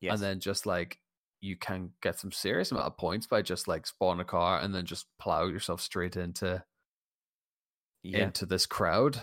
Yes. 0.00 0.14
and 0.14 0.22
then 0.22 0.40
just 0.40 0.66
like 0.66 0.98
you 1.40 1.56
can 1.56 1.90
get 2.02 2.18
some 2.18 2.32
serious 2.32 2.70
amount 2.72 2.86
of 2.86 2.96
points 2.96 3.26
by 3.26 3.42
just 3.42 3.68
like 3.68 3.86
spawn 3.86 4.20
a 4.20 4.24
car 4.24 4.60
and 4.60 4.74
then 4.74 4.84
just 4.84 5.06
plow 5.18 5.46
yourself 5.46 5.80
straight 5.80 6.16
into 6.16 6.62
yeah. 8.02 8.24
into 8.24 8.46
this 8.46 8.66
crowd. 8.66 9.22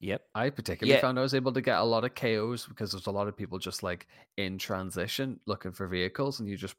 Yep. 0.00 0.22
I 0.34 0.50
particularly 0.50 0.94
Yeah. 0.94 1.00
found 1.00 1.18
I 1.18 1.22
was 1.22 1.34
able 1.34 1.52
to 1.52 1.62
get 1.62 1.78
a 1.78 1.84
lot 1.84 2.04
of 2.04 2.14
KOs 2.14 2.66
because 2.66 2.92
there's 2.92 3.06
a 3.06 3.10
lot 3.10 3.28
of 3.28 3.36
people 3.36 3.58
just 3.58 3.82
like 3.82 4.06
in 4.36 4.58
transition 4.58 5.40
looking 5.46 5.72
for 5.72 5.86
vehicles, 5.86 6.40
and 6.40 6.48
you 6.48 6.56
just 6.56 6.74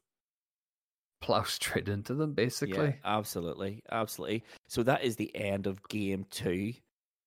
plow 1.20 1.42
straight 1.44 1.88
into 1.88 2.14
them 2.14 2.34
basically. 2.34 2.86
Yeah, 2.86 2.94
absolutely, 3.04 3.82
absolutely. 3.90 4.44
So 4.68 4.82
that 4.84 5.02
is 5.02 5.16
the 5.16 5.34
end 5.36 5.66
of 5.66 5.86
game 5.88 6.26
two. 6.30 6.74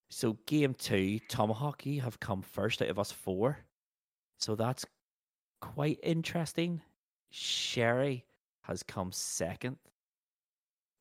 So 0.10 0.38
game 0.46 0.74
two, 0.74 1.20
Tomahawk 1.30 1.86
you 1.86 2.02
have 2.02 2.20
come 2.20 2.42
first 2.42 2.82
out 2.82 2.90
of 2.90 3.00
us 3.00 3.12
four. 3.12 3.60
So 4.40 4.56
that's 4.56 4.86
quite 5.62 6.00
interesting. 6.04 6.82
Sherry 7.30 8.26
has 8.64 8.84
come 8.84 9.12
second. 9.12 9.78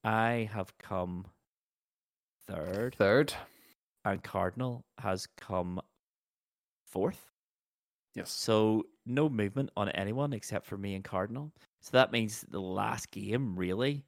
I 0.05 0.49
have 0.53 0.77
come 0.78 1.27
third, 2.47 2.95
Third. 2.97 3.35
and 4.05 4.23
Cardinal 4.23 4.85
has 4.99 5.27
come 5.37 5.81
fourth. 6.87 7.27
Yes. 8.15 8.31
So 8.31 8.87
no 9.07 9.28
movement 9.28 9.70
on 9.77 9.89
anyone 9.91 10.32
except 10.32 10.66
for 10.66 10.77
me 10.77 10.95
and 10.95 11.05
Cardinal. 11.05 11.53
So 11.81 11.91
that 11.93 12.12
means 12.12 12.45
the 12.49 12.61
last 12.61 13.11
game 13.11 13.57
really 13.57 14.05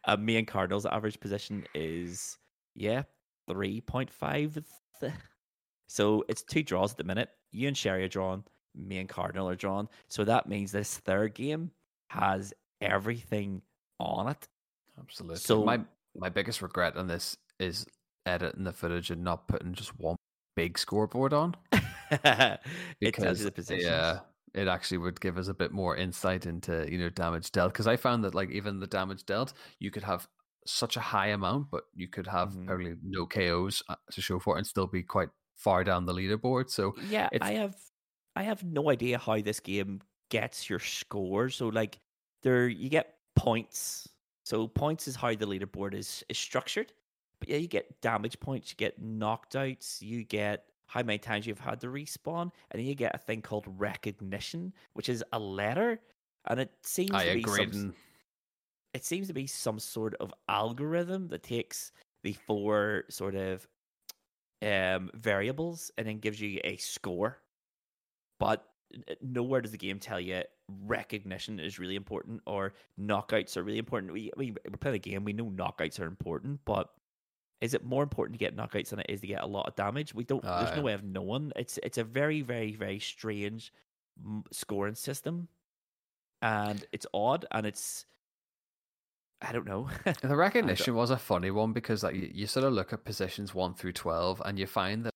uh, 0.05 0.17
me 0.17 0.37
and 0.37 0.47
Cardinal's 0.47 0.85
average 0.85 1.19
position 1.19 1.65
is, 1.73 2.37
yeah, 2.75 3.01
3.5. 3.49 4.63
So 5.87 6.23
it's 6.27 6.43
two 6.43 6.63
draws 6.63 6.91
at 6.91 6.97
the 6.97 7.03
minute. 7.03 7.29
You 7.51 7.67
and 7.69 7.77
Sherry 7.77 8.03
are 8.03 8.09
drawn, 8.09 8.43
me 8.75 8.97
and 8.97 9.07
Cardinal 9.07 9.49
are 9.49 9.55
drawn. 9.55 9.87
So 10.09 10.23
that 10.25 10.47
means 10.47 10.71
this 10.71 10.97
third 10.97 11.33
game 11.33 11.71
has 12.09 12.53
everything 12.81 13.61
on 13.99 14.27
it. 14.27 14.47
Absolutely. 14.99 15.37
So- 15.37 15.63
my 15.63 15.79
my 16.15 16.29
biggest 16.29 16.61
regret 16.61 16.97
on 16.97 17.07
this 17.07 17.37
is 17.59 17.85
editing 18.25 18.63
the 18.63 18.73
footage 18.73 19.11
and 19.11 19.23
not 19.23 19.47
putting 19.47 19.73
just 19.73 19.97
one 19.99 20.17
big 20.55 20.77
scoreboard 20.77 21.31
on. 21.31 21.55
it 21.71 21.79
tells 22.21 22.59
because 22.99 23.39
you 23.39 23.45
the 23.45 23.51
positions. 23.51 23.85
yeah, 23.85 24.19
it 24.53 24.67
actually 24.67 24.97
would 24.97 25.21
give 25.21 25.37
us 25.37 25.47
a 25.47 25.53
bit 25.53 25.71
more 25.71 25.95
insight 25.95 26.45
into 26.45 26.85
you 26.91 26.97
know 26.97 27.09
damage 27.09 27.51
dealt. 27.51 27.71
Because 27.71 27.87
I 27.87 27.95
found 27.95 28.23
that 28.23 28.35
like 28.35 28.49
even 28.51 28.79
the 28.79 28.87
damage 28.87 29.25
dealt, 29.25 29.53
you 29.79 29.91
could 29.91 30.03
have 30.03 30.27
such 30.67 30.97
a 30.97 31.01
high 31.01 31.27
amount, 31.27 31.69
but 31.71 31.85
you 31.93 32.07
could 32.07 32.27
have 32.27 32.57
Mhm. 32.57 32.65
probably 32.65 32.95
no 33.01 33.25
KOs 33.27 33.83
uh, 33.89 33.95
to 34.11 34.21
show 34.21 34.39
for 34.39 34.55
it 34.55 34.59
and 34.59 34.67
still 34.67 34.87
be 34.87 35.03
quite 35.03 35.29
far 35.55 35.83
down 35.83 36.05
the 36.05 36.13
leaderboard. 36.13 36.69
So 36.69 36.95
Yeah, 36.95 37.29
I 37.41 37.51
have 37.53 37.77
I 38.35 38.43
have 38.43 38.63
no 38.63 38.89
idea 38.89 39.17
how 39.17 39.41
this 39.41 39.59
game 39.59 40.01
gets 40.29 40.69
your 40.69 40.79
score. 40.79 41.49
So 41.49 41.67
like 41.69 41.99
there 42.43 42.67
you 42.67 42.89
get 42.89 43.19
points. 43.35 44.09
So 44.45 44.67
points 44.67 45.07
is 45.07 45.15
how 45.15 45.35
the 45.35 45.45
leaderboard 45.45 45.93
is 45.93 46.23
is 46.29 46.37
structured. 46.37 46.93
But 47.39 47.49
yeah, 47.49 47.57
you 47.57 47.67
get 47.67 48.01
damage 48.01 48.39
points, 48.39 48.71
you 48.71 48.75
get 48.77 49.01
knockouts, 49.01 50.01
you 50.01 50.23
get 50.23 50.69
how 50.87 51.03
many 51.03 51.19
times 51.19 51.45
you've 51.45 51.59
had 51.59 51.79
to 51.81 51.87
respawn, 51.87 52.51
and 52.71 52.79
then 52.79 52.85
you 52.85 52.95
get 52.95 53.13
a 53.13 53.17
thing 53.19 53.41
called 53.41 53.65
recognition, 53.67 54.73
which 54.93 55.09
is 55.09 55.23
a 55.33 55.39
letter. 55.39 56.01
And 56.45 56.59
it 56.59 56.73
seems 56.83 57.21
I 57.21 57.25
to 57.25 57.31
be 57.31 57.45
agree. 57.45 57.67
some, 57.67 57.95
it 58.97 59.05
seems 59.05 59.27
to 59.27 59.33
be 59.33 59.45
some 59.45 59.77
sort 59.77 60.15
of 60.15 60.33
algorithm 60.49 61.27
that 61.27 61.43
takes 61.43 61.91
the 62.23 62.33
four 62.33 63.03
sort 63.09 63.35
of 63.35 63.67
um 64.63 65.11
variables 65.13 65.91
and 65.99 66.07
then 66.07 66.17
gives 66.17 66.41
you 66.41 66.59
a 66.63 66.77
score. 66.77 67.37
But 68.39 68.65
nowhere 69.21 69.61
does 69.61 69.71
the 69.71 69.77
game 69.77 69.99
tell 69.99 70.19
you 70.19 70.41
recognition 70.85 71.59
is 71.59 71.77
really 71.77 71.95
important 71.95 72.41
or 72.47 72.73
knockouts 72.99 73.55
are 73.55 73.63
really 73.63 73.77
important. 73.77 74.13
We, 74.13 74.31
we 74.35 74.55
we're 74.67 74.77
playing 74.77 74.95
a 74.95 74.99
game 74.99 75.23
we 75.23 75.33
know 75.33 75.51
knockouts 75.51 75.99
are 75.99 76.07
important 76.07 76.59
but 76.65 76.89
is 77.61 77.75
it 77.75 77.85
more 77.85 78.01
important 78.01 78.39
to 78.39 78.43
get 78.43 78.57
knockouts 78.57 78.89
than 78.89 78.99
it 78.99 79.07
is 79.09 79.21
to 79.21 79.27
get 79.27 79.43
a 79.43 79.47
lot 79.47 79.67
of 79.67 79.75
damage? 79.75 80.15
We 80.15 80.23
don't 80.23 80.43
there's 80.43 80.75
no 80.75 80.81
way 80.81 80.93
of 80.93 81.03
knowing. 81.03 81.51
It's 81.55 81.77
it's 81.83 81.99
a 81.99 82.03
very 82.03 82.41
very 82.41 82.73
very 82.73 82.99
strange 82.99 83.71
m- 84.25 84.43
scoring 84.51 84.95
system. 84.95 85.49
And 86.41 86.83
it's 86.91 87.05
odd 87.13 87.45
and 87.51 87.67
it's 87.67 88.05
i 89.41 89.51
don't 89.51 89.67
know 89.67 89.89
The 90.21 90.35
recognition 90.35 90.95
was 90.95 91.11
a 91.11 91.17
funny 91.17 91.51
one 91.51 91.73
because 91.73 92.03
like 92.03 92.15
you, 92.15 92.29
you 92.33 92.47
sort 92.47 92.65
of 92.65 92.73
look 92.73 92.91
at 92.93 93.05
positions 93.05 93.53
one 93.53 93.73
through 93.75 93.93
twelve 93.93 94.41
and 94.45 94.57
you 94.59 94.65
find 94.67 95.05
that 95.05 95.11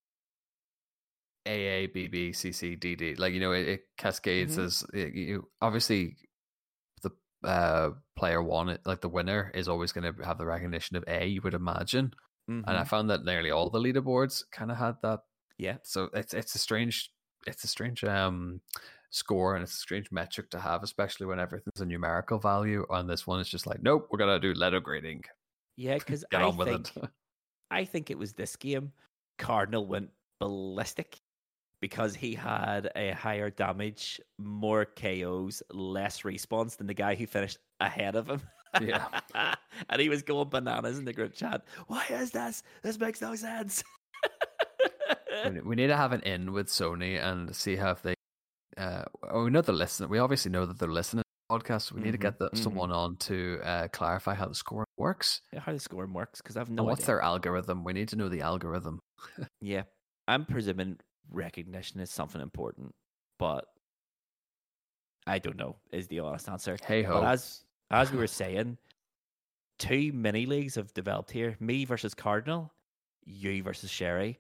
AA, 1.48 1.88
BB, 1.88 2.30
CC, 2.32 2.78
DD, 2.80 3.18
like 3.18 3.34
you 3.34 3.40
know, 3.40 3.52
it, 3.52 3.68
it 3.68 3.82
cascades 3.98 4.58
Mhm. 4.58 4.64
as 4.66 4.84
y- 4.94 5.12
you 5.14 5.50
obviously 5.60 6.18
the 7.02 7.10
uh, 7.44 7.92
player 8.16 8.44
one, 8.44 8.70
it- 8.70 8.86
like 8.86 9.02
the 9.02 9.10
winner, 9.10 9.52
is 9.56 9.68
always 9.68 9.92
going 9.92 10.14
to 10.14 10.24
have 10.24 10.38
the 10.38 10.46
recognition 10.46 10.98
of 10.98 11.04
A. 11.08 11.26
You 11.26 11.42
would 11.42 11.56
imagine, 11.56 12.14
and 12.48 12.66
I 12.70 12.84
Mhm. 12.84 12.88
found 12.88 13.10
that 13.10 13.24
nearly 13.26 13.50
all 13.50 13.72
the 13.72 13.80
leaderboards 13.80 14.44
kind 14.52 14.70
of 14.72 14.78
had 14.78 14.98
that. 15.02 15.22
yeah 15.58 15.78
So 15.84 16.10
it's 16.14 16.34
it's 16.36 16.54
a 16.54 16.60
strange, 16.60 17.12
it's 17.48 17.64
a 17.64 17.68
strange 17.68 18.04
um 18.04 18.62
score 19.12 19.56
and 19.56 19.64
it's 19.64 19.74
a 19.74 19.78
strange 19.78 20.12
metric 20.12 20.50
to 20.50 20.60
have, 20.60 20.84
especially 20.84 21.28
when 21.28 21.40
everything's 21.40 21.82
a 21.82 21.86
numerical 21.86 22.40
value. 22.40 22.86
On 22.90 23.08
this 23.08 23.28
one, 23.28 23.40
it's 23.40 23.50
just 23.50 23.68
like, 23.68 23.82
nope, 23.84 24.08
we're 24.10 24.18
gonna 24.18 24.40
do 24.40 24.54
letter 24.54 24.80
grading. 24.80 25.24
yeah 25.78 25.94
because 26.00 26.26
Get 26.32 26.42
i 26.42 26.44
on 26.46 26.58
with 26.58 26.68
think 26.68 26.98
it. 26.98 27.10
I 27.70 27.86
think 27.86 28.10
it 28.10 28.18
was 28.18 28.34
this 28.34 28.56
game. 28.56 28.92
Cardinal 29.38 29.86
went 29.86 30.10
ballistic 30.40 31.20
because 31.82 32.14
he 32.16 32.34
had 32.34 32.92
a 32.96 33.12
higher 33.12 33.50
damage, 33.50 34.22
more 34.38 34.86
KOs, 34.86 35.64
less 35.72 36.24
response 36.26 36.76
than 36.76 36.88
the 36.88 36.94
guy 36.94 37.16
who 37.16 37.26
finished 37.26 37.58
ahead 37.80 38.16
of 38.16 38.30
him. 38.30 38.42
Yeah. 38.82 39.08
and 39.90 40.02
he 40.02 40.10
was 40.10 40.22
going 40.22 40.50
bananas 40.50 40.98
in 40.98 41.06
the 41.06 41.14
group 41.14 41.34
chat. 41.34 41.64
Why 41.88 42.06
is 42.10 42.32
this? 42.32 42.64
This 42.84 43.00
makes 43.00 43.22
no 43.22 43.36
sense. 43.36 43.84
we 45.46 45.62
we 45.62 45.76
need 45.76 45.88
to 45.88 45.98
have 45.98 46.12
an 46.12 46.22
in 46.22 46.54
with 46.54 46.68
Sony 46.68 47.22
and 47.22 47.54
see 47.56 47.76
how 47.76 47.92
if 47.92 48.02
they. 48.02 48.14
Uh, 48.78 49.04
oh, 49.30 49.44
we 49.46 49.50
know 49.50 49.62
they're 49.62 49.76
listening. 49.76 50.10
We 50.10 50.20
obviously 50.20 50.52
know 50.52 50.66
that 50.66 50.80
they're 50.80 50.88
listening 50.90 51.24
to 51.24 51.30
the 51.50 51.60
podcast. 51.60 51.82
so 51.90 51.96
We 51.96 52.02
need 52.02 52.12
to 52.12 52.18
Mhm, 52.18 52.22
get 52.22 52.40
the, 52.40 52.50
mhm. 52.52 52.58
someone 52.64 52.92
on 52.92 53.18
to 53.18 53.60
uh, 53.64 53.88
clarify 53.90 54.34
how 54.34 54.48
the 54.48 54.56
scoring 54.56 54.86
works. 54.98 55.42
Yeah, 55.52 55.60
How 55.60 55.74
the 55.74 55.80
scoring 55.80 56.14
works 56.14 56.42
because 56.42 56.56
I've 56.58 56.68
and 56.68 56.76
no 56.78 56.84
what's 56.84 57.00
idea. 57.02 57.08
their 57.08 57.22
algorithm? 57.22 57.84
We 57.84 57.94
need 57.94 58.08
to 58.10 58.16
know 58.16 58.30
the 58.30 58.42
algorithm. 58.42 59.00
Yeah, 59.62 59.84
I'm 60.28 60.46
presuming 60.46 60.98
recognition 61.30 62.00
is 62.00 62.10
something 62.12 62.42
important, 62.42 62.94
but 63.38 63.66
I 65.28 65.38
don't 65.40 65.58
know. 65.58 65.76
Is 65.92 66.08
the 66.08 66.20
honest 66.20 66.50
answer. 66.50 66.78
Hey 66.84 67.04
ho. 67.04 67.22
As 67.24 67.64
as 67.92 68.12
we 68.12 68.18
were 68.18 68.28
saying, 68.42 68.78
two 69.80 70.12
mini 70.14 70.46
leagues 70.46 70.76
have 70.76 70.94
developed 70.94 71.30
here. 71.32 71.56
Me 71.60 71.86
versus 71.86 72.14
Cardinal, 72.14 72.72
you 73.26 73.62
versus 73.64 73.90
Sherry. 73.92 74.40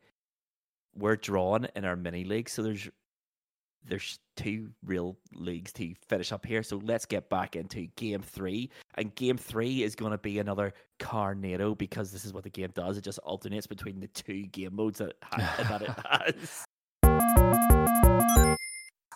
We're 0.95 1.15
drawn 1.17 1.67
in 1.75 1.85
our 1.85 1.95
mini 1.95 2.23
league, 2.23 2.49
so 2.49 2.63
there's 2.63 2.89
there's 3.87 4.19
two 4.35 4.69
real 4.85 5.17
leagues 5.33 5.71
to 5.73 5.93
finish 6.07 6.31
up 6.31 6.45
here. 6.45 6.63
So 6.63 6.81
let's 6.83 7.05
get 7.05 7.29
back 7.29 7.55
into 7.55 7.87
game 7.95 8.21
three. 8.21 8.69
And 8.95 9.13
game 9.15 9.37
three 9.37 9.83
is 9.83 9.95
going 9.95 10.11
to 10.11 10.17
be 10.17 10.39
another 10.39 10.73
Carnado 10.99 11.77
because 11.77 12.11
this 12.11 12.25
is 12.25 12.33
what 12.33 12.43
the 12.43 12.49
game 12.49 12.71
does. 12.73 12.97
It 12.97 13.03
just 13.03 13.19
alternates 13.19 13.67
between 13.67 13.99
the 13.99 14.07
two 14.07 14.43
game 14.43 14.75
modes 14.75 14.99
that, 14.99 15.15
ha- 15.23 15.55
that 15.69 15.81
it 15.81 15.89
has. 16.09 16.65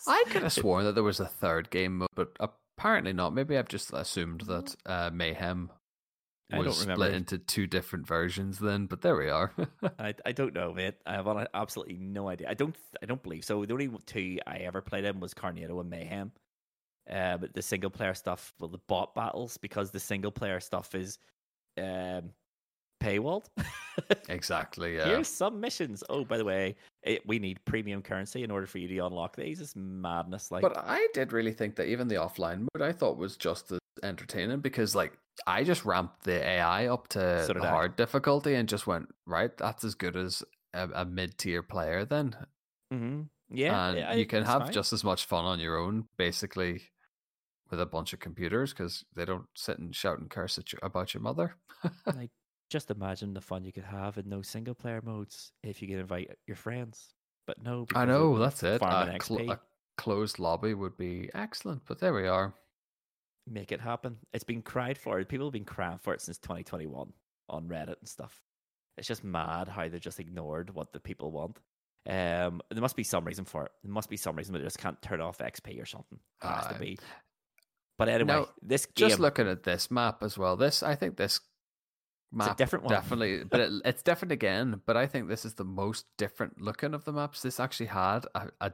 I 0.07 0.23
could 0.29 0.43
have 0.43 0.53
sworn 0.53 0.85
that 0.85 0.93
there 0.93 1.03
was 1.03 1.19
a 1.19 1.25
third 1.25 1.69
game 1.69 1.97
mode, 1.99 2.09
but 2.15 2.35
apparently 2.39 3.13
not. 3.13 3.33
Maybe 3.33 3.57
I've 3.57 3.67
just 3.67 3.91
assumed 3.93 4.41
that 4.41 4.75
uh, 4.85 5.09
Mayhem 5.11 5.71
I 6.51 6.57
don't 6.57 6.65
was 6.65 6.77
split 6.77 6.97
remember. 6.97 7.15
into 7.15 7.37
two 7.39 7.65
different 7.65 8.05
versions 8.05 8.59
then, 8.59 8.85
but 8.85 9.01
there 9.01 9.15
we 9.15 9.29
are. 9.29 9.51
I, 9.99 10.13
I 10.25 10.31
don't 10.31 10.53
know, 10.53 10.73
mate. 10.73 10.95
I 11.05 11.13
have 11.13 11.27
absolutely 11.53 11.97
no 11.97 12.29
idea. 12.29 12.49
I 12.49 12.53
don't 12.53 12.75
I 13.01 13.05
don't 13.05 13.21
believe 13.23 13.43
so. 13.43 13.65
The 13.65 13.73
only 13.73 13.89
two 14.05 14.37
I 14.45 14.57
ever 14.57 14.81
played 14.81 15.05
in 15.05 15.19
was 15.19 15.33
Carnado 15.33 15.79
and 15.79 15.89
Mayhem. 15.89 16.31
Uh, 17.09 17.37
but 17.37 17.53
the 17.53 17.61
single 17.61 17.89
player 17.89 18.13
stuff, 18.13 18.53
well, 18.59 18.69
the 18.69 18.79
bot 18.87 19.13
battles, 19.13 19.57
because 19.57 19.91
the 19.91 19.99
single 19.99 20.31
player 20.31 20.59
stuff 20.59 20.95
is 20.95 21.19
um, 21.77 22.31
paywalled. 23.01 23.45
exactly, 24.29 24.95
yeah. 24.95 25.05
Here's 25.05 25.27
some 25.27 25.59
missions. 25.59 26.03
Oh, 26.09 26.25
by 26.25 26.37
the 26.37 26.45
way, 26.45 26.75
it, 27.03 27.25
we 27.27 27.37
need 27.37 27.63
premium 27.65 28.01
currency 28.01 28.43
in 28.43 28.49
order 28.49 28.65
for 28.65 28.79
you 28.79 28.87
to 28.87 29.05
unlock 29.05 29.35
these. 29.35 29.61
It's 29.61 29.75
madness. 29.75 30.51
Like, 30.51 30.63
But 30.63 30.77
I 30.77 31.07
did 31.13 31.31
really 31.31 31.53
think 31.53 31.75
that 31.75 31.87
even 31.87 32.07
the 32.07 32.15
offline 32.15 32.67
mode 32.73 32.81
I 32.81 32.91
thought 32.91 33.17
was 33.17 33.37
just 33.37 33.71
as 33.71 33.79
entertaining 34.03 34.59
because 34.59 34.95
like 34.95 35.13
I 35.45 35.63
just 35.63 35.85
ramped 35.85 36.23
the 36.23 36.41
AI 36.43 36.87
up 36.87 37.07
to 37.09 37.41
So 37.43 37.47
the 37.47 37.53
did 37.55 37.63
I. 37.65 37.69
hard 37.69 37.95
difficulty 37.95 38.55
and 38.55 38.69
just 38.69 38.87
went, 38.87 39.09
right, 39.25 39.55
that's 39.57 39.83
as 39.83 39.95
good 39.95 40.15
as 40.15 40.43
a, 40.73 40.89
a 40.93 41.05
mid 41.05 41.37
tier 41.37 41.61
player 41.63 42.05
then. 42.05 42.35
Mhm. 42.93 43.29
yeah, 43.49 43.89
and 43.89 43.97
yeah, 43.97 44.13
you 44.13 44.25
can 44.25 44.43
have 44.43 44.63
fine. 44.63 44.71
just 44.71 44.93
as 44.93 45.03
much 45.03 45.25
fun 45.25 45.45
on 45.45 45.59
your 45.59 45.77
own, 45.77 46.07
basically, 46.17 46.83
with 47.69 47.81
a 47.81 47.85
bunch 47.85 48.13
of 48.13 48.19
computers 48.19 48.71
because 48.73 49.03
they 49.15 49.25
don't 49.25 49.47
sit 49.55 49.79
and 49.79 49.95
shout 49.95 50.19
and 50.19 50.29
curse 50.29 50.57
at 50.57 50.71
you, 50.71 50.79
about 50.83 51.13
your 51.13 51.21
mother. 51.21 51.55
like 52.15 52.31
just 52.69 52.89
imagine 52.91 53.33
the 53.33 53.41
fun 53.41 53.63
you 53.63 53.71
could 53.73 53.83
have 53.83 54.17
in 54.17 54.29
those 54.29 54.47
single 54.47 54.75
player 54.75 55.01
modes 55.03 55.51
if 55.63 55.81
you 55.81 55.87
could 55.87 55.99
invite 55.99 56.31
your 56.47 56.55
friends. 56.57 57.13
But 57.47 57.61
no, 57.61 57.85
I 57.93 58.05
know, 58.05 58.37
that's 58.39 58.63
it. 58.63 58.81
A, 58.81 59.17
cl- 59.21 59.51
a 59.51 59.59
closed 59.97 60.39
lobby 60.39 60.73
would 60.73 60.97
be 60.97 61.29
excellent, 61.35 61.83
but 61.85 61.99
there 61.99 62.13
we 62.13 62.27
are. 62.27 62.53
Make 63.47 63.71
it 63.71 63.81
happen. 63.81 64.17
It's 64.33 64.43
been 64.43 64.61
cried 64.61 64.97
for. 64.97 65.23
People 65.25 65.47
have 65.47 65.53
been 65.53 65.65
crying 65.65 65.99
for 66.01 66.13
it 66.13 66.21
since 66.21 66.37
2021 66.39 67.13
on 67.49 67.67
Reddit 67.67 67.99
and 67.99 68.07
stuff. 68.07 68.41
It's 68.97 69.07
just 69.07 69.23
mad 69.23 69.67
how 69.67 69.87
they 69.87 69.99
just 69.99 70.19
ignored 70.19 70.73
what 70.73 70.93
the 70.93 70.99
people 70.99 71.31
want. 71.31 71.59
Um, 72.07 72.61
there 72.69 72.81
must 72.81 72.95
be 72.95 73.03
some 73.03 73.25
reason 73.25 73.45
for 73.45 73.65
it. 73.65 73.71
There 73.83 73.91
must 73.91 74.09
be 74.09 74.17
some 74.17 74.35
reason 74.35 74.53
that 74.53 74.59
they 74.59 74.65
just 74.65 74.77
can't 74.77 75.01
turn 75.01 75.21
off 75.21 75.39
XP 75.39 75.81
or 75.81 75.85
something. 75.85 76.19
It 76.43 76.47
has 76.47 76.67
to 76.67 76.79
be. 76.79 76.97
But 77.97 78.09
anyway, 78.09 78.43
this 78.61 78.85
game 78.85 79.09
Just 79.09 79.19
looking 79.19 79.47
at 79.47 79.63
this 79.63 79.89
map 79.89 80.21
as 80.21 80.37
well. 80.37 80.55
This 80.55 80.83
I 80.83 80.95
think 80.95 81.17
this 81.17 81.39
map 82.31 82.57
different 82.57 82.85
one. 82.85 82.93
definitely, 82.93 83.43
but 83.49 83.59
it, 83.59 83.71
it's 83.85 84.03
different 84.03 84.33
again. 84.33 84.81
But 84.85 84.97
I 84.97 85.07
think 85.07 85.27
this 85.27 85.45
is 85.45 85.55
the 85.55 85.63
most 85.63 86.05
different 86.17 86.61
looking 86.61 86.93
of 86.93 87.05
the 87.05 87.13
maps. 87.13 87.41
This 87.41 87.59
actually 87.59 87.87
had 87.87 88.25
a 88.35 88.49
a, 88.61 88.73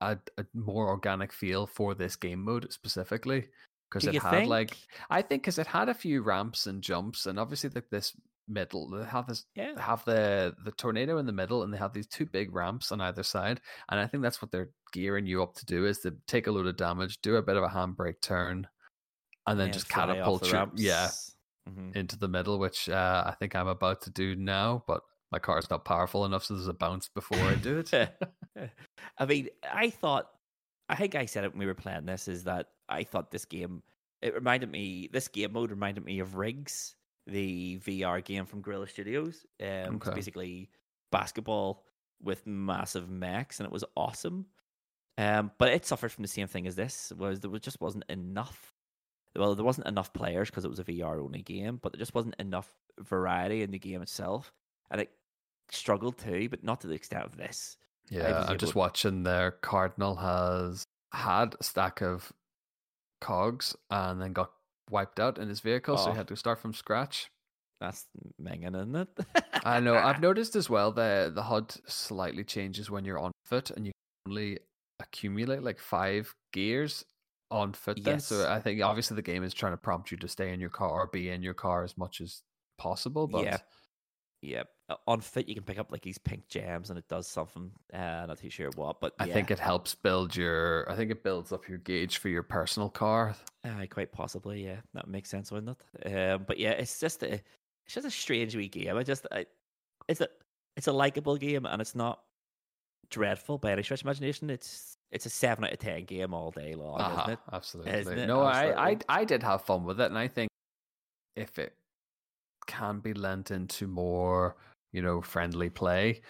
a, 0.00 0.18
a 0.38 0.44
more 0.54 0.88
organic 0.88 1.32
feel 1.32 1.66
for 1.66 1.94
this 1.94 2.16
game 2.16 2.44
mode 2.44 2.72
specifically 2.72 3.48
because 3.90 4.06
it 4.06 4.14
had 4.14 4.30
think? 4.30 4.48
like 4.48 4.76
I 5.10 5.22
think 5.22 5.42
because 5.42 5.58
it 5.58 5.66
had 5.66 5.88
a 5.88 5.94
few 5.94 6.22
ramps 6.22 6.66
and 6.66 6.82
jumps, 6.82 7.26
and 7.26 7.38
obviously 7.38 7.70
like 7.70 7.90
this 7.90 8.14
middle 8.50 8.90
they 8.90 9.04
have 9.04 9.26
this 9.26 9.44
yeah, 9.54 9.72
they 9.74 9.80
have 9.80 10.04
the 10.04 10.54
the 10.64 10.72
tornado 10.72 11.18
in 11.18 11.26
the 11.26 11.32
middle 11.32 11.62
and 11.62 11.72
they 11.72 11.78
have 11.78 11.92
these 11.92 12.06
two 12.06 12.26
big 12.26 12.54
ramps 12.54 12.90
on 12.90 13.00
either 13.00 13.22
side 13.22 13.60
and 13.90 14.00
i 14.00 14.06
think 14.06 14.22
that's 14.22 14.42
what 14.42 14.50
they're 14.50 14.70
gearing 14.92 15.24
you 15.24 15.42
up 15.42 15.54
to 15.54 15.64
do 15.64 15.86
is 15.86 16.00
to 16.00 16.14
take 16.26 16.48
a 16.48 16.50
load 16.50 16.66
of 16.66 16.76
damage 16.76 17.20
do 17.22 17.36
a 17.36 17.42
bit 17.42 17.56
of 17.56 17.62
a 17.62 17.68
handbrake 17.68 18.20
turn 18.20 18.66
and 19.46 19.58
then 19.58 19.68
yeah, 19.68 19.72
just 19.72 19.88
catapult 19.88 20.46
you 20.46 20.68
yeah. 20.74 21.08
Mhm. 21.68 21.94
into 21.94 22.18
the 22.18 22.28
middle 22.28 22.58
which 22.58 22.88
uh, 22.88 23.24
i 23.26 23.32
think 23.38 23.54
i'm 23.54 23.68
about 23.68 24.02
to 24.02 24.10
do 24.10 24.34
now 24.34 24.82
but 24.86 25.02
my 25.30 25.38
car's 25.38 25.70
not 25.70 25.84
powerful 25.84 26.24
enough 26.24 26.44
so 26.44 26.54
there's 26.54 26.66
a 26.66 26.72
bounce 26.72 27.08
before 27.08 27.38
i 27.38 27.54
do 27.54 27.78
it 27.78 27.92
I 29.18 29.26
mean, 29.26 29.48
I 29.70 29.90
thought, 29.90 30.30
I 30.88 30.96
think 30.96 31.14
I 31.14 31.26
said 31.26 31.44
it 31.44 31.52
when 31.52 31.60
we 31.60 31.66
were 31.66 31.74
playing 31.74 32.06
this, 32.06 32.28
is 32.28 32.44
that 32.44 32.68
I 32.88 33.04
thought 33.04 33.30
this 33.30 33.44
game, 33.44 33.82
it 34.22 34.34
reminded 34.34 34.70
me, 34.70 35.08
this 35.12 35.28
game 35.28 35.52
mode 35.52 35.70
reminded 35.70 36.04
me 36.04 36.20
of 36.20 36.36
Rigs, 36.36 36.96
the 37.26 37.78
VR 37.78 38.24
game 38.24 38.46
from 38.46 38.60
Guerrilla 38.62 38.88
Studios. 38.88 39.46
Um, 39.60 39.96
Okay. 39.96 40.14
basically 40.14 40.70
basketball 41.12 41.84
with 42.22 42.46
massive 42.46 43.08
mechs, 43.10 43.60
and 43.60 43.66
it 43.66 43.72
was 43.72 43.84
awesome. 43.96 44.46
Um, 45.18 45.50
but 45.58 45.68
it 45.70 45.84
suffered 45.86 46.12
from 46.12 46.22
the 46.22 46.28
same 46.28 46.46
thing 46.46 46.66
as 46.66 46.76
this, 46.76 47.12
was 47.16 47.40
there 47.40 47.50
was 47.50 47.60
just 47.60 47.80
wasn't 47.80 48.04
enough. 48.08 48.74
Well, 49.36 49.54
there 49.54 49.64
wasn't 49.64 49.86
enough 49.86 50.12
players 50.12 50.50
because 50.50 50.64
it 50.64 50.70
was 50.70 50.80
a 50.80 50.84
VR 50.84 51.22
only 51.22 51.42
game, 51.42 51.78
but 51.80 51.92
there 51.92 51.98
just 51.98 52.14
wasn't 52.14 52.34
enough 52.38 52.68
variety 52.98 53.62
in 53.62 53.70
the 53.70 53.78
game 53.78 54.02
itself, 54.02 54.52
and 54.90 55.00
it 55.00 55.10
struggled 55.70 56.18
too, 56.18 56.48
but 56.48 56.64
not 56.64 56.80
to 56.80 56.88
the 56.88 56.94
extent 56.94 57.24
of 57.24 57.36
this. 57.36 57.76
Yeah 58.10 58.44
i'm 58.48 58.58
just 58.58 58.74
watching 58.74 59.22
there 59.22 59.52
cardinal 59.62 60.16
has 60.16 60.84
had 61.12 61.54
a 61.58 61.64
stack 61.64 62.00
of 62.02 62.32
cogs 63.20 63.76
and 63.90 64.20
then 64.20 64.32
got 64.32 64.50
wiped 64.90 65.20
out 65.20 65.38
in 65.38 65.48
his 65.48 65.60
vehicle 65.60 65.96
so 65.96 66.08
Oh. 66.08 66.12
he 66.12 66.16
had 66.16 66.26
oh. 66.26 66.34
to 66.34 66.36
start 66.36 66.58
from 66.58 66.72
scratch 66.74 67.30
That's 67.80 68.06
minging, 68.38 68.76
isn't 68.76 68.94
it? 68.94 69.08
I 69.64 69.80
know. 69.80 69.94
I've 69.94 70.20
noticed 70.28 70.54
as 70.54 70.68
well 70.68 70.92
that 70.92 71.34
the 71.34 71.42
HUD 71.42 71.74
slightly 71.86 72.44
changes 72.44 72.90
when 72.90 73.06
you're 73.06 73.18
on 73.18 73.32
foot, 73.46 73.70
and 73.70 73.86
you 73.86 73.92
only 74.28 74.58
accumulate 75.00 75.62
like 75.62 75.78
five 75.80 76.34
gears 76.52 77.06
on 77.50 77.72
foot. 77.72 78.04
Then, 78.04 78.20
so 78.20 78.46
I 78.46 78.60
think 78.60 78.82
obviously 78.82 79.14
the 79.14 79.22
game 79.22 79.42
is 79.42 79.54
trying 79.54 79.72
to 79.72 79.78
prompt 79.78 80.10
you 80.10 80.18
to 80.18 80.28
stay 80.28 80.52
in 80.52 80.60
your 80.60 80.68
car 80.68 80.90
or 80.90 81.06
be 81.06 81.30
in 81.30 81.42
your 81.42 81.54
car 81.54 81.82
as 81.82 81.96
much 81.96 82.20
as 82.20 82.42
possible. 82.76 83.26
But 83.26 83.44
Yeah. 83.44 83.58
Yeah, 84.42 84.62
uh, 84.88 84.94
on 85.06 85.20
fit 85.20 85.48
you 85.48 85.54
can 85.54 85.64
pick 85.64 85.78
up 85.78 85.92
like 85.92 86.00
these 86.00 86.16
pink 86.16 86.48
gems, 86.48 86.88
and 86.88 86.98
it 86.98 87.06
does 87.08 87.26
something. 87.26 87.70
Uh, 87.92 88.24
not 88.26 88.38
too 88.38 88.48
sure 88.48 88.70
what, 88.74 88.98
but 89.00 89.14
I 89.18 89.26
yeah, 89.26 89.34
think 89.34 89.50
it 89.50 89.58
helps 89.58 89.94
build 89.94 90.34
your. 90.34 90.90
I 90.90 90.96
think 90.96 91.10
it 91.10 91.22
builds 91.22 91.52
up 91.52 91.68
your 91.68 91.76
gauge 91.78 92.16
for 92.18 92.28
your 92.30 92.42
personal 92.42 92.88
car. 92.88 93.34
uh, 93.64 93.84
quite 93.90 94.12
possibly, 94.12 94.64
yeah, 94.64 94.76
that 94.94 95.06
makes 95.08 95.28
sense, 95.28 95.52
wouldn't 95.52 95.76
it? 96.04 96.14
Um, 96.32 96.44
but 96.46 96.58
yeah, 96.58 96.70
it's 96.70 96.98
just 96.98 97.22
a, 97.22 97.34
it's 97.34 97.94
just 97.94 98.06
a 98.06 98.10
strange 98.10 98.56
wee 98.56 98.68
game. 98.68 98.96
I 98.96 99.02
just, 99.02 99.26
I, 99.30 99.44
it's 100.08 100.22
a, 100.22 100.28
it's 100.76 100.86
a 100.86 100.92
likable 100.92 101.36
game, 101.36 101.66
and 101.66 101.82
it's 101.82 101.94
not 101.94 102.22
dreadful 103.10 103.58
by 103.58 103.72
any 103.72 103.82
stretch 103.82 104.00
of 104.00 104.06
imagination. 104.06 104.48
It's, 104.48 104.96
it's 105.10 105.26
a 105.26 105.30
seven 105.30 105.64
out 105.64 105.72
of 105.72 105.78
ten 105.80 106.04
game 106.06 106.32
all 106.32 106.50
day 106.50 106.74
long, 106.74 106.98
Uh-huh, 107.00 107.20
isn't 107.22 107.32
it? 107.34 107.38
Absolutely. 107.52 108.22
it? 108.22 108.26
No, 108.26 108.40
I, 108.40 108.90
I 108.90 108.96
I 109.08 109.24
did 109.26 109.42
have 109.42 109.62
fun 109.62 109.84
with 109.84 110.00
it, 110.00 110.06
and 110.06 110.16
I 110.18 110.28
think 110.28 110.48
if 111.36 111.58
it 111.58 111.74
can 112.66 113.00
be 113.00 113.14
lent 113.14 113.50
into 113.50 113.86
more, 113.86 114.56
you 114.92 115.02
know, 115.02 115.20
friendly 115.20 115.70
play, 115.70 116.20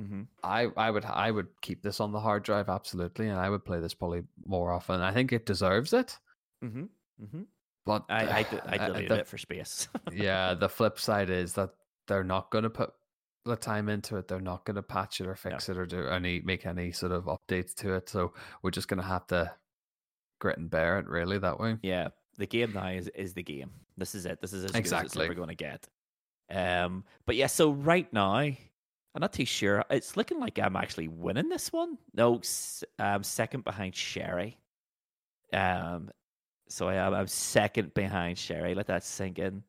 Mm-hmm. 0.00 0.22
I 0.44 0.68
I 0.76 0.92
would 0.92 1.04
I 1.04 1.32
would 1.32 1.48
keep 1.60 1.82
this 1.82 1.98
on 1.98 2.12
the 2.12 2.20
hard 2.20 2.44
drive 2.44 2.68
absolutely, 2.68 3.30
and 3.30 3.40
I 3.40 3.50
would 3.50 3.64
play 3.64 3.80
this 3.80 3.94
probably 3.94 4.22
more 4.46 4.70
often. 4.72 5.00
I 5.00 5.12
think 5.12 5.32
it 5.32 5.44
deserves 5.44 5.92
it, 5.92 6.16
Mm-hmm. 6.64 6.84
Mm-hmm. 7.20 7.42
but 7.84 8.04
I, 8.08 8.22
I, 8.24 8.46
I 8.66 8.76
deleted 8.86 9.10
the- 9.10 9.18
it 9.20 9.26
for 9.26 9.38
space. 9.38 9.88
yeah, 10.12 10.54
the 10.54 10.68
flip 10.68 11.00
side 11.00 11.30
is 11.30 11.54
that 11.54 11.70
they're 12.06 12.22
not 12.22 12.50
going 12.52 12.62
to 12.62 12.70
put 12.70 12.92
the 13.44 13.56
time 13.56 13.88
into 13.88 14.16
it. 14.18 14.28
They're 14.28 14.40
not 14.40 14.64
going 14.64 14.76
to 14.76 14.82
patch 14.84 15.20
it 15.20 15.26
or 15.26 15.34
fix 15.34 15.68
it 15.68 15.76
or 15.76 15.84
do 15.84 16.06
any 16.06 16.42
make 16.42 16.64
any 16.64 16.92
sort 16.92 17.10
of 17.10 17.24
updates 17.24 17.74
to 17.76 17.94
it. 17.94 18.08
So 18.08 18.34
we're 18.62 18.70
just 18.70 18.86
going 18.86 19.00
to 19.02 19.06
have 19.08 19.26
to 19.28 19.50
grit 20.40 20.58
and 20.58 20.70
bear 20.70 21.00
it 21.00 21.08
really 21.08 21.38
that 21.38 21.58
way. 21.58 21.76
Yeah, 21.82 22.08
the 22.38 22.46
game 22.46 22.72
now 22.72 22.88
is, 22.88 23.08
is 23.08 23.34
the 23.34 23.42
game. 23.42 23.70
This 23.96 24.14
is 24.14 24.24
it. 24.26 24.40
This 24.40 24.52
is 24.52 24.64
as 24.64 24.70
good 24.70 24.76
as 24.76 24.80
Exactly. 24.80 25.24
ever 25.26 25.34
going 25.34 25.48
to 25.48 25.54
get. 25.54 25.86
Um, 26.50 27.04
but 27.26 27.36
yeah, 27.36 27.48
so 27.48 27.72
right 27.72 28.10
now, 28.12 28.36
I'm 28.36 29.20
not 29.20 29.32
too 29.32 29.44
sure. 29.44 29.84
It's 29.90 30.16
looking 30.16 30.38
like 30.38 30.58
I'm 30.58 30.76
actually 30.76 31.08
winning 31.08 31.48
this 31.48 31.72
one. 31.72 31.98
No, 32.14 32.40
um, 32.98 33.22
second 33.22 33.64
behind 33.64 33.94
Sherry. 33.94 34.58
Um, 35.52 36.10
so 36.68 36.88
I 36.88 36.94
am. 36.94 37.14
I'm 37.14 37.26
second 37.26 37.92
behind 37.94 38.38
Sherry. 38.38 38.74
Let 38.74 38.86
that 38.86 39.04
sink 39.04 39.38
in. 39.38 39.62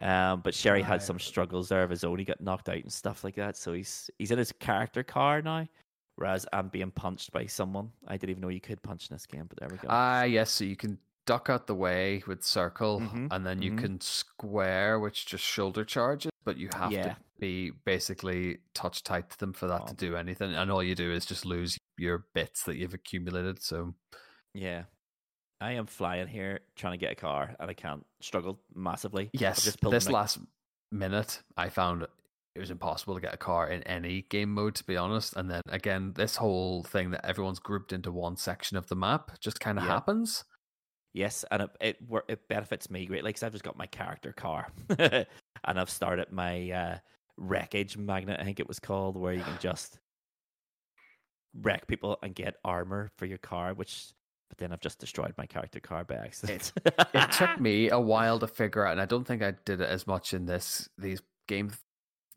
Um, 0.00 0.40
but 0.40 0.54
Sherry 0.54 0.82
had 0.82 1.02
some 1.02 1.18
struggles 1.18 1.68
there 1.68 1.82
of 1.82 1.90
his 1.90 2.02
own. 2.02 2.18
He 2.18 2.24
got 2.24 2.40
knocked 2.40 2.68
out 2.68 2.76
and 2.76 2.92
stuff 2.92 3.22
like 3.22 3.34
that. 3.36 3.56
So 3.56 3.72
he's 3.72 4.10
he's 4.18 4.30
in 4.30 4.38
his 4.38 4.52
character 4.52 5.02
car 5.02 5.42
now. 5.42 5.68
Whereas 6.16 6.46
I'm 6.52 6.68
being 6.68 6.90
punched 6.90 7.32
by 7.32 7.46
someone. 7.46 7.90
I 8.06 8.16
didn't 8.16 8.30
even 8.30 8.40
know 8.42 8.48
you 8.48 8.60
could 8.60 8.82
punch 8.82 9.08
in 9.10 9.14
this 9.14 9.26
game, 9.26 9.46
but 9.48 9.58
there 9.58 9.68
we 9.70 9.78
go. 9.78 9.88
Ah, 9.90 10.24
yes. 10.24 10.50
So 10.50 10.64
you 10.64 10.76
can 10.76 10.98
duck 11.26 11.48
out 11.48 11.66
the 11.66 11.74
way 11.74 12.22
with 12.26 12.42
circle, 12.42 13.00
Mhm, 13.00 13.28
and 13.30 13.46
then 13.46 13.62
you 13.62 13.72
mhm. 13.72 13.78
can 13.78 14.00
square, 14.00 14.98
which 14.98 15.26
just 15.26 15.44
shoulder 15.44 15.84
charges. 15.84 16.30
But 16.44 16.56
you 16.56 16.68
have 16.74 16.90
Yeah. 16.92 17.14
to 17.14 17.16
be 17.38 17.70
basically 17.70 18.58
touch 18.74 19.02
tight 19.04 19.30
to 19.30 19.38
them 19.38 19.52
for 19.52 19.66
that 19.68 19.86
to 19.86 19.92
Oh. 19.92 19.96
do 19.96 20.16
anything. 20.16 20.54
And 20.54 20.70
all 20.70 20.82
you 20.82 20.94
do 20.94 21.12
is 21.12 21.24
just 21.24 21.44
lose 21.46 21.78
your 21.96 22.18
bits 22.34 22.64
that 22.64 22.76
you've 22.76 22.94
accumulated. 22.94 23.62
So 23.62 23.94
Yeah. 24.54 24.84
I 25.60 25.72
am 25.72 25.86
flying 25.86 26.26
here 26.26 26.60
trying 26.74 26.94
to 26.94 26.98
get 26.98 27.12
a 27.12 27.16
car 27.16 27.54
and 27.60 27.70
I 27.70 27.74
can't. 27.74 28.04
Struggled 28.20 28.58
massively. 28.74 29.30
Yes, 29.32 29.62
just 29.62 29.78
this 29.80 30.06
my- 30.06 30.12
last 30.12 30.38
minute, 30.90 31.42
I 31.56 31.68
found 31.68 32.02
it 32.54 32.58
was 32.58 32.70
impossible 32.70 33.14
to 33.14 33.20
get 33.20 33.32
a 33.32 33.38
car 33.38 33.68
in 33.68 33.82
any 33.84 34.22
game 34.22 34.52
mode, 34.52 34.74
to 34.74 34.84
be 34.84 34.96
honest. 34.96 35.34
And 35.36 35.48
then 35.50 35.62
again, 35.68 36.12
this 36.14 36.36
whole 36.36 36.82
thing 36.82 37.10
that 37.12 37.24
everyone's 37.24 37.60
grouped 37.60 37.92
into 37.92 38.10
one 38.12 38.36
section 38.36 38.76
of 38.76 38.88
the 38.88 38.96
map 38.96 39.38
just 39.40 39.60
kind 39.60 39.78
of 39.78 39.84
Yeah. 39.84 39.90
happens. 39.90 40.44
Yes, 41.12 41.44
and 41.50 41.62
it 41.62 41.70
it, 41.80 41.96
it 42.28 42.48
benefits 42.48 42.90
me 42.90 43.06
greatly 43.06 43.30
because 43.30 43.42
I've 43.42 43.52
just 43.52 43.64
got 43.64 43.76
my 43.76 43.86
character 43.86 44.32
car, 44.32 44.68
and 44.98 45.26
I've 45.64 45.90
started 45.90 46.32
my 46.32 46.70
uh, 46.70 46.98
wreckage 47.36 47.98
magnet. 47.98 48.40
I 48.40 48.44
think 48.44 48.60
it 48.60 48.68
was 48.68 48.80
called, 48.80 49.16
where 49.16 49.34
you 49.34 49.42
can 49.42 49.56
just 49.60 49.98
wreck 51.60 51.86
people 51.86 52.18
and 52.22 52.34
get 52.34 52.56
armor 52.64 53.10
for 53.18 53.26
your 53.26 53.38
car. 53.38 53.74
Which, 53.74 54.12
but 54.48 54.56
then 54.56 54.72
I've 54.72 54.80
just 54.80 54.98
destroyed 55.00 55.34
my 55.36 55.44
character 55.44 55.80
car 55.80 56.04
by 56.04 56.14
accident. 56.14 56.72
it 56.86 57.32
took 57.32 57.60
me 57.60 57.90
a 57.90 58.00
while 58.00 58.38
to 58.38 58.46
figure 58.46 58.86
out, 58.86 58.92
and 58.92 59.00
I 59.00 59.06
don't 59.06 59.24
think 59.26 59.42
I 59.42 59.52
did 59.66 59.82
it 59.82 59.88
as 59.88 60.06
much 60.06 60.32
in 60.32 60.46
this 60.46 60.88
these 60.96 61.20
game 61.46 61.72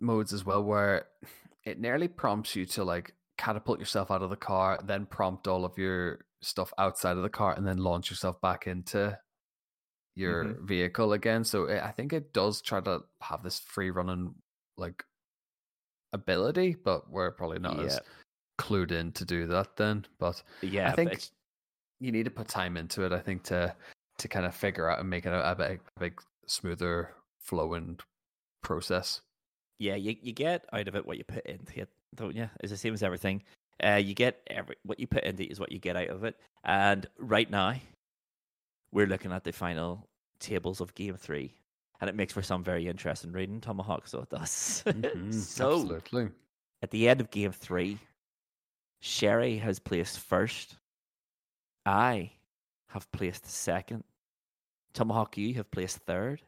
modes 0.01 0.33
as 0.33 0.45
well, 0.45 0.63
where 0.63 1.05
it 1.63 1.79
nearly 1.79 2.09
prompts 2.09 2.57
you 2.57 2.65
to 2.65 2.83
like 2.83 3.13
catapult 3.37 3.79
yourself 3.79 4.11
out 4.11 4.21
of 4.21 4.29
the 4.29 4.35
car, 4.35 4.79
then 4.83 5.05
prompt 5.05 5.47
all 5.47 5.65
of 5.65 5.77
your 5.77 6.25
stuff 6.41 6.71
outside 6.77 7.17
of 7.17 7.23
the 7.23 7.29
car, 7.29 7.53
and 7.53 7.65
then 7.65 7.77
launch 7.77 8.09
yourself 8.09 8.39
back 8.41 8.67
into 8.67 8.97
mm-hmm. 8.97 9.15
your 10.21 10.57
vehicle 10.61 11.13
again. 11.13 11.43
So 11.43 11.65
it, 11.65 11.81
I 11.81 11.91
think 11.91 12.13
it 12.13 12.33
does 12.33 12.61
try 12.61 12.81
to 12.81 13.01
have 13.21 13.43
this 13.43 13.59
free 13.59 13.91
running 13.91 14.35
like 14.77 15.03
ability, 16.13 16.75
but 16.83 17.09
we're 17.09 17.31
probably 17.31 17.59
not 17.59 17.79
as 17.79 17.99
clued 18.57 18.91
in 18.91 19.11
to 19.13 19.25
do 19.25 19.47
that 19.47 19.75
then. 19.75 20.05
But 20.19 20.41
yeah, 20.61 20.91
I 20.91 20.95
think 20.95 21.23
you 21.99 22.11
need 22.11 22.25
to 22.25 22.31
put 22.31 22.47
time 22.47 22.77
into 22.77 23.03
it. 23.03 23.11
I 23.11 23.19
think 23.19 23.43
to 23.43 23.75
to 24.17 24.27
kind 24.27 24.45
of 24.45 24.55
figure 24.55 24.89
out 24.89 24.99
and 24.99 25.09
make 25.09 25.25
it 25.25 25.33
a, 25.33 25.51
a 25.51 25.55
big, 25.55 25.81
big 25.99 26.21
smoother 26.47 27.09
flowing 27.39 27.99
process. 28.63 29.21
yeah, 29.79 29.95
you, 29.95 30.15
you 30.21 30.31
get 30.31 30.65
out 30.71 30.87
of 30.87 30.95
it 30.95 31.05
what 31.05 31.17
you 31.17 31.23
put 31.23 31.45
into 31.45 31.81
it, 31.81 31.89
don't 32.15 32.35
you? 32.35 32.49
It's 32.61 32.71
the 32.71 32.77
same 32.77 32.93
as 32.93 33.03
everything. 33.03 33.43
Uh, 33.83 33.95
you 33.95 34.13
get 34.13 34.41
every 34.47 34.75
what 34.83 34.99
you 34.99 35.07
put 35.07 35.23
into 35.23 35.43
it 35.43 35.51
is 35.51 35.59
what 35.59 35.71
you 35.71 35.79
get 35.79 35.95
out 35.97 36.07
of 36.09 36.23
it. 36.23 36.35
And 36.63 37.05
right 37.17 37.49
now, 37.49 37.75
we're 38.91 39.07
looking 39.07 39.31
at 39.31 39.43
the 39.43 39.51
final 39.51 40.07
tables 40.39 40.79
of 40.81 40.95
Game 40.95 41.15
Three, 41.17 41.53
and 41.99 42.09
it 42.09 42.15
makes 42.15 42.33
for 42.33 42.41
some 42.41 42.63
very 42.63 42.87
interesting 42.87 43.31
reading, 43.33 43.59
Tomahawk. 43.61 44.07
So 44.07 44.19
it 44.21 44.29
does. 44.29 44.83
Mhm, 44.85 45.33
so 45.33 45.73
absolutely. 45.73 46.29
at 46.81 46.91
the 46.91 47.09
end 47.09 47.19
of 47.21 47.29
Game 47.31 47.51
Three, 47.51 47.97
Sherry 49.01 49.57
has 49.57 49.79
placed 49.79 50.19
first. 50.19 50.77
I 51.85 52.31
have 52.89 53.11
placed 53.11 53.45
second. 53.45 54.03
Tomahawk, 54.93 55.37
you 55.37 55.53
have 55.55 55.69
placed 55.69 55.97
third, 55.97 56.41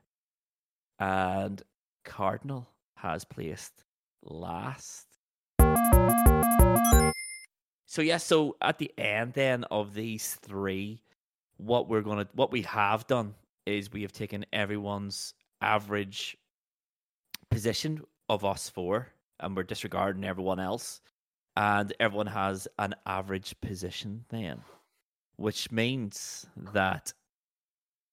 and 0.99 1.62
Cardinal 2.06 2.70
has 2.95 3.26
placed 3.26 3.84
last. 4.24 5.07
So 7.88 8.02
yeah, 8.02 8.18
so 8.18 8.58
at 8.62 8.78
the 8.78 8.92
end 8.98 9.34
then 9.34 9.64
of 9.66 9.94
these 9.94 10.36
three, 10.36 11.02
what 11.56 11.88
we're 11.88 12.02
gonna 12.02 12.28
what 12.34 12.52
we 12.52 12.62
have 12.64 13.08
done 13.08 13.34
is 13.66 13.92
we 13.92 14.02
have 14.02 14.12
taken 14.12 14.46
everyone's 14.52 15.34
average 15.62 16.38
position 17.50 18.02
of 18.30 18.44
us 18.44 18.70
four, 18.70 19.08
and 19.40 19.56
we're 19.56 19.64
disregarding 19.64 20.26
everyone 20.26 20.60
else, 20.60 21.02
and 21.56 21.94
everyone 22.00 22.28
has 22.28 22.68
an 22.78 22.94
average 23.06 23.56
position 23.62 24.26
then, 24.30 24.62
which 25.38 25.72
means 25.72 26.46
that 26.74 27.14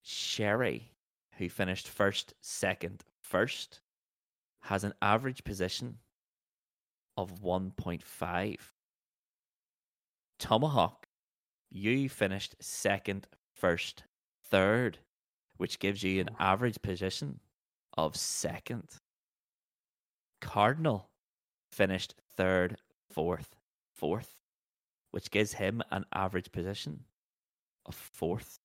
Sherry, 0.02 0.92
who 1.38 1.48
finished 1.48 1.88
first, 1.88 2.34
second, 2.40 3.02
first, 3.22 3.80
has 4.60 4.84
an 4.84 4.94
average 5.02 5.42
position 5.42 5.98
of 7.16 7.42
1.5. 7.42 8.58
Tomahawk, 10.44 11.06
you 11.70 12.06
finished 12.10 12.54
second, 12.60 13.26
first, 13.54 14.04
third, 14.44 14.98
which 15.56 15.78
gives 15.78 16.02
you 16.02 16.20
an 16.20 16.28
average 16.38 16.82
position 16.82 17.40
of 17.96 18.14
second. 18.14 18.90
Cardinal 20.42 21.08
finished 21.72 22.14
third, 22.36 22.76
fourth, 23.10 23.56
fourth, 23.94 24.34
which 25.12 25.30
gives 25.30 25.54
him 25.54 25.82
an 25.90 26.04
average 26.12 26.52
position 26.52 27.04
of 27.86 27.94
fourth. 27.94 28.58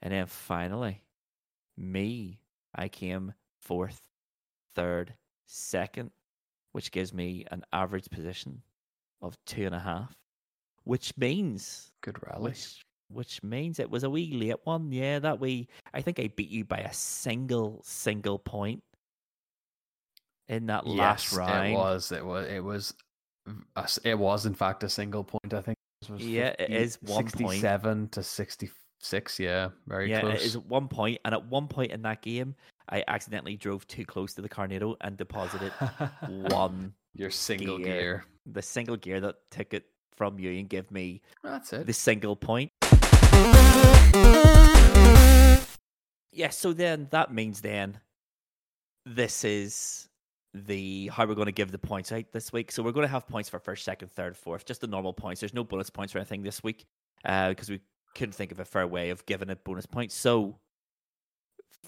And 0.00 0.12
then 0.12 0.26
finally, 0.26 1.02
me, 1.76 2.38
I 2.72 2.86
came 2.86 3.34
fourth, 3.60 4.02
third, 4.76 5.14
second, 5.48 6.12
which 6.70 6.92
gives 6.92 7.12
me 7.12 7.44
an 7.50 7.64
average 7.72 8.08
position 8.08 8.62
of 9.20 9.36
two 9.46 9.66
and 9.66 9.74
a 9.74 9.80
half, 9.80 10.14
which 10.84 11.16
means 11.16 11.90
Good 12.02 12.18
rally. 12.26 12.44
which 12.50 12.84
which 13.08 13.42
means 13.42 13.78
it 13.80 13.90
was 13.90 14.04
a 14.04 14.10
wee 14.10 14.32
late 14.32 14.60
one. 14.64 14.92
Yeah, 14.92 15.18
that 15.18 15.40
we 15.40 15.68
I 15.94 16.00
think 16.00 16.20
I 16.20 16.28
beat 16.36 16.50
you 16.50 16.64
by 16.64 16.78
a 16.78 16.92
single 16.92 17.80
single 17.84 18.38
point 18.38 18.82
in 20.48 20.66
that 20.66 20.86
last 20.86 21.32
yes, 21.32 21.38
round. 21.38 21.68
it 21.68 21.74
was. 21.74 22.12
It 22.12 22.24
was. 22.24 22.46
It 22.48 22.60
was. 22.60 22.94
a 23.76 23.88
It 24.04 24.18
was 24.18 24.46
in 24.46 24.54
fact 24.54 24.82
a 24.84 24.88
single 24.88 25.24
point. 25.24 25.52
I 25.54 25.60
think. 25.60 25.76
It 26.02 26.10
was 26.10 26.26
Yeah, 26.26 26.48
it 26.58 26.68
50 26.70 26.74
is 26.76 26.98
one 27.02 27.24
point. 27.24 27.30
Sixty-seven 27.30 28.08
to 28.10 28.22
sixty-six. 28.22 29.38
Yeah, 29.38 29.68
very 29.86 30.10
yeah, 30.10 30.20
close. 30.20 30.34
it 30.34 30.42
is 30.42 30.56
at 30.56 30.66
one 30.66 30.88
point, 30.88 31.18
and 31.24 31.34
at 31.34 31.44
one 31.46 31.68
point 31.68 31.92
in 31.92 32.02
that 32.02 32.22
game, 32.22 32.54
I 32.88 33.04
accidentally 33.08 33.56
drove 33.56 33.86
too 33.86 34.04
close 34.04 34.34
to 34.34 34.42
the 34.42 34.48
Carnado 34.48 34.96
and 35.02 35.16
deposited 35.16 35.72
one 36.28 36.94
Your 37.14 37.30
single 37.30 37.78
gear. 37.78 37.86
gear. 37.86 38.24
the 38.46 38.62
single 38.62 38.96
gear 38.96 39.20
that 39.20 39.36
took 39.50 39.74
it 39.74 39.84
from 40.20 40.38
you 40.38 40.50
and 40.58 40.68
give 40.68 40.90
me 40.90 41.22
That's 41.42 41.72
it. 41.72 41.86
the 41.86 41.94
single 41.94 42.36
point. 42.36 42.70
Yeah, 46.30 46.50
so 46.50 46.74
then 46.74 47.08
that 47.10 47.32
means 47.32 47.62
then 47.62 47.98
this 49.06 49.44
is 49.44 50.10
the 50.52 51.06
how 51.06 51.24
we're 51.24 51.34
going 51.34 51.46
to 51.46 51.52
give 51.52 51.72
the 51.72 51.78
points 51.78 52.12
out 52.12 52.24
this 52.32 52.52
week. 52.52 52.70
So 52.70 52.82
we're 52.82 52.92
going 52.92 53.06
to 53.06 53.10
have 53.10 53.26
points 53.26 53.48
for 53.48 53.58
first, 53.58 53.82
second, 53.82 54.12
third, 54.12 54.36
fourth, 54.36 54.66
just 54.66 54.82
the 54.82 54.86
normal 54.88 55.14
points. 55.14 55.40
There's 55.40 55.54
no 55.54 55.64
bonus 55.64 55.88
points 55.88 56.14
or 56.14 56.18
anything 56.18 56.42
this 56.42 56.62
week 56.62 56.84
uh, 57.24 57.48
because 57.48 57.70
we 57.70 57.80
couldn't 58.14 58.34
think 58.34 58.52
of 58.52 58.60
a 58.60 58.66
fair 58.66 58.86
way 58.86 59.08
of 59.08 59.24
giving 59.24 59.48
it 59.48 59.64
bonus 59.64 59.86
points. 59.86 60.14
So 60.14 60.58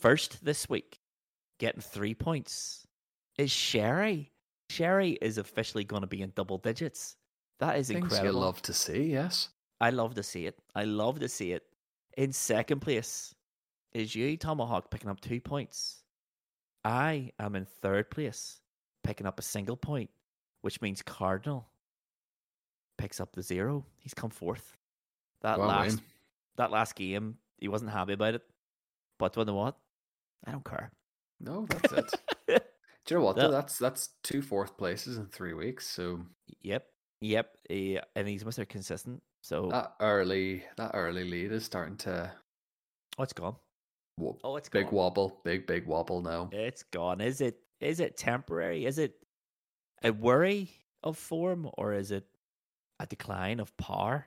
first 0.00 0.42
this 0.42 0.70
week, 0.70 1.00
getting 1.60 1.82
three 1.82 2.14
points 2.14 2.86
is 3.36 3.50
Sherry. 3.50 4.32
Sherry 4.70 5.18
is 5.20 5.36
officially 5.36 5.84
going 5.84 6.00
to 6.00 6.06
be 6.06 6.22
in 6.22 6.32
double 6.34 6.56
digits. 6.56 7.16
That 7.62 7.78
is 7.78 7.86
Things 7.88 8.02
incredible. 8.02 8.32
you 8.34 8.38
love 8.40 8.60
to 8.62 8.72
see. 8.72 9.04
Yes. 9.12 9.48
I 9.80 9.90
love 9.90 10.14
to 10.16 10.22
see 10.22 10.46
it. 10.46 10.58
I 10.74 10.82
love 10.84 11.20
to 11.20 11.28
see 11.28 11.52
it. 11.52 11.62
In 12.16 12.32
second 12.32 12.80
place 12.80 13.34
is 13.92 14.14
you, 14.16 14.36
Tomahawk, 14.36 14.90
picking 14.90 15.08
up 15.08 15.20
two 15.20 15.40
points. 15.40 16.02
I 16.84 17.30
am 17.38 17.54
in 17.54 17.64
third 17.64 18.10
place, 18.10 18.60
picking 19.04 19.26
up 19.28 19.38
a 19.38 19.42
single 19.42 19.76
point, 19.76 20.10
which 20.62 20.80
means 20.82 21.02
Cardinal 21.02 21.68
picks 22.98 23.20
up 23.20 23.32
the 23.32 23.42
zero. 23.42 23.84
He's 23.98 24.14
come 24.14 24.30
fourth. 24.30 24.76
That 25.42 25.58
Well, 25.58 25.68
last 25.68 25.96
Wayne. 25.96 26.02
that 26.56 26.70
last 26.72 26.94
game, 26.96 27.36
he 27.58 27.68
wasn't 27.68 27.92
happy 27.92 28.14
about 28.14 28.34
it. 28.34 28.42
But 29.18 29.36
you 29.36 29.44
know 29.44 29.54
what? 29.54 29.76
I 30.44 30.50
don't 30.50 30.64
care. 30.64 30.90
No, 31.40 31.66
that's 31.90 32.14
it. 32.48 32.64
Do 33.04 33.14
you 33.14 33.20
know 33.20 33.24
what? 33.26 33.36
That- 33.36 33.50
That's 33.52 33.78
that's 33.78 34.08
two 34.24 34.42
fourth 34.42 34.76
places 34.76 35.16
in 35.18 35.26
three 35.26 35.54
weeks. 35.54 35.86
So 35.88 36.26
yep, 36.62 36.86
yep. 37.22 37.56
eh, 37.70 37.98
and 38.16 38.28
he's 38.28 38.44
Mr. 38.44 38.68
Consistent. 38.68 39.22
So 39.42 39.68
that 39.70 39.94
early 40.00 40.64
that 40.76 40.90
early 40.94 41.24
lead 41.24 41.52
is 41.52 41.64
starting 41.64 41.96
to 41.98 42.30
oh, 43.18 43.22
it's 43.22 43.32
gone. 43.32 43.56
wo- 44.18 44.38
Oh, 44.44 44.56
it's 44.56 44.68
big 44.68 44.86
gone. 44.86 44.94
wobble, 44.94 45.40
big 45.44 45.66
big 45.66 45.86
wobble 45.86 46.20
now. 46.22 46.50
It's 46.52 46.82
gone. 46.84 47.20
Is 47.20 47.40
it 47.40 47.58
is 47.80 47.98
it 48.00 48.16
temporary? 48.16 48.84
Is 48.86 48.98
it 48.98 49.14
a 50.04 50.12
worry 50.12 50.70
of 51.02 51.16
form 51.18 51.68
or 51.78 51.94
is 51.94 52.10
it 52.10 52.26
a 53.00 53.06
decline 53.06 53.58
of 53.58 53.76
power? 53.76 54.26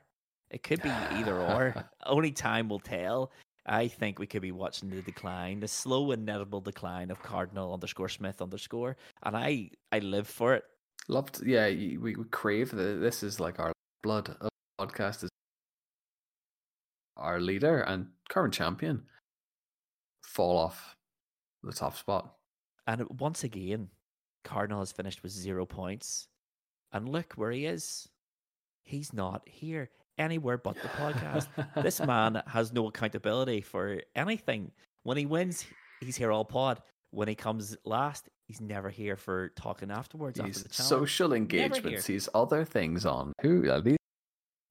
It 0.52 0.64
could 0.64 0.82
be 0.82 0.90
either 0.90 1.40
or. 1.40 1.90
Only 2.06 2.32
time 2.32 2.70
will 2.70 2.80
tell. 2.80 3.32
I 3.66 3.88
think 3.88 4.20
we 4.20 4.28
could 4.28 4.44
be 4.44 4.52
watching 4.52 4.90
the 4.90 5.02
decline, 5.02 5.60
the 5.60 5.68
slow 5.68 6.12
inevitable 6.12 6.62
decline 6.62 7.10
of 7.10 7.24
Cardinal 7.24 7.74
underscore 7.74 8.10
Smith 8.10 8.42
underscore, 8.42 8.96
and 9.24 9.36
I 9.36 9.72
I 9.92 10.00
live 10.00 10.28
for 10.28 10.54
it. 10.54 10.64
Loved, 11.08 11.46
yeah. 11.46 11.68
We, 11.68 11.98
we 11.98 12.16
crave 12.32 12.72
the, 12.72 12.98
this 13.00 13.24
is 13.24 13.40
like 13.40 13.60
our 13.60 13.72
blood 14.04 14.36
of 14.42 14.50
podcast 14.80 15.24
is 15.24 15.30
our 17.18 17.40
leader 17.40 17.82
and 17.82 18.08
current 18.30 18.54
champion 18.54 19.04
fall 20.24 20.58
off 20.58 20.96
the 21.64 21.72
top 21.72 21.96
spot. 21.96 22.36
And 22.88 23.06
once 23.20 23.44
again, 23.44 23.90
Cardinal 24.44 24.80
has 24.80 24.92
finished 24.92 25.24
with 25.24 25.32
zero 25.32 25.66
points. 25.66 26.28
And 26.92 27.10
look 27.10 27.34
where 27.34 27.52
he 27.52 27.66
is. 27.66 28.08
He's 28.84 29.12
not 29.12 29.42
here 29.46 29.90
anywhere 30.18 30.58
but 30.58 30.76
the 30.76 30.88
podcast. 30.90 31.48
this 31.84 32.00
man 32.06 32.42
has 32.48 32.72
no 32.72 32.88
accountability 32.88 33.62
for 33.62 34.02
anything. 34.16 34.72
When 35.04 35.18
he 35.18 35.26
wins, 35.26 35.66
he's 36.00 36.16
here 36.16 36.32
all 36.32 36.46
pod. 36.46 36.82
When 37.16 37.30
he 37.30 37.36
comes 37.36 37.78
last, 37.86 38.28
he's 38.46 38.60
never 38.60 38.90
here 38.90 39.16
for 39.16 39.48
talking 39.56 39.90
afterwards 39.90 40.38
after 40.38 40.48
He's 40.48 40.64
the 40.64 40.68
challenge. 40.70 40.90
social 40.90 41.32
engagements. 41.34 42.06
He's 42.06 42.28
other 42.34 42.66
things 42.66 43.06
on. 43.06 43.32
Who 43.42 43.70
are 43.72 43.80
these 43.80 43.96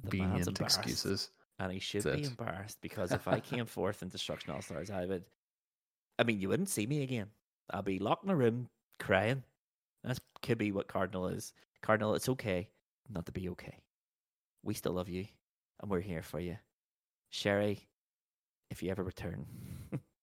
The 0.02 0.10
convenient 0.10 0.60
excuses? 0.60 1.30
And 1.58 1.72
he 1.72 1.78
should 1.78 2.02
That's 2.02 2.16
be 2.16 2.22
it. 2.24 2.28
embarrassed 2.28 2.78
because 2.82 3.12
if 3.12 3.26
I 3.26 3.40
came 3.40 3.64
fourth 3.78 4.02
in 4.02 4.08
Destruction 4.10 4.52
Allstars, 4.52 4.90
I 4.90 5.06
would. 5.06 5.24
I 6.18 6.24
mean, 6.24 6.38
you 6.38 6.50
wouldn't 6.50 6.68
see 6.68 6.86
me 6.86 7.02
again. 7.02 7.28
I'd 7.70 7.86
be 7.86 7.98
locked 7.98 8.24
in 8.24 8.30
a 8.30 8.36
room 8.36 8.68
crying. 8.98 9.42
That 10.02 10.18
could 10.42 10.58
be 10.58 10.70
what 10.70 10.86
Cardinal 10.86 11.28
is. 11.28 11.54
Cardinal, 11.80 12.14
it's 12.14 12.28
okay 12.28 12.68
not 13.08 13.24
to 13.24 13.32
be 13.32 13.48
okay. 13.50 13.78
We 14.62 14.74
still 14.74 14.92
love 14.92 15.08
you, 15.08 15.26
and 15.80 15.90
we're 15.90 16.00
here 16.00 16.22
for 16.22 16.40
you. 16.40 16.58
Sherry, 17.30 17.88
if 18.70 18.82
you 18.82 18.90
ever 18.90 19.02
return, 19.02 19.46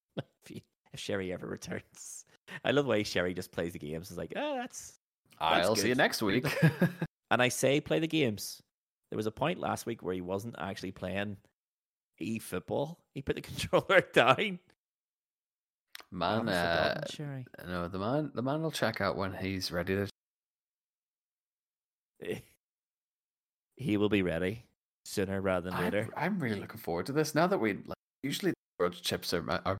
if, 0.92 1.00
Sherry 1.00 1.32
ever 1.32 1.46
returns, 1.46 2.24
I 2.64 2.70
love 2.70 2.84
the 2.84 2.90
way 2.90 3.02
Sherry 3.02 3.34
just 3.34 3.52
plays 3.52 3.72
the 3.72 3.78
games. 3.78 4.10
It's 4.10 4.18
like, 4.18 4.32
ah, 4.36 4.54
that's. 4.56 4.98
That's 5.40 5.66
I'll 5.66 5.74
see 5.74 5.88
you 5.88 5.94
next 5.94 6.22
week. 6.22 6.46
And 7.32 7.40
I 7.40 7.48
say 7.48 7.80
play 7.80 7.98
the 7.98 8.06
games. 8.06 8.62
There 9.10 9.16
was 9.16 9.24
a 9.24 9.30
point 9.30 9.58
last 9.58 9.86
week 9.86 10.02
where 10.02 10.12
he 10.12 10.20
wasn't 10.20 10.54
actually 10.58 10.92
playing 10.92 11.38
e 12.20 12.38
football. 12.38 12.98
He 13.14 13.22
put 13.22 13.36
the 13.36 13.40
controller 13.42 14.02
down. 14.12 14.58
man, 16.10 16.48
uh, 16.50 17.00
Sherry. 17.08 17.46
no, 17.66 17.88
the 17.88 17.98
man, 17.98 18.32
the 18.34 18.42
man 18.42 18.60
will 18.60 18.70
check 18.70 19.00
out 19.00 19.16
when 19.16 19.32
he's 19.32 19.72
ready 19.72 20.06
to. 22.20 22.36
He 23.76 23.96
will 23.96 24.10
be 24.10 24.22
ready 24.22 24.64
sooner 25.04 25.40
rather 25.40 25.70
than 25.70 25.78
I'm, 25.78 25.84
later. 25.84 26.08
I'm 26.16 26.38
really 26.38 26.60
looking 26.60 26.78
forward 26.78 27.06
to 27.06 27.12
this. 27.12 27.34
Now 27.34 27.46
that 27.48 27.58
we 27.58 27.72
like, 27.72 27.96
usually 28.22 28.50
the 28.52 28.56
grudge 28.78 29.02
chips 29.02 29.32
are 29.32 29.42
are 29.64 29.78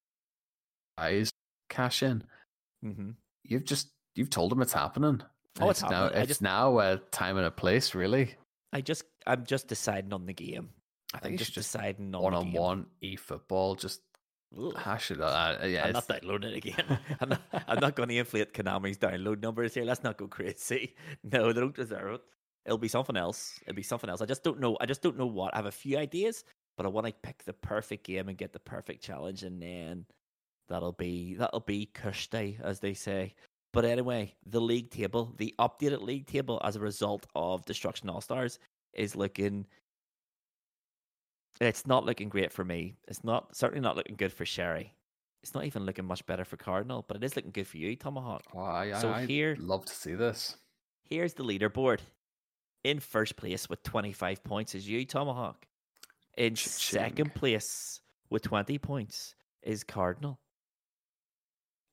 eyes 1.02 1.32
cash 1.68 2.02
in. 2.02 2.24
hmm 2.82 3.10
You've 3.44 3.64
just 3.64 3.88
you've 4.14 4.30
told 4.30 4.52
him 4.52 4.62
it's 4.62 4.72
happening. 4.72 5.20
Oh, 5.60 5.70
it's 5.70 5.82
now. 5.82 5.88
happening. 6.04 6.18
I 6.18 6.20
It's 6.22 6.28
just- 6.28 6.42
now 6.42 6.78
a 6.78 6.96
time 7.10 7.36
and 7.36 7.46
a 7.46 7.50
place. 7.50 7.94
Really, 7.94 8.34
I 8.72 8.80
just, 8.80 9.04
I'm 9.26 9.44
just 9.44 9.68
deciding 9.68 10.12
on 10.12 10.26
the 10.26 10.32
game. 10.32 10.70
I 11.12 11.18
I'm 11.18 11.22
think 11.22 11.32
you 11.32 11.38
just 11.38 11.52
just 11.54 11.72
deciding 11.72 12.14
on 12.14 12.22
one 12.22 12.34
on 12.34 12.52
one 12.52 12.86
e 13.00 13.16
football. 13.16 13.74
Just 13.74 14.00
Ugh. 14.58 14.74
hash 14.76 15.10
it 15.10 15.20
out. 15.20 15.62
Uh, 15.62 15.66
yeah, 15.66 15.82
I'm 15.84 15.90
it's- 15.90 16.08
not 16.08 16.20
downloading 16.20 16.52
it 16.52 16.56
again. 16.58 16.98
I'm 17.20 17.28
not, 17.30 17.42
I'm 17.68 17.80
not 17.80 17.96
going 17.96 18.08
to 18.10 18.16
inflate 18.16 18.54
Konami's 18.54 18.98
download 18.98 19.42
numbers 19.42 19.74
here. 19.74 19.84
Let's 19.84 20.02
not 20.02 20.16
go 20.16 20.26
crazy. 20.28 20.94
No, 21.24 21.52
they 21.52 21.60
don't 21.60 21.74
deserve 21.74 22.14
it. 22.14 22.20
It'll 22.64 22.78
be 22.78 22.88
something 22.88 23.16
else. 23.16 23.58
It'll 23.66 23.74
be 23.76 23.82
something 23.82 24.08
else. 24.08 24.22
I 24.22 24.26
just 24.26 24.44
don't 24.44 24.60
know. 24.60 24.76
I 24.80 24.86
just 24.86 25.02
don't 25.02 25.18
know 25.18 25.26
what. 25.26 25.52
I 25.54 25.58
have 25.58 25.66
a 25.66 25.72
few 25.72 25.98
ideas, 25.98 26.44
but 26.76 26.86
I 26.86 26.90
want 26.90 27.06
to 27.08 27.12
pick 27.22 27.44
the 27.44 27.52
perfect 27.52 28.06
game 28.06 28.28
and 28.28 28.38
get 28.38 28.52
the 28.52 28.60
perfect 28.60 29.02
challenge, 29.02 29.42
and 29.42 29.60
then 29.60 30.06
that'll 30.72 30.92
be 30.92 31.34
that'll 31.34 31.60
be 31.60 31.88
Day, 32.30 32.58
as 32.62 32.80
they 32.80 32.94
say. 32.94 33.34
But 33.72 33.84
anyway, 33.84 34.34
the 34.44 34.60
league 34.60 34.90
table, 34.90 35.32
the 35.36 35.54
updated 35.58 36.02
league 36.02 36.26
table 36.26 36.60
as 36.64 36.76
a 36.76 36.80
result 36.80 37.26
of 37.34 37.64
Destruction 37.64 38.08
Allstars, 38.08 38.58
is 38.92 39.14
looking. 39.16 39.66
It's 41.60 41.86
not 41.86 42.04
looking 42.04 42.28
great 42.28 42.52
for 42.52 42.64
me. 42.64 42.94
It's 43.06 43.22
not 43.22 43.54
certainly 43.56 43.80
not 43.82 43.96
looking 43.96 44.16
good 44.16 44.32
for 44.32 44.44
Sherry. 44.44 44.94
It's 45.42 45.54
not 45.54 45.64
even 45.64 45.84
looking 45.84 46.04
much 46.04 46.24
better 46.26 46.44
for 46.44 46.56
Cardinal, 46.56 47.04
but 47.06 47.16
it 47.16 47.24
is 47.24 47.36
looking 47.36 47.50
good 47.50 47.66
for 47.66 47.76
you, 47.76 47.96
Tomahawk. 47.96 48.42
Oh, 48.54 48.60
I, 48.60 48.92
So 49.00 49.10
I, 49.10 49.26
here- 49.26 49.56
love 49.58 49.84
to 49.86 49.94
see 49.94 50.14
this. 50.14 50.56
Here's 51.08 51.34
the 51.34 51.44
leaderboard. 51.44 52.00
In 52.84 53.00
first 53.00 53.36
place 53.36 53.68
with 53.68 53.82
25 53.82 54.42
points 54.44 54.74
is 54.74 54.88
you, 54.88 55.04
Tomahawk. 55.04 55.66
In 56.36 56.54
Cha-ching. 56.54 57.00
second 57.00 57.34
place 57.34 58.00
with 58.30 58.42
20 58.42 58.78
points 58.78 59.34
is 59.62 59.84
Cardinal. 59.84 60.38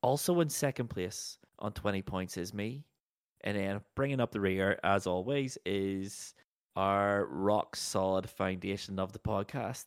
Also 0.01 0.39
in 0.39 0.49
second 0.49 0.89
place 0.89 1.38
on 1.59 1.73
20 1.73 2.01
points 2.01 2.38
is 2.38 2.53
me. 2.53 2.85
And 3.41 3.57
then 3.57 3.81
bringing 3.95 4.19
up 4.19 4.31
the 4.31 4.41
rear, 4.41 4.80
as 4.84 5.07
always, 5.07 5.57
is 5.65 6.34
our 6.76 7.26
rock 7.26 7.76
solid 7.76 8.30
foundation 8.30 8.99
of 8.99 9.13
the 9.13 9.19
podcast, 9.19 9.85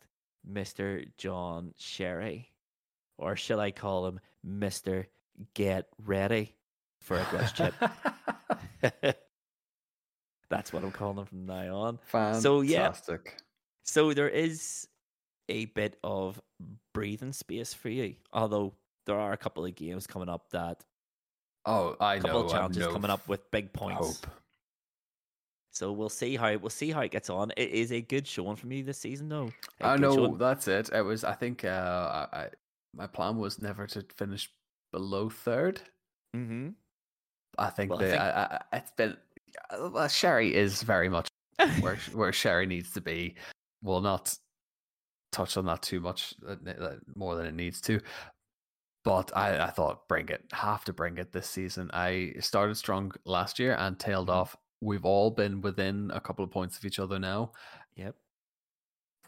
Mr. 0.50 1.06
John 1.18 1.74
Sherry. 1.76 2.50
Or 3.18 3.36
shall 3.36 3.60
I 3.60 3.70
call 3.70 4.06
him 4.06 4.20
Mr. 4.46 5.06
Get 5.54 5.88
Ready 6.02 6.56
for 7.00 7.18
a 7.18 7.26
grudge 7.30 7.54
chip? 7.54 7.74
That's 10.50 10.72
what 10.72 10.82
I'm 10.82 10.92
calling 10.92 11.18
him 11.18 11.26
from 11.26 11.46
now 11.46 11.74
on. 11.76 11.98
Fantastic. 12.06 12.42
So, 12.42 12.60
yeah. 12.62 12.92
So 13.84 14.12
there 14.12 14.28
is 14.28 14.88
a 15.48 15.66
bit 15.66 15.98
of 16.02 16.40
breathing 16.92 17.32
space 17.32 17.74
for 17.74 17.88
you, 17.88 18.16
although 18.32 18.74
there 19.06 19.18
are 19.18 19.32
a 19.32 19.36
couple 19.36 19.64
of 19.64 19.74
games 19.74 20.06
coming 20.06 20.28
up 20.28 20.50
that 20.50 20.82
Oh, 21.64 21.96
I 22.00 22.16
a 22.16 22.20
couple 22.20 22.40
know. 22.40 22.46
of 22.46 22.52
challenges 22.52 22.80
no 22.86 22.92
coming 22.92 23.10
up 23.10 23.26
with 23.28 23.48
big 23.52 23.72
points. 23.72 24.20
Hope. 24.22 24.30
So 25.70 25.90
we'll 25.92 26.08
see 26.10 26.36
how 26.36 26.56
we'll 26.58 26.70
see 26.70 26.90
how 26.90 27.00
it 27.00 27.10
gets 27.10 27.30
on. 27.30 27.50
It 27.56 27.70
is 27.70 27.92
a 27.92 28.00
good 28.00 28.26
showing 28.26 28.56
for 28.56 28.66
me 28.66 28.82
this 28.82 28.98
season, 28.98 29.28
though. 29.28 29.50
A 29.80 29.86
I 29.86 29.96
know 29.96 30.14
showing. 30.14 30.38
that's 30.38 30.68
it. 30.68 30.90
It 30.92 31.02
was. 31.02 31.24
I 31.24 31.32
think. 31.34 31.64
Uh, 31.64 32.26
I, 32.32 32.36
I 32.36 32.48
my 32.94 33.06
plan 33.06 33.38
was 33.38 33.60
never 33.62 33.86
to 33.86 34.04
finish 34.16 34.50
below 34.92 35.30
third. 35.30 35.80
Mm-hmm. 36.36 36.70
I 37.58 37.70
think 37.70 37.90
Well, 37.90 38.00
I 38.00 38.04
think- 38.04 38.20
I, 38.20 38.60
it's 38.74 38.90
been. 38.92 39.16
Well, 39.78 40.08
Sherry 40.08 40.54
is 40.54 40.82
very 40.82 41.08
much 41.08 41.28
where 41.80 41.96
where 42.12 42.32
Sherry 42.32 42.66
needs 42.66 42.92
to 42.92 43.00
be. 43.00 43.36
We'll 43.82 44.00
not 44.02 44.36
touch 45.30 45.56
on 45.56 45.64
that 45.66 45.80
too 45.82 46.00
much 46.00 46.34
uh, 46.46 46.56
uh, 46.68 46.94
more 47.16 47.36
than 47.36 47.46
it 47.46 47.54
needs 47.54 47.80
to. 47.82 48.00
But 49.04 49.36
I, 49.36 49.66
I 49.66 49.70
thought 49.70 50.06
bring 50.08 50.28
it, 50.28 50.44
have 50.52 50.84
to 50.84 50.92
bring 50.92 51.18
it 51.18 51.32
this 51.32 51.48
season. 51.50 51.90
I 51.92 52.34
started 52.40 52.76
strong 52.76 53.12
last 53.24 53.58
year 53.58 53.74
and 53.74 53.98
tailed 53.98 54.28
Mhm. 54.28 54.34
off. 54.34 54.56
We've 54.80 55.04
all 55.04 55.30
been 55.30 55.60
within 55.60 56.10
a 56.12 56.20
couple 56.20 56.44
of 56.44 56.50
points 56.50 56.78
of 56.78 56.84
each 56.84 56.98
other 56.98 57.18
now. 57.18 57.52
Yep. 57.96 58.16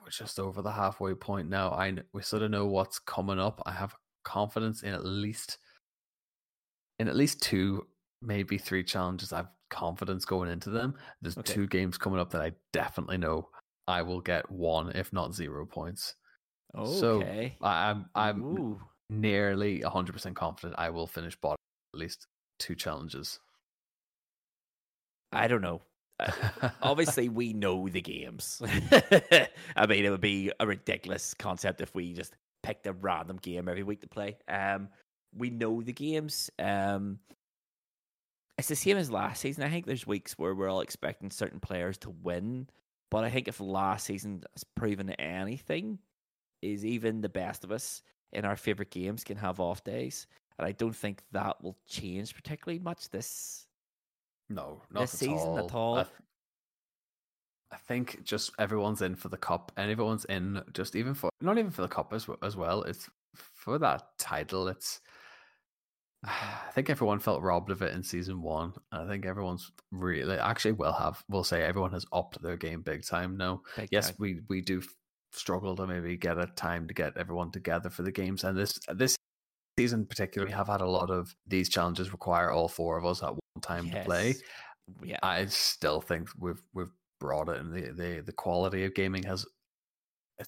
We're 0.02 0.10
just 0.10 0.38
over 0.38 0.62
the 0.62 0.72
halfway 0.72 1.14
point 1.14 1.48
now. 1.48 1.70
I 1.70 1.96
we 2.12 2.22
sort 2.22 2.42
of 2.42 2.50
know 2.50 2.66
what's 2.66 2.98
coming 2.98 3.38
up. 3.40 3.62
I 3.66 3.72
have 3.72 3.94
confidence 4.22 4.82
in 4.82 4.92
at 4.94 5.04
least 5.04 5.58
in 6.98 7.08
at 7.08 7.16
least 7.16 7.42
two, 7.42 7.88
maybe 8.22 8.58
three 8.58 8.84
challenges. 8.84 9.32
I've 9.32 9.48
confidence 9.70 10.24
going 10.24 10.50
into 10.50 10.70
them. 10.70 10.96
There's 11.20 11.36
Okay. 11.36 11.52
two 11.52 11.66
games 11.66 11.98
coming 11.98 12.20
up 12.20 12.30
that 12.30 12.42
I 12.42 12.52
definitely 12.72 13.18
know 13.18 13.50
I 13.88 14.02
will 14.02 14.20
get 14.20 14.48
one, 14.50 14.90
if 14.94 15.12
not 15.12 15.34
zero 15.34 15.66
points. 15.66 16.14
So, 16.82 17.20
Okay. 17.20 17.56
I, 17.62 17.90
I'm 17.90 18.10
I'm 18.14 18.44
Ooh. 18.44 18.80
Nearly 19.10 19.80
100% 19.80 20.34
confident 20.34 20.74
I 20.78 20.90
will 20.90 21.06
finish 21.06 21.36
bottom 21.36 21.58
at 21.92 22.00
least 22.00 22.26
two 22.58 22.74
challenges. 22.74 23.40
I 25.32 25.48
don't 25.48 25.62
know. 25.62 25.82
Uh, 26.20 26.30
Obviously, 26.82 27.28
we 27.28 27.52
know 27.52 27.88
the 27.88 28.00
games. 28.00 28.62
I 29.76 29.86
mean, 29.86 30.04
it 30.04 30.10
would 30.10 30.20
be 30.20 30.52
a 30.60 30.66
ridiculous 30.66 31.34
concept 31.34 31.80
if 31.80 31.94
we 31.94 32.12
just 32.12 32.34
picked 32.62 32.86
a 32.86 32.92
random 32.92 33.38
game 33.38 33.68
every 33.68 33.82
week 33.82 34.00
to 34.02 34.08
play. 34.08 34.38
Um, 34.48 34.88
we 35.36 35.50
know 35.50 35.82
the 35.82 35.92
games. 35.92 36.50
Um, 36.58 37.18
it's 38.56 38.68
the 38.68 38.76
same 38.76 38.96
as 38.96 39.10
last 39.10 39.40
season. 39.40 39.64
I 39.64 39.68
think 39.68 39.86
there's 39.86 40.06
weeks 40.06 40.38
where 40.38 40.54
we're 40.54 40.68
all 40.70 40.80
expecting 40.80 41.30
certain 41.30 41.58
players 41.58 41.98
to 41.98 42.10
win, 42.10 42.68
but 43.10 43.24
I 43.24 43.30
think 43.30 43.48
if 43.48 43.60
last 43.60 44.06
season 44.06 44.44
has 44.54 44.64
proven 44.76 45.10
anything, 45.10 45.98
is 46.62 46.86
even 46.86 47.20
the 47.20 47.28
best 47.28 47.64
of 47.64 47.72
us 47.72 48.02
in 48.34 48.44
our 48.44 48.56
favorite 48.56 48.90
games 48.90 49.24
can 49.24 49.36
have 49.36 49.60
off 49.60 49.84
days, 49.84 50.26
and 50.58 50.66
I 50.66 50.72
don't 50.72 50.94
think 50.96 51.22
that 51.32 51.62
will 51.62 51.76
change 51.86 52.34
particularly 52.34 52.78
much 52.78 53.08
this 53.10 53.66
No, 54.48 54.82
not 54.90 55.00
This 55.02 55.14
at 55.14 55.20
season 55.20 55.36
all. 55.36 55.58
at 55.58 55.74
all? 55.74 55.98
I, 55.98 56.02
th- 56.04 56.14
I 57.72 57.76
think 57.76 58.22
just 58.22 58.52
everyone's 58.58 59.02
in 59.02 59.16
for 59.16 59.28
the 59.28 59.36
cup, 59.36 59.72
and 59.76 59.90
everyone's 59.90 60.24
in 60.26 60.62
just 60.72 60.94
even 60.96 61.14
for 61.14 61.30
not 61.40 61.58
even 61.58 61.70
for 61.70 61.82
the 61.82 61.88
cup 61.88 62.12
as 62.12 62.26
as 62.42 62.56
well. 62.56 62.82
It's 62.82 63.08
for 63.34 63.78
that 63.78 64.02
title. 64.18 64.68
It's 64.68 65.00
I 66.24 66.70
think 66.72 66.88
everyone 66.88 67.18
felt 67.18 67.42
robbed 67.42 67.70
of 67.70 67.82
it 67.82 67.92
in 67.92 68.02
season 68.02 68.42
one. 68.42 68.72
I 68.92 69.06
think 69.06 69.26
everyone's 69.26 69.70
really 69.90 70.38
actually 70.38 70.72
will 70.72 70.92
have. 70.92 71.22
We'll 71.28 71.44
say 71.44 71.62
everyone 71.62 71.92
has 71.92 72.06
upped 72.12 72.40
their 72.42 72.56
game 72.56 72.82
big 72.82 73.04
time 73.04 73.36
now. 73.36 73.62
big 73.76 73.88
yes, 73.90 74.08
time. 74.08 74.16
we 74.18 74.40
we 74.48 74.60
do 74.60 74.82
struggle 75.34 75.76
to 75.76 75.86
maybe 75.86 76.16
get 76.16 76.38
a 76.38 76.46
time 76.46 76.88
to 76.88 76.94
get 76.94 77.16
everyone 77.16 77.50
together 77.50 77.90
for 77.90 78.02
the 78.02 78.12
games, 78.12 78.44
and 78.44 78.56
this 78.56 78.78
this 78.94 79.16
season 79.78 80.06
particularly, 80.06 80.50
we 80.50 80.56
have 80.56 80.68
had 80.68 80.80
a 80.80 80.88
lot 80.88 81.10
of 81.10 81.34
these 81.46 81.68
challenges 81.68 82.12
require 82.12 82.50
all 82.50 82.68
four 82.68 82.96
of 82.96 83.04
us 83.04 83.22
at 83.22 83.32
one 83.32 83.40
time 83.62 83.90
to 83.90 84.02
play. 84.04 84.34
Yeah, 85.02 85.18
I 85.22 85.46
still 85.46 86.00
think 86.00 86.28
we've 86.38 86.62
we've 86.74 86.92
brought 87.20 87.48
it, 87.48 87.60
and 87.60 87.72
the 87.72 87.92
the, 87.92 88.22
the 88.24 88.32
quality 88.32 88.84
of 88.84 88.94
gaming 88.94 89.22
has 89.24 89.46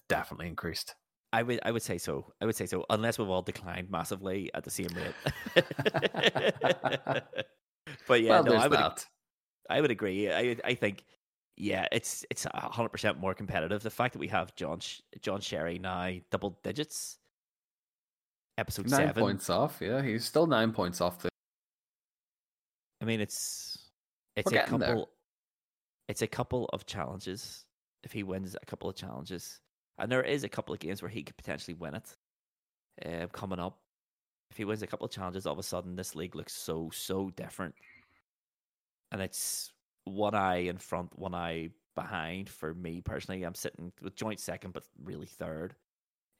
definitely 0.09 0.47
increased. 0.47 0.95
I 1.33 1.43
would 1.43 1.59
I 1.63 1.71
would 1.71 1.81
say 1.81 1.97
so. 1.97 2.33
I 2.41 2.45
would 2.45 2.55
say 2.55 2.65
so, 2.65 2.85
unless 2.89 3.19
we've 3.19 3.29
all 3.29 3.41
declined 3.41 3.89
massively 3.89 4.49
at 4.53 4.63
the 4.63 4.69
same 4.69 4.89
rate. 4.95 5.13
but 8.07 8.21
yeah, 8.21 8.29
well, 8.29 8.43
no, 8.43 8.55
I 8.55 8.67
would 8.67 8.79
that. 8.79 9.05
I 9.69 9.81
would 9.81 9.91
agree. 9.91 10.31
I 10.31 10.55
I 10.63 10.75
think 10.75 11.03
yeah, 11.57 11.87
it's 11.91 12.23
it's 12.29 12.45
hundred 12.53 12.89
percent 12.89 13.19
more 13.19 13.33
competitive. 13.33 13.81
The 13.81 13.89
fact 13.89 14.13
that 14.13 14.19
we 14.19 14.27
have 14.27 14.55
John 14.55 14.79
John 15.21 15.41
Sherry 15.41 15.79
now 15.79 16.11
double 16.29 16.59
digits, 16.63 17.17
episode 18.57 18.89
Nine 18.89 19.07
seven. 19.07 19.23
points 19.23 19.49
off. 19.49 19.79
Yeah, 19.81 20.01
he's 20.03 20.23
still 20.23 20.45
nine 20.45 20.71
points 20.71 21.01
off. 21.01 21.19
The, 21.19 21.29
I 23.01 23.05
mean, 23.05 23.19
it's 23.21 23.89
it's 24.35 24.51
We're 24.51 24.59
a 24.59 24.61
getting 24.61 24.79
there. 24.79 24.89
couple. 24.89 25.09
It's 26.07 26.21
a 26.21 26.27
couple 26.27 26.69
of 26.71 26.85
challenges. 26.85 27.65
If 28.03 28.11
he 28.11 28.21
wins 28.23 28.55
a 28.61 28.65
couple 28.65 28.87
of 28.89 28.95
challenges, 28.95 29.59
and 29.97 30.11
there 30.11 30.21
is 30.23 30.43
a 30.43 30.49
couple 30.49 30.73
of 30.73 30.79
games 30.79 31.01
where 31.01 31.09
he 31.09 31.23
could 31.23 31.35
potentially 31.37 31.73
win 31.73 31.95
it, 31.95 32.15
uh, 33.05 33.27
coming 33.27 33.59
up. 33.59 33.79
If 34.51 34.57
he 34.57 34.63
wins 34.63 34.83
a 34.83 34.87
couple 34.87 35.05
of 35.05 35.11
challenges, 35.11 35.45
all 35.47 35.53
of 35.53 35.59
a 35.59 35.63
sudden 35.63 35.95
this 35.95 36.15
league 36.15 36.35
looks 36.35 36.53
so 36.53 36.89
so 36.93 37.31
different, 37.31 37.73
and 39.11 39.21
it's 39.21 39.73
one 40.07 40.35
eye 40.35 40.57
in 40.67 40.77
front, 40.77 41.17
one 41.17 41.33
eye 41.35 41.69
behind. 41.95 42.49
For 42.49 42.73
me 42.73 43.01
personally, 43.01 43.43
I'm 43.43 43.55
sitting 43.55 43.91
with 44.01 44.15
joint 44.15 44.39
second, 44.39 44.73
but 44.73 44.83
really 45.03 45.27
third. 45.27 45.75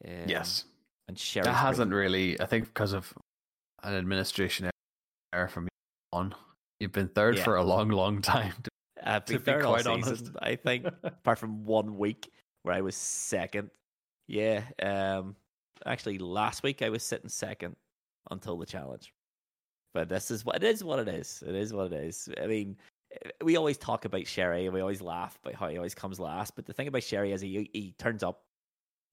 Um, 0.07 0.13
yes, 0.27 0.65
and 1.07 1.17
Sherry 1.17 1.45
that 1.45 1.53
hasn't 1.53 1.91
really. 1.93 2.39
I 2.39 2.45
think 2.45 2.65
because 2.65 2.93
of 2.93 3.13
an 3.83 3.93
administration 3.95 4.69
error 5.33 5.47
from 5.47 5.63
you 5.63 5.69
on, 6.13 6.35
you've 6.79 6.91
been 6.91 7.07
third 7.09 7.37
Yeah. 7.37 7.43
for 7.43 7.55
a 7.55 7.63
long, 7.63 7.89
long 7.89 8.21
time. 8.21 8.53
I've 9.03 9.25
to 9.25 9.33
been 9.33 9.41
be 9.41 9.45
third 9.45 9.65
all 9.65 9.73
quite 9.73 9.85
season, 9.85 10.03
honest. 10.03 10.31
I 10.41 10.55
think. 10.55 10.85
apart 11.03 11.39
from 11.39 11.65
one 11.65 11.97
week 11.97 12.31
where 12.63 12.75
I 12.75 12.81
was 12.81 12.95
second. 12.95 13.69
Yeah. 14.27 14.63
Um 14.81 15.35
actually 15.85 16.17
last 16.17 16.63
week 16.63 16.81
I 16.81 16.89
was 16.89 17.03
sitting 17.03 17.29
second 17.29 17.75
until 18.31 18.57
the 18.57 18.65
challenge. 18.65 19.13
But 19.93 20.09
this 20.09 20.31
is 20.31 20.43
what 20.43 20.57
it 20.57 20.63
is 20.63 20.83
what 20.83 20.99
it 20.99 21.07
is. 21.07 21.43
It 21.47 21.55
is 21.55 21.71
what 21.73 21.93
it 21.93 22.03
is. 22.03 22.27
I 22.41 22.47
mean, 22.47 22.75
we 23.43 23.57
always 23.57 23.77
talk 23.77 24.05
about 24.05 24.27
Sherry 24.27 24.65
and 24.65 24.73
we 24.73 24.81
always 24.81 25.01
laugh 25.01 25.37
about 25.43 25.55
how 25.55 25.67
he 25.69 25.77
always 25.77 25.95
comes 25.95 26.19
last. 26.19 26.55
But 26.55 26.65
the 26.65 26.73
thing 26.73 26.87
about 26.87 27.03
Sherry 27.03 27.31
is 27.31 27.41
he 27.41 27.69
he 27.73 27.93
turns 27.97 28.23
up 28.23 28.41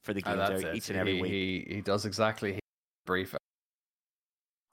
for 0.02 0.12
the 0.14 0.22
ah, 0.24 0.34
games 0.34 0.38
that's 0.38 0.64
every- 0.64 0.76
each 0.76 0.90
and 0.90 0.98
every 0.98 1.16
he, 1.16 1.22
week. 1.22 1.30
He, 1.68 1.74
he 1.76 1.80
does 1.80 2.04
exactly 2.04 2.54
he 2.54 2.60
brief 3.06 3.34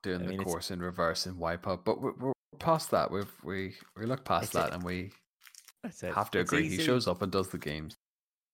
doing 0.04 0.18
I 0.22 0.24
the 0.24 0.30
mean, 0.30 0.40
it's- 0.42 0.46
course 0.52 0.72
in 0.72 0.80
reverse 0.80 1.26
and 1.26 1.38
wipe 1.38 1.68
up. 1.68 1.86
But 1.86 2.02
we're, 2.02 2.14
we're 2.20 2.34
past 2.60 2.92
that. 2.92 3.12
We've 3.12 3.32
we 3.44 3.76
we 3.98 4.06
look 4.06 4.26
past 4.26 4.54
that 4.54 4.72
a- 4.72 4.74
and 4.76 4.84
we 4.84 5.12
it. 5.84 6.14
have 6.14 6.32
to 6.32 6.40
It's 6.40 6.52
agree. 6.52 6.70
He 6.70 6.78
shows 6.82 7.08
up 7.08 7.22
and 7.22 7.32
does 7.32 7.50
the 7.50 7.58
games. 7.58 7.96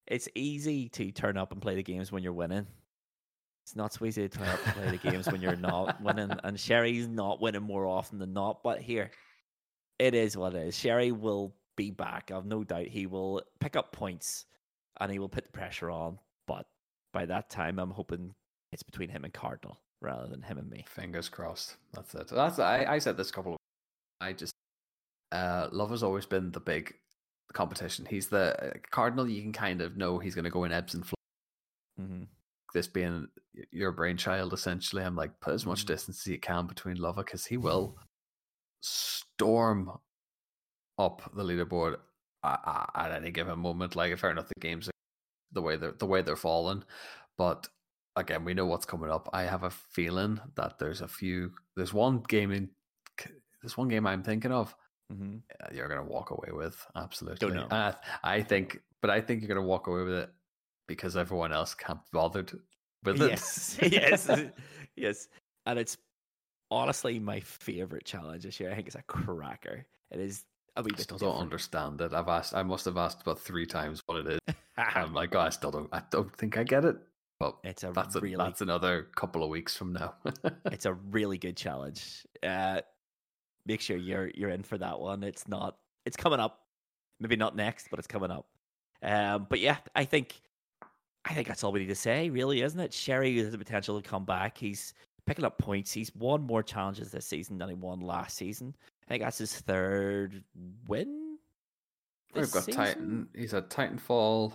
It's 0.08 0.30
easy 0.36 0.88
to 0.90 1.12
turn 1.12 1.38
up 1.38 1.52
and 1.52 1.62
play 1.62 1.76
the 1.76 1.84
games 1.84 2.12
when 2.12 2.24
you're 2.24 2.32
winning. 2.34 2.66
It's 3.66 3.76
not 3.76 3.92
so 3.94 4.06
easy 4.06 4.30
to 4.30 4.38
turn 4.38 4.48
up 4.48 4.66
and 4.66 4.76
play 4.76 4.92
the 4.92 5.10
games 5.12 5.28
when 5.30 5.42
you're 5.42 5.58
not 5.58 6.02
winning. 6.02 6.32
And 6.46 6.58
Sherry's 6.58 7.10
not 7.10 7.42
winning 7.42 7.64
more 7.64 7.86
often 7.86 8.18
than 8.18 8.32
not. 8.32 8.64
But 8.64 8.80
here, 8.82 9.12
it 10.00 10.14
is 10.14 10.38
what 10.38 10.54
it 10.54 10.68
is. 10.68 10.78
Sherry 10.78 11.12
will 11.12 11.54
be 11.76 11.92
back. 11.92 12.32
I've 12.32 12.46
no 12.46 12.64
doubt 12.64 12.88
he 12.88 13.06
will 13.06 13.42
pick 13.60 13.76
up 13.76 13.92
points 13.92 14.46
and 15.00 15.12
he 15.12 15.20
will 15.20 15.30
put 15.30 15.46
the 15.46 15.52
pressure 15.52 15.90
on. 15.92 16.20
But 16.48 16.66
by 17.14 17.26
that 17.26 17.50
time, 17.50 17.80
I'm 17.80 17.92
hoping 17.92 18.34
it's 18.72 18.84
between 18.84 19.10
him 19.10 19.24
and 19.24 19.34
Cardinal 19.34 19.80
rather 20.02 20.28
than 20.28 20.42
him 20.42 20.58
and 20.58 20.70
me. 20.70 20.86
Fingers 20.88 21.30
crossed. 21.30 21.76
That's 21.94 22.14
it. 22.16 22.28
That's 22.30 22.60
I, 22.60 22.86
I 22.86 23.00
said 23.00 23.18
this 23.18 23.30
a 23.30 23.34
couple 23.34 23.54
of 23.54 23.58
I 24.22 24.34
just 24.34 24.54
uh 25.32 25.68
love 25.72 25.92
has 25.92 26.04
always 26.04 26.26
been 26.26 26.52
the 26.52 26.60
big 26.60 26.94
competition. 27.54 28.06
He's 28.10 28.28
the 28.28 28.56
uh, 28.62 28.72
Cardinal. 28.92 29.28
You 29.30 29.42
can 29.42 29.54
kind 29.54 29.82
of 29.82 29.98
know 29.98 30.20
he's 30.20 30.36
going 30.36 30.46
to 30.46 30.52
go 30.52 30.64
in 30.64 30.72
ebbs 30.72 30.94
and 30.94 31.04
flows. 31.06 31.16
Mm-hmm. 32.02 32.24
This 32.74 32.88
being 32.88 33.28
your 33.72 33.92
brainchild, 33.92 34.54
essentially, 34.54 35.04
I'm 35.04 35.16
like 35.16 35.40
put 35.40 35.54
as 35.54 35.66
much 35.66 35.84
Mhm. 35.84 35.88
distance 35.88 36.22
as 36.28 36.32
you 36.32 36.40
can 36.40 36.68
between 36.68 36.98
Luvva 36.98 37.18
because 37.18 37.46
he 37.46 37.58
will 37.58 37.98
storm 38.82 39.92
up 40.98 41.32
the 41.36 41.44
leaderboard 41.44 41.98
at, 42.44 42.90
at 42.96 43.12
any 43.12 43.32
given 43.32 43.60
moment. 43.60 43.96
Like, 43.96 44.18
fair 44.18 44.32
enough, 44.32 44.48
the 44.48 44.60
games 44.60 44.90
the 45.52 45.62
way 45.62 45.76
they're 45.78 45.94
the 45.94 46.06
way 46.06 46.22
they're 46.22 46.36
falling, 46.36 46.84
but 47.38 47.68
again, 48.16 48.44
we 48.44 48.54
know 48.54 48.66
what's 48.66 48.86
coming 48.86 49.10
up. 49.10 49.30
I 49.32 49.44
have 49.44 49.64
a 49.64 49.70
feeling 49.70 50.40
that 50.56 50.80
there's 50.80 51.02
a 51.02 51.08
few. 51.08 51.52
There's 51.76 51.94
one 51.94 52.24
game 52.28 52.52
in. 52.52 52.70
There's 53.62 53.78
one 53.78 53.88
game 53.88 54.06
I'm 54.06 54.24
thinking 54.24 54.52
of. 54.52 54.76
hmm 55.12 55.38
uh, 55.64 55.68
You're 55.74 55.88
gonna 55.88 56.04
walk 56.04 56.32
away 56.32 56.50
with 56.52 56.86
absolutely. 56.96 57.48
Don't 57.48 57.56
know. 57.56 57.76
Uh, 57.76 57.94
I 58.24 58.42
think, 58.42 58.82
but 59.02 59.10
I 59.10 59.22
think 59.22 59.42
you're 59.42 59.48
gonna 59.48 59.66
walk 59.66 59.88
away 59.88 60.04
with 60.04 60.14
it 60.14 60.30
because 60.88 61.16
everyone 61.16 61.54
else 61.54 61.74
can't 61.74 62.00
be 62.00 62.10
bothered 62.12 62.52
with 63.04 63.22
it. 63.22 63.30
Yes, 63.30 63.78
yes, 63.92 64.30
yes. 64.96 65.28
And 65.66 65.80
it's 65.80 65.98
honestly 66.72 67.20
my 67.20 67.40
favorite 67.40 68.06
challenge 68.06 68.44
this 68.44 68.60
year. 68.60 68.72
I 68.72 68.76
think 68.76 68.88
it's 68.88 68.96
a 68.96 69.04
cracker. 69.04 69.86
It 70.12 70.20
is 70.20 70.46
a 70.76 70.84
wee 70.84 70.92
I 70.96 71.02
still 71.02 71.18
don't 71.18 71.38
understand 71.38 72.02
it. 72.02 72.14
I've 72.14 72.28
asked. 72.28 72.54
I 72.54 72.64
must 72.64 72.86
have 72.86 72.98
asked 72.98 73.22
about 73.22 73.40
three 73.40 73.66
times 73.66 74.02
what 74.06 74.26
it 74.26 74.40
is. 74.48 74.56
I'm 74.78 75.14
like, 75.14 75.36
oh, 75.36 75.40
I 75.40 75.50
still 75.50 75.72
don't. 75.72 75.90
I 75.92 76.02
don't 76.12 76.34
think 76.36 76.58
I 76.58 76.64
get 76.64 76.86
it. 76.86 76.98
But 77.40 77.56
it's 77.64 77.84
a 77.84 77.92
that's 77.92 78.16
a, 78.16 78.20
that's 78.20 78.62
another 78.62 79.08
couple 79.16 79.44
of 79.44 79.50
weeks 79.50 79.76
from 79.76 79.94
now. 79.94 80.16
it's 80.72 80.86
a 80.86 80.94
really 80.94 81.38
good 81.38 81.56
challenge. 81.56 82.26
Uh, 82.42 82.82
make 83.66 83.82
sure 83.82 83.98
you're 83.98 84.32
you're 84.34 84.50
in 84.50 84.64
for 84.64 84.78
that 84.78 85.00
one. 85.00 85.24
It's 85.24 85.48
not. 85.48 85.78
It's 86.06 86.18
coming 86.18 86.40
up. 86.40 86.62
Maybe 87.20 87.36
not 87.36 87.56
next, 87.56 87.90
but 87.90 88.00
it's 88.00 88.08
coming 88.08 88.32
up. 88.32 88.48
Um, 89.04 89.46
but 89.50 89.60
yeah, 89.60 89.78
I 89.96 90.06
think 90.06 90.42
I 91.26 91.34
think 91.34 91.48
that's 91.48 91.64
all 91.64 91.72
we 91.72 91.82
need 91.82 91.90
to 91.90 91.96
say, 91.96 92.30
really, 92.30 92.62
isn't 92.62 92.80
it? 92.80 92.94
Sherry 92.94 93.38
has 93.38 93.52
the 93.52 93.58
potential 93.58 94.02
to 94.02 94.08
come 94.08 94.26
back. 94.26 94.58
He's 94.58 94.94
picking 95.28 95.46
up 95.46 95.60
points. 95.60 95.92
He's 95.92 96.14
won 96.16 96.42
more 96.42 96.64
challenges 96.64 97.12
this 97.12 97.28
season 97.28 97.60
than 97.60 97.70
he 97.70 97.76
won 97.76 98.00
last 98.00 98.38
season. 98.38 98.76
I 99.06 99.12
think 99.12 99.24
that's 99.24 99.38
his 99.38 99.54
third 99.54 100.44
win. 100.88 101.38
We've 102.34 102.52
got 102.52 102.64
season? 102.64 102.84
Titan. 102.84 103.28
He's 103.36 103.52
had 103.52 103.70
Titanfall, 103.70 104.54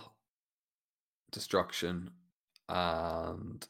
Destruction, 1.31 2.09
and 2.67 3.65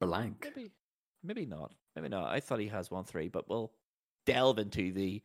Blank. 0.00 0.52
Maybe, 0.54 0.70
maybe 1.22 1.46
not. 1.46 1.72
Maybe 1.96 2.08
not. 2.08 2.32
I 2.32 2.40
thought 2.40 2.60
he 2.60 2.68
has 2.68 2.90
one 2.90 3.04
three, 3.04 3.28
but 3.28 3.48
we'll 3.48 3.72
delve 4.26 4.58
into 4.58 4.92
the 4.92 5.22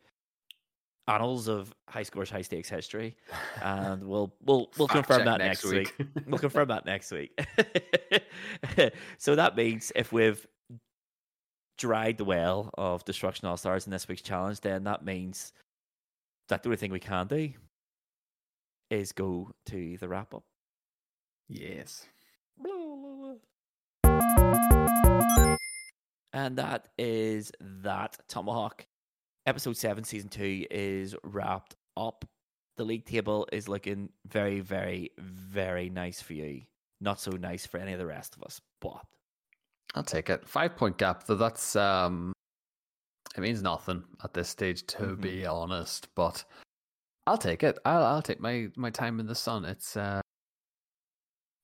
annals 1.08 1.48
of 1.48 1.74
high 1.88 2.02
scores, 2.02 2.30
high 2.30 2.42
stakes 2.42 2.68
history, 2.68 3.16
and 3.62 4.04
we'll 4.04 4.34
we'll 4.44 4.70
we'll 4.78 4.88
confirm 4.88 5.24
that 5.24 5.38
next 5.38 5.64
week. 5.64 5.94
we'll 6.26 6.38
confirm 6.38 6.68
that 6.68 6.86
next 6.86 7.10
week. 7.12 7.38
so 9.18 9.34
that 9.34 9.56
means 9.56 9.92
if 9.96 10.12
we've 10.12 10.46
dried 11.78 12.18
the 12.18 12.24
well 12.24 12.70
of 12.76 13.04
Destruction 13.04 13.48
Allstars 13.48 13.86
in 13.86 13.90
this 13.90 14.06
week's 14.06 14.22
challenge, 14.22 14.60
then 14.60 14.84
that 14.84 15.04
means 15.04 15.52
that 16.48 16.62
the 16.62 16.68
only 16.68 16.76
thing 16.76 16.92
we 16.92 17.00
can 17.00 17.26
do 17.26 17.50
is 18.90 19.12
go 19.12 19.50
to 19.66 19.96
the 19.98 20.08
wrap 20.08 20.34
up. 20.34 20.42
yes. 21.48 22.06
And 26.32 26.56
that 26.58 26.88
is 26.98 27.50
that. 27.60 28.18
Tomahawk. 28.28 28.86
Episode 29.50 29.76
7, 29.76 30.04
Season 30.04 30.28
2 30.28 30.66
is 30.70 31.16
wrapped 31.24 31.74
up. 31.96 32.24
The 32.76 32.84
league 32.84 33.04
table 33.04 33.48
is 33.50 33.68
looking 33.68 34.10
very, 34.28 34.60
very, 34.60 35.10
very 35.18 35.90
nice 35.90 36.22
for 36.22 36.34
you. 36.34 36.62
Not 37.00 37.18
so 37.18 37.32
nice 37.32 37.66
for 37.66 37.78
any 37.78 37.92
of 37.92 37.98
the 37.98 38.06
rest 38.06 38.36
of 38.36 38.44
us, 38.44 38.60
but 38.80 39.02
I'll 39.96 40.04
take 40.04 40.30
it. 40.30 40.48
Five 40.48 40.76
point 40.76 40.98
gap, 40.98 41.26
though. 41.26 41.34
That's 41.34 41.74
um, 41.74 42.32
it 43.36 43.40
means 43.40 43.60
nothing 43.60 44.04
at 44.22 44.34
this 44.34 44.48
stage, 44.48 44.86
to 44.86 44.98
Mhm. 44.98 45.20
be 45.20 45.44
honest. 45.46 46.06
But 46.14 46.44
I'll 47.26 47.36
take 47.36 47.64
it. 47.64 47.76
I'll 47.84 48.04
I'll 48.04 48.22
take 48.22 48.38
my 48.38 48.68
my 48.76 48.90
time 48.90 49.18
in 49.18 49.26
the 49.26 49.34
sun. 49.34 49.64
It's 49.64 49.96
uh, 49.96 50.20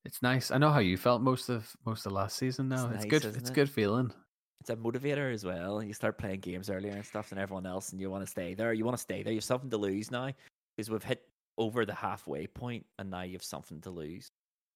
it's 0.03 0.21
nice. 0.21 0.51
I 0.51 0.57
know 0.57 0.71
how 0.71 0.79
you 0.79 0.97
felt 0.97 1.21
most 1.21 1.47
of 1.47 1.73
most 1.85 2.05
of 2.05 2.11
last 2.11 2.35
season. 2.35 2.67
Now 2.67 2.89
it's, 2.89 3.05
nice, 3.05 3.09
good. 3.09 3.23
It's 3.23 3.49
it? 3.49 3.55
good 3.55 3.69
feeling. 3.69 4.11
It's 4.59 4.69
a 4.69 4.75
motivator 4.75 5.33
as 5.33 5.45
well. 5.45 5.81
You 5.83 5.93
start 5.93 6.17
playing 6.17 6.39
games 6.41 6.69
earlier 6.69 6.93
and 6.93 7.05
stuff 7.05 7.29
than 7.29 7.37
everyone 7.39 7.65
else, 7.65 7.91
and 7.91 8.01
you 8.01 8.09
want 8.09 8.23
to 8.23 8.29
stay 8.29 8.53
there. 8.53 8.73
You 8.73 8.85
want 8.85 8.97
to 8.97 9.01
stay 9.01 9.23
there. 9.23 9.31
You 9.33 9.37
have 9.37 9.43
something 9.43 9.69
to 9.69 9.77
lose 9.77 10.11
now 10.11 10.31
because 10.75 10.89
we've 10.89 11.03
hit 11.03 11.29
over 11.57 11.85
the 11.85 11.93
halfway 11.93 12.47
point, 12.47 12.85
and 12.99 13.09
now 13.09 13.21
you 13.21 13.33
have 13.33 13.43
something 13.43 13.81
to 13.81 13.89
lose. 13.89 14.27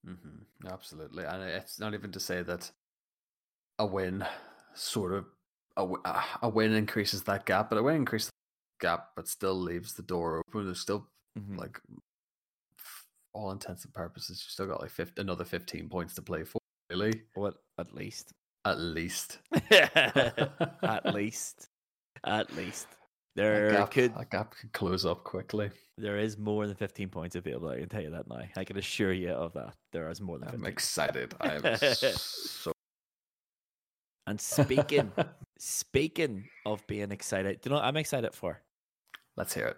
hmm 0.06 0.44
Absolutely, 0.68 1.24
and 1.26 1.42
it's 1.44 1.80
not 1.80 1.94
even 1.94 2.12
to 2.12 2.20
say 2.20 2.44
that 2.44 2.72
a 3.80 3.86
win 3.86 4.26
sort 4.74 5.14
of 5.14 5.26
a, 5.78 6.24
a 6.44 6.50
win 6.50 6.74
increases 6.74 7.24
that 7.24 7.46
gap, 7.46 7.70
but 7.70 7.78
a 7.78 7.84
win 7.84 7.96
increases 7.96 8.30
the 8.80 8.86
gap, 8.88 9.12
but 9.16 9.28
still 9.28 9.56
leaves 9.56 9.94
the 9.94 10.04
door 10.04 10.38
open. 10.48 10.66
There's 10.66 10.80
still 10.80 11.10
Mhm. 11.36 11.58
like 11.58 11.80
all 13.34 13.52
intents 13.52 13.86
and 13.86 13.94
purposes, 13.94 14.44
you 14.46 14.50
still 14.50 14.68
got 14.68 14.82
like 14.82 14.92
50, 14.92 15.22
another 15.22 15.46
15 15.46 15.90
points 15.90 16.14
to 16.16 16.22
play 16.22 16.44
for, 16.44 16.60
really, 16.90 17.24
What 17.34 17.56
at 17.78 17.94
least. 17.94 18.34
At 18.66 18.80
least. 18.80 19.40
at 19.72 21.14
least. 21.14 21.68
At 22.26 22.56
least. 22.56 22.88
That 23.36 23.44
There 23.44 23.72
gap, 23.72 23.92
could 23.92 24.14
that 24.16 24.30
gap 24.30 24.52
could 24.60 24.74
close 24.74 25.06
up 25.06 25.24
quickly. 25.24 25.72
there 25.98 26.18
is 26.18 26.38
more 26.38 26.68
than 26.68 26.76
fifteen 26.76 27.10
points 27.10 27.36
available, 27.36 27.70
I 27.70 27.80
can 27.80 27.90
tell 27.90 28.02
you 28.02 28.12
that 28.12 28.28
now. 28.28 28.42
I 28.58 28.64
can 28.66 28.78
assure 28.78 29.14
you 29.14 29.30
of 29.32 29.54
that. 29.54 29.74
There 29.94 30.10
is 30.10 30.20
more 30.22 30.38
than 30.38 30.50
I'm 30.50 30.56
15. 30.56 30.68
excited. 30.72 31.34
I'm 31.40 31.62
so. 32.18 32.72
And 34.28 34.40
speaking 34.40 35.12
speaking 35.58 36.50
of 36.66 36.86
being 36.88 37.12
excited, 37.12 37.62
do 37.62 37.70
you 37.70 37.72
know 37.72 37.78
what 37.82 37.86
I'm 37.86 37.98
excited 37.98 38.34
for? 38.34 38.62
Let's 39.38 39.54
hear 39.54 39.68
it. 39.68 39.78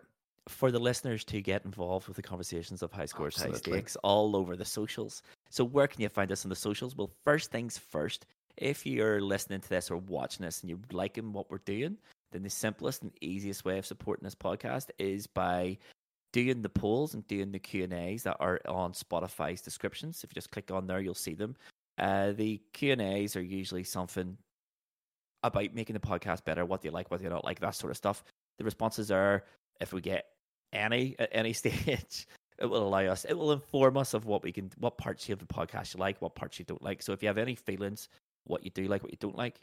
for 0.49 0.72
the 0.72 0.80
listeners 0.80 1.23
to 1.26 1.41
get 1.41 1.64
involved 1.64 2.07
with 2.07 2.18
the 2.18 2.23
conversations 2.23 2.81
of 2.84 2.91
high 2.91 3.05
scores, 3.05 3.38
high 3.41 3.51
stakes 3.53 3.95
all 4.03 4.35
over 4.35 4.55
the 4.55 4.65
socials. 4.65 5.22
So 5.49 5.64
where 5.64 5.88
can 5.88 6.01
you 6.01 6.10
find 6.10 6.31
us 6.31 6.43
on 6.45 6.49
the 6.49 6.55
socials? 6.55 6.95
Well, 6.97 7.11
first 7.23 7.51
things 7.51 7.77
first, 7.77 8.26
if 8.57 8.85
you're 8.85 9.21
listening 9.21 9.61
to 9.61 9.69
this 9.69 9.89
or 9.89 9.97
watching 9.97 10.45
this 10.45 10.61
and 10.61 10.69
you're 10.69 10.80
liking 10.91 11.34
what 11.34 11.49
we're 11.49 11.59
doing, 11.59 11.97
then 12.31 12.43
the 12.43 12.49
simplest 12.49 13.01
and 13.01 13.11
easiest 13.21 13.65
way 13.65 13.77
of 13.77 13.85
supporting 13.85 14.23
this 14.23 14.35
podcast 14.35 14.89
is 14.97 15.27
by 15.27 15.77
doing 16.34 16.61
the 16.61 16.69
polls 16.69 17.13
and 17.13 17.25
doing 17.27 17.51
the 17.51 17.59
Q 17.59 17.84
and 17.84 17.93
A's 17.93 18.23
that 18.23 18.38
are 18.39 18.59
on 18.67 18.93
Spotify's 18.93 19.61
descriptions. 19.61 20.23
If 20.23 20.31
you 20.31 20.35
just 20.35 20.51
click 20.51 20.71
on 20.71 20.88
there, 20.88 20.99
you'll 20.99 21.13
see 21.13 21.35
them. 21.35 21.55
Uh, 21.97 22.31
the 22.31 22.59
Q 22.73 22.93
and 22.93 23.01
A's 23.01 23.35
are 23.35 23.41
usually 23.41 23.84
something 23.84 24.38
about 25.43 25.73
making 25.73 25.93
the 25.93 25.99
podcast 25.99 26.43
better, 26.43 26.65
what 26.65 26.84
you 26.84 26.91
like, 26.91 27.11
what 27.11 27.17
they 27.17 27.23
do 27.23 27.27
you 27.27 27.34
not 27.34 27.45
like, 27.45 27.59
that 27.59 27.75
sort 27.75 27.91
of 27.91 27.97
stuff. 27.97 28.23
The 28.57 28.63
responses 28.63 29.11
are 29.11 29.43
if 29.80 29.93
we 29.93 30.01
get 30.01 30.25
any 30.71 31.15
at 31.19 31.30
any 31.31 31.53
stage, 31.53 32.27
it 32.57 32.65
will 32.65 32.88
allow 32.88 33.05
us, 33.05 33.25
it 33.25 33.38
will 33.38 33.51
inform 33.51 33.97
us 33.97 34.13
of 34.13 34.25
what 34.25 34.43
we 34.43 34.51
can, 34.51 34.71
what 34.80 34.97
parts 34.97 35.30
of 35.30 35.39
the 35.39 35.45
podcast 35.45 35.93
you 35.93 35.99
like, 35.99 36.21
what 36.21 36.35
parts 36.35 36.57
you 36.57 36.65
don't 36.65 36.84
like. 36.84 37.03
So 37.03 37.13
if 37.13 37.21
you 37.21 37.27
have 37.27 37.38
any 37.38 37.55
feelings, 37.55 38.09
what 38.45 38.64
you 38.64 38.72
do 38.72 38.88
like, 38.88 39.03
what 39.03 39.11
you 39.11 39.18
don't 39.20 39.38
like, 39.38 39.60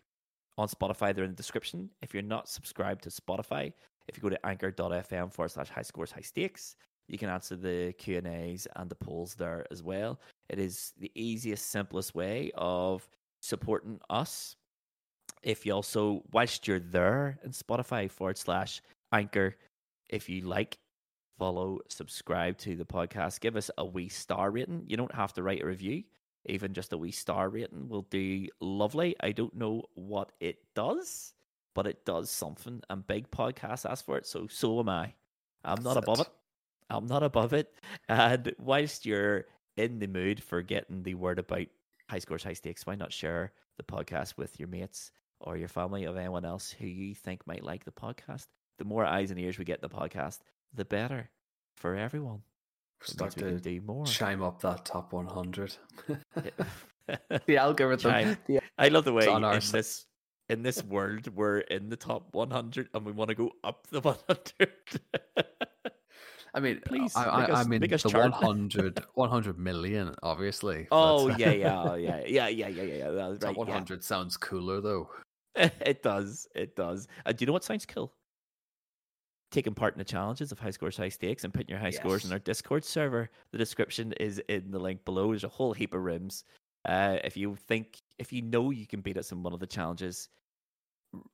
on 0.59 0.69
Spotify, 0.69 1.15
they're 1.15 1.25
in 1.25 1.31
the 1.31 1.37
description. 1.37 1.91
If 2.03 2.13
you're 2.13 2.23
not 2.23 2.49
subscribed 2.49 3.03
to 3.05 3.11
Spotify, 3.11 3.73
if 4.09 4.17
you 4.17 4.23
go 4.23 4.29
to 4.29 4.47
anchor.fm 4.47 5.33
forward 5.33 5.51
slash 5.51 5.69
high 5.69 5.83
scores, 5.83 6.11
high 6.11 6.21
stakes, 6.21 6.77
you 7.09 7.19
can 7.19 7.29
answer 7.29 7.57
the 7.57 7.93
Q 7.99 8.19
and 8.19 8.27
A's 8.27 8.67
and 8.77 8.91
the 8.91 8.95
polls 8.95 9.35
there 9.35 9.67
as 9.71 9.83
well. 9.83 10.21
It 10.49 10.59
is 10.59 10.93
the 10.99 11.11
easiest, 11.15 11.71
simplest 11.71 12.15
way 12.15 12.53
of 12.55 13.09
supporting 13.41 13.99
us. 14.11 14.57
If 15.43 15.65
you 15.65 15.73
also, 15.73 16.23
whilst 16.33 16.69
you're 16.69 16.79
there 16.79 17.39
in 17.45 17.51
Spotify 17.51 18.11
forward 18.11 18.39
slash 18.39 18.83
anchor, 19.13 19.57
if 20.09 20.29
you 20.29 20.43
like, 20.43 20.79
follow, 21.39 21.79
subscribe 21.89 22.59
to 22.59 22.77
the 22.77 22.85
podcast, 22.85 23.41
give 23.41 23.57
us 23.57 23.71
a 23.79 23.85
wee 23.85 24.09
star 24.09 24.51
rating. 24.51 24.85
You 24.87 24.97
don't 24.97 25.15
have 25.15 25.33
to 25.35 25.43
write 25.43 25.63
a 25.63 25.67
review, 25.67 26.05
even 26.47 26.73
just 26.73 26.93
a 26.93 26.99
wee 26.99 27.11
star 27.11 27.49
rating 27.49 27.89
will 27.89 28.03
do 28.03 28.47
lovely. 28.61 29.15
I 29.21 29.33
don't 29.33 29.55
know 29.55 29.85
what 29.95 30.33
it 30.41 30.59
does, 30.75 31.35
but 31.75 31.87
it 31.87 32.05
does 32.05 32.31
something, 32.31 32.83
and 32.91 33.07
big 33.07 33.31
podcasts 33.31 33.89
ask 33.89 34.05
for 34.05 34.17
it, 34.17 34.27
so 34.27 34.47
so 34.49 34.81
am 34.81 34.89
I. 34.89 35.15
I'm 35.65 35.83
not 35.83 35.95
That's 35.95 36.05
above 36.07 36.21
it. 36.21 36.29
I'm 36.89 37.07
not 37.07 37.23
above 37.23 37.53
it. 37.53 37.73
And 38.09 38.55
whilst 38.59 39.07
you're 39.07 39.45
in 39.77 39.99
the 39.99 40.07
mood 40.07 40.43
for 40.43 40.63
getting 40.63 41.03
the 41.03 41.15
word 41.15 41.39
about 41.39 41.67
high 42.09 42.19
scores, 42.19 42.43
high 42.43 42.55
stakes, 42.55 42.87
why 42.87 42.97
not 42.97 43.13
share 43.13 43.53
the 43.77 43.85
podcast 43.85 44.37
with 44.37 44.59
your 44.59 44.69
mates 44.69 45.13
or 45.41 45.57
your 45.57 45.69
family 45.69 46.07
or 46.07 46.17
anyone 46.19 46.45
else 46.45 46.73
who 46.73 46.87
you 46.87 47.15
think 47.15 47.47
might 47.47 47.65
like 47.65 47.85
the 47.85 47.93
podcast? 47.93 48.47
The 48.79 48.85
more 48.85 49.05
eyes 49.05 49.31
and 49.31 49.39
ears 49.39 49.59
we 49.59 49.65
get 49.65 49.81
in 49.83 49.89
the 49.89 49.95
podcast, 49.95 50.41
the 50.75 50.85
better 50.85 51.31
for 51.77 51.95
everyone. 51.95 52.43
Start 53.03 53.33
to 53.33 53.59
do 53.59 53.81
more. 53.81 54.05
chime 54.05 54.43
up 54.43 54.61
that 54.63 54.85
top 54.85 55.13
100. 55.13 55.77
Yeah. 56.09 56.51
the 57.47 57.57
algorithm. 57.57 58.11
Chime. 58.11 58.39
the- 58.47 58.61
I 58.79 58.89
love 58.89 59.05
the 59.05 59.13
way 59.13 59.25
in 59.27 59.43
side. 59.43 59.63
this 59.63 60.07
in 60.49 60.63
this 60.63 60.83
world 60.83 61.29
we're 61.35 61.59
in 61.59 61.89
the 61.89 61.97
top 61.97 62.35
100 62.35 62.89
and 62.93 63.07
we 63.07 63.13
want 63.13 63.29
to 63.29 63.35
go 63.35 63.51
up 63.65 63.87
the 63.91 64.01
100. 64.01 64.71
I 66.53 66.59
mean, 66.61 66.81
Please, 66.85 67.15
I, 67.15 67.25
I, 67.25 67.45
us- 67.45 67.67
I 67.67 67.69
mean, 67.69 67.81
the 67.81 67.97
chart. 67.97 68.33
100, 68.33 69.05
100 69.15 69.59
million, 69.59 70.15
obviously. 70.23 70.89
Oh 70.91 71.29
but- 71.29 71.39
yeah, 71.39 71.53
yeah, 71.53 71.95
yeah, 71.95 72.23
yeah, 72.27 72.49
yeah, 72.49 72.69
yeah, 72.69 72.83
yeah. 72.83 73.11
yeah. 73.11 73.37
Top 73.39 73.43
right. 73.43 73.57
yeah. 73.57 73.63
100 73.65 74.05
sounds 74.05 74.37
cooler 74.37 74.81
though. 74.81 75.09
it 75.55 76.03
does. 76.03 76.47
It 76.55 76.77
does. 76.77 77.09
Uh, 77.25 77.33
do 77.33 77.43
you 77.43 77.47
know 77.47 77.53
what 77.53 77.65
sounds 77.65 77.87
cool? 77.87 78.13
Taking 79.51 79.75
part 79.75 79.95
in 79.95 79.99
the 79.99 80.05
challenges 80.05 80.53
of 80.53 80.61
high 80.61 80.71
scores, 80.71 80.97
high 80.97 81.09
stakes, 81.09 81.43
and 81.43 81.53
putting 81.53 81.71
your 81.71 81.79
high 81.79 81.91
scores 81.91 82.25
in 82.25 82.33
our 82.33 82.39
Discord 82.39 82.85
server. 82.85 83.31
The 83.51 83.59
description 83.59 84.13
is 84.21 84.41
in 84.49 84.71
the 84.71 84.79
link 84.79 85.05
below. 85.05 85.31
There's 85.31 85.45
a 85.45 85.49
whole 85.49 85.73
heap 85.73 85.93
of 85.93 86.03
rooms. 86.03 86.45
Uh, 86.85 87.19
if 87.25 87.37
you 87.37 87.57
think, 87.67 88.01
if 88.19 88.33
you 88.33 88.43
know 88.43 88.71
you 88.71 88.87
can 88.87 89.01
beat 89.01 89.17
us 89.17 89.33
in 89.33 89.43
one 89.43 89.53
of 89.53 89.59
the 89.59 89.67
challenges, 89.67 90.29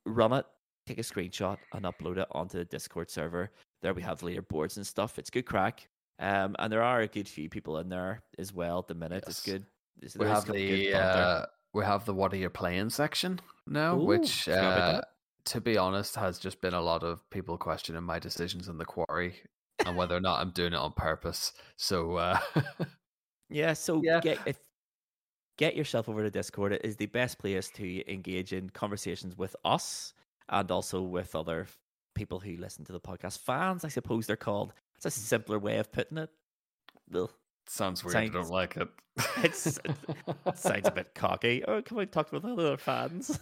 run 0.06 0.32
it, 0.32 0.46
take 0.86 0.98
a 0.98 1.02
screenshot, 1.02 1.58
and 1.74 1.84
upload 1.84 2.16
it 2.16 2.26
onto 2.32 2.56
the 2.58 2.64
Discord 2.64 3.10
server. 3.10 3.50
There 3.82 3.92
we 3.92 4.02
have 4.02 4.20
leaderboards 4.20 4.76
and 4.78 4.86
stuff. 4.86 5.18
It's 5.18 5.30
good 5.30 5.44
crack. 5.44 5.86
Um, 6.18 6.56
and 6.58 6.72
there 6.72 6.82
are 6.82 7.02
a 7.02 7.08
good 7.08 7.28
few 7.28 7.50
people 7.50 7.78
in 7.78 7.90
there 7.90 8.22
as 8.38 8.52
well 8.52 8.78
at 8.78 8.88
the 8.88 8.94
minute. 8.94 9.24
It's 9.26 9.44
good. 9.44 9.66
We 10.18 10.26
have 10.26 10.46
the 10.46 10.94
uh, 10.94 11.46
we 11.74 11.84
have 11.84 12.06
the 12.06 12.14
what 12.14 12.32
are 12.32 12.36
you 12.36 12.50
playing 12.50 12.90
section 12.90 13.40
now, 13.66 13.98
Ooh, 13.98 14.04
which 14.04 14.48
uh. 14.48 15.02
To 15.46 15.60
be 15.60 15.76
honest 15.78 16.16
has 16.16 16.38
just 16.38 16.60
been 16.60 16.74
a 16.74 16.80
lot 16.80 17.02
of 17.02 17.28
people 17.30 17.56
questioning 17.58 18.02
my 18.02 18.18
decisions 18.18 18.68
in 18.68 18.78
the 18.78 18.84
quarry 18.84 19.34
and 19.84 19.96
whether 19.96 20.16
or 20.16 20.20
not 20.20 20.40
I'm 20.40 20.50
doing 20.50 20.72
it 20.72 20.76
on 20.78 20.92
purpose. 20.92 21.52
So 21.76 22.16
uh, 22.16 22.38
Yeah, 23.48 23.72
so 23.74 24.00
Yeah. 24.02 24.20
get 24.20 24.38
if 24.46 24.58
get 25.58 25.74
yourself 25.76 26.08
over 26.08 26.22
to 26.22 26.30
Discord. 26.30 26.72
It 26.72 26.82
is 26.84 26.96
the 26.96 27.06
best 27.06 27.38
place 27.38 27.68
to 27.70 28.12
engage 28.12 28.52
in 28.52 28.68
conversations 28.70 29.36
with 29.38 29.56
us 29.64 30.12
and 30.48 30.70
also 30.70 31.00
with 31.02 31.34
other 31.34 31.66
people 32.14 32.40
who 32.40 32.56
listen 32.56 32.84
to 32.86 32.92
the 32.92 33.00
podcast. 33.00 33.38
Fans, 33.38 33.84
I 33.84 33.88
suppose 33.88 34.26
they're 34.26 34.36
called. 34.36 34.72
It's 34.96 35.06
a 35.06 35.10
simpler 35.10 35.58
way 35.58 35.78
of 35.78 35.90
putting 35.92 36.18
it. 36.18 36.30
Ugh, 37.14 37.30
sounds 37.68 38.04
weird. 38.04 38.16
I 38.16 38.28
don't 38.28 38.50
like 38.50 38.76
it. 38.76 38.88
It's 39.42 39.66
it 39.66 39.80
sounds 40.56 40.88
a 40.88 40.90
bit 40.90 41.14
cocky. 41.14 41.64
Oh, 41.66 41.80
come 41.82 41.98
on, 41.98 42.08
talk 42.08 42.32
with 42.32 42.44
other 42.44 42.76
fans. 42.76 43.38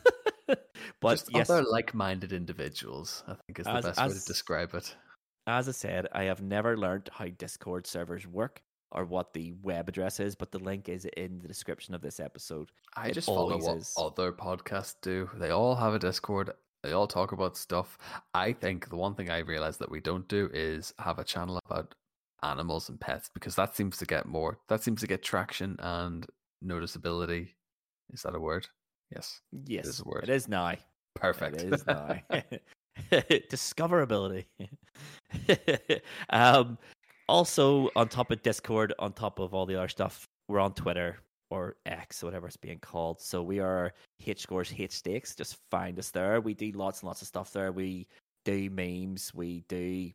but 1.01 1.11
Just 1.13 1.31
yes, 1.35 1.51
other 1.51 1.65
like-minded 1.65 2.33
individuals. 2.33 3.23
I 3.27 3.35
think 3.47 3.59
is 3.59 3.67
the 3.67 3.73
As- 3.73 3.85
best 3.85 4.01
way 4.01 4.09
to 4.09 4.25
describe 4.27 4.75
it. 4.75 4.95
as 5.47 5.69
I 5.69 5.73
said, 5.73 6.09
I 6.13 6.25
have 6.25 6.43
never 6.43 6.77
learned 6.77 7.09
how 7.13 7.27
Discord 7.29 7.87
servers 7.87 8.27
work 8.27 8.63
or 8.93 9.05
what 9.05 9.33
the 9.33 9.53
web 9.63 9.89
address 9.89 10.21
is, 10.21 10.35
but 10.35 10.53
the 10.53 10.59
link 10.59 10.89
is 10.89 11.05
in 11.17 11.41
the 11.41 11.49
description 11.49 11.95
of 11.95 12.01
this 12.01 12.21
episode. 12.21 12.71
I 12.97 13.09
It 13.09 13.15
just 13.15 13.27
follow 13.27 13.59
what 13.59 13.77
is. 13.79 13.93
other 13.97 14.33
podcasts 14.33 14.95
do. 15.03 15.29
They 15.35 15.51
all 15.51 15.75
have 15.75 15.95
a 15.95 15.99
Discord. 15.99 16.51
They 16.83 16.93
all 16.93 17.07
talk 17.09 17.33
about 17.33 17.57
stuff. 17.57 17.99
I 18.35 18.53
think 18.53 18.89
the 18.91 18.97
one 18.97 19.15
thing 19.15 19.31
I 19.31 19.39
realized 19.39 19.81
that 19.81 19.91
we 19.91 20.01
don't 20.01 20.29
do 20.29 20.51
is 20.53 20.93
have 20.99 21.19
a 21.19 21.25
channel 21.25 21.59
about 21.69 21.95
animals 22.43 22.91
and 22.91 23.01
pets 23.01 23.31
because 23.33 23.55
that 23.57 23.75
seems 23.75 23.97
to 23.99 24.05
get 24.07 24.27
more. 24.27 24.59
That 24.69 24.83
seems 24.83 25.01
to 25.01 25.07
get 25.07 25.23
traction 25.23 25.77
and 25.79 26.27
noticeability. 26.63 27.49
Is 28.13 28.23
that 28.23 28.35
a 28.35 28.41
word? 28.41 28.69
Yes. 29.11 29.41
Yes, 29.67 29.87
is 29.87 30.03
it 30.23 30.29
is 30.29 30.49
nigh. 30.49 30.79
Perfect. 31.15 31.63
It 31.63 31.73
is 31.73 31.87
nigh. 31.87 32.23
Discoverability. 33.11 34.45
um, 36.31 36.79
also, 37.29 37.91
on 37.97 38.09
top 38.09 38.31
of 38.31 38.43
Discord, 38.43 38.93
on 38.99 39.13
top 39.13 39.39
of 39.39 39.55
all 39.55 39.67
the 39.67 39.77
other 39.77 39.89
stuff, 39.89 40.29
we're 40.49 40.61
on 40.61 40.75
Twitter 40.75 41.19
or 41.51 41.77
X, 41.87 42.23
whatever 42.23 42.47
it's 42.47 42.57
being 42.57 42.79
called. 42.79 43.21
So 43.21 43.43
we 43.43 43.61
are 43.61 43.93
H 44.25 44.41
scores, 44.41 44.73
H 44.77 44.93
stakes. 44.93 45.35
Just 45.35 45.57
find 45.71 45.99
us 45.99 46.11
there. 46.11 46.41
We 46.41 46.55
do 46.55 46.71
lots 46.73 47.01
and 47.01 47.09
lots 47.09 47.23
of 47.23 47.29
stuff 47.29 47.53
there. 47.53 47.73
We 47.73 48.07
do 48.45 48.71
memes. 48.71 49.33
We 49.35 49.65
do 49.69 50.11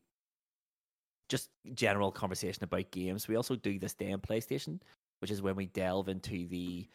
just 1.30 1.49
general 1.74 2.11
conversation 2.11 2.64
about 2.64 2.91
games. 2.91 3.28
We 3.28 3.36
also 3.36 3.56
do 3.56 3.80
this 3.80 3.94
day 3.94 4.11
on 4.11 4.20
PlayStation, 4.20 4.80
which 5.22 5.32
is 5.32 5.41
when 5.41 5.56
we 5.56 5.68
delve 5.68 6.10
into 6.10 6.48
the 6.48 6.88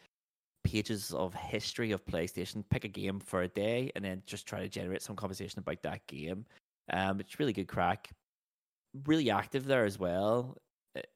pages 0.65 1.11
of 1.13 1.33
history 1.33 1.91
of 1.91 2.05
PlayStation, 2.05 2.63
pick 2.69 2.83
a 2.83 2.89
game 2.89 3.19
for 3.19 3.43
a 3.43 3.47
day, 3.47 3.91
and 3.95 4.03
then 4.03 4.21
just 4.25 4.47
try 4.47 4.59
to 4.59 4.67
generate 4.67 5.01
some 5.01 5.15
conversation 5.15 5.59
about 5.59 5.81
that 5.83 6.05
game. 6.07 6.45
Um, 6.91 7.19
it's 7.19 7.39
really 7.39 7.53
good 7.53 7.67
crack. 7.67 8.09
Really 9.05 9.29
active 9.29 9.65
there 9.65 9.85
as 9.85 9.99
well. 9.99 10.57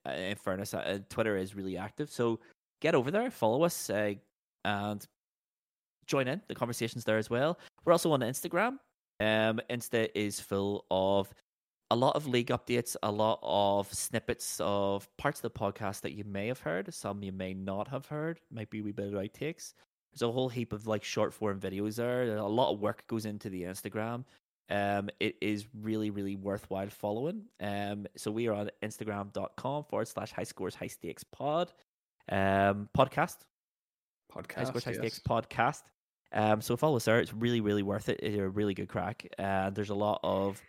In 0.05 0.35
fairness, 0.35 0.73
uh, 0.73 0.99
Twitter 1.09 1.35
is 1.35 1.55
really 1.55 1.77
active, 1.77 2.09
so 2.09 2.39
get 2.81 2.95
over 2.95 3.11
there, 3.11 3.31
follow 3.31 3.63
us, 3.63 3.89
uh, 3.89 4.13
and 4.65 5.05
join 6.05 6.27
in 6.27 6.41
the 6.47 6.55
conversations 6.55 7.03
there 7.03 7.17
as 7.17 7.29
well. 7.29 7.57
We're 7.83 7.93
also 7.93 8.11
on 8.11 8.21
Instagram. 8.21 8.77
Um, 9.19 9.59
Insta 9.69 10.09
is 10.15 10.39
full 10.39 10.85
of 10.91 11.33
a 11.91 11.95
lot 11.95 12.15
of 12.15 12.27
league 12.27 12.47
updates, 12.47 12.95
a 13.01 13.11
lot 13.11 13.39
of 13.41 13.91
snippets 13.93 14.59
of 14.63 15.07
parts 15.17 15.39
of 15.39 15.53
the 15.53 15.59
podcast 15.59 16.01
that 16.01 16.13
you 16.13 16.23
may 16.23 16.47
have 16.47 16.59
heard, 16.59 16.93
some 16.93 17.23
you 17.23 17.31
may 17.31 17.53
not 17.53 17.87
have 17.87 18.05
heard, 18.05 18.39
might 18.51 18.69
be 18.69 18.79
a 18.79 18.83
wee 18.83 18.91
bit 18.91 19.07
of 19.07 19.13
outtakes. 19.13 19.73
There's 20.11 20.21
a 20.21 20.31
whole 20.31 20.49
heap 20.49 20.73
of 20.73 20.87
like 20.87 21.03
short 21.03 21.33
form 21.33 21.59
videos 21.59 21.95
there. 21.95 22.37
A 22.37 22.47
lot 22.47 22.71
of 22.71 22.79
work 22.79 23.05
goes 23.07 23.25
into 23.25 23.49
the 23.49 23.63
Instagram. 23.63 24.23
Um, 24.69 25.09
it 25.19 25.35
is 25.41 25.65
really, 25.81 26.11
really 26.11 26.35
worthwhile 26.35 26.89
following. 26.89 27.45
Um, 27.59 28.05
so 28.15 28.29
we 28.29 28.47
are 28.47 28.53
on 28.53 28.69
Instagram.com 28.83 29.83
forward 29.85 30.07
slash 30.07 30.31
high 30.31 30.43
scores 30.43 30.75
high 30.75 30.87
stakes 30.87 31.23
pod. 31.23 31.71
Um, 32.31 32.87
podcast. 32.95 33.37
Podcast. 34.31 34.55
High 34.55 34.63
Podcast. 34.63 34.67
Scores 34.67 34.83
High. 34.83 34.93
Stakes 34.93 35.19
podcast. 35.27 35.81
Um, 36.31 36.61
so 36.61 36.77
follow 36.77 36.97
us 36.97 37.05
there. 37.05 37.19
It's 37.19 37.33
really, 37.33 37.61
really 37.61 37.81
worth 37.81 38.09
it. 38.09 38.19
It's 38.21 38.37
a 38.37 38.47
really 38.47 38.75
good 38.75 38.89
crack. 38.89 39.27
And 39.39 39.75
there's 39.75 39.89
a 39.89 39.95
lot 39.95 40.19
of 40.21 40.61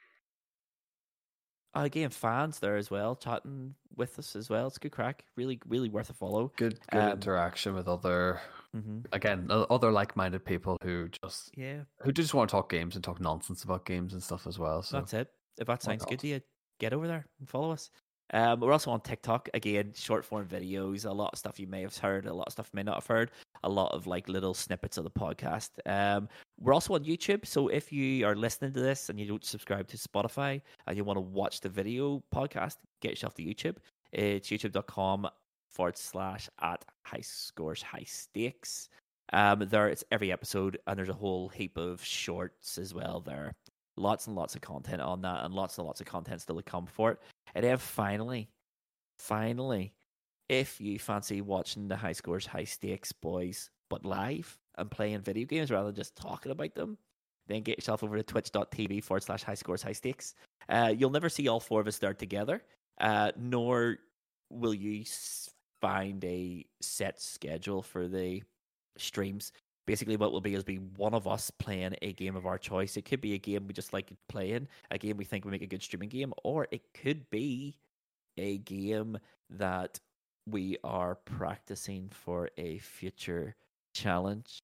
again 1.74 2.10
fans 2.10 2.58
there 2.58 2.76
as 2.76 2.90
well, 2.90 3.16
chatting 3.16 3.74
with 3.96 4.18
us 4.18 4.36
as 4.36 4.48
well. 4.50 4.66
It's 4.66 4.78
good 4.78 4.92
crack. 4.92 5.24
Really, 5.36 5.60
really 5.66 5.88
worth 5.88 6.10
a 6.10 6.14
follow. 6.14 6.52
Good, 6.56 6.78
good 6.90 6.98
Um, 7.02 7.12
interaction 7.12 7.74
with 7.74 7.88
other, 7.88 8.40
Mm-hmm. 8.76 9.00
again, 9.12 9.48
other 9.50 9.90
like-minded 9.90 10.44
people 10.44 10.76
who 10.82 11.08
just 11.24 11.50
Yeah, 11.56 11.82
who 12.02 12.12
just 12.12 12.34
want 12.34 12.48
to 12.50 12.52
talk 12.52 12.70
games 12.70 12.94
and 12.94 13.02
talk 13.02 13.20
nonsense 13.20 13.64
about 13.64 13.84
games 13.84 14.12
and 14.12 14.22
stuff 14.22 14.46
as 14.46 14.58
well. 14.60 14.82
So 14.82 14.98
that's 14.98 15.12
it. 15.12 15.28
If 15.58 15.66
that 15.66 15.82
sounds 15.82 16.04
good 16.04 16.20
to 16.20 16.28
you, 16.28 16.40
get 16.78 16.92
over 16.92 17.08
there 17.08 17.26
and 17.40 17.48
follow 17.48 17.72
us. 17.72 17.90
Um, 18.32 18.60
we're 18.60 18.70
also 18.72 18.92
on 18.92 19.00
TikTok 19.00 19.48
again, 19.54 19.92
short 19.92 20.24
form 20.24 20.46
videos. 20.46 21.04
A 21.04 21.10
lot 21.10 21.32
of 21.32 21.38
stuff 21.40 21.58
you 21.58 21.66
may 21.66 21.82
have 21.82 21.96
heard, 21.96 22.26
a 22.26 22.32
lot 22.32 22.46
of 22.46 22.52
stuff 22.52 22.70
you 22.72 22.76
may 22.76 22.84
not 22.84 22.94
have 22.94 23.06
heard. 23.08 23.32
A 23.64 23.68
lot 23.68 23.92
of 23.92 24.06
like 24.06 24.28
little 24.28 24.54
snippets 24.54 24.96
of 24.96 25.04
the 25.04 25.10
podcast. 25.10 25.70
Um, 25.86 26.28
we're 26.58 26.72
also 26.72 26.94
on 26.94 27.04
YouTube, 27.04 27.46
so 27.46 27.68
if 27.68 27.92
you 27.92 28.26
are 28.26 28.34
listening 28.34 28.72
to 28.72 28.80
this 28.80 29.08
and 29.08 29.20
you 29.20 29.26
don't 29.26 29.44
subscribe 29.44 29.86
to 29.88 29.96
Spotify 29.96 30.62
and 30.86 30.96
you 30.96 31.04
want 31.04 31.16
to 31.16 31.22
watch 31.22 31.60
the 31.60 31.68
video 31.68 32.22
podcast, 32.34 32.76
get 33.00 33.10
yourself 33.10 33.34
to 33.34 33.44
YouTube. 33.44 33.76
It's 34.12 34.48
youtube.com 34.48 35.28
forward 35.68 35.96
slash 35.96 36.48
at 36.60 36.84
high 37.04 37.20
scores 37.20 37.82
high 37.82 38.04
stakes. 38.06 38.88
Um, 39.32 39.66
there 39.68 39.88
it's 39.88 40.04
every 40.10 40.32
episode, 40.32 40.78
and 40.86 40.98
there's 40.98 41.08
a 41.08 41.14
whole 41.14 41.48
heap 41.48 41.76
of 41.76 42.02
shorts 42.04 42.78
as 42.78 42.92
well 42.92 43.20
there 43.20 43.52
lots 44.00 44.26
and 44.26 44.34
lots 44.34 44.54
of 44.54 44.62
content 44.62 45.00
on 45.00 45.20
that 45.22 45.44
and 45.44 45.54
lots 45.54 45.78
and 45.78 45.86
lots 45.86 46.00
of 46.00 46.06
content 46.06 46.40
still 46.40 46.56
to 46.56 46.62
come 46.62 46.86
for 46.86 47.12
it. 47.12 47.18
And 47.54 47.64
then 47.64 47.76
finally, 47.76 48.48
finally, 49.18 49.92
if 50.50 50.80
you 50.80 50.98
fancy 50.98 51.40
watching 51.40 51.86
the 51.86 51.96
high 51.96 52.12
scores, 52.12 52.44
high 52.44 52.64
stakes 52.64 53.12
boys, 53.12 53.70
but 53.88 54.04
live 54.04 54.58
and 54.76 54.90
playing 54.90 55.20
video 55.20 55.46
games 55.46 55.70
rather 55.70 55.86
than 55.86 55.94
just 55.94 56.16
talking 56.16 56.50
about 56.50 56.74
them, 56.74 56.98
then 57.46 57.62
get 57.62 57.78
yourself 57.78 58.02
over 58.02 58.16
to 58.16 58.22
twitch.tv 58.24 59.04
forward 59.04 59.22
slash 59.22 59.44
high 59.44 59.54
scores, 59.54 59.80
high 59.80 59.92
stakes. 59.92 60.34
Uh, 60.68 60.92
you'll 60.96 61.10
never 61.10 61.28
see 61.28 61.46
all 61.46 61.60
four 61.60 61.80
of 61.80 61.86
us 61.86 61.98
there 61.98 62.14
together, 62.14 62.60
uh, 63.00 63.30
nor 63.38 63.98
will 64.50 64.74
you 64.74 65.04
find 65.80 66.24
a 66.24 66.66
set 66.80 67.22
schedule 67.22 67.80
for 67.80 68.08
the 68.08 68.42
streams 68.98 69.52
basically 69.86 70.16
what 70.16 70.30
will 70.30 70.40
be 70.40 70.54
is 70.54 70.62
be 70.62 70.76
one 70.96 71.14
of 71.14 71.26
us 71.26 71.50
playing 71.50 71.96
a 72.02 72.12
game 72.12 72.36
of 72.36 72.46
our 72.46 72.58
choice. 72.58 72.96
It 72.96 73.04
could 73.04 73.20
be 73.20 73.34
a 73.34 73.38
game 73.38 73.66
we 73.66 73.74
just 73.74 73.92
like 73.92 74.12
playing, 74.28 74.68
a 74.90 74.98
game 74.98 75.16
we 75.16 75.24
think 75.24 75.44
would 75.44 75.50
make 75.50 75.62
a 75.62 75.66
good 75.66 75.82
streaming 75.82 76.08
game, 76.08 76.32
or 76.44 76.68
it 76.70 76.82
could 76.94 77.28
be 77.30 77.76
a 78.36 78.58
game 78.58 79.18
that 79.48 79.98
we 80.50 80.76
are 80.84 81.14
practicing 81.14 82.08
for 82.10 82.50
a 82.56 82.78
future 82.78 83.56
challenge. 83.94 84.60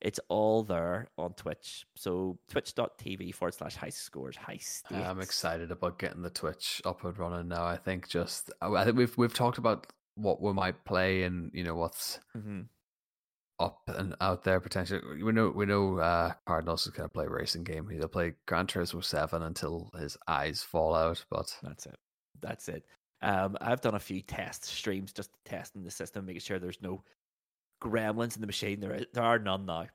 It's 0.00 0.20
all 0.28 0.62
there 0.62 1.08
on 1.18 1.34
Twitch. 1.34 1.84
So 1.94 2.38
twitch.tv 2.48 3.34
forward 3.34 3.52
slash 3.54 3.76
high 3.76 3.90
scores 3.90 4.36
high 4.36 4.56
stakes. 4.56 4.94
I'm 4.94 5.20
excited 5.20 5.70
about 5.70 5.98
getting 5.98 6.22
the 6.22 6.30
Twitch 6.30 6.80
up 6.86 7.04
and 7.04 7.18
running 7.18 7.48
now. 7.48 7.64
I 7.64 7.76
think 7.76 8.08
just 8.08 8.50
I 8.62 8.84
think 8.84 8.96
we've 8.96 9.16
we've 9.18 9.34
talked 9.34 9.58
about 9.58 9.86
what 10.14 10.40
we 10.40 10.52
might 10.54 10.84
play 10.84 11.22
and 11.24 11.50
you 11.52 11.64
know 11.64 11.74
what's 11.74 12.18
Mhm. 12.36 12.68
up 13.58 13.82
and 13.88 14.16
out 14.22 14.42
there 14.44 14.58
potentially. 14.60 15.22
We 15.22 15.32
know 15.32 15.50
we 15.50 15.66
know 15.66 15.98
uh, 15.98 16.32
Cardinals 16.46 16.86
is 16.86 16.92
going 16.92 17.08
to 17.08 17.12
play 17.12 17.26
a 17.26 17.30
racing 17.30 17.64
game. 17.64 17.86
He'll 17.90 18.08
play 18.08 18.34
Gran 18.46 18.66
Turismo 18.68 19.04
Seven 19.04 19.42
until 19.42 19.90
his 19.98 20.16
eyes 20.26 20.62
fall 20.62 20.94
out. 20.94 21.22
But 21.30 21.54
That's 21.62 21.84
it. 21.84 21.98
That's 22.40 22.68
it. 22.70 22.84
Um, 23.22 23.56
I've 23.60 23.80
done 23.80 23.94
a 23.94 24.00
few 24.00 24.22
test 24.22 24.64
streams 24.64 25.12
just 25.12 25.30
testing 25.44 25.82
the 25.82 25.90
system, 25.90 26.26
making 26.26 26.40
sure 26.40 26.58
there's 26.58 26.80
no 26.80 27.02
gremlins 27.82 28.36
in 28.36 28.40
the 28.40 28.46
machine. 28.46 28.80
There, 28.80 29.00
there 29.12 29.24
are 29.24 29.38
none 29.38 29.66
now. 29.66 29.86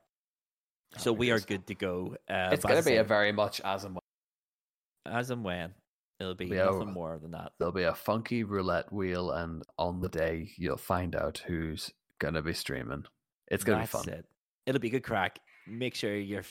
So 0.98 1.12
we 1.12 1.30
are 1.30 1.40
good 1.40 1.66
to 1.66 1.74
go. 1.74 2.16
Uh, 2.28 2.50
it's 2.52 2.64
going 2.64 2.82
to 2.82 2.88
be 2.88 2.96
a 2.96 3.04
very 3.04 3.32
much 3.32 3.60
as 3.64 3.84
and 3.84 3.94
when. 3.94 5.14
as 5.14 5.30
and 5.30 5.44
when. 5.44 5.74
It'll 6.18 6.34
be 6.34 6.46
Yeah, 6.46 6.66
nothing 6.66 6.92
more 6.92 7.18
than 7.18 7.32
that. 7.32 7.52
There'll 7.58 7.72
be 7.72 7.82
a 7.82 7.94
funky 7.94 8.42
roulette 8.42 8.90
wheel, 8.90 9.32
and 9.32 9.62
on 9.78 10.00
the 10.00 10.08
day 10.08 10.50
you'll 10.56 10.78
find 10.78 11.14
out 11.14 11.42
who's 11.46 11.90
gonna 12.18 12.40
be 12.40 12.54
streaming. 12.54 13.04
It's 13.48 13.64
gonna 13.64 13.82
be 13.82 13.86
fun. 13.86 14.08
It. 14.08 14.24
It'll 14.64 14.80
be 14.80 14.88
a 14.88 14.92
good 14.92 15.02
crack. 15.02 15.40
Make 15.66 15.94
sure 15.94 16.16
you're 16.16 16.44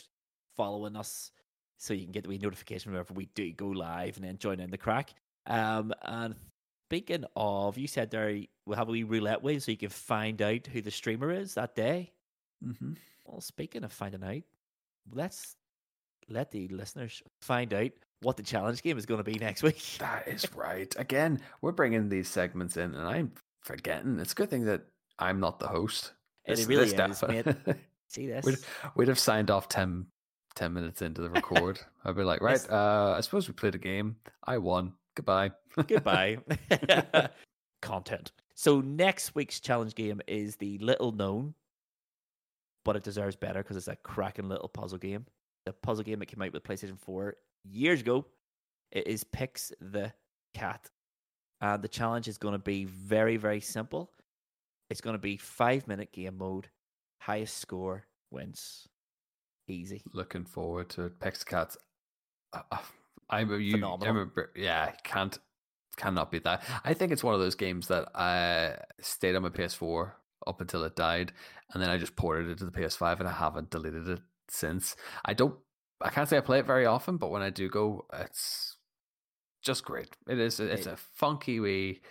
following 0.56 0.96
us 0.96 1.32
so 1.78 1.94
you 1.94 2.04
can 2.04 2.12
get 2.12 2.24
the 2.24 2.30
wee 2.30 2.38
notification 2.38 2.92
whenever 2.92 3.14
we 3.14 3.26
do 3.34 3.52
go 3.54 3.68
live 3.68 4.18
and 4.18 4.26
then 4.26 4.38
join 4.38 4.60
in 4.60 4.70
the 4.70 4.78
crack. 4.78 5.14
Um, 5.48 5.94
and 6.04 6.36
speaking 6.88 7.26
of, 7.36 7.78
you 7.78 7.88
said 7.88 8.12
there 8.12 8.40
we'll 8.66 8.78
have 8.78 8.90
a 8.90 8.92
wee 8.92 9.04
roulette 9.04 9.44
wheel 9.44 9.60
so 9.60 9.72
you 9.72 9.78
can 9.78 9.90
find 9.90 10.42
out 10.42 10.68
who 10.68 10.82
the 10.82 10.92
streamer 10.92 11.32
is 11.32 11.54
that 11.56 11.76
day. 11.76 12.12
Mm-hmm. 12.64 12.94
Well, 13.26 13.42
speaking 13.42 13.84
of 13.84 13.92
finding 13.92 14.24
out, 14.24 14.44
let's 15.12 15.56
let 16.30 16.52
the 16.52 16.68
listeners 16.70 17.22
find 17.42 17.74
out 17.74 17.92
what 18.22 18.38
the 18.38 18.44
challenge 18.44 18.82
game 18.82 18.98
is 18.98 19.06
going 19.06 19.24
to 19.24 19.30
be 19.30 19.40
next 19.40 19.64
week. 19.64 19.82
That 20.00 20.28
is 20.28 20.48
right. 20.56 20.94
Again, 20.98 21.42
we're 21.62 21.72
bringing 21.72 22.10
these 22.10 22.28
segments 22.30 22.78
in, 22.78 22.94
and 22.96 23.08
I'm 23.08 23.32
forgetting. 23.62 24.20
It's 24.20 24.32
a 24.34 24.36
good 24.36 24.50
thing 24.50 24.66
that 24.66 24.82
I'm 25.20 25.40
not 25.40 25.60
the 25.60 25.68
host. 25.68 26.14
It 26.46 26.56
This- 26.58 26.66
really 26.68 26.92
this 26.92 27.24
is. 27.24 27.56
See 28.08 28.28
this? 28.28 28.46
we'd, 28.46 28.58
we'd 28.96 29.08
have 29.08 29.20
signed 29.20 29.50
off 29.50 29.68
10, 29.68 30.06
10 30.56 30.74
minutes 30.74 31.02
into 31.02 31.22
the 31.22 31.30
record. 31.32 31.80
I'd 32.06 32.16
be 32.16 32.24
like, 32.24 32.42
right, 32.42 32.64
uh, 32.70 33.16
I 33.18 33.22
suppose 33.22 33.48
we 33.48 33.54
played 33.54 33.74
a 33.76 33.80
game. 33.80 34.16
I 34.44 34.60
won. 34.60 34.94
Goodbye. 35.16 35.52
Goodbye. 35.88 36.38
Content. 37.82 38.32
So 38.54 38.82
next 38.82 39.36
week's 39.36 39.60
challenge 39.60 39.96
game 39.96 40.22
is 40.28 40.56
the 40.56 40.78
little 40.80 41.12
known, 41.12 41.54
but 42.84 42.96
it 42.96 43.04
deserves 43.04 43.36
better 43.36 43.64
because 43.64 43.78
it's 43.78 43.88
a 43.88 43.96
cracking 43.98 44.50
little 44.50 44.70
puzzle 44.70 44.98
game. 44.98 45.26
The 45.66 45.74
puzzle 45.74 46.04
game 46.04 46.20
that 46.20 46.28
came 46.28 46.42
out 46.42 46.54
with 46.54 46.64
PlayStation 46.64 47.00
4 47.00 47.36
years 47.64 48.02
ago. 48.02 48.26
It 48.92 49.08
is 49.08 49.24
Pix 49.24 49.74
the 49.82 50.14
Cat. 50.54 50.90
And 51.62 51.82
the 51.82 51.88
challenge 51.88 52.28
is 52.28 52.38
going 52.38 52.54
to 52.54 52.60
be 52.60 52.86
very, 52.86 53.38
very 53.38 53.62
simple. 53.62 54.12
It's 54.90 55.02
going 55.02 55.16
to 55.16 55.22
be 55.22 55.38
five 55.38 55.88
minute 55.88 56.12
game 56.12 56.38
mode. 56.38 56.70
Highest 57.20 57.58
score 57.58 58.06
wins. 58.32 58.88
Easy. 59.68 60.04
Looking 60.14 60.46
forward 60.46 60.90
to 60.90 61.06
it. 61.06 61.20
Pix 61.20 61.44
Cats. 61.44 61.78
Uh, 62.54 62.62
uh, 62.72 62.78
I, 63.30 63.42
you, 63.42 63.72
Phenomenal. 63.72 64.14
remember, 64.14 64.52
yeah, 64.56 64.92
can't 65.04 65.38
cannot 65.98 66.32
beat 66.32 66.44
that. 66.44 66.64
I 66.84 66.94
think 66.94 67.12
it's 67.12 67.24
one 67.24 67.34
of 67.34 67.40
those 67.40 67.56
games 67.56 67.88
that 67.88 68.10
I 68.16 68.78
stayed 69.02 69.36
on 69.36 69.42
my 69.44 69.50
PS4 69.50 70.12
up 70.46 70.62
until 70.62 70.84
it 70.84 70.96
died, 70.96 71.32
and 71.74 71.82
then 71.82 71.90
I 71.90 71.98
just 71.98 72.16
ported 72.16 72.50
it 72.50 72.58
to 72.60 72.66
the 72.66 72.72
PS5, 72.72 73.20
and 73.20 73.28
I 73.28 73.32
haven't 73.32 73.70
deleted 73.72 74.08
it 74.08 74.20
since. 74.50 74.96
I 75.26 75.34
don't. 75.34 75.56
I 76.02 76.10
can't 76.10 76.28
say 76.28 76.38
I 76.38 76.42
play 76.42 76.60
it 76.60 76.66
very 76.66 76.86
often, 76.86 77.18
but 77.18 77.32
when 77.32 77.42
I 77.42 77.50
do 77.50 77.70
go, 77.70 78.06
it's 78.14 78.76
just 79.64 79.86
great. 79.86 80.10
It 80.28 80.38
is. 80.40 80.60
It's 80.60 80.86
a 80.88 80.98
funky 80.98 81.60
wee 81.60 82.02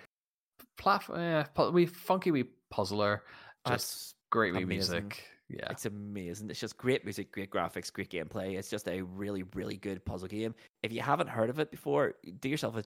platform. 0.78 1.20
Eh, 1.20 1.42
pu- 1.54 1.70
wee 1.70 1.86
funky 1.86 2.30
wee 2.30 2.44
puzzler. 2.70 3.22
Just 3.68 3.68
That's 3.68 4.14
great 4.30 4.54
wee 4.54 4.62
amazing. 4.64 5.04
music. 5.04 5.24
Yeah. 5.56 5.70
It's 5.70 5.86
amazing. 5.86 6.50
It's 6.50 6.60
just 6.60 6.76
great 6.76 7.04
music, 7.04 7.32
great 7.32 7.50
graphics, 7.50 7.92
great 7.92 8.10
gameplay. 8.10 8.58
It's 8.58 8.70
just 8.70 8.88
a 8.88 9.02
really, 9.02 9.44
really 9.54 9.76
good 9.76 10.04
puzzle 10.04 10.28
game. 10.28 10.54
If 10.82 10.92
you 10.92 11.00
haven't 11.00 11.28
heard 11.28 11.50
of 11.50 11.58
it 11.58 11.70
before, 11.70 12.14
do 12.40 12.48
yourself 12.48 12.76
a 12.76 12.84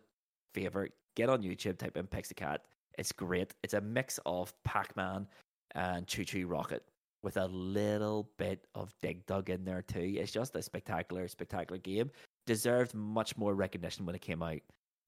favor. 0.55 0.89
Get 1.17 1.29
on 1.29 1.43
YouTube, 1.43 1.79
type 1.79 1.97
in 1.97 2.07
Pix 2.07 2.29
the 2.29 2.35
Cat. 2.35 2.63
It's 2.99 3.13
great. 3.13 3.55
It's 3.63 3.75
a 3.75 3.81
mix 3.81 4.19
of 4.27 4.53
Pac 4.65 4.97
Man 4.97 5.27
and 5.75 6.07
ChuChu 6.07 6.45
Rocket 6.49 6.83
with 7.23 7.37
a 7.37 7.47
little 7.47 8.31
bit 8.39 8.67
of 8.75 8.95
Dig 9.03 9.27
Dug 9.27 9.51
in 9.51 9.65
there 9.65 9.83
too. 9.83 10.15
It's 10.17 10.33
just 10.33 10.55
a 10.57 10.63
spectacular, 10.63 11.27
spectacular 11.29 11.79
game. 11.79 12.11
Deserved 12.47 12.95
much 12.95 13.37
more 13.37 13.55
recognition 13.55 14.07
when 14.07 14.15
it 14.15 14.21
came 14.21 14.43
out. 14.43 14.61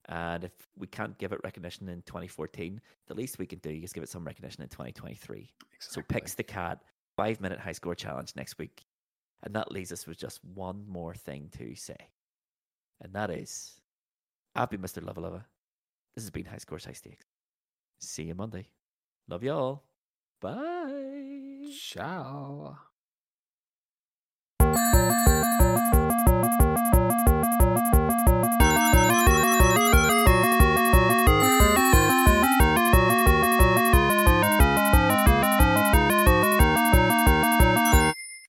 And 0.09 0.43
if 0.43 0.51
we 0.77 0.87
can't 0.87 1.17
give 1.17 1.31
it 1.31 1.39
recognition 1.43 1.87
in 1.87 2.01
2014, 2.03 2.81
the 3.07 3.13
least 3.13 3.39
we 3.39 3.45
can 3.45 3.59
do 3.59 3.69
is 3.69 3.93
give 3.93 4.03
it 4.03 4.09
some 4.09 4.25
recognition 4.25 4.63
in 4.63 4.69
2023. 4.69 5.49
So 5.79 5.99
exactly. 5.99 6.03
picks 6.13 6.33
the 6.33 6.43
cat, 6.43 6.79
five 7.21 7.39
minute 7.39 7.59
high 7.59 7.71
score 7.71 7.93
challenge 7.93 8.33
next 8.35 8.57
week. 8.57 8.83
And 9.43 9.53
that 9.55 9.71
leaves 9.71 9.91
us 9.91 10.07
with 10.07 10.17
just 10.17 10.43
one 10.43 10.85
more 10.87 11.13
thing 11.13 11.49
to 11.57 11.75
say. 11.75 12.09
And 12.99 13.13
that 13.13 13.29
is 13.29 13.79
I've 14.55 14.71
been 14.71 14.81
Mr. 14.81 15.03
Luvva 15.03 15.17
Luvva. 15.17 15.43
This 16.15 16.23
has 16.23 16.31
been 16.31 16.45
High 16.45 16.57
Scores 16.57 16.85
High 16.85 16.93
Stakes. 16.93 17.25
See 17.99 18.23
you 18.23 18.35
Monday. 18.35 18.69
Love 19.29 19.43
you 19.43 19.53
all. 19.53 19.83
Bye. 20.41 21.71
Ciao. 21.79 22.90